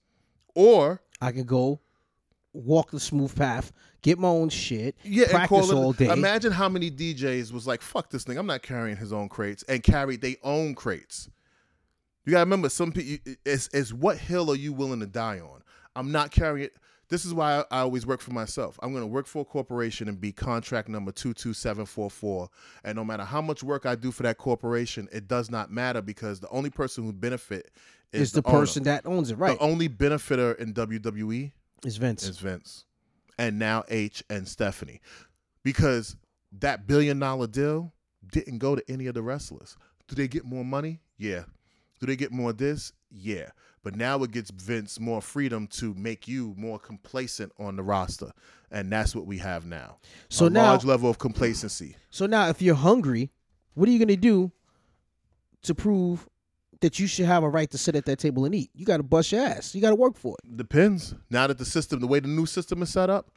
or 0.56 1.02
I 1.22 1.32
can 1.32 1.44
go 1.44 1.80
walk 2.54 2.92
the 2.92 3.00
smooth 3.00 3.36
path, 3.36 3.72
get 4.02 4.20
my 4.20 4.28
own 4.28 4.50
shit, 4.50 4.96
yeah, 5.04 5.24
and 5.24 5.32
practice 5.32 5.70
it. 5.70 5.76
all 5.76 5.94
day. 5.94 6.12
Imagine 6.12 6.52
how 6.52 6.70
many 6.70 6.90
DJs 6.90 7.52
was 7.52 7.68
like, 7.68 7.82
"Fuck 7.82 8.10
this 8.10 8.24
thing, 8.24 8.38
I'm 8.38 8.48
not 8.48 8.62
carrying 8.62 8.98
his 8.98 9.14
own 9.14 9.30
crates," 9.30 9.64
and 9.68 9.84
carried 9.84 10.22
their 10.22 10.36
own 10.44 10.76
crates. 10.76 11.30
You 12.26 12.32
gotta 12.32 12.46
remember, 12.46 12.70
some 12.70 12.92
people. 12.92 13.34
It's, 13.46 13.70
it's 13.74 13.94
what 13.94 14.18
hill 14.18 14.52
are 14.52 14.56
you 14.56 14.74
willing 14.74 15.00
to 15.00 15.08
die 15.08 15.40
on? 15.40 15.64
I'm 15.96 16.12
not 16.12 16.32
carrying. 16.32 16.66
It. 16.66 16.74
This 17.10 17.26
is 17.26 17.34
why 17.34 17.64
I, 17.72 17.80
always 17.80 18.06
work 18.06 18.22
for 18.22 18.32
myself. 18.32 18.80
I'm 18.84 18.94
gonna 18.94 19.08
work 19.08 19.26
for 19.26 19.42
a 19.42 19.46
corporation 19.46 20.08
and 20.08 20.22
be 20.22 20.32
contract 20.32 20.90
number 20.90 21.12
two 21.12 21.34
two 21.34 21.54
seven 21.54 21.86
four 21.86 22.10
four. 22.10 22.50
And 22.84 22.96
no 22.96 23.04
matter 23.04 23.24
how 23.24 23.42
much 23.42 23.64
work 23.64 23.86
I 23.86 23.96
do 23.96 24.12
for 24.12 24.24
that 24.24 24.38
corporation, 24.38 25.08
it 25.12 25.28
does 25.28 25.50
not 25.50 25.72
matter 25.72 26.02
because 26.02 26.40
the 26.40 26.50
only 26.50 26.70
person 26.70 27.04
who 27.04 27.14
benefit 27.14 27.72
is, 28.14 28.22
is 28.22 28.32
the, 28.34 28.44
owner. 28.46 28.60
person 28.60 28.84
that 28.84 29.08
owns 29.08 29.32
it, 29.32 29.38
right? 29.40 29.58
The 29.58 29.66
only 29.66 29.88
benefiter 29.88 30.52
in 30.54 30.74
WWE 30.74 31.52
is 31.86 31.98
Vince. 31.98 32.24
is 32.28 32.40
Vince, 32.40 32.86
and 33.38 33.58
now 33.60 33.84
H 33.90 34.24
and 34.30 34.48
Stephanie, 34.48 35.02
because 35.64 36.16
that 36.60 36.88
billion 36.88 37.20
dollar 37.20 37.48
deal 37.48 37.94
didn't 38.32 38.58
go 38.60 38.76
to 38.76 38.84
any 38.92 39.08
of 39.08 39.14
the 39.14 39.22
wrestlers. 39.22 39.78
Do 40.08 40.16
they 40.16 40.28
get 40.28 40.46
more 40.46 40.66
money? 40.66 41.00
Yeah. 41.18 41.44
Do 42.00 42.06
they 42.06 42.16
get 42.16 42.32
more 42.32 42.54
this? 42.54 42.94
Yeah. 43.12 43.50
But 43.84 43.96
now 43.96 44.22
it 44.24 44.32
gets 44.32 44.52
Vince 44.52 45.00
more 45.00 45.22
freedom 45.22 45.68
to 45.68 45.94
make 45.94 46.28
you 46.28 46.54
more 46.58 46.80
complacent 46.80 47.52
on 47.60 47.76
the 47.76 47.84
roster, 47.84 48.32
and 48.72 48.92
that's 48.92 49.16
what 49.16 49.26
we 49.26 49.38
have 49.38 49.66
now. 49.66 49.98
So 50.30 50.48
a 50.48 50.50
now- 50.50 50.64
large 50.64 50.86
level 50.86 51.10
of 51.10 51.18
complacency. 51.18 51.96
So 52.10 52.26
now, 52.26 52.50
if 52.50 52.62
you're 52.62 52.76
hungry, 52.76 53.32
what 53.74 53.88
are 53.88 53.92
you 53.92 54.00
gonna 54.00 54.18
do 54.18 54.52
to 55.62 55.76
prove 55.76 56.28
that 56.82 57.00
you 57.00 57.08
should 57.08 57.26
have 57.26 57.44
a 57.44 57.50
right 57.50 57.70
to 57.72 57.78
sit 57.78 57.96
at 57.96 58.06
that 58.06 58.20
table 58.20 58.46
and 58.46 58.56
eat? 58.56 58.70
You 58.74 58.86
got 58.86 58.98
to 58.98 59.04
bust 59.04 59.32
your 59.32 59.42
ass. 59.42 59.76
You 59.76 59.82
got 59.82 59.90
to 59.90 59.96
work 59.96 60.18
for 60.18 60.36
it. 60.44 60.58
Depends. 60.58 61.14
Now 61.30 61.48
that 61.48 61.58
the 61.58 61.66
system, 61.66 62.00
the 62.00 62.08
way 62.08 62.20
the 62.20 62.28
new 62.28 62.46
system 62.46 62.82
is 62.82 62.90
set 62.90 63.10
up, 63.10 63.32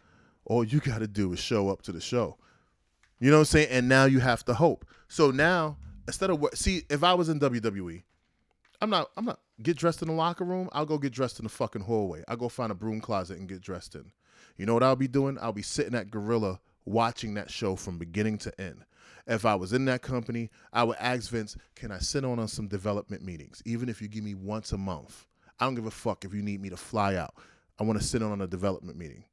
all 0.45 0.65
you 0.65 0.81
got 0.81 0.99
to 0.99 1.09
do 1.09 1.33
is 1.33 1.39
show 1.39 1.69
up 1.69 1.83
to 1.83 1.93
the 1.93 2.01
show. 2.01 2.37
You 3.21 3.31
know 3.31 3.37
what 3.37 3.43
I'm 3.43 3.47
saying? 3.47 3.69
And 3.71 3.89
now 3.89 4.05
you 4.05 4.21
have 4.21 4.45
to 4.47 4.55
hope. 4.55 4.85
So 5.09 5.31
now 5.31 5.77
instead 6.07 6.31
of? 6.31 6.45
See, 6.55 6.83
if 6.91 7.05
I 7.05 7.15
was 7.15 7.29
in 7.29 7.39
WWE, 7.41 8.03
I'm 8.81 8.91
not. 8.91 9.11
I'm 9.17 9.25
not 9.25 9.39
get 9.63 9.77
dressed 9.77 10.03
in 10.03 10.09
the 10.09 10.15
locker 10.15 10.45
room. 10.45 10.69
I'll 10.73 10.87
go 10.87 10.99
get 10.99 11.13
dressed 11.13 11.39
in 11.39 11.45
the 11.45 11.49
fucking 11.49 11.83
hallway. 11.83 12.25
I'll 12.29 12.37
go 12.37 12.49
find 12.49 12.73
a 12.73 12.75
broom 12.75 13.01
closet 13.01 13.39
and 13.39 13.49
get 13.49 13.61
dressed 13.61 13.95
in. 13.95 14.13
You 14.57 14.67
know 14.67 14.75
what 14.75 14.83
I'll 14.83 14.97
be 14.97 15.09
doing? 15.09 15.39
I'll 15.41 15.53
be 15.53 15.63
sitting 15.63 15.95
at 15.95 16.11
Gorilla 16.11 16.61
watching 16.85 17.35
that 17.35 17.51
show 17.51 17.77
from 17.77 17.99
beginning 17.99 18.39
to 18.39 18.61
end. 18.61 18.85
If 19.27 19.45
I 19.45 19.55
was 19.55 19.73
in 19.73 19.85
that 19.87 20.03
company, 20.03 20.51
I 20.73 20.85
would 20.85 20.97
ask 20.99 21.31
Vince, 21.31 21.57
"Can 21.77 21.93
I 21.93 21.99
sit 21.99 22.25
on 22.25 22.39
on 22.39 22.49
some 22.49 22.67
development 22.69 23.23
meetings, 23.25 23.63
even 23.65 23.89
if 23.89 24.03
you 24.03 24.09
give 24.09 24.25
me 24.25 24.35
once 24.35 24.73
a 24.73 24.79
month? 24.79 25.27
I 25.61 25.65
don't 25.65 25.75
give 25.75 25.87
a 25.87 25.91
fuck 25.91 26.25
if 26.25 26.35
you 26.35 26.43
need 26.43 26.61
me 26.61 26.71
to 26.71 26.77
fly 26.77 27.15
out. 27.17 27.35
I 27.79 27.85
want 27.85 28.01
to 28.01 28.05
sit 28.05 28.23
on 28.23 28.41
a 28.41 28.47
development 28.47 28.99
meeting." 28.99 29.25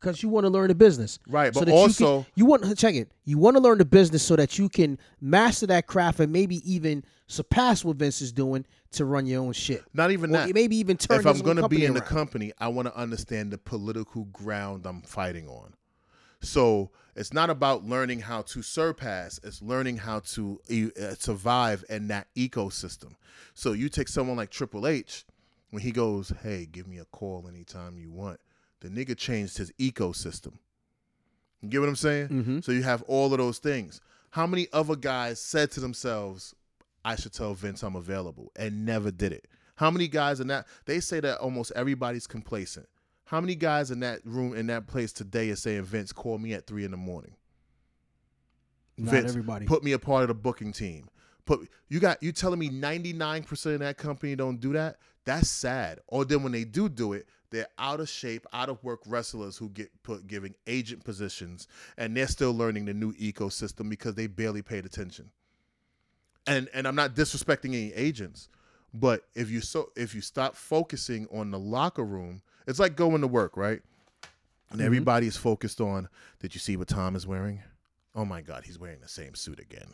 Because 0.00 0.22
you 0.22 0.28
want 0.28 0.44
to 0.44 0.50
learn 0.50 0.68
the 0.68 0.76
business, 0.76 1.18
Right, 1.28 1.52
but 1.52 1.64
that 1.64 1.66
you 1.66 1.72
can- 1.72 1.82
also- 1.82 2.26
you, 2.36 2.46
want 2.46 2.78
check 2.78 2.94
it. 2.94 3.10
You 3.24 3.36
want 3.36 3.56
to 3.56 3.60
learn 3.62 3.78
the 3.78 3.84
business 3.84 4.22
so 4.22 4.36
that 4.36 4.56
you 4.56 4.68
can 4.68 4.96
master 5.20 5.66
that 5.66 5.88
craft 5.88 6.20
and 6.20 6.32
maybe 6.32 6.62
even 6.72 7.02
surpass 7.26 7.84
what 7.84 7.96
Vince 7.96 8.22
is 8.22 8.30
doing 8.30 8.64
to 8.92 9.04
run 9.04 9.26
your 9.26 9.42
own 9.42 9.52
shit. 9.52 9.82
Not 9.92 10.12
even 10.12 10.30
Or 10.30 10.34
that. 10.46 10.54
maybe 10.54 10.76
even 10.76 10.96
turn. 10.96 11.18
if 11.18 11.26
I'm 11.26 11.40
going 11.40 11.56
to 11.56 11.68
be 11.68 11.84
in 11.84 11.94
the 11.94 12.00
company, 12.00 12.52
I 12.60 12.68
want 12.68 12.86
to 12.86 12.96
understand 12.96 13.50
the 13.50 13.58
political 13.58 14.26
ground 14.26 14.86
I'm 14.86 15.02
fighting 15.02 15.48
on. 15.48 15.74
So 16.40 16.90
it's 17.16 17.32
not 17.32 17.50
about 17.50 17.84
learning 17.84 18.20
how 18.20 18.42
to 18.42 18.62
surpass; 18.62 19.40
it's 19.42 19.60
learning 19.62 19.98
how 19.98 20.20
to 20.20 20.60
uh, 20.70 21.14
survive 21.14 21.84
in 21.88 22.08
that 22.08 22.28
ecosystem. 22.36 23.14
So 23.54 23.72
you 23.72 23.88
take 23.88 24.08
someone 24.08 24.36
like 24.36 24.50
Triple 24.50 24.86
H, 24.86 25.24
when 25.70 25.82
he 25.82 25.90
goes, 25.90 26.32
"Hey, 26.42 26.66
give 26.70 26.86
me 26.86 26.98
a 26.98 27.04
call 27.06 27.46
anytime 27.48 27.98
you 27.98 28.10
want," 28.10 28.40
the 28.80 28.88
nigga 28.88 29.16
changed 29.16 29.58
his 29.58 29.72
ecosystem. 29.72 30.58
You 31.60 31.68
get 31.68 31.80
what 31.80 31.88
I'm 31.88 31.96
saying? 31.96 32.28
Mhm. 32.28 32.64
So 32.64 32.70
you 32.70 32.84
have 32.84 33.02
all 33.02 33.32
of 33.32 33.38
those 33.38 33.58
things. 33.58 34.00
How 34.30 34.46
many 34.46 34.68
other 34.72 34.94
guys 34.94 35.40
said 35.40 35.72
to 35.72 35.80
themselves, 35.80 36.54
I 37.04 37.16
should 37.16 37.32
tell 37.32 37.54
Vince 37.54 37.82
I'm 37.82 37.96
available 37.96 38.52
and 38.54 38.84
never 38.84 39.10
did 39.10 39.32
it? 39.32 39.48
How 39.76 39.90
many 39.90 40.06
guys 40.06 40.38
in 40.38 40.46
that 40.48 40.66
they 40.84 41.00
say 41.00 41.18
that 41.20 41.38
almost 41.38 41.72
everybody's 41.74 42.26
complacent. 42.28 42.88
How 43.28 43.42
many 43.42 43.56
guys 43.56 43.90
in 43.90 44.00
that 44.00 44.20
room 44.24 44.56
in 44.56 44.68
that 44.68 44.86
place 44.86 45.12
today 45.12 45.50
is 45.50 45.60
saying 45.60 45.82
Vince 45.82 46.12
call 46.12 46.38
me 46.38 46.54
at 46.54 46.66
three 46.66 46.86
in 46.86 46.90
the 46.90 46.96
morning? 46.96 47.34
Not 48.96 49.12
Vince, 49.12 49.30
everybody. 49.30 49.66
put 49.66 49.84
me 49.84 49.92
a 49.92 49.98
part 49.98 50.22
of 50.22 50.28
the 50.28 50.34
booking 50.34 50.72
team. 50.72 51.10
Put 51.44 51.68
you 51.90 52.00
got 52.00 52.22
you 52.22 52.32
telling 52.32 52.58
me 52.58 52.70
99% 52.70 53.74
of 53.74 53.80
that 53.80 53.98
company 53.98 54.34
don't 54.34 54.58
do 54.58 54.72
that? 54.72 54.96
That's 55.26 55.50
sad. 55.50 56.00
Or 56.06 56.24
then 56.24 56.42
when 56.42 56.52
they 56.52 56.64
do 56.64 56.88
do 56.88 57.12
it, 57.12 57.26
they're 57.50 57.68
out 57.78 58.00
of 58.00 58.08
shape, 58.08 58.46
out 58.54 58.70
of 58.70 58.82
work 58.82 59.00
wrestlers 59.06 59.58
who 59.58 59.68
get 59.68 59.90
put 60.02 60.26
giving 60.26 60.54
agent 60.66 61.04
positions 61.04 61.68
and 61.98 62.16
they're 62.16 62.28
still 62.28 62.54
learning 62.54 62.86
the 62.86 62.94
new 62.94 63.12
ecosystem 63.12 63.90
because 63.90 64.14
they 64.14 64.26
barely 64.26 64.62
paid 64.62 64.86
attention. 64.86 65.30
And 66.46 66.70
and 66.72 66.88
I'm 66.88 66.94
not 66.94 67.14
disrespecting 67.14 67.74
any 67.74 67.92
agents, 67.92 68.48
but 68.94 69.24
if 69.34 69.50
you 69.50 69.60
so 69.60 69.90
if 69.96 70.14
you 70.14 70.22
stop 70.22 70.56
focusing 70.56 71.28
on 71.30 71.50
the 71.50 71.58
locker 71.58 72.06
room, 72.06 72.40
it's 72.68 72.78
like 72.78 72.94
going 72.96 73.20
to 73.22 73.26
work, 73.26 73.56
right? 73.56 73.80
And 74.70 74.80
everybody 74.80 75.26
is 75.26 75.36
focused 75.36 75.80
on, 75.80 76.08
did 76.40 76.54
you 76.54 76.60
see 76.60 76.76
what 76.76 76.88
Tom 76.88 77.16
is 77.16 77.26
wearing? 77.26 77.62
Oh 78.14 78.24
my 78.24 78.42
God, 78.42 78.64
he's 78.64 78.78
wearing 78.78 79.00
the 79.00 79.08
same 79.08 79.34
suit 79.34 79.58
again. 79.58 79.88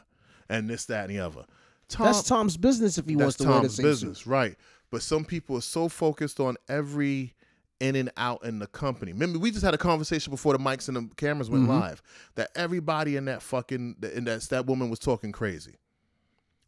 And 0.48 0.68
this, 0.68 0.84
that, 0.86 1.08
and 1.08 1.16
the 1.16 1.20
other. 1.20 1.44
Tom, 1.88 2.06
That's 2.06 2.22
Tom's 2.24 2.56
business 2.56 2.98
if 2.98 3.06
he 3.06 3.14
wants 3.16 3.36
to 3.36 3.48
wear 3.48 3.60
the 3.60 3.68
same 3.68 3.84
business, 3.86 4.18
suit. 4.18 4.26
right? 4.26 4.56
But 4.90 5.02
some 5.02 5.24
people 5.24 5.56
are 5.56 5.62
so 5.62 5.88
focused 5.88 6.40
on 6.40 6.56
every 6.68 7.34
in 7.80 7.96
and 7.96 8.10
out 8.16 8.44
in 8.44 8.58
the 8.58 8.66
company. 8.66 9.12
Remember, 9.12 9.38
we 9.38 9.50
just 9.50 9.64
had 9.64 9.74
a 9.74 9.78
conversation 9.78 10.30
before 10.30 10.52
the 10.52 10.58
mics 10.58 10.88
and 10.88 10.96
the 10.96 11.14
cameras 11.16 11.50
went 11.50 11.64
Mm-hmm. 11.64 11.72
live 11.80 12.02
that 12.36 12.50
everybody 12.54 13.16
in 13.16 13.24
that 13.26 13.42
fucking 13.42 13.96
in 14.14 14.24
that 14.24 14.42
that 14.42 14.66
woman 14.66 14.90
was 14.90 14.98
talking 14.98 15.32
crazy. 15.32 15.74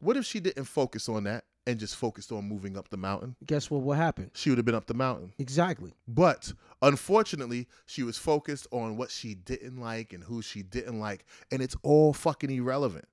What 0.00 0.16
if 0.16 0.24
she 0.26 0.40
didn't 0.40 0.64
focus 0.64 1.08
on 1.08 1.24
that 1.24 1.44
and 1.66 1.78
just 1.80 1.96
focused 1.96 2.30
on 2.32 2.44
moving 2.48 2.76
up 2.76 2.88
the 2.90 2.96
mountain? 2.96 3.36
Guess 3.44 3.70
what? 3.70 3.82
What 3.82 3.96
happened? 3.98 4.30
She 4.34 4.50
would 4.50 4.58
have 4.58 4.64
been 4.64 4.74
up 4.74 4.86
the 4.86 4.94
mountain. 4.94 5.32
Exactly. 5.38 5.92
But 6.06 6.52
unfortunately, 6.82 7.66
she 7.86 8.02
was 8.02 8.16
focused 8.18 8.66
on 8.70 8.96
what 8.96 9.10
she 9.10 9.34
didn't 9.34 9.78
like 9.80 10.12
and 10.12 10.22
who 10.24 10.42
she 10.42 10.62
didn't 10.62 11.00
like, 11.00 11.24
and 11.50 11.60
it's 11.62 11.76
all 11.82 12.12
fucking 12.12 12.50
irrelevant. 12.50 13.06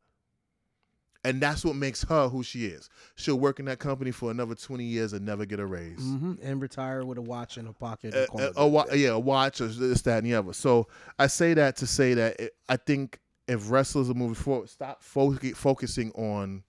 and 1.26 1.40
that's 1.42 1.64
what 1.64 1.76
makes 1.78 2.04
her 2.04 2.28
who 2.28 2.44
she 2.44 2.66
is. 2.66 2.90
She'll 3.16 3.40
work 3.40 3.58
in 3.60 3.66
that 3.68 3.80
company 3.80 4.12
for 4.12 4.30
another 4.30 4.56
twenty 4.56 4.84
years 4.84 5.14
and 5.14 5.26
never 5.26 5.46
get 5.46 5.60
a 5.60 5.66
raise. 5.66 6.00
hmm 6.00 6.34
And 6.42 6.62
retire 6.62 7.06
with 7.06 7.18
a 7.18 7.22
watch 7.22 7.58
in 7.58 7.66
her 7.66 7.72
pocket. 7.74 8.14
A, 8.14 8.20
and 8.24 8.28
call 8.30 8.42
a- 8.42 8.48
it 8.48 8.54
a 8.58 8.60
a 8.62 8.68
wa- 8.68 8.86
yeah, 8.94 9.10
a 9.12 9.20
watch 9.20 9.62
or 9.62 9.68
this, 9.68 10.02
that, 10.02 10.18
and 10.18 10.28
the 10.28 10.36
other. 10.36 10.52
So 10.54 10.88
I 11.18 11.28
say 11.28 11.54
that 11.54 11.78
to 11.78 11.88
say 11.88 12.14
that 12.16 12.40
it, 12.42 12.56
I 12.68 12.76
think 12.76 13.20
if 13.48 13.72
wrestlers 13.72 14.10
are 14.10 14.14
moving 14.14 14.36
forward, 14.36 14.70
stop 14.70 15.02
fo- 15.02 15.34
focusing 15.56 16.12
on 16.12 16.64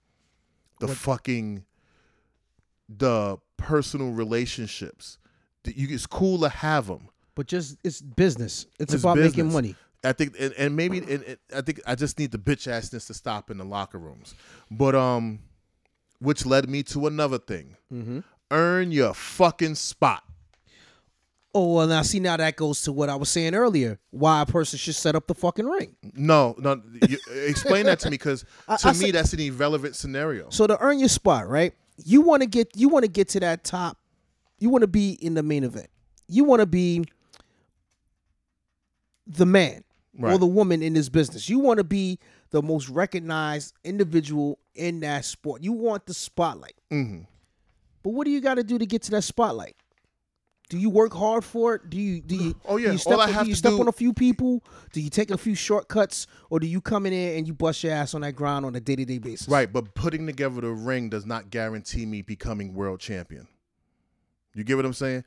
the 0.79 0.87
fucking 0.87 1.65
the 2.89 3.37
personal 3.57 4.11
relationships. 4.11 5.17
You, 5.65 5.87
it's 5.93 6.05
cool 6.05 6.39
to 6.39 6.49
have 6.49 6.87
them. 6.87 7.09
But 7.35 7.47
just 7.47 7.77
it's 7.83 8.01
business. 8.01 8.65
It's, 8.79 8.93
It's 8.93 9.03
about 9.03 9.17
making 9.17 9.51
money. 9.51 9.75
I 10.03 10.13
think, 10.13 10.35
and, 10.39 10.53
and 10.53 10.75
maybe, 10.75 10.99
and, 10.99 11.09
and 11.23 11.37
I 11.55 11.61
think 11.61 11.81
I 11.87 11.95
just 11.95 12.19
need 12.19 12.31
the 12.31 12.37
bitch 12.37 12.71
assness 12.71 13.07
to 13.07 13.13
stop 13.13 13.49
in 13.49 13.57
the 13.57 13.65
locker 13.65 13.97
rooms. 13.97 14.35
But 14.69 14.93
um, 14.95 15.39
which 16.19 16.45
led 16.45 16.69
me 16.69 16.83
to 16.83 17.07
another 17.07 17.39
thing: 17.39 17.75
Mm-hmm. 17.91 18.19
earn 18.51 18.91
your 18.91 19.13
fucking 19.15 19.75
spot. 19.75 20.23
Oh 21.53 21.73
well, 21.73 21.87
now 21.87 22.01
see 22.01 22.19
now 22.19 22.35
that 22.37 22.55
goes 22.57 22.81
to 22.83 22.91
what 22.91 23.09
I 23.09 23.15
was 23.15 23.29
saying 23.29 23.55
earlier. 23.55 23.97
Why 24.11 24.41
a 24.41 24.45
person 24.45 24.77
should 24.77 24.95
set 24.95 25.15
up 25.15 25.25
the 25.27 25.33
fucking 25.35 25.65
ring. 25.65 25.95
No, 26.13 26.53
no. 26.59 26.81
You, 27.07 27.17
explain 27.45 27.85
that 27.85 27.99
to 28.01 28.09
me, 28.09 28.15
because 28.15 28.43
I- 28.67 28.75
to 28.77 28.87
I 28.89 28.91
me 28.91 28.97
said- 28.97 29.15
that's 29.15 29.33
an 29.33 29.39
irrelevant 29.39 29.95
scenario. 29.95 30.49
So 30.51 30.67
to 30.67 30.77
earn 30.81 30.99
your 30.99 31.09
spot, 31.09 31.47
right? 31.49 31.73
You 32.03 32.21
want 32.21 32.41
to 32.41 32.47
get 32.47 32.71
you 32.75 32.89
want 32.89 33.03
to 33.05 33.11
get 33.11 33.29
to 33.29 33.39
that 33.41 33.63
top. 33.63 33.97
You 34.59 34.69
want 34.69 34.81
to 34.81 34.87
be 34.87 35.11
in 35.11 35.33
the 35.33 35.43
main 35.43 35.63
event. 35.63 35.87
You 36.27 36.43
want 36.43 36.59
to 36.61 36.65
be 36.65 37.03
the 39.27 39.45
man 39.45 39.83
or 40.33 40.37
the 40.37 40.45
woman 40.45 40.81
in 40.81 40.93
this 40.93 41.09
business. 41.09 41.49
You 41.49 41.59
want 41.59 41.77
to 41.79 41.83
be 41.83 42.19
the 42.51 42.61
most 42.61 42.89
recognized 42.89 43.73
individual 43.83 44.59
in 44.73 45.01
that 45.01 45.25
sport. 45.25 45.61
You 45.61 45.73
want 45.73 46.05
the 46.05 46.13
spotlight. 46.13 46.75
hmm 46.89 47.19
But 48.03 48.11
what 48.11 48.25
do 48.25 48.31
you 48.31 48.39
got 48.41 48.55
to 48.55 48.63
do 48.63 48.77
to 48.77 48.85
get 48.85 49.01
to 49.03 49.11
that 49.11 49.23
spotlight? 49.23 49.75
Do 50.69 50.77
you 50.79 50.89
work 50.89 51.13
hard 51.13 51.43
for 51.45 51.75
it? 51.75 51.89
Do 51.89 51.97
you 51.97 52.21
do 52.21 52.35
you? 52.35 52.55
Oh, 52.65 52.77
yeah. 52.77 52.87
Do 52.87 52.91
you 52.93 52.97
step, 52.97 53.13
All 53.13 53.21
I 53.21 53.43
do 53.43 53.49
you 53.49 53.55
step 53.55 53.71
do- 53.73 53.81
on 53.81 53.87
a 53.87 53.91
few 53.91 54.13
people? 54.13 54.63
Do 54.93 55.01
you 55.01 55.09
take 55.09 55.29
a 55.29 55.37
few 55.37 55.53
shortcuts, 55.55 56.25
or 56.49 56.59
do 56.59 56.65
you 56.67 56.81
come 56.81 57.05
in 57.05 57.13
there 57.13 57.37
and 57.37 57.47
you 57.47 57.53
bust 57.53 57.83
your 57.83 57.93
ass 57.93 58.13
on 58.15 58.21
that 58.21 58.35
ground 58.35 58.65
on 58.65 58.75
a 58.75 58.79
day 58.79 58.95
to 58.95 59.05
day 59.05 59.19
basis? 59.19 59.47
Right, 59.47 59.71
but 59.71 59.93
putting 59.93 60.25
together 60.25 60.61
the 60.61 60.71
ring 60.71 61.09
does 61.09 61.25
not 61.25 61.49
guarantee 61.51 62.05
me 62.05 62.21
becoming 62.23 62.73
world 62.73 62.99
champion. 62.99 63.47
You 64.55 64.63
get 64.63 64.75
what 64.75 64.85
I'm 64.85 64.93
saying? 64.93 65.23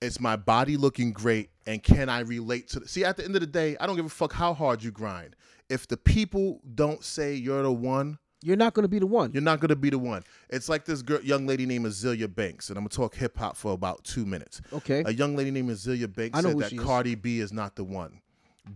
It's 0.00 0.18
my 0.18 0.34
body 0.34 0.76
looking 0.76 1.12
great, 1.12 1.50
and 1.66 1.82
can 1.82 2.08
I 2.08 2.20
relate 2.20 2.68
to? 2.70 2.80
The, 2.80 2.88
see, 2.88 3.04
at 3.04 3.16
the 3.16 3.24
end 3.24 3.34
of 3.36 3.42
the 3.42 3.46
day, 3.46 3.76
I 3.78 3.86
don't 3.86 3.96
give 3.96 4.06
a 4.06 4.08
fuck 4.08 4.32
how 4.32 4.54
hard 4.54 4.82
you 4.82 4.90
grind. 4.90 5.36
If 5.68 5.86
the 5.86 5.98
people 5.98 6.60
don't 6.74 7.04
say 7.04 7.34
you're 7.34 7.62
the 7.62 7.70
one, 7.70 8.18
You're 8.42 8.56
not 8.56 8.72
going 8.74 8.84
to 8.84 8.88
be 8.88 8.98
the 8.98 9.06
one. 9.06 9.32
you're 9.32 9.42
not 9.42 9.60
gonna 9.60 9.76
be 9.76 9.90
the 9.90 9.98
one. 9.98 10.24
It's 10.48 10.68
like 10.68 10.86
this 10.86 11.02
girl, 11.02 11.20
young 11.20 11.46
lady 11.46 11.66
named 11.66 11.84
Azealia 11.86 12.34
Banks, 12.34 12.70
and 12.70 12.78
I'm 12.78 12.84
gonna 12.84 12.88
talk 12.88 13.14
hip 13.14 13.36
hop 13.36 13.56
for 13.56 13.72
about 13.72 14.02
two 14.04 14.24
minutes. 14.24 14.62
Okay. 14.72 15.02
A 15.04 15.12
young 15.12 15.36
lady 15.36 15.50
named 15.50 15.68
Azealia 15.70 16.12
Banks 16.14 16.38
I 16.38 16.40
know 16.40 16.48
said 16.48 16.54
who 16.54 16.60
that 16.60 16.70
she 16.70 16.76
is. 16.76 16.82
Cardi 16.82 17.14
B 17.14 17.40
is 17.40 17.52
not 17.52 17.76
the 17.76 17.84
one. 17.84 18.20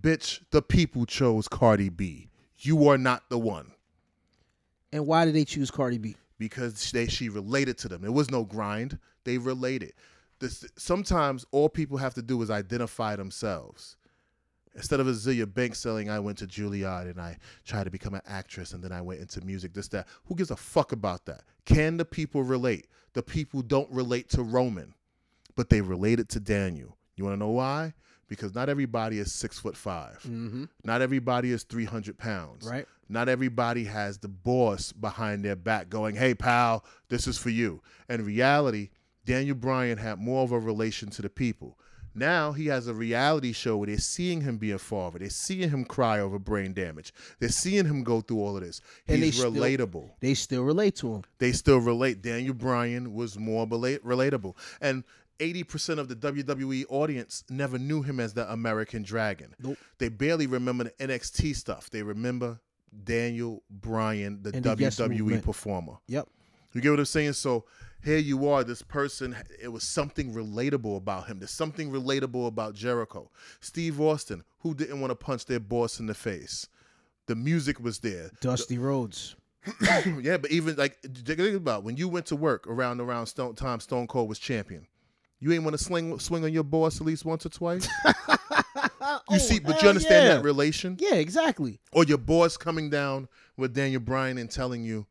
Bitch, 0.03 0.41
the 0.51 0.61
people 0.61 1.07
chose 1.07 1.49
Cardi 1.49 1.89
B. 1.89 2.29
You 2.59 2.89
are 2.89 2.99
not 2.99 3.29
the 3.29 3.39
one 3.39 3.73
And 4.93 5.07
why 5.07 5.25
did 5.25 5.35
they 5.35 5.45
choose 5.45 5.71
Cardi 5.71 5.99
B? 5.99 6.17
because 6.39 6.91
they 6.91 7.07
she 7.07 7.29
related 7.29 7.79
to 7.79 7.89
them. 7.89 8.03
There 8.03 8.13
was 8.13 8.31
no 8.31 8.45
grind. 8.45 8.99
They 9.25 9.39
related. 9.39 9.93
This, 10.41 10.65
sometimes 10.77 11.47
all 11.53 11.69
people 11.69 11.97
have 11.99 12.13
to 12.15 12.23
do 12.23 12.43
is 12.43 12.51
identify 12.51 13.17
themselves. 13.17 13.97
Instead 14.75 15.01
of 15.01 15.07
Azealia 15.07 15.53
Banks 15.53 15.79
selling, 15.79 16.11
I 16.11 16.19
went 16.19 16.39
to 16.39 16.47
Juilliard 16.47 17.09
and 17.09 17.21
I 17.21 17.39
tried 17.65 17.85
to 17.85 17.91
become 17.91 18.15
an 18.15 18.23
actress 18.27 18.73
and 18.73 18.83
then 18.83 18.93
I 18.93 19.01
went 19.01 19.21
into 19.21 19.41
music, 19.41 19.73
this, 19.73 19.89
that. 19.89 20.09
Who 20.25 20.35
gives 20.35 20.51
a 20.51 20.57
fuck 20.57 20.93
about 20.93 21.27
that? 21.27 21.43
Can 21.65 21.97
the 21.97 22.05
people 22.05 22.43
relate? 22.43 22.89
The 23.13 23.23
people 23.23 23.63
don't 23.63 23.91
relate 23.91 24.29
to 24.31 24.43
Roman, 24.43 24.95
but 25.55 25.69
they 25.71 25.81
related 25.81 26.29
to 26.31 26.41
Daniel. 26.41 26.97
You 27.17 27.25
want 27.25 27.35
to 27.35 27.39
know 27.39 27.51
why? 27.51 27.95
Because 28.27 28.55
not 28.55 28.69
everybody 28.69 29.19
is 29.19 29.33
six 29.33 29.59
foot 29.59 29.77
5 29.77 30.23
Mm-hmm. 30.25 30.65
Not 30.83 31.03
everybody 31.03 31.53
is 31.53 31.63
300 31.63 32.19
pounds. 32.19 32.67
Right. 32.69 32.87
Not 33.09 33.29
everybody 33.29 33.85
has 33.85 34.19
the 34.19 34.29
boss 34.29 34.93
behind 34.93 35.45
their 35.45 35.57
back 35.57 35.89
going, 35.89 36.17
hey, 36.17 36.35
pal, 36.35 36.85
this 37.09 37.29
is 37.29 37.39
for 37.39 37.51
you. 37.51 37.83
In 38.09 38.25
reality, 38.25 38.89
Daniel 39.25 39.55
Bryan 39.55 39.99
had 39.99 40.19
more 40.19 40.43
of 40.43 40.53
a 40.53 40.59
relation 40.59 41.11
to 41.11 41.23
the 41.23 41.29
people. 41.31 41.79
Now 42.15 42.53
he 42.53 42.67
has 42.67 42.87
a 42.87 42.95
reality 42.95 43.53
show 43.53 43.77
where 43.77 43.87
they're 43.89 43.99
seeing 43.99 44.41
him 44.43 44.57
be 44.59 44.71
a 44.71 44.79
father. 44.79 45.19
They're 45.19 45.31
seeing 45.31 45.71
him 45.71 45.85
cry 45.85 46.21
over 46.21 46.39
brain 46.39 46.73
damage. 46.73 47.13
They're 47.41 47.49
seeing 47.49 47.85
him 47.87 48.05
go 48.05 48.21
through 48.21 48.39
all 48.41 48.57
of 48.57 48.63
this. 48.63 48.81
And 49.09 49.21
they 49.23 49.27
He's 49.27 49.39
still- 49.39 49.53
relatable. 49.53 50.11
They 50.21 50.35
still 50.35 50.63
relate 50.63 50.95
to 50.97 51.15
him. 51.15 51.23
They 51.39 51.53
still 51.53 51.79
relate. 51.79 52.23
Daniel 52.23 52.55
Bryan 52.55 53.15
was 53.15 53.39
more 53.39 53.67
rela- 53.67 53.99
relatable. 54.01 54.57
And 54.81 55.03
80% 55.41 55.99
of 55.99 56.07
the 56.09 56.15
WWE 56.15 56.85
audience 56.89 57.43
never 57.51 57.77
knew 57.79 58.03
him 58.03 58.21
as 58.21 58.35
the 58.35 58.51
American 58.53 59.03
Dragon. 59.03 59.53
Nope. 59.61 59.77
They 59.99 60.09
barely 60.09 60.47
remember 60.47 60.85
the 60.85 60.91
NXT 61.09 61.57
stuff. 61.57 61.91
They 61.91 62.03
remember 62.05 62.61
Daniel 63.03 63.65
Bryan, 63.69 64.41
the 64.43 64.51
And 64.55 64.65
the 64.65 64.77
Yes 64.79 64.97
WWE 65.01 65.43
performer. 65.43 65.95
Yep. 66.07 66.29
You 66.73 66.81
get 66.81 66.91
what 66.91 66.99
I'm 67.01 67.05
saying? 67.05 67.33
So 67.35 67.65
here 68.05 68.19
you 68.19 68.49
are, 68.49 68.63
this 68.65 68.83
person, 68.83 69.35
it 69.61 69.69
was 69.69 69.83
something 69.83 70.33
relatable 70.35 70.97
about 70.97 71.27
him. 71.27 71.39
There's 71.39 71.51
something 71.51 71.91
relatable 71.91 72.47
about 72.47 72.75
Jericho. 72.75 73.31
Steve 73.61 74.01
Austin, 74.01 74.45
who 74.61 74.75
didn't 74.75 75.01
want 75.01 75.11
to 75.11 75.15
punch 75.17 75.47
their 75.47 75.61
boss 75.61 76.01
in 76.01 76.07
the 76.07 76.15
face? 76.15 76.69
The 77.27 77.35
music 77.35 77.81
was 77.81 78.01
there. 78.01 78.31
Dusty 78.41 78.79
Rhodes. 78.79 79.37
yeah, 80.21 80.37
but 80.37 80.51
even 80.51 80.77
like 80.77 80.99
think 81.01 81.41
about 81.57 81.85
when 81.85 81.97
you 81.97 82.07
went 82.07 82.27
to 82.27 82.37
work 82.37 82.67
around 82.67 83.01
around 83.01 83.27
Stone 83.27 83.55
time 83.55 83.81
Stone 83.81 84.07
Cold 84.09 84.29
was 84.29 84.39
champion. 84.39 84.87
You 85.41 85.53
ain't 85.53 85.65
want 85.65 85.77
to 85.77 85.83
swing 85.83 86.19
swing 86.19 86.45
on 86.45 86.53
your 86.53 86.65
boss 86.65 87.01
at 87.01 87.07
least 87.07 87.25
once 87.25 87.47
or 87.47 87.49
twice. 87.49 87.89
you 89.31 89.39
see, 89.39 89.59
but 89.61 89.83
you 89.83 89.89
understand 89.89 90.29
that 90.29 90.45
relation, 90.45 90.99
Oh, 91.01 91.07
Yeah, 91.09 91.15
exactly. 91.17 91.81
or 91.93 92.05
your 92.05 92.19
boss 92.19 92.57
coming 92.57 92.91
down 92.91 93.29
with 93.57 93.75
Daniel 93.75 94.01
Bryan 94.01 94.39
and 94.39 94.51
telling 94.51 94.85
you, 94.85 95.07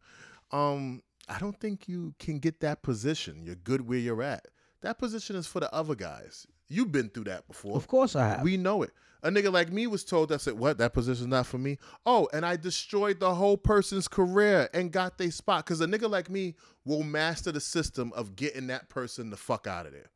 um, 0.51 1.01
I 1.27 1.39
don't 1.39 1.59
think 1.59 1.87
you 1.87 2.13
can 2.19 2.39
get 2.39 2.59
that 2.61 2.81
position. 2.81 3.43
You're 3.43 3.55
good 3.55 3.87
where 3.87 3.99
you're 3.99 4.23
at. 4.23 4.47
That 4.81 4.99
position 4.99 5.35
is 5.35 5.47
for 5.47 5.59
the 5.59 5.73
other 5.73 5.95
guys. 5.95 6.45
You've 6.67 6.91
been 6.91 7.09
through 7.09 7.25
that 7.25 7.47
before. 7.47 7.77
Of 7.77 7.87
course 7.87 8.15
I 8.15 8.27
have. 8.27 8.41
We 8.41 8.57
know 8.57 8.83
it. 8.83 8.91
A 9.23 9.29
nigga 9.29 9.51
like 9.53 9.71
me 9.71 9.87
was 9.87 10.03
told 10.03 10.29
that 10.29 10.41
said, 10.41 10.55
"What? 10.59 10.77
That 10.79 10.93
position's 10.93 11.27
not 11.27 11.45
for 11.45 11.57
me." 11.57 11.77
Oh, 12.05 12.27
and 12.33 12.45
I 12.45 12.57
destroyed 12.57 13.21
the 13.21 13.33
whole 13.33 13.55
person's 13.55 14.09
career 14.09 14.69
and 14.73 14.91
got 14.91 15.17
their 15.17 15.31
spot 15.31 15.65
because 15.65 15.79
a 15.79 15.85
nigga 15.85 16.09
like 16.09 16.29
me 16.29 16.55
will 16.83 17.03
master 17.03 17.53
the 17.53 17.61
system 17.61 18.11
of 18.15 18.35
getting 18.35 18.67
that 18.67 18.89
person 18.89 19.29
the 19.29 19.37
fuck 19.37 19.65
out 19.65 19.85
of 19.85 19.93
there. 19.93 20.09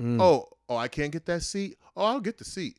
Mm. 0.00 0.22
Oh, 0.22 0.48
oh, 0.68 0.76
I 0.76 0.86
can't 0.86 1.10
get 1.10 1.26
that 1.26 1.42
seat. 1.42 1.78
Oh, 1.96 2.04
I'll 2.04 2.20
get 2.20 2.38
the 2.38 2.44
seat, 2.44 2.78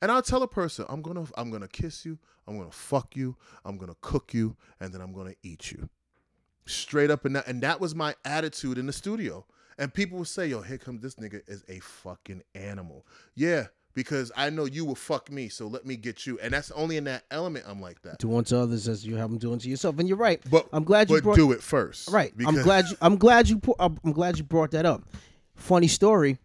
and 0.00 0.10
I'll 0.10 0.22
tell 0.22 0.42
a 0.42 0.48
person, 0.48 0.86
"I'm 0.88 1.02
gonna, 1.02 1.26
I'm 1.36 1.50
gonna 1.50 1.68
kiss 1.68 2.06
you. 2.06 2.18
I'm 2.48 2.56
gonna 2.56 2.70
fuck 2.70 3.14
you. 3.14 3.36
I'm 3.66 3.76
gonna 3.76 3.96
cook 4.00 4.32
you, 4.32 4.56
and 4.80 4.94
then 4.94 5.02
I'm 5.02 5.12
gonna 5.12 5.34
eat 5.42 5.72
you." 5.72 5.90
Straight 6.66 7.10
up 7.10 7.24
and 7.24 7.36
that, 7.36 7.46
and 7.46 7.62
that 7.62 7.80
was 7.80 7.94
my 7.94 8.14
attitude 8.24 8.78
in 8.78 8.86
the 8.86 8.92
studio. 8.92 9.44
And 9.78 9.92
people 9.92 10.18
would 10.18 10.28
say, 10.28 10.48
"Yo, 10.48 10.62
here 10.62 10.78
comes 10.78 11.02
this 11.02 11.16
nigga 11.16 11.42
is 11.46 11.64
a 11.68 11.78
fucking 11.80 12.42
animal." 12.54 13.06
Yeah, 13.34 13.66
because 13.94 14.30
I 14.36 14.50
know 14.50 14.64
you 14.64 14.84
will 14.84 14.94
fuck 14.94 15.30
me, 15.30 15.48
so 15.48 15.66
let 15.66 15.86
me 15.86 15.96
get 15.96 16.26
you. 16.26 16.38
And 16.40 16.52
that's 16.52 16.70
only 16.72 16.96
in 16.96 17.04
that 17.04 17.24
element 17.30 17.64
I'm 17.68 17.80
like 17.80 18.02
that. 18.02 18.18
Do 18.18 18.36
unto 18.36 18.56
others 18.56 18.88
as 18.88 19.06
you 19.06 19.16
have 19.16 19.30
them 19.30 19.38
do 19.38 19.52
unto 19.52 19.68
yourself. 19.68 19.98
And 19.98 20.08
you're 20.08 20.18
right. 20.18 20.40
But 20.50 20.66
I'm 20.72 20.84
glad 20.84 21.10
you 21.10 21.16
but 21.16 21.24
brought 21.24 21.36
do 21.36 21.52
it 21.52 21.62
first, 21.62 22.10
right. 22.10 22.32
I'm 22.46 22.62
glad 22.62 22.88
you. 22.88 22.96
I'm 23.00 23.16
glad 23.16 23.48
you. 23.48 23.60
I'm 23.78 24.12
glad 24.12 24.38
you 24.38 24.44
brought 24.44 24.70
that 24.72 24.86
up. 24.86 25.02
Funny 25.54 25.88
story. 25.88 26.38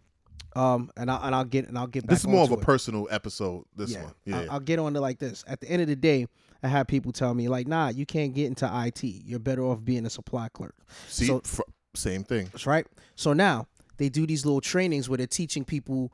Um, 0.53 0.91
and 0.97 1.09
I 1.09 1.27
and 1.27 1.35
I'll 1.35 1.45
get 1.45 1.67
and 1.67 1.77
I'll 1.77 1.87
get 1.87 2.03
back. 2.03 2.09
This 2.09 2.19
is 2.19 2.27
more 2.27 2.43
of 2.43 2.51
a 2.51 2.55
it. 2.55 2.61
personal 2.61 3.07
episode. 3.09 3.65
This 3.75 3.91
yeah, 3.91 4.03
one, 4.03 4.13
yeah. 4.25 4.39
I'll, 4.39 4.51
I'll 4.51 4.59
get 4.59 4.79
on 4.79 4.93
to 4.93 5.01
like 5.01 5.19
this. 5.19 5.45
At 5.47 5.61
the 5.61 5.69
end 5.69 5.81
of 5.81 5.87
the 5.87 5.95
day, 5.95 6.27
I 6.63 6.67
have 6.67 6.87
people 6.87 7.11
tell 7.11 7.33
me 7.33 7.47
like, 7.49 7.67
"Nah, 7.67 7.89
you 7.89 8.05
can't 8.05 8.33
get 8.33 8.47
into 8.47 8.69
IT. 8.71 9.03
You're 9.03 9.39
better 9.39 9.63
off 9.63 9.83
being 9.83 10.05
a 10.05 10.09
supply 10.09 10.47
clerk." 10.49 10.75
See, 11.07 11.25
so- 11.27 11.41
fr- 11.43 11.61
same 11.95 12.23
thing. 12.23 12.45
That's 12.51 12.65
right. 12.65 12.87
So 13.15 13.33
now 13.33 13.67
they 13.97 14.09
do 14.09 14.25
these 14.25 14.45
little 14.45 14.61
trainings 14.61 15.09
where 15.09 15.17
they're 15.17 15.27
teaching 15.27 15.65
people 15.65 16.11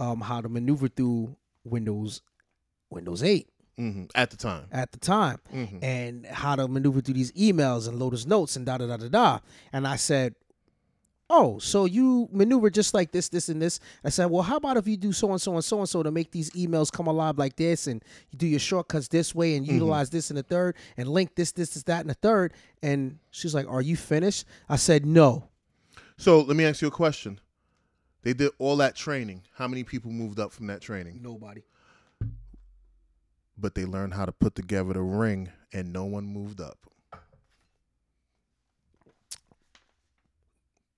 um, 0.00 0.20
how 0.22 0.40
to 0.40 0.48
maneuver 0.48 0.88
through 0.88 1.36
Windows 1.64 2.22
Windows 2.90 3.22
8 3.22 3.46
hmm 3.76 4.04
At 4.14 4.30
the 4.30 4.36
time, 4.36 4.64
at 4.72 4.90
the 4.92 4.98
time 4.98 5.38
hmm 5.50 5.78
and 5.82 6.26
how 6.26 6.56
to 6.56 6.66
maneuver 6.66 7.00
through 7.00 7.14
these 7.14 7.32
emails 7.32 7.86
and 7.86 7.98
Lotus 7.98 8.26
notes 8.26 8.56
and 8.56 8.66
da 8.66 8.78
da 8.78 8.86
da 8.86 8.96
da 8.96 9.08
da. 9.08 9.38
And 9.72 9.86
I 9.86 9.96
said, 9.96 10.34
Oh, 11.32 11.60
so 11.60 11.84
you 11.84 12.28
maneuver 12.32 12.70
just 12.70 12.92
like 12.92 13.12
this, 13.12 13.28
this, 13.28 13.48
and 13.48 13.62
this. 13.62 13.78
I 14.04 14.08
said, 14.08 14.26
Well, 14.26 14.42
how 14.42 14.56
about 14.56 14.76
if 14.76 14.88
you 14.88 14.96
do 14.96 15.12
so 15.12 15.30
and 15.30 15.40
so 15.40 15.54
and 15.54 15.64
so 15.64 15.78
and 15.78 15.88
so 15.88 16.02
to 16.02 16.10
make 16.10 16.32
these 16.32 16.50
emails 16.50 16.90
come 16.90 17.06
alive 17.06 17.38
like 17.38 17.54
this, 17.54 17.86
and 17.86 18.04
you 18.32 18.36
do 18.38 18.48
your 18.48 18.58
shortcuts 18.58 19.06
this 19.06 19.32
way 19.32 19.54
and 19.54 19.64
mm-hmm. 19.64 19.74
utilize 19.74 20.10
this 20.10 20.30
in 20.30 20.36
the 20.36 20.42
third, 20.42 20.74
and 20.96 21.06
link 21.08 21.36
this, 21.36 21.52
this, 21.52 21.70
this, 21.70 21.84
that, 21.84 22.00
in 22.00 22.08
the 22.08 22.14
third. 22.14 22.52
And 22.82 23.20
she's 23.30 23.54
like, 23.54 23.68
Are 23.68 23.80
you 23.80 23.96
finished? 23.96 24.44
I 24.68 24.74
said, 24.74 25.06
No. 25.06 25.48
So 26.16 26.40
let 26.40 26.56
me 26.56 26.64
ask 26.64 26.82
you 26.82 26.88
a 26.88 26.90
question. 26.90 27.38
They 28.22 28.32
did 28.32 28.50
all 28.58 28.76
that 28.78 28.96
training. 28.96 29.42
How 29.54 29.68
many 29.68 29.84
people 29.84 30.10
moved 30.10 30.40
up 30.40 30.50
from 30.50 30.66
that 30.66 30.80
training? 30.80 31.20
Nobody. 31.22 31.62
But 33.56 33.76
they 33.76 33.84
learned 33.84 34.14
how 34.14 34.26
to 34.26 34.32
put 34.32 34.56
together 34.56 34.94
the 34.94 35.00
ring, 35.00 35.50
and 35.72 35.92
no 35.92 36.06
one 36.06 36.24
moved 36.24 36.60
up. 36.60 36.90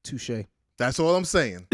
Touche. 0.02 0.30
That's 0.78 0.98
all 0.98 1.14
I'm 1.14 1.24
saying. 1.24 1.66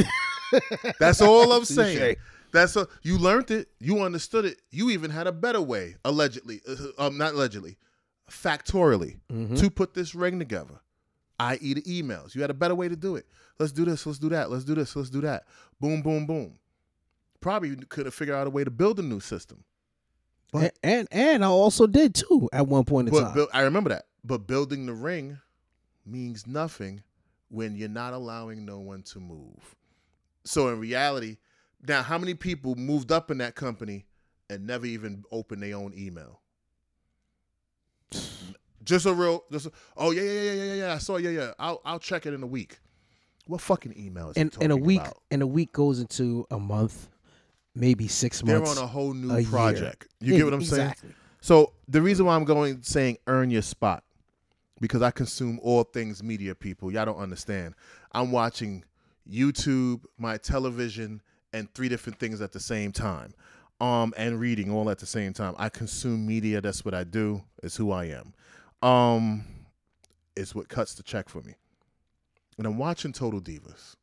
That's 0.99 1.21
all 1.21 1.53
I'm 1.53 1.65
saying. 1.79 2.17
That's 2.53 2.77
a, 2.77 2.87
you 3.03 3.19
learned 3.19 3.51
it. 3.51 3.69
You 3.79 4.01
understood 4.03 4.45
it. 4.45 4.61
You 4.71 4.91
even 4.91 5.11
had 5.11 5.27
a 5.27 5.33
better 5.33 5.61
way, 5.61 5.97
allegedly, 6.05 6.61
uh, 6.69 7.07
um, 7.07 7.19
not 7.19 7.35
allegedly, 7.35 7.77
factorially, 8.31 9.19
Mm-hmm. 9.33 9.57
to 9.57 9.71
put 9.71 9.95
this 9.95 10.15
ring 10.15 10.39
together, 10.39 10.81
i.e., 11.41 11.75
the 11.75 11.83
emails. 11.83 12.35
You 12.35 12.41
had 12.41 12.51
a 12.51 12.55
better 12.55 12.75
way 12.75 12.89
to 12.89 12.97
do 12.97 13.17
it. 13.17 13.27
Let's 13.59 13.73
do 13.73 13.85
this. 13.85 14.07
Let's 14.07 14.19
do 14.19 14.29
that. 14.31 14.51
Let's 14.51 14.65
do 14.65 14.75
this. 14.75 14.95
Let's 14.97 15.11
do 15.11 15.21
that. 15.23 15.45
Boom, 15.81 16.01
boom, 16.03 16.27
boom. 16.27 16.59
Probably 17.41 17.77
could 17.77 18.07
have 18.07 18.15
figured 18.15 18.37
out 18.37 18.47
a 18.47 18.51
way 18.51 18.65
to 18.65 18.71
build 18.71 18.99
a 18.99 19.03
new 19.03 19.21
system. 19.21 19.65
And, 20.55 20.73
and 20.83 21.09
and 21.11 21.45
I 21.45 21.49
also 21.49 21.87
did 21.87 22.15
too 22.15 22.49
at 22.55 22.67
one 22.67 22.85
point 22.85 23.09
in 23.09 23.15
But 23.15 23.35
time. 23.35 23.47
I 23.53 23.61
remember 23.63 23.91
that. 23.91 24.07
But 24.25 24.47
building 24.47 24.87
the 24.87 24.95
ring 24.95 25.39
means 26.07 26.47
nothing 26.47 27.03
when 27.51 27.75
you're 27.77 27.89
not 27.89 28.13
allowing 28.13 28.65
no 28.65 28.79
one 28.79 29.03
to 29.03 29.21
move. 29.21 29.75
So 30.45 30.69
in 30.69 30.79
reality, 30.79 31.39
now 31.87 32.03
how 32.03 32.19
many 32.19 32.35
people 32.35 32.75
moved 32.75 33.13
up 33.13 33.31
in 33.31 33.39
that 33.39 33.55
company 33.55 34.07
and 34.51 34.67
never 34.67 34.87
even 34.87 35.25
opened 35.31 35.63
their 35.63 35.77
own 35.77 35.93
email? 35.97 36.41
Just 38.85 39.05
a 39.05 39.13
real, 39.13 39.45
just 39.53 39.67
a, 39.67 39.73
oh 39.97 40.13
yeah 40.13 40.23
yeah 40.23 40.33
yeah 40.33 40.53
yeah 40.53 40.65
yeah 40.65 40.75
yeah. 40.75 40.95
I 40.95 40.99
saw 40.99 41.17
yeah 41.19 41.31
yeah. 41.31 41.53
I'll 41.59 41.81
I'll 41.85 41.99
check 41.99 42.25
it 42.25 42.33
in 42.33 42.43
a 42.43 42.47
week. 42.47 42.79
What 43.47 43.61
fucking 43.61 43.95
email 43.99 44.31
is 44.31 44.37
and 44.37 44.57
and 44.61 44.73
a 44.73 44.77
week 44.77 45.01
about? 45.01 45.19
and 45.31 45.43
a 45.43 45.47
week 45.47 45.73
goes 45.73 46.01
into 46.01 46.47
a 46.51 46.59
month, 46.59 47.09
maybe 47.75 48.09
six 48.09 48.41
They're 48.41 48.59
months. 48.59 48.79
on 48.79 48.85
a 48.85 48.87
whole 48.87 49.13
new 49.13 49.31
a 49.31 49.41
year. 49.41 49.51
project. 49.51 50.09
You 50.21 50.37
get 50.37 50.45
what 50.45 50.55
I'm 50.55 50.63
saying? 50.63 50.83
Exactly. 50.89 51.11
So 51.41 51.73
the 51.87 52.01
reason 52.01 52.25
why 52.25 52.35
I'm 52.35 52.45
going 52.45 52.83
saying 52.83 53.19
earn 53.27 53.51
your 53.51 53.63
spot 53.63 54.05
because 54.81 55.03
I 55.03 55.11
consume 55.11 55.59
all 55.63 55.85
things 55.85 56.23
media 56.23 56.55
people. 56.55 56.93
Y'all 56.93 57.05
don't 57.05 57.19
understand. 57.19 57.75
I'm 58.13 58.31
watching 58.31 58.85
YouTube, 59.31 60.05
my 60.19 60.37
television, 60.37 61.21
and 61.53 61.73
three 61.75 61.89
different 61.89 62.19
things 62.19 62.41
at 62.41 62.53
the 62.53 62.61
same 62.61 62.93
time. 62.93 63.35
Um, 63.81 64.13
and 64.17 64.41
reading 64.41 64.73
all 64.73 64.91
at 64.91 64.99
the 64.99 65.07
same 65.07 65.33
time. 65.33 65.55
I 65.57 65.69
consume 65.69 66.27
media. 66.27 66.61
That's 66.61 66.85
what 66.85 66.95
I 66.95 67.05
do. 67.05 67.43
It's 67.63 67.77
who 67.77 67.93
I 67.93 68.07
am. 68.07 68.35
Um, 68.83 69.45
it's 70.35 70.53
what 70.53 70.69
cuts 70.69 70.95
the 70.95 71.05
check 71.05 71.29
for 71.29 71.43
me. 71.43 71.55
And 72.57 72.67
I'm 72.67 72.77
watching 72.77 73.13
Total 73.13 73.41
Divas. 73.41 73.95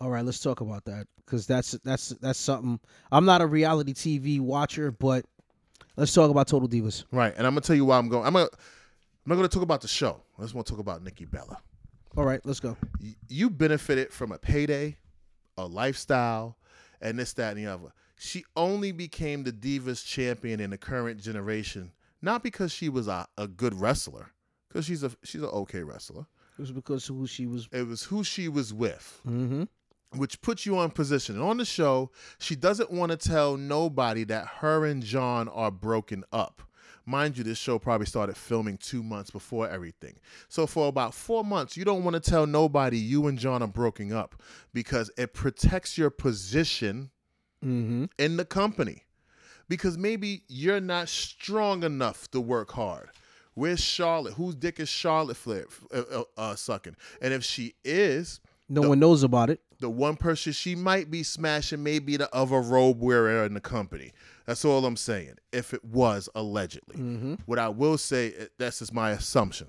All 0.00 0.10
right, 0.10 0.24
let's 0.24 0.40
talk 0.40 0.62
about 0.62 0.84
that 0.86 1.06
because 1.24 1.46
that's 1.46 1.72
that's 1.84 2.10
that's 2.20 2.38
something. 2.38 2.80
I'm 3.12 3.24
not 3.24 3.40
a 3.40 3.46
reality 3.46 3.92
TV 3.92 4.40
watcher, 4.40 4.90
but 4.90 5.24
let's 5.96 6.12
talk 6.12 6.30
about 6.30 6.48
Total 6.48 6.68
Divas. 6.68 7.04
Right. 7.12 7.34
And 7.36 7.46
I'm 7.46 7.52
gonna 7.52 7.62
tell 7.62 7.76
you 7.76 7.84
why 7.84 7.98
I'm 7.98 8.08
going. 8.08 8.26
I'm 8.26 8.32
gonna 8.34 8.48
I'm 9.26 9.30
not 9.30 9.36
gonna 9.36 9.48
talk 9.48 9.62
about 9.64 9.80
the 9.80 9.88
show. 9.88 10.20
I 10.38 10.42
just 10.42 10.54
want 10.54 10.66
to 10.68 10.72
talk 10.72 10.80
about 10.80 11.02
Nikki 11.02 11.24
Bella. 11.24 11.58
All 12.16 12.24
right, 12.24 12.40
let's 12.44 12.60
go. 12.60 12.76
y- 13.00 13.16
you 13.28 13.50
benefited 13.50 14.12
from 14.12 14.30
a 14.32 14.38
payday, 14.38 14.96
a 15.58 15.66
lifestyle, 15.66 16.56
and 17.00 17.18
this, 17.18 17.32
that, 17.34 17.56
and 17.56 17.58
the 17.58 17.70
other. 17.70 17.92
She 18.18 18.44
only 18.56 18.92
became 18.92 19.42
the 19.42 19.52
Divas 19.52 20.06
champion 20.06 20.60
in 20.60 20.70
the 20.70 20.78
current 20.78 21.20
generation, 21.20 21.92
not 22.22 22.42
because 22.42 22.72
she 22.72 22.88
was 22.88 23.08
a, 23.08 23.26
a 23.36 23.46
good 23.48 23.74
wrestler, 23.74 24.30
because 24.68 24.86
she's 24.86 25.02
a 25.02 25.10
she's 25.24 25.42
an 25.42 25.48
okay 25.48 25.82
wrestler. 25.82 26.26
It 26.58 26.60
was 26.62 26.72
because 26.72 27.04
who 27.06 27.26
she 27.26 27.46
was. 27.46 27.68
It 27.72 27.86
was 27.86 28.02
who 28.04 28.22
she 28.24 28.48
was 28.48 28.72
with, 28.72 29.20
Mm-hmm. 29.28 29.64
which 30.18 30.40
puts 30.40 30.64
you 30.64 30.78
on 30.78 30.90
position. 30.90 31.34
And 31.34 31.44
on 31.44 31.58
the 31.58 31.66
show, 31.66 32.10
she 32.38 32.56
doesn't 32.56 32.90
want 32.90 33.10
to 33.12 33.18
tell 33.18 33.56
nobody 33.58 34.24
that 34.24 34.46
her 34.60 34.86
and 34.86 35.02
John 35.02 35.48
are 35.48 35.70
broken 35.72 36.24
up. 36.32 36.62
Mind 37.08 37.38
you, 37.38 37.44
this 37.44 37.56
show 37.56 37.78
probably 37.78 38.06
started 38.06 38.36
filming 38.36 38.78
two 38.78 39.02
months 39.02 39.30
before 39.30 39.68
everything. 39.68 40.14
So 40.48 40.66
for 40.66 40.88
about 40.88 41.14
four 41.14 41.44
months, 41.44 41.76
you 41.76 41.84
don't 41.84 42.02
want 42.02 42.14
to 42.14 42.30
tell 42.30 42.46
nobody 42.46 42.98
you 42.98 43.28
and 43.28 43.38
John 43.38 43.62
are 43.62 43.68
broken 43.68 44.12
up 44.12 44.42
because 44.74 45.10
it 45.16 45.32
protects 45.32 45.96
your 45.96 46.10
position 46.10 47.10
Mm-hmm. 47.64 48.04
in 48.18 48.36
the 48.36 48.44
company. 48.44 49.04
Because 49.68 49.96
maybe 49.96 50.42
you're 50.46 50.80
not 50.80 51.08
strong 51.08 51.82
enough 51.82 52.30
to 52.32 52.40
work 52.40 52.72
hard. 52.72 53.08
Where's 53.54 53.80
Charlotte? 53.80 54.34
Whose 54.34 54.54
dick 54.54 54.78
is 54.78 54.88
Charlotte 54.88 55.38
Flair 55.38 55.64
uh, 55.92 56.02
uh, 56.12 56.22
uh, 56.36 56.54
sucking? 56.54 56.94
And 57.22 57.32
if 57.32 57.42
she 57.42 57.74
is, 57.84 58.40
No 58.68 58.88
one 58.88 58.98
knows 58.98 59.22
about 59.22 59.50
it. 59.50 59.60
the 59.78 59.88
one 59.90 60.16
person 60.16 60.52
she 60.52 60.74
might 60.74 61.10
be 61.10 61.22
smashing 61.22 61.82
may 61.82 61.98
be 61.98 62.16
the 62.16 62.34
other 62.34 62.60
robe 62.60 63.00
wearer 63.00 63.44
in 63.44 63.54
the 63.54 63.60
company. 63.60 64.12
That's 64.46 64.64
all 64.64 64.84
I'm 64.86 64.96
saying. 64.96 65.34
If 65.52 65.72
it 65.74 65.84
was 65.84 66.28
allegedly, 66.34 66.96
Mm-hmm. 66.96 67.34
what 67.46 67.58
I 67.58 67.68
will 67.68 67.98
say 67.98 68.28
uh, 68.40 68.44
that's 68.58 68.78
just 68.80 68.92
my 68.92 69.10
assumption, 69.10 69.68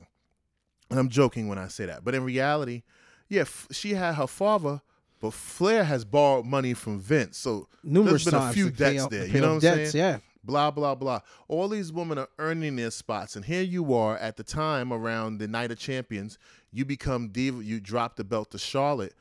and 0.90 1.00
I'm 1.00 1.10
joking 1.10 1.48
when 1.48 1.58
I 1.58 1.68
say 1.68 1.86
that. 1.88 2.04
But 2.04 2.16
in 2.16 2.24
reality, 2.24 2.84
yeah, 3.30 3.42
f- 3.42 3.68
she 3.72 3.94
had 3.96 4.16
her 4.16 4.28
father, 4.28 4.82
but 5.20 5.34
Flair 5.34 5.84
has 5.84 6.06
borrowed 6.06 6.46
money 6.46 6.74
from 6.74 7.00
Vince, 7.00 7.38
so 7.38 7.68
Numerous 7.84 8.24
there's 8.24 8.26
been 8.26 8.40
times 8.40 8.52
a 8.52 8.54
few 8.56 8.70
debts 8.72 9.04
off- 9.04 9.10
there. 9.10 9.28
You 9.28 9.42
know 9.42 9.48
what 9.56 9.64
I'm 9.66 9.78
debts, 9.78 9.92
saying? 9.92 10.04
Yeah. 10.04 10.20
Blah 10.48 10.72
blah 10.72 10.96
blah. 10.96 11.20
All 11.48 11.68
these 11.68 11.92
women 11.92 12.18
are 12.18 12.30
earning 12.40 12.78
their 12.78 12.90
spots, 12.90 13.36
and 13.36 13.46
here 13.46 13.62
you 13.62 13.94
are 13.94 14.18
at 14.18 14.38
the 14.38 14.44
time 14.44 14.92
around 14.92 15.38
the 15.38 15.48
Night 15.48 15.72
of 15.72 15.78
Champions. 15.78 16.40
You 16.72 16.86
become 16.86 17.30
diva. 17.30 17.64
You 17.64 17.80
drop 17.80 18.16
the 18.16 18.24
belt 18.24 18.50
to 18.52 18.58
Charlotte. 18.58 19.14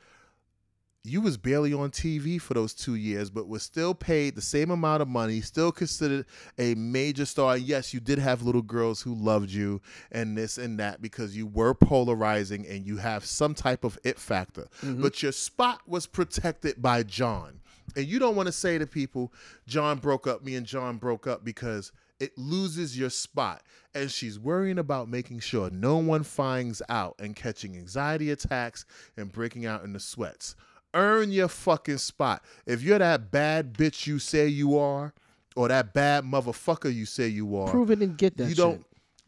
You 1.03 1.21
was 1.21 1.37
barely 1.37 1.73
on 1.73 1.91
TV 1.91 2.41
for 2.41 2.53
those 2.53 2.73
two 2.73 2.95
years, 2.95 3.29
but 3.29 3.47
was 3.47 3.63
still 3.63 3.93
paid 3.93 4.35
the 4.35 4.41
same 4.41 4.71
amount 4.71 5.01
of 5.01 5.07
money. 5.07 5.39
Still 5.39 5.71
considered 5.71 6.25
a 6.57 6.75
major 6.75 7.25
star. 7.25 7.55
Yes, 7.55 7.93
you 7.93 8.01
did 8.01 8.19
have 8.19 8.41
little 8.41 8.61
girls 8.61 9.01
who 9.01 9.13
loved 9.13 9.49
you 9.49 9.79
and 10.11 10.37
this 10.37 10.57
and 10.57 10.77
that 10.79 11.01
because 11.01 11.37
you 11.37 11.47
were 11.47 11.73
polarizing 11.73 12.67
and 12.67 12.85
you 12.85 12.97
have 12.97 13.23
some 13.23 13.53
type 13.53 13.85
of 13.85 13.97
it 14.03 14.19
factor. 14.19 14.67
Mm-hmm. 14.81 15.01
But 15.01 15.23
your 15.23 15.31
spot 15.31 15.79
was 15.87 16.07
protected 16.07 16.81
by 16.81 17.03
John. 17.03 17.61
And 17.95 18.05
you 18.05 18.19
don't 18.19 18.35
want 18.35 18.47
to 18.47 18.51
say 18.51 18.77
to 18.77 18.85
people, 18.85 19.33
John 19.65 19.97
broke 19.97 20.27
up, 20.27 20.43
me 20.43 20.55
and 20.55 20.65
John 20.65 20.97
broke 20.97 21.25
up 21.27 21.43
because 21.43 21.91
it 22.19 22.37
loses 22.37 22.97
your 22.97 23.09
spot. 23.09 23.63
And 23.95 24.11
she's 24.11 24.39
worrying 24.39 24.77
about 24.77 25.09
making 25.09 25.39
sure 25.39 25.69
no 25.69 25.97
one 25.97 26.23
finds 26.23 26.81
out 26.89 27.15
and 27.19 27.35
catching 27.35 27.75
anxiety 27.75 28.29
attacks 28.31 28.85
and 29.15 29.31
breaking 29.31 29.65
out 29.65 29.83
in 29.83 29.93
the 29.93 29.99
sweats. 29.99 30.55
Earn 30.93 31.31
your 31.31 31.47
fucking 31.47 31.97
spot. 31.97 32.43
If 32.65 32.81
you're 32.81 32.99
that 32.99 33.31
bad 33.31 33.73
bitch 33.73 34.07
you 34.07 34.19
say 34.19 34.47
you 34.47 34.77
are, 34.77 35.13
or 35.55 35.67
that 35.67 35.93
bad 35.93 36.23
motherfucker 36.23 36.93
you 36.93 37.05
say 37.05 37.27
you 37.27 37.57
are, 37.57 37.69
Prove 37.69 37.89
it 37.91 37.99
and 37.99 38.17
get 38.17 38.37
that 38.37 38.43
you 38.43 38.49
shit. 38.49 38.57
don't 38.57 38.85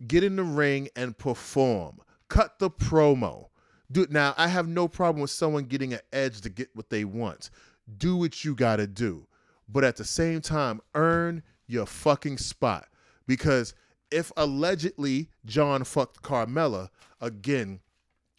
get 0.07 0.23
in 0.23 0.35
the 0.35 0.43
ring 0.43 0.89
and 0.95 1.17
perform. 1.17 1.99
Cut 2.27 2.59
the 2.59 2.69
promo. 2.69 3.47
Do 3.91 4.05
now. 4.09 4.35
I 4.37 4.47
have 4.47 4.67
no 4.67 4.87
problem 4.87 5.21
with 5.21 5.31
someone 5.31 5.63
getting 5.63 5.93
an 5.93 6.01
edge 6.13 6.41
to 6.41 6.49
get 6.49 6.69
what 6.75 6.91
they 6.91 7.03
want. 7.03 7.49
Do 7.97 8.15
what 8.17 8.45
you 8.45 8.55
got 8.55 8.77
to 8.77 8.87
do, 8.87 9.27
but 9.67 9.83
at 9.83 9.95
the 9.95 10.05
same 10.05 10.41
time, 10.41 10.81
earn 10.95 11.43
your 11.67 11.85
fucking 11.85 12.37
spot. 12.37 12.87
Because 13.27 13.73
if 14.11 14.31
allegedly 14.37 15.29
John 15.45 15.83
fucked 15.83 16.21
Carmella 16.21 16.89
again, 17.21 17.79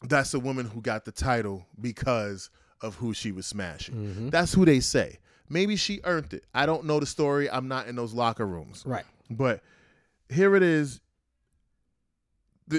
that's 0.03 0.35
a 0.35 0.41
woman 0.41 0.67
who 0.67 0.81
got 0.81 1.05
the 1.05 1.13
title 1.13 1.67
because 1.81 2.51
of 2.81 2.95
who 2.97 3.13
she 3.13 3.33
was 3.33 3.47
smashing. 3.47 3.95
Mm-hmm. 3.95 4.29
That's 4.31 4.55
who 4.55 4.65
they 4.65 4.81
say. 4.81 5.19
Maybe 5.49 5.77
she 5.77 6.01
earned 6.05 6.33
it. 6.33 6.45
I 6.55 6.65
don't 6.65 6.85
know 6.85 7.01
the 7.01 7.07
story. 7.07 7.51
I'm 7.51 7.69
not 7.69 7.89
in 7.89 7.97
those 7.97 8.15
locker 8.15 8.47
rooms. 8.47 8.85
Right. 8.87 9.05
But 9.29 9.63
here 10.29 10.57
it 10.57 10.63
is. 10.63 11.01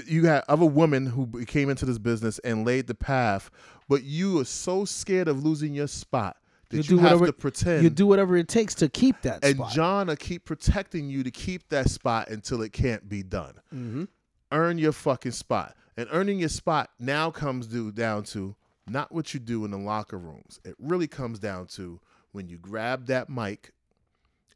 You 0.05 0.21
got 0.21 0.45
other 0.47 0.65
women 0.65 1.05
who 1.05 1.45
came 1.45 1.69
into 1.69 1.85
this 1.85 1.97
business 1.97 2.39
and 2.39 2.65
laid 2.65 2.87
the 2.87 2.95
path, 2.95 3.51
but 3.89 4.03
you 4.03 4.39
are 4.39 4.45
so 4.45 4.85
scared 4.85 5.27
of 5.27 5.43
losing 5.43 5.73
your 5.73 5.87
spot 5.87 6.37
that 6.71 6.77
You 6.77 6.83
you, 6.83 6.89
do 6.89 6.97
have 6.97 7.03
whatever- 7.19 7.25
to 7.27 7.33
pretend. 7.33 7.83
You 7.83 7.89
do 7.89 8.07
whatever 8.07 8.35
it 8.37 8.47
takes 8.47 8.73
to 8.75 8.89
keep 8.89 9.21
that 9.21 9.37
spot. 9.37 9.43
and 9.49 9.55
spot. 9.57 9.71
John 9.73 10.07
will 10.07 10.15
keep 10.15 10.45
protecting 10.45 11.09
you 11.09 11.23
to 11.23 11.31
keep 11.31 11.69
that 11.69 11.89
spot 11.89 12.29
until 12.29 12.61
it 12.61 12.73
can't 12.73 13.07
be 13.07 13.23
done. 13.23 13.55
mm-hmm. 13.73 14.03
Earn 14.51 14.77
your 14.77 14.91
fucking 14.91 15.31
spot. 15.31 15.75
And 15.95 16.07
earning 16.11 16.39
your 16.39 16.49
spot 16.49 16.89
now 16.99 17.31
comes 17.31 17.67
due 17.67 17.91
down 17.91 18.23
to 18.23 18.55
not 18.87 19.11
what 19.13 19.33
you 19.33 19.39
do 19.39 19.63
in 19.65 19.71
the 19.71 19.77
locker 19.77 20.17
rooms. 20.17 20.59
It 20.65 20.75
really 20.79 21.07
comes 21.07 21.39
down 21.39 21.67
to 21.67 21.99
when 22.33 22.47
you 22.49 22.57
grab 22.57 23.05
that 23.07 23.29
mic 23.29 23.71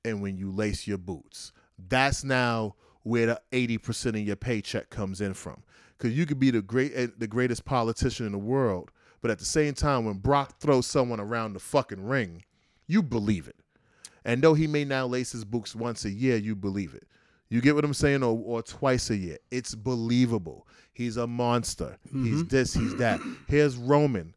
and 0.04 0.22
when 0.22 0.38
you 0.38 0.52
lace 0.52 0.88
your 0.88 0.98
boots. 0.98 1.52
That's 1.78 2.24
now 2.24 2.76
where 3.04 3.26
the 3.28 3.42
80% 3.52 4.08
of 4.10 4.18
your 4.28 4.36
paycheck 4.36 4.90
comes 4.90 5.22
in 5.22 5.34
from. 5.34 5.64
Cuz 5.98 6.12
you 6.18 6.26
could 6.26 6.40
be 6.40 6.52
the 6.52 6.62
great 6.62 6.92
eh, 6.96 7.08
the 7.18 7.28
greatest 7.28 7.64
politician 7.64 8.26
in 8.26 8.32
the 8.34 8.38
world, 8.38 8.92
but 9.26 9.32
at 9.32 9.40
the 9.40 9.46
same 9.46 9.74
time 9.74 10.06
when 10.06 10.20
Brock 10.20 10.60
throws 10.60 10.86
someone 10.86 11.20
around 11.20 11.54
the 11.54 11.60
fucking 11.60 12.06
ring, 12.06 12.44
you 12.86 13.02
believe 13.02 13.48
it. 13.48 13.56
And 14.24 14.40
though 14.40 14.54
he 14.54 14.68
may 14.68 14.86
now 14.86 15.08
lace 15.08 15.32
his 15.32 15.44
boots 15.44 15.74
once 15.74 16.06
a 16.06 16.12
year, 16.12 16.38
you 16.38 16.56
believe 16.56 16.94
it. 16.94 17.08
You 17.50 17.60
get 17.60 17.74
what 17.74 17.84
I'm 17.84 17.96
saying? 17.96 18.22
Or, 18.22 18.40
or 18.46 18.62
twice 18.62 19.10
a 19.10 19.16
year. 19.16 19.40
It's 19.50 19.74
believable. 19.74 20.68
He's 20.94 21.18
a 21.18 21.26
monster. 21.26 21.98
He's 22.04 22.14
mm-hmm. 22.14 22.48
this, 22.50 22.76
he's 22.76 22.96
that. 22.98 23.20
Here's 23.48 23.78
Roman. 23.78 24.36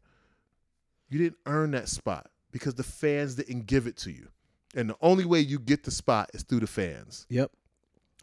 You 1.07 1.19
didn't 1.19 1.37
earn 1.45 1.69
that 1.69 1.87
spot 1.87 2.31
because 2.51 2.73
the 2.73 2.81
fans 2.81 3.35
didn't 3.35 3.67
give 3.67 3.85
it 3.85 3.95
to 3.97 4.11
you. 4.11 4.29
And 4.75 4.89
the 4.89 4.97
only 5.03 5.25
way 5.25 5.39
you 5.39 5.59
get 5.59 5.83
the 5.83 5.91
spot 5.91 6.31
is 6.33 6.41
through 6.41 6.61
the 6.61 6.67
fans. 6.67 7.27
Yep. 7.29 7.51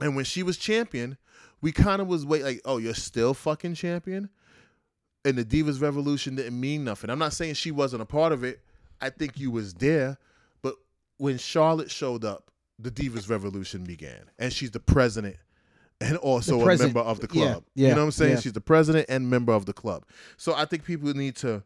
And 0.00 0.16
when 0.16 0.24
she 0.24 0.42
was 0.42 0.58
champion, 0.58 1.16
we 1.60 1.70
kind 1.70 2.02
of 2.02 2.08
was 2.08 2.26
wait 2.26 2.42
like, 2.42 2.60
oh, 2.64 2.78
you're 2.78 2.92
still 2.92 3.34
fucking 3.34 3.74
champion. 3.74 4.30
And 5.26 5.36
the 5.36 5.44
Divas 5.44 5.80
Revolution 5.82 6.36
didn't 6.36 6.58
mean 6.58 6.84
nothing. 6.84 7.10
I'm 7.10 7.18
not 7.18 7.32
saying 7.34 7.54
she 7.54 7.70
wasn't 7.70 8.02
a 8.02 8.06
part 8.06 8.32
of 8.32 8.44
it. 8.44 8.60
I 9.00 9.10
think 9.10 9.38
you 9.38 9.50
was 9.50 9.74
there, 9.74 10.16
but 10.62 10.76
when 11.18 11.36
Charlotte 11.38 11.90
showed 11.90 12.24
up, 12.24 12.50
the 12.78 12.90
Divas 12.90 13.28
Revolution 13.28 13.84
began, 13.84 14.30
and 14.38 14.52
she's 14.52 14.70
the 14.70 14.80
president 14.80 15.36
and 16.00 16.16
also 16.18 16.58
The 16.58 16.64
a 16.70 16.78
member 16.78 17.00
of 17.00 17.20
the 17.20 17.28
yeah, 17.32 17.52
club. 17.52 17.64
yeah, 17.74 17.88
you 17.88 17.94
know 17.94 18.00
what 18.00 18.04
I'm 18.06 18.10
saying? 18.12 18.34
yeah. 18.34 18.40
She's 18.40 18.52
the 18.52 18.60
president 18.60 19.06
and 19.08 19.28
member 19.30 19.52
of 19.52 19.66
the 19.66 19.72
club. 19.72 20.04
So 20.36 20.54
I 20.54 20.66
think 20.66 20.84
people 20.84 21.12
need 21.14 21.36
to 21.36 21.62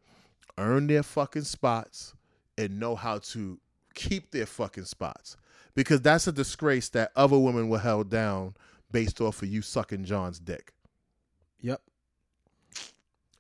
earn 0.56 0.86
their 0.86 1.02
fucking 1.02 1.42
spots 1.42 2.14
and 2.56 2.78
know 2.78 2.94
how 2.94 3.18
to 3.18 3.58
keep 3.94 4.30
their 4.30 4.46
fucking 4.46 4.84
spots 4.84 5.36
because 5.74 6.00
that's 6.00 6.26
a 6.28 6.32
disgrace 6.32 6.88
that 6.90 7.10
other 7.16 7.38
women 7.38 7.68
were 7.68 7.78
held 7.80 8.08
down 8.08 8.54
based 8.92 9.20
off 9.20 9.42
of 9.42 9.48
you 9.48 9.62
sucking 9.62 10.04
John's 10.04 10.38
dick. 10.38 10.72
Yep. 11.60 11.80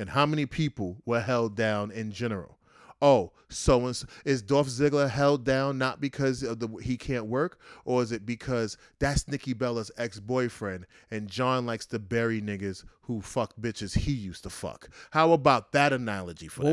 And 0.00 0.10
how 0.10 0.24
many 0.24 0.46
people 0.46 0.96
were 1.04 1.20
held 1.20 1.54
down 1.54 1.90
in 1.90 2.10
general. 2.10 2.56
Oh, 3.02 3.32
so 3.48 3.86
and 3.86 3.94
so, 3.94 4.06
is 4.24 4.42
Dolph 4.42 4.66
Ziggler 4.66 5.08
held 5.08 5.44
down 5.44 5.78
not 5.78 6.00
because 6.00 6.42
of 6.42 6.58
the 6.58 6.68
he 6.82 6.96
can't 6.96 7.26
work, 7.26 7.58
or 7.84 8.02
is 8.02 8.12
it 8.12 8.26
because 8.26 8.76
that's 8.98 9.28
Nikki 9.28 9.52
Bella's 9.52 9.90
ex 9.96 10.20
boyfriend 10.20 10.86
and 11.10 11.28
John 11.28 11.66
likes 11.66 11.86
to 11.86 11.98
bury 11.98 12.42
niggas 12.42 12.84
who 13.02 13.20
fuck 13.20 13.54
bitches 13.60 13.96
he 13.98 14.12
used 14.12 14.42
to 14.42 14.50
fuck? 14.50 14.90
How 15.12 15.32
about 15.32 15.72
that 15.72 15.92
analogy 15.92 16.48
for 16.48 16.62
that? 16.62 16.70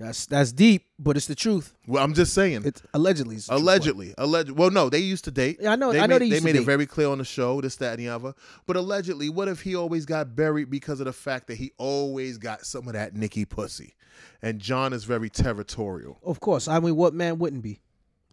That's 0.00 0.24
that's 0.24 0.50
deep, 0.50 0.86
but 0.98 1.18
it's 1.18 1.26
the 1.26 1.34
truth. 1.34 1.74
Well, 1.86 2.02
I'm 2.02 2.14
just 2.14 2.32
saying. 2.32 2.62
It's 2.64 2.80
allegedly. 2.94 3.36
It's 3.36 3.50
Allegedly, 3.50 4.14
alleged. 4.16 4.50
Well, 4.50 4.70
no, 4.70 4.88
they 4.88 5.00
used 5.00 5.24
to 5.26 5.30
date. 5.30 5.58
Yeah, 5.60 5.72
I 5.72 5.76
know- 5.76 5.92
They 5.92 6.00
I 6.00 6.06
know 6.06 6.14
made, 6.14 6.22
they 6.22 6.26
used 6.26 6.38
to 6.40 6.44
made 6.46 6.52
date. 6.54 6.62
it 6.62 6.64
very 6.64 6.86
clear 6.86 7.08
on 7.08 7.18
the 7.18 7.24
show, 7.24 7.60
this, 7.60 7.76
that, 7.76 7.90
and 7.90 7.98
the 8.00 8.08
other. 8.08 8.32
But 8.66 8.76
allegedly, 8.76 9.28
what 9.28 9.46
if 9.48 9.60
he 9.60 9.76
always 9.76 10.06
got 10.06 10.34
buried 10.34 10.70
because 10.70 11.00
of 11.00 11.04
the 11.04 11.12
fact 11.12 11.48
that 11.48 11.56
he 11.56 11.72
always 11.76 12.38
got 12.38 12.64
some 12.64 12.86
of 12.86 12.94
that 12.94 13.14
Nikki 13.14 13.44
pussy, 13.44 13.92
and 14.40 14.58
John 14.58 14.94
is 14.94 15.04
very 15.04 15.28
territorial. 15.28 16.18
Of 16.24 16.40
course. 16.40 16.66
I 16.66 16.80
mean, 16.80 16.96
what 16.96 17.12
man 17.12 17.38
wouldn't 17.38 17.62
be? 17.62 17.80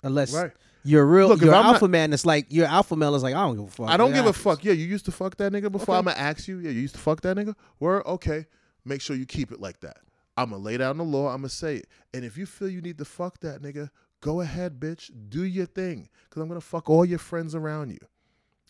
Unless 0.03 0.33
Right. 0.33 0.51
you're 0.85 1.05
real. 1.05 1.27
Look, 1.27 1.39
if 1.39 1.45
you're 1.47 1.53
alpha 1.53 1.81
not- 1.83 1.89
man. 1.91 2.13
It's 2.13 2.25
like 2.25 2.45
your 2.49 2.67
alpha 2.67 2.95
male 2.95 3.13
is 3.15 3.23
like 3.23 3.35
I 3.35 3.41
don't 3.45 3.57
give 3.57 3.65
a 3.65 3.71
fuck. 3.71 3.89
I 3.89 3.97
don't 3.97 4.13
give 4.13 4.25
a 4.25 4.31
fuck. 4.31 4.63
Yeah, 4.63 4.71
you 4.71 4.85
used 4.85 5.03
to 5.05 5.11
fuck 5.11 5.35
that 5.35 5.51
nigga 5.51 5.69
before. 5.69 5.95
Okay. 5.95 5.99
I'm 5.99 6.05
gonna 6.05 6.17
ask 6.17 6.47
you. 6.47 6.59
Yeah, 6.59 6.69
you 6.71 6.79
used 6.79 6.95
to 6.95 7.01
fuck 7.01 7.19
that 7.21 7.35
nigga. 7.35 7.55
Where 7.79 8.01
okay. 8.03 8.45
Make 8.85 9.01
sure 9.01 9.17
you 9.17 9.25
keep 9.25 9.51
it 9.51 9.59
like 9.59 9.81
that. 9.81 9.97
I'm 10.37 10.51
gonna 10.51 10.61
lay 10.61 10.77
down 10.77 10.97
the 10.97 11.03
law. 11.03 11.29
I'm 11.29 11.37
gonna 11.41 11.49
say 11.49 11.77
it. 11.77 11.87
And 12.13 12.23
if 12.23 12.37
you 12.37 12.45
feel 12.45 12.69
you 12.69 12.81
need 12.81 12.99
to 12.99 13.05
fuck 13.05 13.39
that 13.39 13.61
nigga, 13.61 13.89
go 14.21 14.41
ahead, 14.41 14.79
bitch. 14.79 15.11
Do 15.29 15.43
your 15.43 15.65
thing. 15.65 16.09
Cause 16.29 16.41
I'm 16.41 16.47
gonna 16.47 16.61
fuck 16.61 16.89
all 16.89 17.03
your 17.03 17.19
friends 17.19 17.55
around 17.55 17.89
you. 17.89 17.99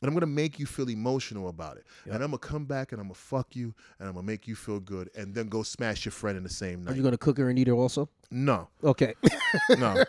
And 0.02 0.07
I'm 0.07 0.14
gonna 0.14 0.28
make 0.28 0.60
you 0.60 0.65
feel 0.68 0.90
emotional 0.90 1.49
about 1.49 1.78
it. 1.78 1.86
And 2.06 2.15
I'm 2.15 2.30
gonna 2.30 2.38
come 2.38 2.65
back 2.65 2.91
and 2.91 3.02
I'm 3.02 3.07
gonna 3.07 3.15
fuck 3.15 3.56
you 3.56 3.74
and 3.99 4.07
I'm 4.07 4.14
gonna 4.14 4.28
make 4.28 4.48
you 4.48 4.56
feel 4.56 4.80
good 4.80 5.10
and 5.15 5.34
then 5.34 5.48
go 5.49 5.64
smash 5.64 6.06
your 6.06 6.11
friend 6.11 6.38
in 6.38 6.44
the 6.44 6.49
same 6.49 6.84
night. 6.84 6.94
Are 6.94 6.95
you 6.98 7.02
gonna 7.03 7.18
cook 7.18 7.38
her 7.40 7.49
and 7.49 7.57
eat 7.57 7.68
her 7.68 7.74
also? 7.74 8.07
no, 8.30 8.68
Okay. 8.84 9.14
no. 9.78 10.03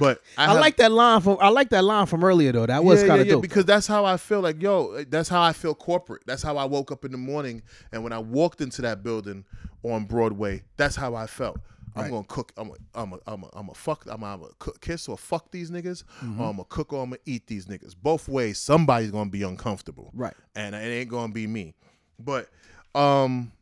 But 0.00 0.22
I, 0.36 0.44
I, 0.44 0.46
have- 0.48 0.60
like 0.60 0.76
that 0.78 0.90
line 0.90 1.20
from 1.20 1.36
I 1.40 1.48
like 1.50 1.68
that 1.70 1.84
line 1.84 2.06
from 2.06 2.24
earlier 2.24 2.50
though. 2.50 2.66
That 2.66 2.82
was 2.82 3.02
yeah, 3.02 3.08
kind 3.08 3.20
of 3.20 3.26
yeah, 3.26 3.30
yeah, 3.32 3.34
dope. 3.36 3.42
because 3.42 3.64
that's 3.66 3.86
how 3.86 4.04
I 4.04 4.16
feel. 4.16 4.40
Like, 4.40 4.60
yo, 4.62 4.92
eh, 4.94 5.04
that's 5.08 5.28
how 5.28 5.42
I 5.42 5.52
feel 5.52 5.74
corporate. 5.74 6.22
That's 6.26 6.42
how 6.42 6.56
I 6.56 6.64
woke 6.64 6.90
up 6.90 7.04
in 7.04 7.12
the 7.12 7.18
morning, 7.18 7.62
and 7.92 8.02
when 8.02 8.12
I 8.12 8.18
walked 8.18 8.60
into 8.60 8.80
that 8.82 9.02
building 9.02 9.44
on 9.84 10.06
Broadway, 10.06 10.62
that's 10.78 10.96
how 10.96 11.14
I 11.14 11.26
felt. 11.26 11.58
I'm 11.96 12.02
Right. 12.02 12.10
gonna 12.10 12.24
cook. 12.24 12.52
I'm 12.56 12.70
a, 12.70 12.74
I'm 12.94 13.12
a, 13.14 13.18
I'm 13.26 13.44
a, 13.44 13.48
I'm 13.52 13.68
a 13.70 13.74
fuck. 13.74 14.04
I'm 14.08 14.22
a, 14.22 14.26
I'm 14.26 14.42
a 14.42 14.48
cook, 14.58 14.80
kiss 14.80 15.08
or 15.08 15.16
fuck 15.18 15.50
these 15.50 15.70
niggas, 15.70 16.04
Mm-hmm. 16.22 16.40
or 16.40 16.50
I'm 16.50 16.56
gonna 16.56 16.64
cook 16.68 16.92
or 16.92 17.02
I'm 17.02 17.10
gonna 17.10 17.20
eat 17.26 17.46
these 17.46 17.66
niggas. 17.66 17.94
Both 18.00 18.28
ways, 18.28 18.58
somebody's 18.58 19.10
gonna 19.10 19.30
be 19.30 19.42
uncomfortable, 19.42 20.10
Right. 20.14 20.34
And 20.54 20.74
it 20.74 20.78
ain't 20.78 21.08
gonna 21.10 21.32
be 21.32 21.46
me. 21.46 21.74
But, 22.18 22.48
um, 22.94 23.52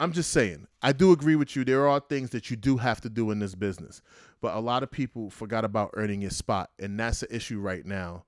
I'm 0.00 0.12
just 0.12 0.30
saying, 0.32 0.66
I 0.82 0.92
do 0.92 1.12
agree 1.12 1.36
with 1.36 1.54
you. 1.54 1.64
There 1.64 1.86
are 1.88 2.00
things 2.00 2.30
that 2.30 2.50
you 2.50 2.56
do 2.56 2.76
have 2.78 3.00
to 3.02 3.08
do 3.08 3.30
in 3.30 3.38
this 3.38 3.54
business, 3.54 4.02
but 4.40 4.54
a 4.56 4.58
lot 4.58 4.82
of 4.82 4.90
people 4.90 5.30
forgot 5.30 5.64
about 5.64 5.90
earning 5.94 6.20
your 6.22 6.30
spot, 6.32 6.70
and 6.80 6.98
that's 6.98 7.20
the 7.20 7.32
issue 7.34 7.60
right 7.60 7.86
now 7.86 8.24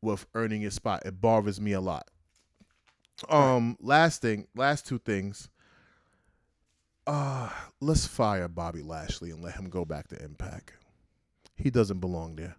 with 0.00 0.24
earning 0.34 0.62
your 0.62 0.70
spot. 0.70 1.02
It 1.04 1.20
bothers 1.20 1.60
me 1.60 1.72
a 1.72 1.80
lot. 1.80 2.08
Um, 3.28 3.76
last 3.80 4.22
thing, 4.22 4.46
last 4.54 4.86
two 4.86 4.98
things. 4.98 5.48
Uh, 7.08 7.48
let's 7.80 8.06
fire 8.06 8.48
Bobby 8.48 8.82
Lashley 8.82 9.30
and 9.30 9.42
let 9.42 9.54
him 9.54 9.70
go 9.70 9.86
back 9.86 10.08
to 10.08 10.22
Impact. 10.22 10.74
He 11.56 11.70
doesn't 11.70 12.00
belong 12.00 12.36
there. 12.36 12.54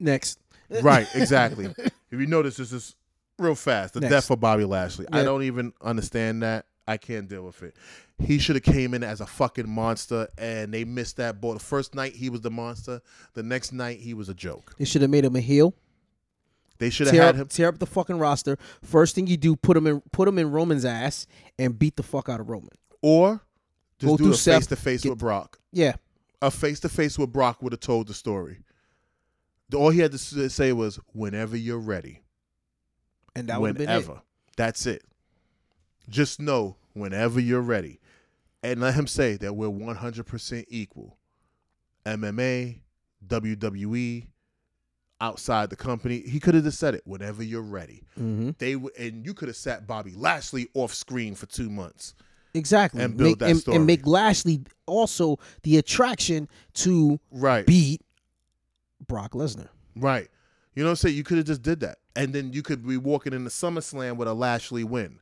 Next. 0.00 0.40
Right, 0.82 1.06
exactly. 1.14 1.66
if 1.78 1.92
you 2.10 2.26
notice, 2.26 2.56
this 2.56 2.72
is 2.72 2.96
real 3.38 3.54
fast. 3.54 3.94
The 3.94 4.00
Next. 4.00 4.10
death 4.10 4.30
of 4.32 4.40
Bobby 4.40 4.64
Lashley. 4.64 5.06
I 5.12 5.22
don't 5.22 5.44
even 5.44 5.72
understand 5.80 6.42
that. 6.42 6.66
I 6.88 6.96
can't 6.96 7.28
deal 7.28 7.44
with 7.44 7.62
it. 7.62 7.76
He 8.18 8.40
should 8.40 8.56
have 8.56 8.64
came 8.64 8.92
in 8.92 9.04
as 9.04 9.20
a 9.20 9.26
fucking 9.26 9.68
monster, 9.68 10.26
and 10.36 10.74
they 10.74 10.84
missed 10.84 11.18
that 11.18 11.40
ball. 11.40 11.54
The 11.54 11.60
first 11.60 11.94
night 11.94 12.14
he 12.14 12.28
was 12.28 12.40
the 12.40 12.50
monster. 12.50 13.00
The 13.34 13.44
next 13.44 13.72
night 13.72 14.00
he 14.00 14.14
was 14.14 14.28
a 14.28 14.34
joke. 14.34 14.74
They 14.78 14.84
should 14.84 15.02
have 15.02 15.10
made 15.10 15.24
him 15.24 15.36
a 15.36 15.40
heel. 15.40 15.74
They 16.78 16.90
should 16.90 17.06
have 17.06 17.14
had 17.14 17.28
up, 17.28 17.36
him. 17.36 17.46
tear 17.46 17.68
up 17.68 17.78
the 17.78 17.86
fucking 17.86 18.18
roster. 18.18 18.58
First 18.82 19.14
thing 19.14 19.28
you 19.28 19.36
do, 19.36 19.54
put 19.54 19.76
him 19.76 19.86
in 19.86 20.00
put 20.10 20.26
him 20.26 20.36
in 20.38 20.50
Roman's 20.50 20.84
ass 20.84 21.28
and 21.56 21.78
beat 21.78 21.94
the 21.94 22.02
fuck 22.02 22.28
out 22.28 22.40
of 22.40 22.48
Roman. 22.48 22.70
Or 23.02 23.40
just 23.98 24.10
Go 24.10 24.16
do 24.16 24.32
a 24.32 24.36
face 24.36 24.66
to 24.68 24.76
face 24.76 25.04
with 25.04 25.18
Brock. 25.18 25.58
Yeah. 25.72 25.96
A 26.40 26.50
face 26.50 26.80
to 26.80 26.88
face 26.88 27.18
with 27.18 27.32
Brock 27.32 27.62
would 27.62 27.72
have 27.72 27.80
told 27.80 28.06
the 28.08 28.14
story. 28.14 28.58
All 29.74 29.90
he 29.90 30.00
had 30.00 30.12
to 30.12 30.18
say 30.18 30.72
was, 30.72 30.98
"Whenever 31.12 31.56
you're 31.56 31.78
ready." 31.78 32.22
And 33.34 33.48
that 33.48 33.60
would 33.60 33.68
have 33.68 33.76
been 33.78 33.88
it. 33.88 33.92
whenever. 34.06 34.22
That's 34.56 34.86
it. 34.86 35.02
Just 36.08 36.40
know 36.40 36.76
whenever 36.92 37.40
you're 37.40 37.60
ready, 37.62 38.00
and 38.62 38.80
let 38.80 38.94
him 38.94 39.06
say 39.06 39.36
that 39.36 39.54
we're 39.54 39.68
100% 39.68 40.64
equal. 40.68 41.16
MMA, 42.04 42.80
WWE, 43.26 44.26
outside 45.20 45.70
the 45.70 45.76
company. 45.76 46.20
He 46.20 46.40
could 46.40 46.54
have 46.54 46.64
just 46.64 46.78
said 46.78 46.94
it 46.94 47.02
whenever 47.06 47.42
you're 47.42 47.62
ready. 47.62 48.02
Mm-hmm. 48.18 48.50
They 48.58 48.72
w- 48.72 48.90
and 48.98 49.24
you 49.24 49.32
could 49.32 49.48
have 49.48 49.56
sat 49.56 49.86
Bobby 49.86 50.12
Lashley 50.14 50.68
off 50.74 50.92
screen 50.92 51.34
for 51.34 51.46
two 51.46 51.70
months. 51.70 52.14
Exactly. 52.54 53.02
And 53.02 53.16
build 53.16 53.30
make, 53.30 53.38
that 53.38 53.50
and, 53.50 53.58
story. 53.60 53.76
and 53.76 53.86
make 53.86 54.06
Lashley 54.06 54.62
also 54.86 55.38
the 55.62 55.78
attraction 55.78 56.48
to 56.74 57.18
Right. 57.30 57.66
beat 57.66 58.02
Brock 59.06 59.32
Lesnar. 59.32 59.68
Right. 59.96 60.28
You 60.74 60.82
know 60.82 60.88
what 60.88 60.92
I'm 60.92 60.96
saying? 60.96 61.16
You 61.16 61.24
could 61.24 61.38
have 61.38 61.46
just 61.46 61.62
did 61.62 61.80
that. 61.80 61.98
And 62.16 62.34
then 62.34 62.52
you 62.52 62.62
could 62.62 62.86
be 62.86 62.96
walking 62.96 63.32
in 63.32 63.38
into 63.40 63.50
SummerSlam 63.50 64.16
with 64.16 64.28
a 64.28 64.34
Lashley 64.34 64.84
win. 64.84 65.18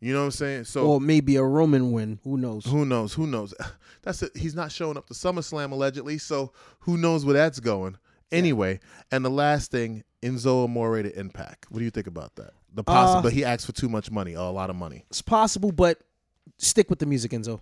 You 0.00 0.14
know 0.14 0.20
what 0.20 0.24
I'm 0.26 0.30
saying? 0.30 0.64
So 0.64 0.86
or 0.86 1.00
maybe 1.00 1.36
a 1.36 1.42
Roman 1.42 1.92
win. 1.92 2.20
Who 2.24 2.38
knows? 2.38 2.64
Who 2.64 2.86
knows? 2.86 3.12
Who 3.14 3.26
knows? 3.26 3.52
That's 4.02 4.22
it. 4.22 4.34
He's 4.34 4.54
not 4.54 4.72
showing 4.72 4.96
up 4.96 5.06
to 5.08 5.14
SummerSlam 5.14 5.72
allegedly, 5.72 6.16
so 6.16 6.52
who 6.80 6.96
knows 6.96 7.24
where 7.26 7.34
that's 7.34 7.60
going? 7.60 7.98
Anyway, 8.32 8.80
and 9.12 9.22
the 9.22 9.30
last 9.30 9.70
thing, 9.70 10.04
Enzo 10.22 10.64
Amore 10.64 11.02
to 11.02 11.18
Impact. 11.18 11.66
What 11.70 11.80
do 11.80 11.84
you 11.84 11.90
think 11.90 12.06
about 12.06 12.34
that? 12.36 12.52
The 12.72 12.82
possible, 12.84 13.26
Uh, 13.26 13.30
he 13.30 13.44
asked 13.44 13.66
for 13.66 13.72
too 13.72 13.90
much 13.90 14.10
money, 14.10 14.34
or 14.34 14.46
a 14.46 14.50
lot 14.52 14.70
of 14.70 14.76
money, 14.76 15.04
It's 15.10 15.20
possible, 15.20 15.70
but 15.72 16.00
stick 16.58 16.90
with 16.90 16.98
the 16.98 17.06
music, 17.06 17.30
Enzo. 17.32 17.60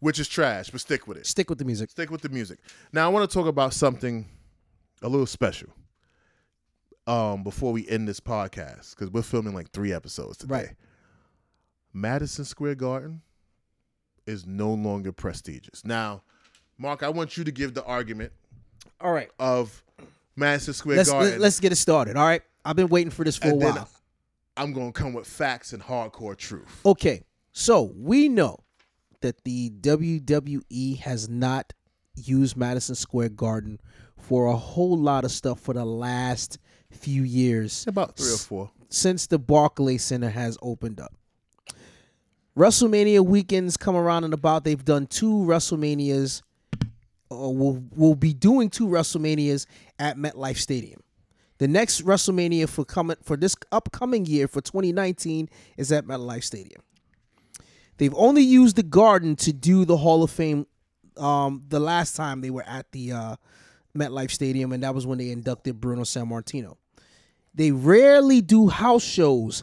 which 0.00 0.18
is 0.18 0.28
trash. 0.28 0.70
But 0.70 0.80
stick 0.80 1.06
with 1.06 1.16
it. 1.18 1.26
Stick 1.26 1.48
with 1.50 1.58
the 1.58 1.64
music. 1.64 1.90
Stick 1.90 2.10
with 2.10 2.20
the 2.22 2.28
music. 2.28 2.58
Now 2.92 3.06
I 3.06 3.08
want 3.12 3.28
to 3.28 3.34
talk 3.34 3.46
about 3.46 3.72
something 3.74 4.26
a 5.02 5.08
little 5.08 5.26
special. 5.26 5.68
Um, 7.06 7.42
before 7.42 7.70
we 7.72 7.86
end 7.86 8.08
this 8.08 8.18
podcast, 8.20 8.90
because 8.96 9.10
we're 9.10 9.20
filming 9.20 9.52
like 9.54 9.70
three 9.72 9.92
episodes 9.92 10.38
today. 10.38 10.54
Right. 10.54 10.68
Madison 11.92 12.46
Square 12.46 12.76
Garden 12.76 13.20
is 14.26 14.46
no 14.46 14.72
longer 14.72 15.12
prestigious. 15.12 15.84
Now, 15.84 16.22
Mark, 16.78 17.02
I 17.02 17.10
want 17.10 17.36
you 17.36 17.44
to 17.44 17.52
give 17.52 17.74
the 17.74 17.84
argument 17.84 18.32
All 19.02 19.12
right. 19.12 19.28
of 19.38 19.82
Madison 20.34 20.72
Square 20.72 20.96
Let's 20.96 21.10
Garden. 21.10 21.38
let's 21.40 21.60
get 21.60 21.72
it 21.72 21.76
started. 21.76 22.16
All 22.16 22.24
right. 22.24 22.40
I've 22.64 22.76
been 22.76 22.88
waiting 22.88 23.10
for 23.10 23.22
this 23.22 23.36
for 23.36 23.48
and 23.48 23.62
a 23.62 23.66
while. 23.66 23.88
I'm 24.56 24.72
going 24.72 24.90
to 24.92 24.98
come 24.98 25.12
with 25.12 25.26
facts 25.26 25.74
and 25.74 25.82
hardcore 25.82 26.34
truth. 26.36 26.80
Okay. 26.86 27.22
So 27.56 27.92
we 27.96 28.28
know 28.28 28.58
that 29.20 29.44
the 29.44 29.70
WWE 29.70 30.98
has 30.98 31.28
not 31.28 31.72
used 32.16 32.56
Madison 32.56 32.96
Square 32.96 33.30
Garden 33.30 33.80
for 34.18 34.46
a 34.46 34.56
whole 34.56 34.98
lot 34.98 35.24
of 35.24 35.30
stuff 35.30 35.60
for 35.60 35.72
the 35.72 35.84
last 35.84 36.58
few 36.90 37.22
years 37.22 37.86
About 37.86 38.16
three 38.16 38.32
or 38.32 38.38
four. 38.38 38.70
since 38.88 39.28
the 39.28 39.38
Barclays 39.38 40.02
Center 40.02 40.30
has 40.30 40.58
opened 40.62 41.00
up. 41.00 41.14
WrestleMania 42.58 43.24
weekends 43.24 43.76
come 43.76 43.94
around 43.94 44.24
and 44.24 44.34
about. 44.34 44.64
They've 44.64 44.84
done 44.84 45.06
two 45.06 45.32
WrestleManias, 45.46 46.42
or 47.30 47.54
will 47.54 47.84
will 47.94 48.14
be 48.16 48.34
doing 48.34 48.68
two 48.68 48.88
WrestleManias 48.88 49.66
at 50.00 50.16
MetLife 50.16 50.58
Stadium. 50.58 51.02
The 51.58 51.68
next 51.68 52.02
WrestleMania 52.02 52.68
for 52.68 52.84
coming 52.84 53.16
for 53.22 53.36
this 53.36 53.54
upcoming 53.70 54.26
year 54.26 54.48
for 54.48 54.60
2019 54.60 55.48
is 55.76 55.92
at 55.92 56.04
MetLife 56.04 56.42
Stadium. 56.44 56.82
They've 57.96 58.14
only 58.14 58.42
used 58.42 58.76
the 58.76 58.82
Garden 58.82 59.36
to 59.36 59.52
do 59.52 59.84
the 59.84 59.96
Hall 59.96 60.22
of 60.22 60.30
Fame. 60.30 60.66
Um, 61.16 61.62
the 61.68 61.80
last 61.80 62.16
time 62.16 62.40
they 62.40 62.50
were 62.50 62.64
at 62.64 62.90
the 62.92 63.12
uh, 63.12 63.36
MetLife 63.96 64.30
Stadium, 64.30 64.72
and 64.72 64.82
that 64.82 64.94
was 64.94 65.06
when 65.06 65.18
they 65.18 65.30
inducted 65.30 65.80
Bruno 65.80 66.02
Sammartino. 66.02 66.76
They 67.54 67.70
rarely 67.70 68.40
do 68.40 68.68
house 68.68 69.04
shows 69.04 69.62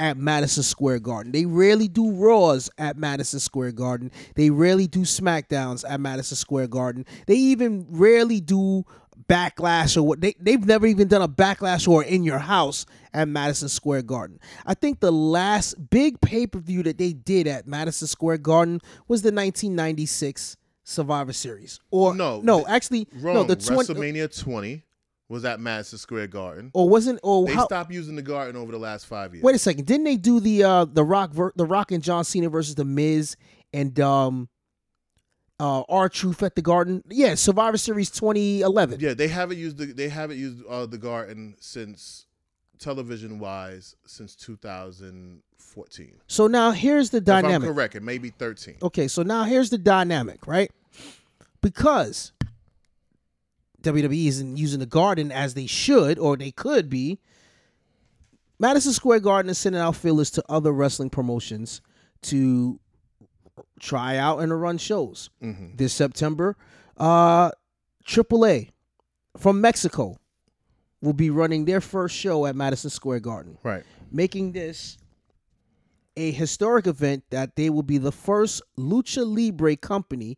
at 0.00 0.16
Madison 0.16 0.62
Square 0.62 1.00
Garden. 1.00 1.32
They 1.32 1.44
rarely 1.44 1.86
do 1.86 2.10
Raws 2.12 2.70
at 2.78 2.96
Madison 2.96 3.38
Square 3.38 3.72
Garden. 3.72 4.10
They 4.34 4.48
rarely 4.48 4.86
do 4.86 5.00
SmackDowns 5.00 5.84
at 5.88 6.00
Madison 6.00 6.36
Square 6.36 6.68
Garden. 6.68 7.04
They 7.26 7.34
even 7.34 7.86
rarely 7.90 8.40
do 8.40 8.84
backlash 9.30 9.96
or 9.96 10.02
what 10.02 10.20
they 10.20 10.34
they've 10.40 10.64
never 10.66 10.86
even 10.86 11.06
done 11.08 11.22
a 11.22 11.28
backlash 11.28 11.86
or 11.86 12.02
in 12.02 12.24
your 12.24 12.38
house 12.38 12.84
at 13.14 13.28
Madison 13.28 13.68
Square 13.68 14.02
Garden. 14.02 14.40
I 14.66 14.74
think 14.74 15.00
the 15.00 15.12
last 15.12 15.74
big 15.90 16.20
pay-per-view 16.20 16.82
that 16.84 16.98
they 16.98 17.12
did 17.12 17.46
at 17.46 17.66
Madison 17.66 18.08
Square 18.08 18.38
Garden 18.38 18.80
was 19.08 19.22
the 19.22 19.32
1996 19.32 20.56
Survivor 20.84 21.32
Series. 21.32 21.78
Or 21.90 22.14
No, 22.14 22.40
no, 22.40 22.60
the- 22.62 22.70
actually 22.70 23.06
Wrong. 23.14 23.34
no, 23.34 23.44
the 23.44 23.56
20 23.56 23.94
WrestleMania 23.94 24.40
20 24.42 24.82
was 25.28 25.44
at 25.44 25.60
Madison 25.60 25.98
Square 25.98 26.26
Garden. 26.28 26.70
or 26.74 26.88
wasn't 26.88 27.20
or 27.22 27.46
They 27.46 27.52
how, 27.54 27.64
stopped 27.66 27.92
using 27.92 28.16
the 28.16 28.22
Garden 28.22 28.56
over 28.56 28.72
the 28.72 28.78
last 28.78 29.06
five 29.06 29.32
years. 29.32 29.44
Wait 29.44 29.54
a 29.54 29.58
second. 29.58 29.86
Didn't 29.86 30.04
they 30.04 30.16
do 30.16 30.40
the 30.40 30.64
uh 30.64 30.84
the 30.86 31.04
Rock 31.04 31.32
ver- 31.32 31.52
the 31.54 31.64
Rock 31.66 31.92
and 31.92 32.02
John 32.02 32.24
Cena 32.24 32.48
versus 32.48 32.74
the 32.74 32.84
Miz 32.84 33.36
and 33.72 33.98
um 34.00 34.48
uh 35.60 35.82
R 35.88 36.08
Truth 36.08 36.42
at 36.42 36.56
the 36.56 36.62
Garden? 36.62 37.04
Yeah, 37.08 37.34
Survivor 37.36 37.76
Series 37.76 38.10
2011. 38.10 38.98
Yeah, 39.00 39.14
they 39.14 39.28
haven't 39.28 39.58
used 39.58 39.76
the 39.78 39.86
they 39.86 40.08
haven't 40.08 40.38
used 40.38 40.64
uh, 40.66 40.86
the 40.86 40.98
Garden 40.98 41.54
since 41.60 42.26
television 42.78 43.38
wise 43.38 43.94
since 44.06 44.34
2014. 44.36 46.20
So 46.26 46.46
now 46.46 46.70
here's 46.70 47.10
the 47.10 47.18
If 47.18 47.28
I'm 47.28 47.42
dynamic. 47.42 47.68
correct, 47.68 47.94
it 47.94 48.02
may 48.02 48.18
be 48.18 48.30
13. 48.30 48.76
Okay, 48.82 49.06
so 49.06 49.22
now 49.22 49.44
here's 49.44 49.70
the 49.70 49.78
dynamic, 49.78 50.46
right? 50.46 50.70
Because 51.60 52.32
WWE 53.82 54.26
isn't 54.28 54.56
using 54.56 54.80
the 54.80 54.86
Garden 54.86 55.30
as 55.30 55.54
they 55.54 55.66
should 55.66 56.18
or 56.18 56.36
they 56.36 56.50
could 56.50 56.88
be. 56.88 57.18
Madison 58.58 58.92
Square 58.92 59.20
Garden 59.20 59.50
is 59.50 59.58
sending 59.58 59.80
out 59.80 59.96
feelers 59.96 60.30
to 60.32 60.44
other 60.48 60.72
wrestling 60.72 61.08
promotions 61.10 61.80
to 62.22 62.78
try 63.80 64.16
out 64.16 64.38
and 64.40 64.50
to 64.50 64.54
run 64.56 64.78
shows 64.78 65.30
Mhm. 65.42 65.76
this 65.76 65.92
September. 65.92 66.56
Uh, 66.96 67.50
AAA 68.06 68.70
from 69.36 69.60
Mexico 69.60 70.16
will 71.00 71.12
be 71.14 71.30
running 71.30 71.64
their 71.64 71.80
first 71.80 72.14
show 72.14 72.46
at 72.46 72.54
Madison 72.54 72.90
Square 72.90 73.20
Garden 73.20 73.58
Right. 73.62 73.84
making 74.12 74.52
this 74.52 74.98
a 76.16 76.30
historic 76.32 76.86
event 76.86 77.24
that 77.30 77.56
they 77.56 77.70
will 77.70 77.82
be 77.84 77.96
the 77.98 78.12
first 78.12 78.60
lucha 78.76 79.24
libre 79.24 79.76
company 79.76 80.36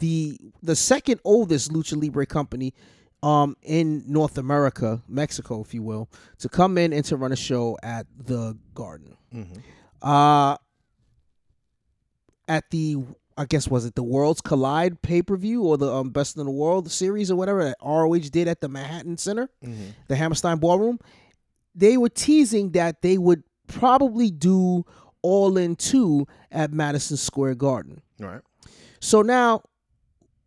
the 0.00 0.38
the 0.62 0.74
second 0.74 1.20
oldest 1.24 1.70
lucha 1.70 2.00
libre 2.00 2.26
company 2.26 2.74
um 3.22 3.54
in 3.62 4.02
North 4.10 4.36
America 4.38 5.02
Mexico 5.06 5.60
if 5.60 5.72
you 5.74 5.82
will 5.82 6.08
to 6.38 6.48
come 6.48 6.76
in 6.78 6.92
and 6.92 7.04
to 7.04 7.16
run 7.16 7.30
a 7.32 7.36
show 7.36 7.78
at 7.82 8.06
the 8.18 8.56
garden 8.74 9.16
Mhm. 9.32 9.62
uh 10.02 10.56
at 12.48 12.70
the 12.70 12.96
I 13.36 13.46
guess 13.46 13.66
was 13.66 13.84
it 13.84 13.96
the 13.96 14.02
Worlds 14.04 14.40
Collide 14.40 15.02
pay-per-view 15.02 15.62
or 15.62 15.76
the 15.76 15.92
um, 15.92 16.10
Best 16.10 16.36
in 16.36 16.44
the 16.44 16.52
World 16.52 16.88
series 16.90 17.30
or 17.32 17.36
whatever 17.36 17.64
that 17.64 17.76
ROH 17.84 18.28
did 18.30 18.46
at 18.46 18.60
the 18.60 18.68
Manhattan 18.68 19.16
Center 19.16 19.48
Mhm. 19.64 19.94
the 20.06 20.14
Hammerstein 20.16 20.58
Ballroom, 20.58 21.00
they 21.74 21.96
were 21.96 22.08
teasing 22.08 22.70
that 22.72 23.02
they 23.02 23.18
would 23.18 23.42
probably 23.66 24.30
do 24.30 24.84
All 25.22 25.56
In 25.56 25.74
2 25.74 26.26
at 26.52 26.72
Madison 26.72 27.16
Square 27.16 27.56
Garden. 27.56 28.02
Right. 28.20 28.40
So 29.00 29.22
now, 29.22 29.62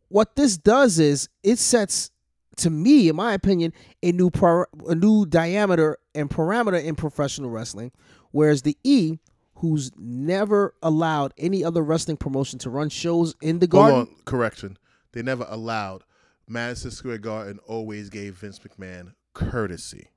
what 0.08 0.36
this 0.38 0.58
does 0.58 0.98
is 1.00 1.28
it 1.44 1.60
sets, 1.60 2.10
to 2.58 2.70
me, 2.70 3.10
in 3.10 3.16
my 3.18 3.34
opinion, 3.34 3.74
a 4.02 4.12
new 4.14 4.30
par- 4.30 4.70
a 4.88 4.96
new 4.96 5.26
diameter 5.26 5.98
and 6.16 6.30
parameter 6.30 6.82
in 6.82 6.96
professional 6.96 7.50
wrestling. 7.50 7.92
Whereas 8.32 8.62
the 8.62 8.78
E, 8.86 9.18
who's 9.60 9.92
never 9.98 10.74
allowed 10.84 11.34
any 11.38 11.64
other 11.64 11.82
wrestling 11.82 12.18
promotion 12.18 12.60
to 12.60 12.70
run 12.70 12.90
shows 12.90 13.36
in 13.42 13.60
the 13.60 13.68
Hold 13.72 13.90
garden, 13.90 14.00
on. 14.00 14.24
Correction. 14.26 14.78
They 15.14 15.22
never 15.24 15.46
allowed. 15.50 16.04
Madison 16.48 16.92
Square 16.92 17.20
Garden 17.20 17.60
always 17.68 18.10
gave 18.10 18.36
Vince 18.36 18.60
McMahon 18.60 19.14
courtesy. 19.34 20.10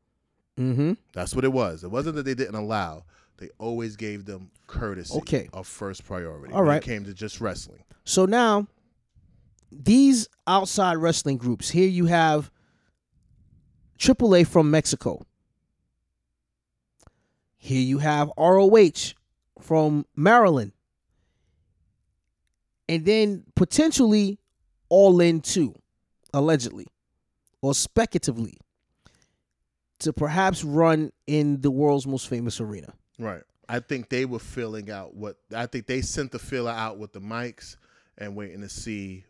mm-hmm. 0.58 0.92
That's 1.12 1.34
what 1.34 1.44
it 1.44 1.52
was. 1.52 1.82
It 1.84 1.90
wasn't 1.90 2.16
that 2.16 2.24
they 2.24 2.34
didn't 2.34 2.54
allow. 2.54 3.04
They 3.38 3.48
always 3.58 3.96
gave 3.96 4.26
them 4.26 4.50
courtesy 4.66 5.16
Okay. 5.18 5.48
of 5.54 5.66
first 5.66 6.04
priority. 6.04 6.52
All 6.52 6.60
when 6.60 6.68
right. 6.68 6.82
it 6.82 6.84
came 6.84 7.04
to 7.04 7.14
just 7.14 7.40
wrestling. 7.40 7.82
So 8.04 8.26
now, 8.26 8.66
these 9.72 10.28
outside 10.46 10.96
wrestling 10.98 11.38
groups, 11.38 11.70
here 11.70 11.88
you 11.88 12.06
have 12.06 12.50
AAA 13.98 14.46
from 14.46 14.70
Mexico. 14.70 15.22
Here 17.56 17.80
you 17.80 17.98
have 17.98 18.30
ROH 18.38 19.14
from 19.60 20.06
Maryland. 20.16 20.72
And 22.88 23.04
then 23.04 23.44
potentially 23.54 24.38
All 24.88 25.20
In 25.20 25.40
2, 25.40 25.74
allegedly 26.34 26.86
or 27.62 27.74
speculatively, 27.74 28.58
to 30.00 30.12
perhaps 30.12 30.64
run 30.64 31.12
in 31.26 31.60
the 31.60 31.70
world's 31.70 32.06
most 32.06 32.28
famous 32.28 32.60
arena. 32.60 32.92
Right. 33.18 33.42
I 33.68 33.78
think 33.80 34.08
they 34.08 34.24
were 34.24 34.38
filling 34.40 34.90
out 34.90 35.14
what 35.14 35.36
I 35.54 35.66
think 35.66 35.86
they 35.86 36.00
sent 36.00 36.32
the 36.32 36.38
filler 36.38 36.70
out 36.72 36.98
with 36.98 37.12
the 37.12 37.20
mics 37.20 37.76
and 38.18 38.34
waiting 38.34 38.62
to 38.62 38.68
see 38.68 39.24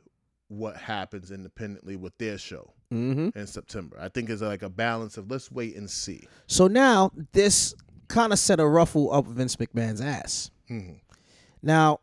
what 0.49 0.77
happens 0.77 1.31
independently 1.31 1.97
with 1.97 2.17
their 2.19 2.39
show 2.39 2.73
Mm-hmm. 2.93 3.39
in 3.39 3.47
September. 3.47 3.97
I 4.01 4.09
think 4.09 4.29
it's 4.31 4.43
like 4.43 4.63
a 4.63 4.69
balance 4.69 5.17
of 5.17 5.31
let's 5.31 5.49
wait 5.53 5.77
and 5.77 5.89
see. 5.89 6.27
So 6.49 6.67
now 6.67 7.13
this 7.33 7.73
kind 8.11 8.33
of 8.33 8.39
set 8.39 8.61
a 8.61 8.67
ruffle 8.67 9.13
up 9.13 9.27
Vince 9.27 9.57
McMahon's 9.57 10.01
ass. 10.01 10.51
Mhm. 10.69 11.01
Now 11.63 12.01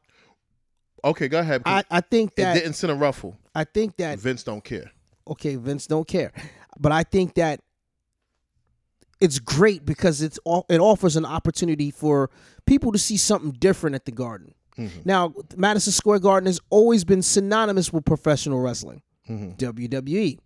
Okay, 1.03 1.27
go 1.27 1.39
ahead. 1.39 1.61
I, 1.65 1.83
I 1.91 2.01
think 2.01 2.31
it 2.31 2.37
that 2.37 2.53
didn't 2.55 2.73
send 2.73 2.91
a 2.91 2.95
ruffle. 2.95 3.37
I 3.53 3.63
think 3.65 3.97
that 3.97 4.17
Vince 4.19 4.43
don't 4.43 4.63
care. 4.63 4.91
okay, 5.27 5.55
Vince 5.55 5.85
don't 5.87 6.07
care, 6.07 6.31
but 6.79 6.91
I 6.91 7.03
think 7.03 7.35
that 7.35 7.61
it's 9.19 9.39
great 9.39 9.85
because 9.85 10.21
it's 10.21 10.37
it 10.69 10.79
offers 10.79 11.15
an 11.15 11.25
opportunity 11.25 11.91
for 11.91 12.29
people 12.65 12.91
to 12.91 12.97
see 12.99 13.17
something 13.17 13.51
different 13.51 13.95
at 13.95 14.05
the 14.05 14.11
Garden. 14.11 14.53
Mhm. 14.77 15.05
Now, 15.05 15.33
Madison 15.55 15.91
Square 15.93 16.19
Garden 16.19 16.45
has 16.47 16.59
always 16.69 17.03
been 17.03 17.21
synonymous 17.23 17.91
with 17.91 18.05
professional 18.05 18.59
wrestling, 18.59 19.01
Mhm. 19.29 19.57
WWE. 19.57 20.39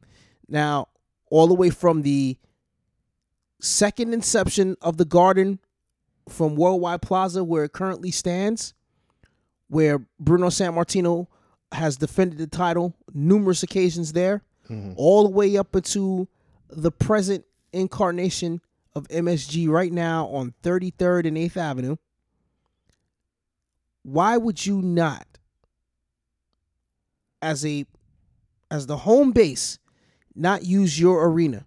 Now, 0.48 0.88
all 1.30 1.48
the 1.48 1.54
way 1.54 1.70
from 1.70 2.04
the 2.04 2.38
second 3.62 4.14
inception 4.14 4.76
of 4.82 4.98
the 4.98 5.06
Garden 5.06 5.60
from 6.28 6.56
Worldwide 6.56 7.02
Plaza, 7.02 7.44
where 7.44 7.64
it 7.64 7.74
currently 7.74 8.12
stands, 8.12 8.74
where 9.68 10.06
Bruno 10.20 10.48
Sammartino 10.48 11.28
has 11.72 11.96
defended 11.98 12.38
the 12.38 12.48
title 12.48 12.96
numerous 13.14 13.64
occasions 13.64 14.14
there, 14.14 14.44
Mhm. 14.70 14.94
all 14.98 15.24
the 15.24 15.30
way 15.30 15.56
up 15.58 15.76
into 15.76 16.28
the 16.70 16.92
present 16.92 17.46
incarnation 17.72 18.62
of 18.94 19.08
MSG 19.10 19.68
right 19.68 19.92
now 19.94 20.28
on 20.28 20.54
33rd 20.62 21.26
and 21.26 21.38
8th 21.38 21.56
Avenue. 21.58 21.96
Why 24.04 24.36
would 24.38 24.66
you 24.66 24.82
not 24.82 25.28
as 27.42 27.66
a 27.66 27.86
as 28.70 28.88
the 28.88 28.98
home 28.98 29.32
base 29.32 29.80
not 30.36 30.64
use 30.64 31.00
your 31.00 31.28
arena 31.28 31.66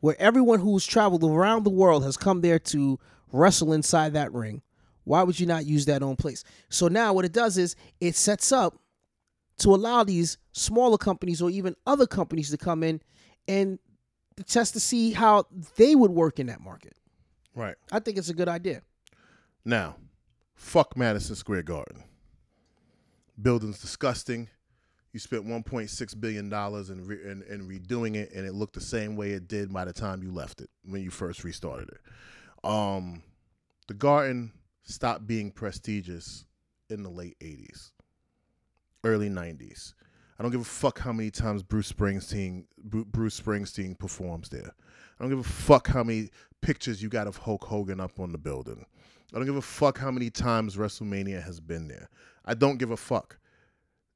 where 0.00 0.20
everyone 0.20 0.60
who's 0.60 0.86
traveled 0.86 1.24
around 1.24 1.64
the 1.64 1.70
world 1.70 2.04
has 2.04 2.16
come 2.16 2.40
there 2.40 2.58
to 2.58 2.98
wrestle 3.32 3.72
inside 3.72 4.12
that 4.12 4.32
ring? 4.32 4.62
Why 5.04 5.22
would 5.22 5.40
you 5.40 5.46
not 5.46 5.66
use 5.66 5.86
that 5.86 6.02
own 6.02 6.16
place? 6.16 6.44
So 6.68 6.88
now 6.88 7.12
what 7.12 7.24
it 7.24 7.32
does 7.32 7.56
is 7.56 7.76
it 8.00 8.14
sets 8.14 8.52
up 8.52 8.78
to 9.58 9.74
allow 9.74 10.04
these 10.04 10.38
smaller 10.52 10.98
companies 10.98 11.42
or 11.42 11.50
even 11.50 11.74
other 11.86 12.06
companies 12.06 12.50
to 12.50 12.58
come 12.58 12.82
in 12.82 13.00
and 13.48 13.78
test 14.46 14.74
to 14.74 14.80
see 14.80 15.12
how 15.12 15.46
they 15.76 15.94
would 15.94 16.10
work 16.10 16.38
in 16.38 16.46
that 16.46 16.60
market. 16.60 16.94
Right. 17.54 17.74
I 17.90 17.98
think 17.98 18.18
it's 18.18 18.28
a 18.28 18.34
good 18.34 18.48
idea. 18.48 18.82
Now, 19.64 19.96
fuck 20.54 20.96
Madison 20.96 21.34
Square 21.34 21.64
Garden. 21.64 22.04
Building's 23.40 23.80
disgusting. 23.80 24.48
You 25.12 25.20
spent 25.20 25.46
1.6 25.46 26.20
billion 26.20 26.48
dollars 26.48 26.90
in, 26.90 26.98
in 27.00 27.42
in 27.48 27.68
redoing 27.68 28.14
it, 28.14 28.32
and 28.32 28.46
it 28.46 28.54
looked 28.54 28.74
the 28.74 28.80
same 28.80 29.16
way 29.16 29.30
it 29.30 29.48
did 29.48 29.72
by 29.72 29.84
the 29.84 29.92
time 29.92 30.22
you 30.22 30.30
left 30.30 30.60
it 30.60 30.70
when 30.84 31.02
you 31.02 31.10
first 31.10 31.44
restarted 31.44 31.88
it. 31.88 32.68
Um, 32.68 33.22
the 33.86 33.94
Garden 33.94 34.52
stopped 34.84 35.26
being 35.26 35.50
prestigious 35.50 36.44
in 36.90 37.02
the 37.02 37.10
late 37.10 37.38
80s, 37.40 37.92
early 39.04 39.28
90s. 39.28 39.94
I 40.38 40.42
don't 40.42 40.52
give 40.52 40.60
a 40.60 40.64
fuck 40.64 41.00
how 41.00 41.12
many 41.12 41.30
times 41.30 41.62
Bruce 41.62 41.92
Springsteen 41.92 42.64
Bruce 42.78 43.40
Springsteen 43.40 43.98
performs 43.98 44.48
there. 44.50 44.72
I 45.18 45.24
don't 45.24 45.30
give 45.30 45.40
a 45.40 45.42
fuck 45.42 45.88
how 45.88 46.04
many 46.04 46.30
pictures 46.60 47.02
you 47.02 47.08
got 47.08 47.26
of 47.26 47.36
Hulk 47.38 47.64
Hogan 47.64 48.00
up 48.00 48.20
on 48.20 48.30
the 48.30 48.38
building. 48.38 48.84
I 49.32 49.36
don't 49.36 49.46
give 49.46 49.56
a 49.56 49.62
fuck 49.62 49.98
how 49.98 50.10
many 50.10 50.30
times 50.30 50.76
WrestleMania 50.76 51.42
has 51.42 51.60
been 51.60 51.88
there. 51.88 52.08
I 52.44 52.54
don't 52.54 52.78
give 52.78 52.92
a 52.92 52.96
fuck. 52.96 53.38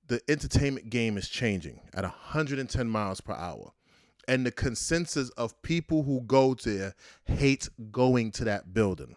The 0.09 0.21
entertainment 0.29 0.91
game 0.91 1.17
is 1.17 1.29
changing 1.29 1.81
at 1.95 2.03
110 2.05 2.89
miles 2.89 3.21
per 3.21 3.35
hour. 3.35 3.73
And 4.29 4.47
the 4.47 4.53
consensus 4.53 5.31
of 5.31 5.61
people 5.63 6.05
who 6.05 6.21
go 6.23 6.55
there 6.55 6.95
hate 7.25 7.69
going 7.91 8.31
to 8.33 8.45
that 8.45 8.73
building. 8.73 9.17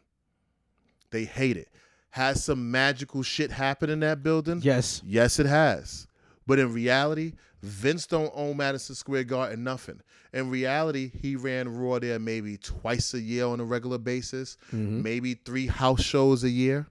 They 1.11 1.25
hate 1.25 1.57
it. 1.57 1.69
Has 2.11 2.43
some 2.43 2.71
magical 2.71 3.23
shit 3.23 3.51
happen 3.51 3.89
in 3.89 3.99
that 3.99 4.23
building? 4.23 4.61
Yes. 4.63 5.01
Yes, 5.05 5.39
it 5.39 5.45
has. 5.45 6.07
But 6.47 6.59
in 6.59 6.73
reality, 6.73 7.33
Vince 7.61 8.05
don't 8.05 8.31
own 8.35 8.57
Madison 8.57 8.95
Square 8.95 9.25
Garden 9.25 9.63
nothing. 9.63 10.01
In 10.33 10.49
reality, 10.49 11.11
he 11.21 11.35
ran 11.35 11.67
Raw 11.69 11.99
there 11.99 12.19
maybe 12.19 12.57
twice 12.57 13.13
a 13.13 13.19
year 13.19 13.45
on 13.45 13.59
a 13.59 13.63
regular 13.63 13.97
basis, 13.97 14.57
mm-hmm. 14.67 15.01
maybe 15.01 15.33
three 15.33 15.67
house 15.67 16.03
shows 16.03 16.43
a 16.43 16.49
year. 16.49 16.87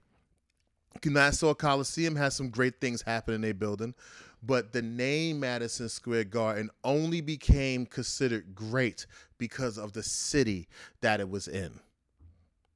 Nassau 1.03 1.53
Coliseum 1.53 2.15
has 2.15 2.35
some 2.35 2.49
great 2.49 2.79
things 2.79 3.01
happen 3.01 3.33
in 3.33 3.41
their 3.41 3.53
building, 3.53 3.93
but 4.43 4.71
the 4.71 4.81
name 4.81 5.39
Madison 5.39 5.89
Square 5.89 6.25
Garden 6.25 6.69
only 6.83 7.21
became 7.21 7.85
considered 7.85 8.55
great 8.55 9.05
because 9.37 9.77
of 9.77 9.93
the 9.93 10.03
city 10.03 10.67
that 11.01 11.19
it 11.19 11.29
was 11.29 11.47
in. 11.47 11.79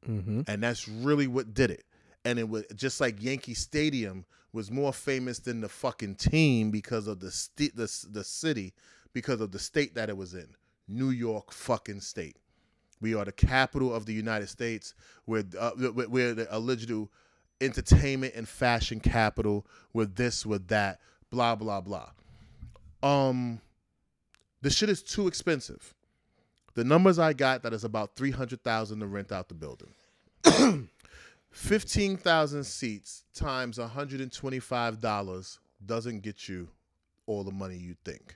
Mm-hmm. 0.08 0.42
And 0.48 0.64
that's 0.64 0.88
really 0.88 1.28
what 1.28 1.54
did 1.54 1.72
it. 1.72 1.84
And 2.26 2.40
it 2.40 2.48
was 2.48 2.64
just 2.76 3.00
like 3.00 3.22
Yankee 3.22 3.54
Stadium 3.54 4.26
was 4.52 4.72
more 4.72 4.94
famous 4.94 5.40
than 5.40 5.62
the 5.62 5.70
fucking 5.70 6.16
team 6.16 6.72
because 6.72 7.08
of 7.08 7.20
the 7.20 7.32
st- 7.32 7.76
the 7.76 8.08
the 8.12 8.24
city 8.24 8.74
because 9.14 9.42
of 9.42 9.52
the 9.52 9.60
state 9.60 9.96
that 9.96 10.10
it 10.10 10.18
was 10.18 10.34
in. 10.34 10.48
New 10.88 11.12
York 11.12 11.52
fucking 11.52 12.02
state. 12.02 12.36
We 13.02 13.14
are 13.14 13.26
the 13.26 13.32
capital 13.32 13.94
of 13.94 14.06
the 14.06 14.14
United 14.14 14.50
States. 14.50 14.94
We're 15.26 15.46
uh, 15.58 15.72
we're 15.78 16.34
the 16.34 16.48
original 16.58 17.12
entertainment 17.62 18.34
and 18.36 18.48
fashion 18.48 19.00
capital. 19.00 19.66
With 19.94 20.16
this, 20.16 20.46
with 20.46 20.68
that, 20.68 21.00
blah 21.30 21.56
blah 21.56 21.82
blah. 21.82 22.10
Um, 23.02 23.62
the 24.62 24.70
shit 24.70 24.90
is 24.90 25.02
too 25.02 25.28
expensive. 25.28 25.94
The 26.76 26.84
numbers 26.84 27.20
I 27.20 27.34
got 27.34 27.64
that 27.64 27.74
is 27.74 27.84
about 27.84 28.16
three 28.16 28.32
hundred 28.32 28.64
thousand 28.64 29.00
to 29.00 29.08
rent 29.08 29.32
out 29.32 29.50
the 29.50 29.56
building. 29.56 29.94
Fifteen 31.52 32.18
thousand 32.18 32.64
seats 32.64 33.24
times 33.34 33.80
one 33.80 33.90
hundred 33.90 34.22
and 34.22 34.32
twenty-five 34.32 35.00
dollars 35.00 35.60
doesn't 35.86 36.22
get 36.22 36.48
you 36.48 36.68
all 37.26 37.44
the 37.44 37.52
money 37.52 37.76
you 37.78 37.96
think. 38.06 38.36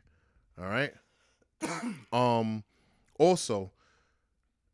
All 0.59 0.67
right. 0.67 0.93
um. 2.11 2.63
Also, 3.19 3.71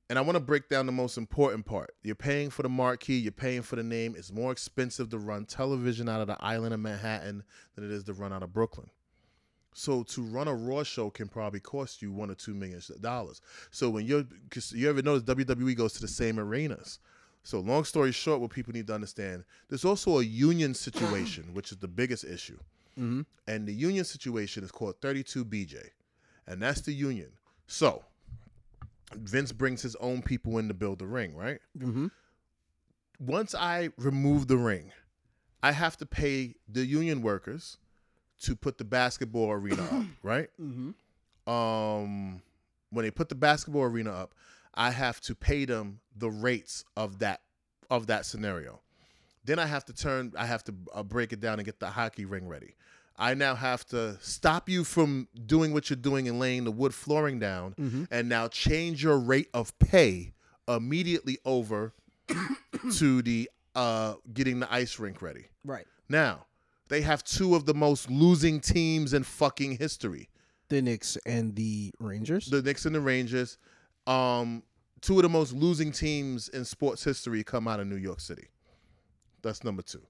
and 0.10 0.18
I 0.18 0.24
want 0.24 0.36
to 0.36 0.44
break 0.44 0.70
down 0.70 0.88
the 0.88 0.92
most 0.92 1.18
important 1.18 1.66
part. 1.66 1.94
You're 2.02 2.16
paying 2.16 2.50
for 2.50 2.64
the 2.64 2.70
marquee. 2.70 3.18
You're 3.18 3.32
paying 3.32 3.62
for 3.62 3.76
the 3.76 3.84
name. 3.84 4.16
It's 4.18 4.32
more 4.32 4.52
expensive 4.52 5.10
to 5.12 5.20
run 5.20 5.46
television 5.46 6.10
out 6.10 6.20
of 6.20 6.28
the 6.28 6.44
island 6.44 6.74
of 6.74 6.80
Manhattan 6.80 7.44
than 7.76 7.86
it 7.86 7.92
is 7.92 8.04
to 8.06 8.14
run 8.14 8.34
out 8.34 8.42
of 8.42 8.52
Brooklyn. 8.52 8.90
So 9.74 10.02
to 10.04 10.24
run 10.24 10.48
a 10.48 10.56
Raw 10.56 10.82
show 10.82 11.12
can 11.12 11.28
probably 11.28 11.60
cost 11.60 12.02
you 12.02 12.12
one 12.12 12.32
or 12.32 12.36
two 12.36 12.56
million 12.56 12.82
dollars. 13.02 13.40
So 13.70 13.90
when 13.92 14.06
you're, 14.06 14.26
cause 14.50 14.72
you 14.72 14.90
ever 14.90 15.04
notice 15.04 15.24
WWE 15.24 15.78
goes 15.78 15.94
to 15.94 16.02
the 16.02 16.08
same 16.08 16.40
arenas. 16.40 16.98
So 17.44 17.60
long 17.60 17.84
story 17.84 18.12
short, 18.12 18.42
what 18.42 18.50
people 18.50 18.74
need 18.74 18.88
to 18.88 18.96
understand, 18.96 19.44
there's 19.70 19.86
also 19.86 20.20
a 20.20 20.24
union 20.24 20.74
situation, 20.74 21.50
which 21.54 21.72
is 21.72 21.78
the 21.78 21.88
biggest 21.88 22.26
issue. 22.26 22.58
Mm-hmm. 23.00 23.22
And 23.48 23.68
the 23.68 23.74
union 23.74 24.06
situation 24.06 24.64
is 24.64 24.72
called 24.72 25.00
32BJ. 25.02 25.90
And 26.48 26.62
that's 26.62 26.82
the 26.82 26.94
union. 26.94 27.32
So 27.68 28.04
Vince 29.14 29.52
brings 29.52 29.82
his 29.82 29.96
own 29.98 30.22
people 30.22 30.58
in 30.58 30.68
to 30.68 30.74
build 30.74 31.00
the 31.00 31.08
ring, 31.08 31.36
right? 31.36 31.60
Mm-hmm. 31.78 32.08
Once 33.20 33.54
I 33.56 33.90
remove 33.98 34.48
the 34.48 34.58
ring, 34.58 34.92
I 35.62 35.72
have 35.72 35.98
to 35.98 36.06
pay 36.06 36.56
the 36.68 36.86
union 36.86 37.22
workers 37.22 37.78
to 38.42 38.56
put 38.56 38.78
the 38.78 38.86
basketball 38.86 39.52
arena 39.52 39.84
up, 39.84 40.06
right? 40.24 40.50
Mm-hmm. 40.62 41.52
Um, 41.52 42.42
when 42.92 43.04
they 43.04 43.12
put 43.12 43.30
the 43.30 43.36
basketball 43.36 43.84
arena 43.84 44.12
up, 44.12 44.34
I 44.74 44.92
have 44.92 45.20
to 45.22 45.36
pay 45.36 45.66
them 45.66 46.00
the 46.16 46.30
rates 46.30 46.86
of 46.96 47.20
that 47.20 47.42
of 47.90 48.08
that 48.08 48.26
scenario. 48.26 48.80
Then 49.46 49.58
I 49.58 49.66
have 49.66 49.84
to 49.86 49.94
turn, 49.94 50.34
I 50.38 50.46
have 50.46 50.64
to 50.66 50.76
uh, 50.94 51.02
break 51.02 51.34
it 51.34 51.40
down 51.40 51.58
and 51.60 51.66
get 51.66 51.80
the 51.80 51.90
hockey 51.90 52.26
ring 52.26 52.48
ready. 52.48 52.76
I 53.20 53.34
now 53.34 53.54
have 53.56 53.86
to 53.88 54.18
stop 54.22 54.70
you 54.70 54.84
from 54.84 55.28
doing 55.46 55.74
what 55.74 55.90
you're 55.90 55.98
doing 55.98 56.28
and 56.30 56.40
laying 56.40 56.64
the 56.64 56.72
wood 56.72 56.94
flooring 56.94 57.38
down, 57.40 57.74
Mm-hmm. 57.80 58.06
and 58.12 58.30
now 58.30 58.48
change 58.48 59.04
your 59.04 59.20
rate 59.20 59.50
of 59.54 59.78
pay 59.80 60.34
immediately 60.68 61.38
over 61.46 61.94
to 62.98 63.22
the 63.22 63.50
uh, 63.76 64.16
getting 64.34 64.60
the 64.60 64.72
ice 64.74 65.00
rink 65.00 65.22
ready. 65.22 65.46
Right. 65.66 65.86
Now 66.08 66.46
they 66.88 67.02
have 67.02 67.24
two 67.24 67.56
of 67.56 67.66
the 67.66 67.74
most 67.74 68.10
losing 68.10 68.60
teams 68.60 69.14
in 69.14 69.24
fucking 69.24 69.78
history. 69.78 70.30
The 70.70 70.82
Knicks 70.82 71.18
and 71.26 71.56
the 71.56 71.92
Rangers. 72.00 72.46
the 72.46 72.62
Knicks 72.62 72.86
and 72.86 72.94
the 72.96 73.02
Rangers. 73.02 73.58
Um, 74.08 74.64
two 75.02 75.18
of 75.18 75.24
the 75.24 75.30
most 75.30 75.54
losing 75.54 75.92
teams 75.92 76.48
in 76.50 76.64
sports 76.66 77.04
history 77.04 77.44
come 77.44 77.68
out 77.68 77.80
of 77.80 77.88
New 77.88 77.96
York 77.96 78.20
City. 78.20 78.48
That's 79.42 79.64
number 79.64 79.82
two. 79.82 80.02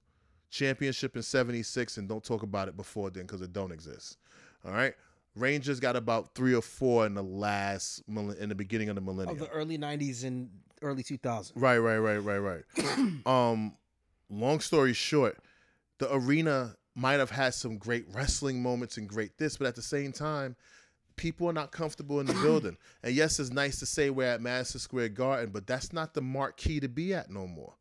Championship 0.50 1.16
in 1.16 1.22
'76, 1.22 1.96
and 1.96 2.08
don't 2.08 2.22
talk 2.24 2.42
about 2.42 2.68
it 2.68 2.76
before 2.76 3.10
then 3.10 3.24
because 3.24 3.40
it 3.40 3.52
don't 3.52 3.72
exist. 3.72 4.18
All 4.64 4.72
right. 4.72 4.94
Rangers 5.36 5.78
got 5.78 5.94
about 5.94 6.34
three 6.34 6.54
or 6.54 6.60
four 6.60 7.06
in 7.06 7.14
the 7.14 7.22
last 7.22 8.02
in 8.08 8.48
the 8.48 8.54
beginning 8.54 8.88
of 8.88 8.96
the 8.96 9.00
millennium. 9.00 9.40
of 9.40 9.48
the 9.48 9.48
early 9.50 9.78
'90s 9.78 10.24
and 10.24 10.50
early 10.82 11.02
2000s. 11.02 11.52
Right, 11.54 11.78
right, 11.78 11.98
right, 11.98 12.18
right, 12.18 12.38
right. 12.38 13.26
um, 13.26 13.74
long 14.28 14.60
story 14.60 14.92
short, 14.92 15.38
the 15.98 16.12
arena 16.14 16.76
might 16.94 17.20
have 17.20 17.30
had 17.30 17.54
some 17.54 17.78
great 17.78 18.06
wrestling 18.12 18.62
moments 18.62 18.96
and 18.96 19.08
great 19.08 19.38
this, 19.38 19.56
but 19.56 19.66
at 19.66 19.76
the 19.76 19.82
same 19.82 20.12
time, 20.12 20.56
people 21.16 21.48
are 21.48 21.52
not 21.52 21.70
comfortable 21.70 22.20
in 22.20 22.26
the 22.26 22.32
building. 22.42 22.76
And 23.02 23.14
yes, 23.14 23.38
it's 23.38 23.50
nice 23.50 23.78
to 23.80 23.86
say 23.86 24.10
we're 24.10 24.26
at 24.26 24.40
Madison 24.40 24.80
Square 24.80 25.10
Garden, 25.10 25.50
but 25.50 25.66
that's 25.66 25.92
not 25.92 26.14
the 26.14 26.22
marquee 26.22 26.80
to 26.80 26.88
be 26.88 27.14
at 27.14 27.30
no 27.30 27.46
more. 27.46 27.74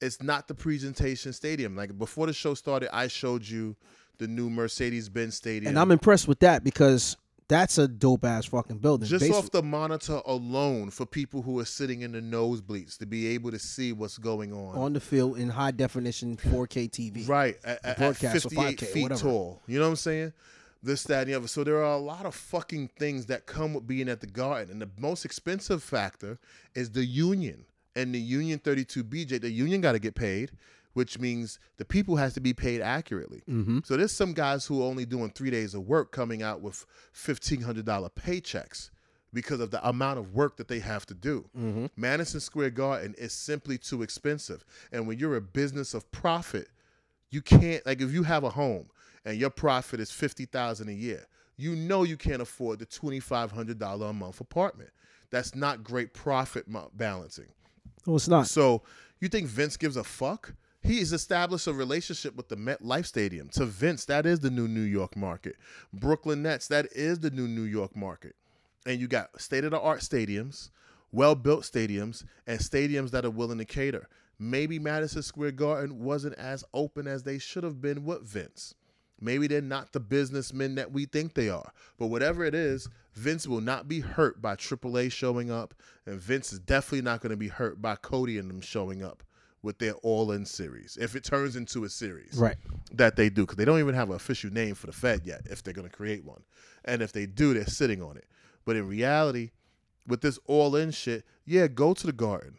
It's 0.00 0.22
not 0.22 0.48
the 0.48 0.54
presentation 0.54 1.32
stadium. 1.32 1.76
Like 1.76 1.96
before 1.98 2.26
the 2.26 2.32
show 2.32 2.54
started, 2.54 2.94
I 2.94 3.08
showed 3.08 3.46
you 3.46 3.76
the 4.18 4.26
new 4.28 4.50
Mercedes 4.50 5.08
Benz 5.08 5.34
Stadium. 5.36 5.68
And 5.70 5.78
I'm 5.78 5.90
impressed 5.90 6.28
with 6.28 6.40
that 6.40 6.62
because 6.62 7.16
that's 7.48 7.78
a 7.78 7.86
dope 7.88 8.24
ass 8.24 8.46
fucking 8.46 8.78
building. 8.78 9.08
just 9.08 9.24
Basi- 9.24 9.32
off 9.32 9.50
the 9.50 9.62
monitor 9.62 10.20
alone 10.26 10.90
for 10.90 11.04
people 11.04 11.42
who 11.42 11.58
are 11.58 11.64
sitting 11.64 12.02
in 12.02 12.12
the 12.12 12.20
nosebleeds 12.20 12.96
to 12.98 13.06
be 13.06 13.26
able 13.28 13.50
to 13.50 13.58
see 13.58 13.92
what's 13.92 14.18
going 14.18 14.52
on. 14.52 14.76
on 14.76 14.92
the 14.92 15.00
field 15.00 15.36
in 15.38 15.48
high 15.48 15.70
definition 15.72 16.36
4K 16.36 16.88
TV. 16.90 17.28
Right, 17.28 17.56
at, 17.64 17.78
at- 17.78 17.84
at 17.84 17.98
broadcast 17.98 18.46
or 18.46 18.50
58 18.50 18.78
5K, 18.78 18.86
feet 18.86 19.02
whatever. 19.04 19.20
tall. 19.20 19.62
You 19.66 19.78
know 19.78 19.84
what 19.86 19.90
I'm 19.90 19.96
saying? 19.96 20.32
This, 20.82 21.02
that, 21.04 21.22
and 21.22 21.30
the 21.30 21.34
other. 21.34 21.48
So 21.48 21.64
there 21.64 21.78
are 21.78 21.94
a 21.94 21.98
lot 21.98 22.26
of 22.26 22.34
fucking 22.34 22.90
things 22.98 23.26
that 23.26 23.46
come 23.46 23.72
with 23.74 23.86
being 23.86 24.08
at 24.08 24.20
the 24.20 24.26
Garden, 24.26 24.70
and 24.70 24.82
the 24.82 24.90
most 24.98 25.24
expensive 25.24 25.82
factor 25.82 26.38
is 26.74 26.90
the 26.90 27.04
union 27.04 27.64
and 27.96 28.14
the 28.14 28.20
Union 28.20 28.58
32BJ. 28.58 29.40
The 29.40 29.50
union 29.50 29.80
got 29.80 29.92
to 29.92 29.98
get 29.98 30.14
paid, 30.14 30.52
which 30.94 31.18
means 31.18 31.58
the 31.76 31.84
people 31.84 32.16
has 32.16 32.34
to 32.34 32.40
be 32.40 32.52
paid 32.54 32.80
accurately. 32.80 33.42
Mm-hmm. 33.48 33.80
So 33.84 33.96
there's 33.96 34.12
some 34.12 34.32
guys 34.32 34.66
who 34.66 34.82
are 34.82 34.86
only 34.86 35.04
doing 35.04 35.30
three 35.30 35.50
days 35.50 35.74
of 35.74 35.86
work 35.86 36.12
coming 36.12 36.42
out 36.42 36.60
with 36.60 36.86
fifteen 37.12 37.60
hundred 37.60 37.84
dollar 37.84 38.08
paychecks 38.08 38.90
because 39.32 39.60
of 39.60 39.70
the 39.70 39.86
amount 39.86 40.18
of 40.18 40.32
work 40.32 40.56
that 40.56 40.68
they 40.68 40.78
have 40.78 41.04
to 41.06 41.14
do. 41.14 41.44
Mm-hmm. 41.58 41.86
Madison 41.96 42.40
Square 42.40 42.70
Garden 42.70 43.14
is 43.18 43.32
simply 43.32 43.76
too 43.76 44.02
expensive, 44.02 44.64
and 44.92 45.06
when 45.06 45.18
you're 45.18 45.36
a 45.36 45.40
business 45.40 45.92
of 45.92 46.10
profit, 46.12 46.68
you 47.30 47.42
can't 47.42 47.84
like 47.84 48.00
if 48.00 48.12
you 48.12 48.22
have 48.22 48.44
a 48.44 48.50
home 48.50 48.86
and 49.24 49.36
your 49.36 49.50
profit 49.50 50.00
is 50.00 50.10
fifty 50.10 50.46
thousand 50.46 50.88
a 50.88 50.94
year, 50.94 51.26
you 51.56 51.74
know 51.74 52.04
you 52.04 52.16
can't 52.16 52.40
afford 52.40 52.78
the 52.78 52.86
twenty 52.86 53.20
five 53.20 53.50
hundred 53.52 53.78
dollar 53.78 54.06
a 54.06 54.12
month 54.12 54.40
apartment. 54.40 54.90
That's 55.30 55.56
not 55.56 55.82
great 55.82 56.14
profit 56.14 56.66
balancing. 56.96 57.48
No, 58.06 58.16
it's 58.16 58.28
not. 58.28 58.46
So 58.46 58.82
you 59.20 59.28
think 59.28 59.48
Vince 59.48 59.76
gives 59.76 59.96
a 59.96 60.04
fuck? 60.04 60.54
He 60.82 60.98
has 60.98 61.14
established 61.14 61.66
a 61.66 61.72
relationship 61.72 62.36
with 62.36 62.48
the 62.48 62.56
MetLife 62.56 63.06
Stadium. 63.06 63.48
To 63.50 63.64
Vince, 63.64 64.04
that 64.04 64.26
is 64.26 64.40
the 64.40 64.50
new 64.50 64.68
New 64.68 64.82
York 64.82 65.16
market. 65.16 65.56
Brooklyn 65.94 66.42
Nets, 66.42 66.68
that 66.68 66.86
is 66.92 67.20
the 67.20 67.30
new 67.30 67.48
New 67.48 67.62
York 67.62 67.96
market. 67.96 68.36
And 68.84 69.00
you 69.00 69.08
got 69.08 69.40
state 69.40 69.64
of 69.64 69.70
the 69.70 69.80
art 69.80 70.00
stadiums, 70.00 70.68
well 71.10 71.34
built 71.34 71.62
stadiums, 71.62 72.24
and 72.46 72.60
stadiums 72.60 73.12
that 73.12 73.24
are 73.24 73.30
willing 73.30 73.58
to 73.58 73.64
cater. 73.64 74.08
Maybe 74.38 74.78
Madison 74.78 75.22
Square 75.22 75.52
Garden 75.52 76.00
wasn't 76.00 76.34
as 76.34 76.64
open 76.74 77.06
as 77.06 77.22
they 77.22 77.38
should 77.38 77.64
have 77.64 77.80
been 77.80 78.04
with 78.04 78.22
Vince. 78.22 78.74
Maybe 79.20 79.46
they're 79.46 79.60
not 79.62 79.92
the 79.92 80.00
businessmen 80.00 80.74
that 80.74 80.92
we 80.92 81.06
think 81.06 81.34
they 81.34 81.48
are. 81.48 81.72
But 81.98 82.06
whatever 82.08 82.44
it 82.44 82.54
is, 82.54 82.88
Vince 83.14 83.46
will 83.46 83.60
not 83.60 83.88
be 83.88 84.00
hurt 84.00 84.42
by 84.42 84.56
AAA 84.56 85.10
showing 85.12 85.50
up, 85.50 85.72
and 86.04 86.20
Vince 86.20 86.52
is 86.52 86.58
definitely 86.58 87.02
not 87.02 87.20
going 87.20 87.30
to 87.30 87.36
be 87.36 87.48
hurt 87.48 87.80
by 87.80 87.96
Cody 87.96 88.38
and 88.38 88.50
them 88.50 88.60
showing 88.60 89.02
up 89.02 89.22
with 89.62 89.78
their 89.78 89.94
All 90.02 90.30
In 90.32 90.44
series. 90.44 90.98
If 91.00 91.16
it 91.16 91.24
turns 91.24 91.56
into 91.56 91.84
a 91.84 91.88
series 91.88 92.34
Right. 92.36 92.56
that 92.92 93.16
they 93.16 93.30
do, 93.30 93.42
because 93.42 93.56
they 93.56 93.64
don't 93.64 93.78
even 93.78 93.94
have 93.94 94.10
an 94.10 94.16
official 94.16 94.50
name 94.50 94.74
for 94.74 94.86
the 94.88 94.92
Fed 94.92 95.22
yet, 95.24 95.42
if 95.46 95.62
they're 95.62 95.72
going 95.72 95.88
to 95.88 95.94
create 95.96 96.24
one. 96.24 96.42
And 96.84 97.00
if 97.00 97.12
they 97.12 97.24
do, 97.24 97.54
they're 97.54 97.66
sitting 97.66 98.02
on 98.02 98.16
it. 98.16 98.26
But 98.66 98.76
in 98.76 98.86
reality, 98.88 99.52
with 100.06 100.20
this 100.20 100.38
All 100.46 100.74
In 100.76 100.90
shit, 100.90 101.24
yeah, 101.46 101.66
go 101.68 101.94
to 101.94 102.06
the 102.06 102.12
Garden. 102.12 102.56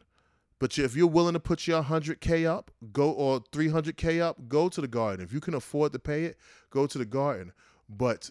But 0.59 0.77
if 0.77 0.95
you're 0.95 1.07
willing 1.07 1.33
to 1.33 1.39
put 1.39 1.67
your 1.67 1.83
100K 1.83 2.45
up, 2.45 2.71
go 2.93 3.11
or 3.11 3.41
300K 3.51 4.21
up, 4.21 4.47
go 4.47 4.69
to 4.69 4.81
the 4.81 4.87
Garden. 4.87 5.23
If 5.23 5.33
you 5.33 5.41
can 5.41 5.53
afford 5.53 5.91
to 5.93 5.99
pay 5.99 6.25
it, 6.25 6.37
go 6.69 6.87
to 6.87 6.97
the 6.97 7.05
Garden. 7.05 7.51
But 7.89 8.29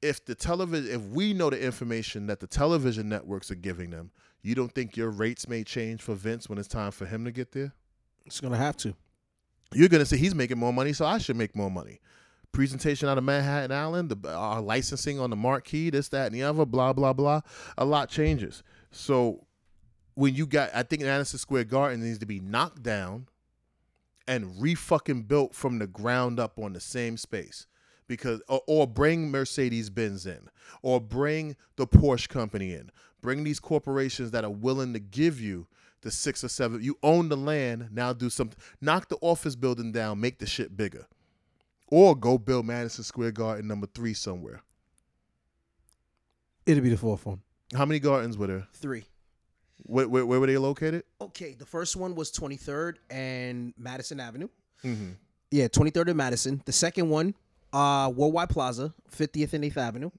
if 0.00 0.24
the 0.24 0.34
television, 0.34 0.92
if 0.92 1.02
we 1.08 1.34
know 1.34 1.50
the 1.50 1.62
information 1.62 2.26
that 2.28 2.40
the 2.40 2.46
television 2.46 3.08
networks 3.08 3.50
are 3.50 3.56
giving 3.56 3.90
them, 3.90 4.12
you 4.42 4.54
don't 4.54 4.72
think 4.72 4.96
your 4.96 5.10
rates 5.10 5.48
may 5.48 5.64
change 5.64 6.00
for 6.00 6.14
Vince 6.14 6.48
when 6.48 6.58
it's 6.58 6.68
time 6.68 6.92
for 6.92 7.04
him 7.04 7.24
to 7.24 7.32
get 7.32 7.52
there? 7.52 7.74
It's 8.24 8.40
gonna 8.40 8.56
have 8.56 8.76
to. 8.78 8.94
You're 9.72 9.88
gonna 9.88 10.06
say 10.06 10.16
he's 10.16 10.34
making 10.34 10.58
more 10.58 10.72
money, 10.72 10.92
so 10.92 11.04
I 11.04 11.18
should 11.18 11.36
make 11.36 11.54
more 11.54 11.70
money. 11.70 12.00
Presentation 12.52 13.08
out 13.08 13.18
of 13.18 13.24
Manhattan 13.24 13.70
Island, 13.70 14.08
the 14.08 14.34
our 14.34 14.60
licensing 14.60 15.20
on 15.20 15.30
the 15.30 15.36
marquee, 15.36 15.90
this, 15.90 16.08
that, 16.08 16.26
and 16.26 16.34
the 16.34 16.42
other, 16.42 16.64
blah, 16.64 16.92
blah, 16.92 17.12
blah. 17.12 17.42
A 17.76 17.84
lot 17.84 18.08
changes. 18.08 18.62
So 18.90 19.46
when 20.14 20.34
you 20.34 20.46
got, 20.46 20.70
I 20.74 20.82
think 20.82 21.02
Madison 21.02 21.38
Square 21.38 21.64
Garden 21.64 22.02
needs 22.02 22.18
to 22.18 22.26
be 22.26 22.40
knocked 22.40 22.82
down 22.82 23.26
and 24.26 24.60
re 24.60 24.74
fucking 24.74 25.22
built 25.22 25.54
from 25.54 25.78
the 25.78 25.86
ground 25.86 26.38
up 26.38 26.58
on 26.58 26.72
the 26.72 26.80
same 26.80 27.16
space 27.16 27.66
because 28.06 28.42
or, 28.48 28.62
or 28.66 28.86
bring 28.86 29.30
Mercedes 29.30 29.90
Benz 29.90 30.26
in 30.26 30.48
or 30.82 31.00
bring 31.00 31.56
the 31.76 31.86
Porsche 31.86 32.28
company 32.28 32.72
in. 32.74 32.90
Bring 33.22 33.44
these 33.44 33.60
corporations 33.60 34.30
that 34.30 34.44
are 34.44 34.50
willing 34.50 34.92
to 34.94 34.98
give 34.98 35.40
you 35.40 35.66
the 36.02 36.10
six 36.10 36.42
or 36.42 36.48
seven. 36.48 36.82
You 36.82 36.96
own 37.02 37.28
the 37.28 37.36
land, 37.36 37.88
now 37.92 38.12
do 38.12 38.30
something. 38.30 38.58
Knock 38.80 39.08
the 39.08 39.18
office 39.20 39.56
building 39.56 39.92
down, 39.92 40.20
make 40.20 40.38
the 40.38 40.46
shit 40.46 40.76
bigger. 40.76 41.06
Or 41.88 42.16
go 42.16 42.38
build 42.38 42.66
Madison 42.66 43.04
Square 43.04 43.32
Garden 43.32 43.66
number 43.66 43.86
three 43.86 44.14
somewhere. 44.14 44.62
It'll 46.66 46.82
be 46.82 46.90
the 46.90 46.96
fourth 46.96 47.26
one. 47.26 47.42
How 47.74 47.84
many 47.84 47.98
gardens 47.98 48.38
were 48.38 48.46
there? 48.46 48.68
Three. 48.72 49.04
Where, 49.84 50.08
where, 50.08 50.26
where 50.26 50.40
were 50.40 50.46
they 50.46 50.58
located? 50.58 51.04
Okay, 51.20 51.54
the 51.54 51.66
first 51.66 51.96
one 51.96 52.14
was 52.14 52.30
23rd 52.32 52.96
and 53.10 53.74
Madison 53.78 54.20
Avenue. 54.20 54.48
Mm-hmm. 54.84 55.10
Yeah, 55.50 55.68
23rd 55.68 56.08
and 56.08 56.16
Madison. 56.16 56.62
The 56.64 56.72
second 56.72 57.08
one, 57.10 57.34
uh, 57.72 58.10
Worldwide 58.14 58.50
Plaza, 58.50 58.94
50th 59.12 59.52
and 59.52 59.64
8th 59.64 59.76
Avenue. 59.76 60.10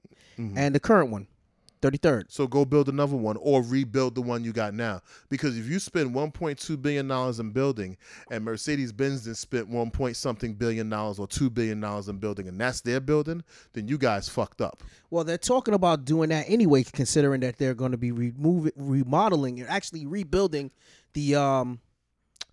And 0.56 0.74
the 0.74 0.80
current 0.80 1.10
one, 1.10 1.26
33rd. 1.82 2.24
So 2.28 2.46
go 2.46 2.64
build 2.64 2.88
another 2.88 3.16
one 3.16 3.36
or 3.40 3.62
rebuild 3.62 4.14
the 4.14 4.22
one 4.22 4.44
you 4.44 4.52
got 4.52 4.72
now. 4.72 5.02
Because 5.28 5.58
if 5.58 5.66
you 5.68 5.78
spend 5.78 6.14
1.2 6.14 6.80
billion 6.80 7.08
dollars 7.08 7.40
in 7.40 7.50
building, 7.50 7.96
and 8.30 8.44
Mercedes 8.44 8.92
Benz 8.92 9.24
then 9.24 9.34
spent 9.34 9.68
one 9.68 9.90
point 9.90 10.16
something 10.16 10.54
billion 10.54 10.88
dollars 10.88 11.18
or 11.18 11.26
two 11.26 11.50
billion 11.50 11.80
dollars 11.80 12.08
in 12.08 12.16
building, 12.18 12.48
and 12.48 12.58
that's 12.58 12.80
their 12.80 13.00
building, 13.00 13.42
then 13.74 13.88
you 13.88 13.98
guys 13.98 14.28
fucked 14.28 14.60
up. 14.62 14.82
Well, 15.10 15.24
they're 15.24 15.36
talking 15.36 15.74
about 15.74 16.04
doing 16.04 16.30
that 16.30 16.46
anyway, 16.48 16.84
considering 16.84 17.40
that 17.40 17.58
they're 17.58 17.74
going 17.74 17.92
to 17.92 17.98
be 17.98 18.12
removing, 18.12 18.72
remodeling, 18.76 19.60
and 19.60 19.68
actually 19.68 20.06
rebuilding 20.06 20.70
the 21.12 21.34
um, 21.34 21.80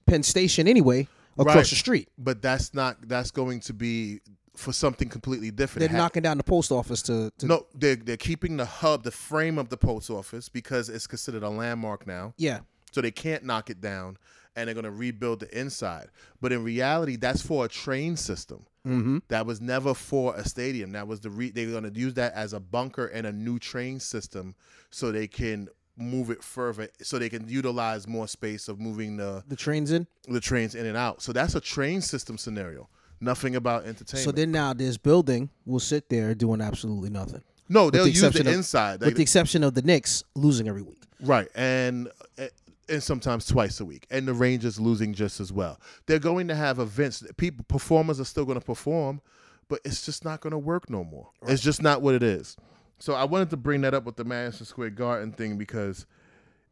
Penn 0.05 0.23
Station 0.23 0.67
anyway 0.67 1.07
across 1.37 1.55
Right. 1.55 1.67
the 1.69 1.75
street. 1.75 2.09
But 2.17 2.41
that's 2.41 2.73
not. 2.73 2.97
That's 3.07 3.31
going 3.31 3.59
to 3.61 3.73
be 3.73 4.19
for 4.59 4.73
something 4.73 5.09
completely 5.09 5.51
different. 5.51 5.81
They're 5.89 5.97
ha- 5.97 6.03
knocking 6.05 6.23
down 6.23 6.37
the 6.37 6.43
post 6.43 6.71
office 6.71 7.01
to, 7.03 7.31
to 7.39 7.45
no, 7.45 7.65
they're 7.73 7.95
they're 7.95 8.17
keeping 8.17 8.57
the 8.57 8.65
hub, 8.65 9.03
the 9.03 9.11
frame 9.11 9.57
of 9.57 9.69
the 9.69 9.77
post 9.77 10.09
office 10.09 10.49
because 10.49 10.89
it's 10.89 11.07
considered 11.07 11.43
a 11.43 11.49
landmark 11.49 12.05
now. 12.05 12.33
yeah. 12.37 12.59
so 12.91 13.01
they 13.01 13.11
can't 13.11 13.43
knock 13.43 13.69
it 13.69 13.79
down 13.81 14.17
and 14.55 14.67
they're 14.67 14.73
going 14.73 14.83
to 14.83 14.91
rebuild 14.91 15.39
the 15.39 15.59
inside 15.59 16.07
but 16.41 16.51
in 16.51 16.63
reality 16.63 17.15
that's 17.15 17.41
for 17.41 17.65
a 17.65 17.67
train 17.69 18.15
system 18.17 18.65
Mm-hmm. 18.87 19.17
that 19.27 19.45
was 19.45 19.59
never 19.59 19.93
for 19.93 20.33
a 20.37 20.43
stadium 20.47 20.93
that 20.93 21.05
was 21.05 21.19
the 21.19 21.29
re- 21.29 21.51
they're 21.51 21.69
going 21.69 21.83
to 21.83 21.99
use 21.99 22.13
that 22.13 22.33
as 22.33 22.53
a 22.53 22.59
bunker 22.61 23.07
and 23.07 23.27
a 23.27 23.31
new 23.31 23.59
train 23.59 23.99
system 23.99 24.55
so 24.89 25.11
they 25.11 25.27
can 25.27 25.67
move 25.97 26.29
it 26.31 26.41
further 26.41 26.87
so 27.01 27.19
they 27.19 27.27
can 27.29 27.47
utilize 27.49 28.07
more 28.07 28.25
space 28.27 28.69
of 28.69 28.79
moving 28.79 29.17
the 29.17 29.43
The 29.49 29.57
trains 29.57 29.91
in. 29.91 30.07
the 30.29 30.39
trains 30.39 30.75
in 30.75 30.85
and 30.85 30.95
out 30.95 31.21
so 31.21 31.33
that's 31.33 31.55
a 31.55 31.59
train 31.61 31.99
system 32.01 32.37
scenario 32.37 32.87
nothing 33.21 33.55
about 33.55 33.85
entertainment 33.85 34.23
So 34.25 34.31
then 34.31 34.51
now 34.51 34.73
this 34.73 34.97
building 34.97 35.49
will 35.65 35.79
sit 35.79 36.09
there 36.09 36.33
doing 36.35 36.61
absolutely 36.61 37.09
nothing, 37.09 37.41
no 37.67 37.89
they'll 37.89 38.03
the 38.03 38.11
use 38.11 38.21
the 38.21 38.27
of- 38.27 38.47
inside 38.47 39.01
with 39.01 39.15
the 39.15 39.21
exception 39.21 39.63
of 39.63 39.73
the 39.73 39.81
Knicks 39.81 40.23
losing 40.35 40.67
every 40.67 40.81
week. 40.81 41.03
Right, 41.21 41.47
and 41.53 42.09
eh, 42.37 42.47
and 42.87 43.03
sometimes 43.03 43.45
twice 43.45 43.79
a 43.79 43.85
week, 43.85 44.07
and 44.09 44.27
the 44.27 44.33
Rangers 44.33 44.79
losing 44.79 45.13
just 45.13 45.39
as 45.39 45.51
well. 45.51 45.79
They're 46.05 46.19
going 46.19 46.47
to 46.47 46.55
have 46.55 46.79
events. 46.79 47.23
People, 47.37 47.65
performers 47.67 48.19
are 48.19 48.25
still 48.25 48.45
going 48.45 48.59
to 48.59 48.65
perform, 48.65 49.21
but 49.67 49.79
it's 49.85 50.05
just 50.05 50.25
not 50.25 50.41
going 50.41 50.51
to 50.51 50.57
work 50.57 50.89
no 50.89 51.03
more. 51.03 51.29
It's 51.47 51.61
just 51.61 51.81
not 51.81 52.01
what 52.01 52.15
it 52.15 52.23
is. 52.23 52.57
So 52.97 53.13
I 53.13 53.23
wanted 53.23 53.49
to 53.51 53.57
bring 53.57 53.81
that 53.81 53.93
up 53.93 54.05
with 54.05 54.15
the 54.17 54.23
Madison 54.25 54.65
Square 54.65 54.91
Garden 54.91 55.31
thing 55.31 55.57
because 55.57 56.05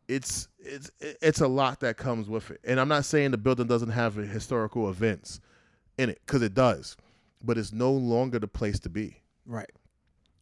it's 0.07 0.47
it's 0.59 0.91
it's 0.99 1.41
a 1.41 1.47
lot 1.47 1.79
that 1.81 1.97
comes 1.97 2.29
with 2.29 2.51
it. 2.51 2.59
And 2.63 2.79
I'm 2.79 2.87
not 2.87 3.05
saying 3.05 3.31
the 3.31 3.37
building 3.37 3.67
doesn't 3.67 3.89
have 3.89 4.15
historical 4.15 4.89
events 4.89 5.39
in 5.97 6.09
it 6.09 6.21
because 6.25 6.41
it 6.41 6.53
does, 6.53 6.97
but 7.43 7.57
it's 7.57 7.73
no 7.73 7.91
longer 7.91 8.39
the 8.39 8.47
place 8.47 8.79
to 8.81 8.89
be. 8.89 9.21
Right. 9.45 9.69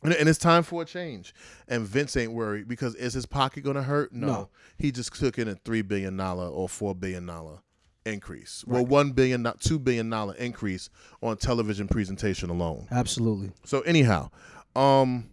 And, 0.04 0.14
and 0.14 0.30
it's 0.30 0.38
time 0.38 0.64
for 0.64 0.84
a 0.84 0.86
change. 0.86 1.34
And 1.68 1.84
Vince 1.84 2.16
ain't 2.16 2.32
worried 2.32 2.68
because 2.68 2.96
is 2.96 3.14
his 3.14 3.26
pocket 3.26 3.64
gonna 3.64 3.84
hurt? 3.84 4.14
No. 4.14 4.28
No. 4.28 4.50
He 4.78 4.92
just 4.92 5.16
took 5.16 5.40
in 5.40 5.48
a 5.48 5.56
three 5.56 5.82
billion 5.82 6.16
dollar 6.16 6.48
or 6.48 6.70
four 6.70 6.94
billion 6.94 7.26
dollar 7.26 7.60
increase. 8.06 8.64
Well, 8.68 8.86
one 8.86 9.12
billion, 9.12 9.42
not 9.42 9.60
two 9.62 9.80
billion 9.80 10.10
dollar 10.10 10.36
increase 10.36 10.90
on 11.22 11.38
television 11.38 11.88
presentation 11.88 12.50
alone. 12.50 12.88
Absolutely. 12.92 13.52
So 13.64 13.82
anyhow, 13.82 14.30
um, 14.76 15.30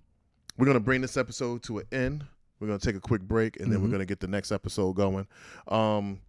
we're 0.57 0.67
gonna 0.67 0.81
bring 0.81 1.03
this 1.03 1.17
episode 1.17 1.63
to 1.65 1.79
an 1.79 1.87
end. 1.93 2.25
We're 2.61 2.69
gonna 2.69 2.79
take 2.79 2.97
a 2.97 3.01
quick 3.01 3.23
break, 3.23 3.61
and 3.61 3.71
then 3.71 3.83
we're 3.83 3.89
gonna 3.89 4.07
get 4.07 4.21
the 4.21 4.29
next 4.29 4.53
episode 4.53 4.95
going. 4.95 5.27
Um, 5.69 6.21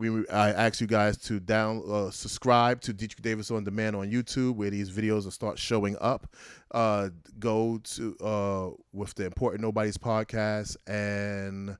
we 0.00 0.26
I 0.28 0.50
ask 0.50 0.80
you 0.80 0.86
guys 0.86 1.18
to 1.18 1.38
down 1.38 1.82
uh, 1.86 2.10
subscribe 2.10 2.80
to 2.82 2.92
Dietrich 2.94 3.20
Davis 3.20 3.50
on 3.50 3.64
Demand 3.64 3.94
on 3.94 4.10
YouTube, 4.10 4.54
where 4.54 4.70
these 4.70 4.90
videos 4.90 5.24
will 5.24 5.30
start 5.30 5.58
showing 5.58 5.96
up. 6.00 6.34
Uh, 6.70 7.10
go 7.38 7.78
to 7.84 8.16
uh, 8.24 8.70
with 8.94 9.14
the 9.14 9.26
Important 9.26 9.60
Nobody's 9.60 9.98
podcast 9.98 10.76
and 10.86 11.76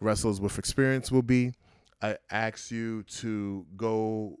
Wrestlers 0.00 0.38
with 0.38 0.58
Experience 0.58 1.10
will 1.10 1.22
be. 1.22 1.54
I 2.02 2.18
ask 2.30 2.70
you 2.70 3.04
to 3.04 3.64
go 3.76 4.36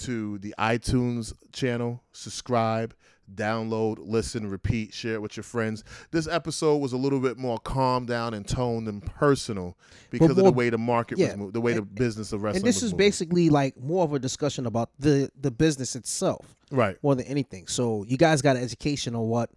to 0.00 0.38
the 0.38 0.54
iTunes 0.58 1.32
channel, 1.52 2.02
subscribe, 2.12 2.94
download, 3.34 3.98
listen, 4.00 4.48
repeat, 4.48 4.92
share 4.92 5.14
it 5.14 5.22
with 5.22 5.36
your 5.36 5.44
friends. 5.44 5.84
This 6.10 6.26
episode 6.26 6.78
was 6.78 6.92
a 6.92 6.96
little 6.96 7.20
bit 7.20 7.38
more 7.38 7.58
calm 7.58 8.06
down 8.06 8.34
and 8.34 8.46
toned 8.46 8.88
and 8.88 9.04
personal 9.04 9.76
because 10.10 10.30
of 10.30 10.36
the 10.36 10.52
way 10.52 10.70
the 10.70 10.78
market 10.78 11.18
yeah, 11.18 11.34
was 11.34 11.52
the 11.52 11.60
way 11.60 11.72
the 11.72 11.82
business 11.82 12.32
of 12.32 12.42
wrestling. 12.42 12.62
And 12.62 12.66
this 12.66 12.82
is 12.82 12.92
moving. 12.92 12.98
basically 12.98 13.50
like 13.50 13.76
more 13.80 14.04
of 14.04 14.12
a 14.12 14.18
discussion 14.18 14.66
about 14.66 14.90
the 14.98 15.30
the 15.40 15.50
business 15.50 15.96
itself 15.96 16.56
right. 16.70 16.96
more 17.02 17.14
than 17.14 17.26
anything. 17.26 17.66
So 17.66 18.04
you 18.06 18.16
guys 18.16 18.42
got 18.42 18.56
an 18.56 18.62
education 18.62 19.14
on 19.14 19.28
what 19.28 19.50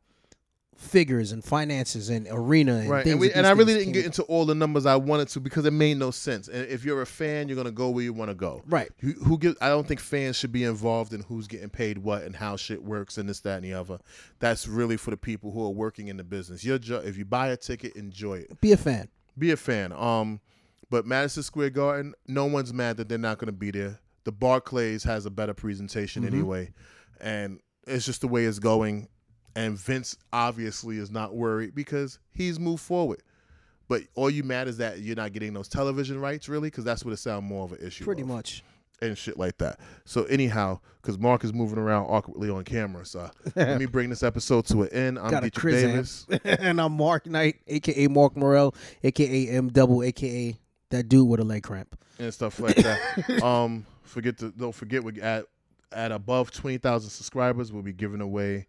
figures 0.77 1.31
and 1.31 1.43
finances 1.43 2.09
and 2.09 2.27
arena 2.29 2.75
and 2.75 2.89
Right, 2.89 3.03
things. 3.03 3.13
and, 3.13 3.19
we, 3.19 3.33
and 3.33 3.47
I 3.47 3.51
really 3.51 3.73
didn't 3.73 3.93
get 3.93 4.05
into 4.05 4.23
all 4.23 4.45
the 4.45 4.53
numbers 4.53 4.85
I 4.85 4.95
wanted 4.95 5.27
to 5.29 5.39
because 5.39 5.65
it 5.65 5.73
made 5.73 5.97
no 5.97 6.11
sense. 6.11 6.47
And 6.47 6.67
if 6.69 6.85
you're 6.85 7.01
a 7.01 7.05
fan, 7.05 7.47
you're 7.49 7.57
gonna 7.57 7.71
go 7.71 7.89
where 7.89 8.03
you 8.03 8.13
want 8.13 8.29
to 8.29 8.35
go. 8.35 8.61
Right. 8.67 8.89
Who, 8.99 9.11
who 9.13 9.37
give, 9.37 9.57
I 9.59 9.69
don't 9.69 9.87
think 9.87 9.99
fans 9.99 10.35
should 10.37 10.51
be 10.51 10.63
involved 10.63 11.13
in 11.13 11.21
who's 11.23 11.47
getting 11.47 11.69
paid 11.69 11.97
what 11.97 12.23
and 12.23 12.35
how 12.35 12.55
shit 12.57 12.83
works 12.83 13.17
and 13.17 13.27
this, 13.27 13.39
that, 13.41 13.55
and 13.55 13.65
the 13.65 13.73
other. 13.73 13.99
That's 14.39 14.67
really 14.67 14.97
for 14.97 15.09
the 15.11 15.17
people 15.17 15.51
who 15.51 15.65
are 15.65 15.71
working 15.71 16.09
in 16.09 16.17
the 16.17 16.23
business. 16.23 16.63
Your 16.63 16.77
jo- 16.77 17.01
if 17.03 17.17
you 17.17 17.25
buy 17.25 17.47
a 17.47 17.57
ticket, 17.57 17.95
enjoy 17.95 18.35
it. 18.39 18.61
Be 18.61 18.71
a 18.71 18.77
fan. 18.77 19.09
Be 19.37 19.51
a 19.51 19.57
fan. 19.57 19.91
Um, 19.93 20.39
but 20.89 21.05
Madison 21.05 21.43
Square 21.43 21.71
Garden, 21.71 22.13
no 22.27 22.45
one's 22.45 22.71
mad 22.71 22.97
that 22.97 23.09
they're 23.09 23.17
not 23.17 23.39
gonna 23.39 23.51
be 23.51 23.71
there. 23.71 23.99
The 24.25 24.31
Barclays 24.31 25.03
has 25.05 25.25
a 25.25 25.29
better 25.31 25.53
presentation 25.53 26.25
anyway, 26.25 26.71
and 27.19 27.59
it's 27.87 28.05
just 28.05 28.21
the 28.21 28.27
way 28.27 28.45
it's 28.45 28.59
going. 28.59 29.07
And 29.57 29.75
Vince 29.75 30.15
obviously 30.31 30.99
is 30.99 31.09
not 31.09 31.35
worried 31.35 31.73
because 31.73 32.19
he's 32.31 32.59
moved 32.59 32.83
forward. 32.83 33.23
But 33.87 34.03
all 34.13 34.29
you 34.29 34.43
mad 34.43 34.67
is 34.67 34.77
that 34.77 34.99
you're 34.99 35.15
not 35.15 35.33
getting 35.33 35.51
those 35.53 35.67
television 35.67 36.21
rights, 36.21 36.47
really, 36.47 36.69
because 36.69 36.83
that's 36.83 37.03
what 37.03 37.11
it 37.11 37.17
sounds 37.17 37.43
more 37.43 37.65
of 37.65 37.71
an 37.71 37.79
issue. 37.81 38.03
Pretty 38.03 38.21
of, 38.21 38.27
much. 38.27 38.63
and 39.01 39.17
shit 39.17 39.35
like 39.35 39.57
that. 39.57 39.79
So 40.05 40.25
anyhow, 40.25 40.79
because 41.01 41.17
Mark 41.17 41.43
is 41.43 41.53
moving 41.53 41.79
around 41.79 42.05
awkwardly 42.05 42.51
on 42.51 42.65
camera, 42.65 43.03
so 43.03 43.31
let 43.55 43.79
me 43.79 43.87
bring 43.87 44.11
this 44.11 44.21
episode 44.21 44.65
to 44.67 44.83
an 44.83 44.89
end. 44.89 45.17
I'm 45.17 45.31
Got 45.31 45.43
a 45.43 45.49
Dietrich 45.49 45.61
Chris 45.61 46.25
Davis. 46.27 46.59
and 46.61 46.79
I'm 46.79 46.93
Mark 46.93 47.25
Knight, 47.25 47.55
aka 47.65 48.07
Mark 48.09 48.37
Morel, 48.37 48.75
aka 49.03 49.47
M 49.47 49.69
Double, 49.69 50.03
aka 50.03 50.55
that 50.91 51.09
dude 51.09 51.27
with 51.27 51.39
a 51.39 51.43
leg 51.43 51.63
cramp. 51.63 51.97
and 52.19 52.31
stuff 52.31 52.59
like 52.59 52.75
that. 52.75 53.41
um, 53.43 53.87
forget 54.03 54.37
to 54.37 54.51
don't 54.51 54.75
forget 54.75 55.03
we 55.03 55.19
at 55.19 55.45
at 55.91 56.11
above 56.11 56.51
twenty 56.51 56.77
thousand 56.77 57.09
subscribers, 57.09 57.71
we'll 57.71 57.81
be 57.81 57.93
giving 57.93 58.21
away 58.21 58.67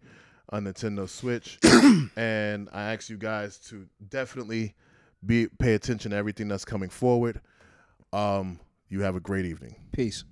a 0.50 0.58
Nintendo 0.60 1.08
Switch, 1.08 1.58
and 2.16 2.68
I 2.72 2.92
ask 2.92 3.10
you 3.10 3.16
guys 3.16 3.58
to 3.68 3.86
definitely 4.08 4.74
be 5.24 5.48
pay 5.58 5.74
attention 5.74 6.12
to 6.12 6.16
everything 6.16 6.48
that's 6.48 6.64
coming 6.64 6.88
forward. 6.88 7.40
Um, 8.12 8.60
you 8.88 9.02
have 9.02 9.16
a 9.16 9.20
great 9.20 9.44
evening. 9.44 9.76
Peace. 9.92 10.24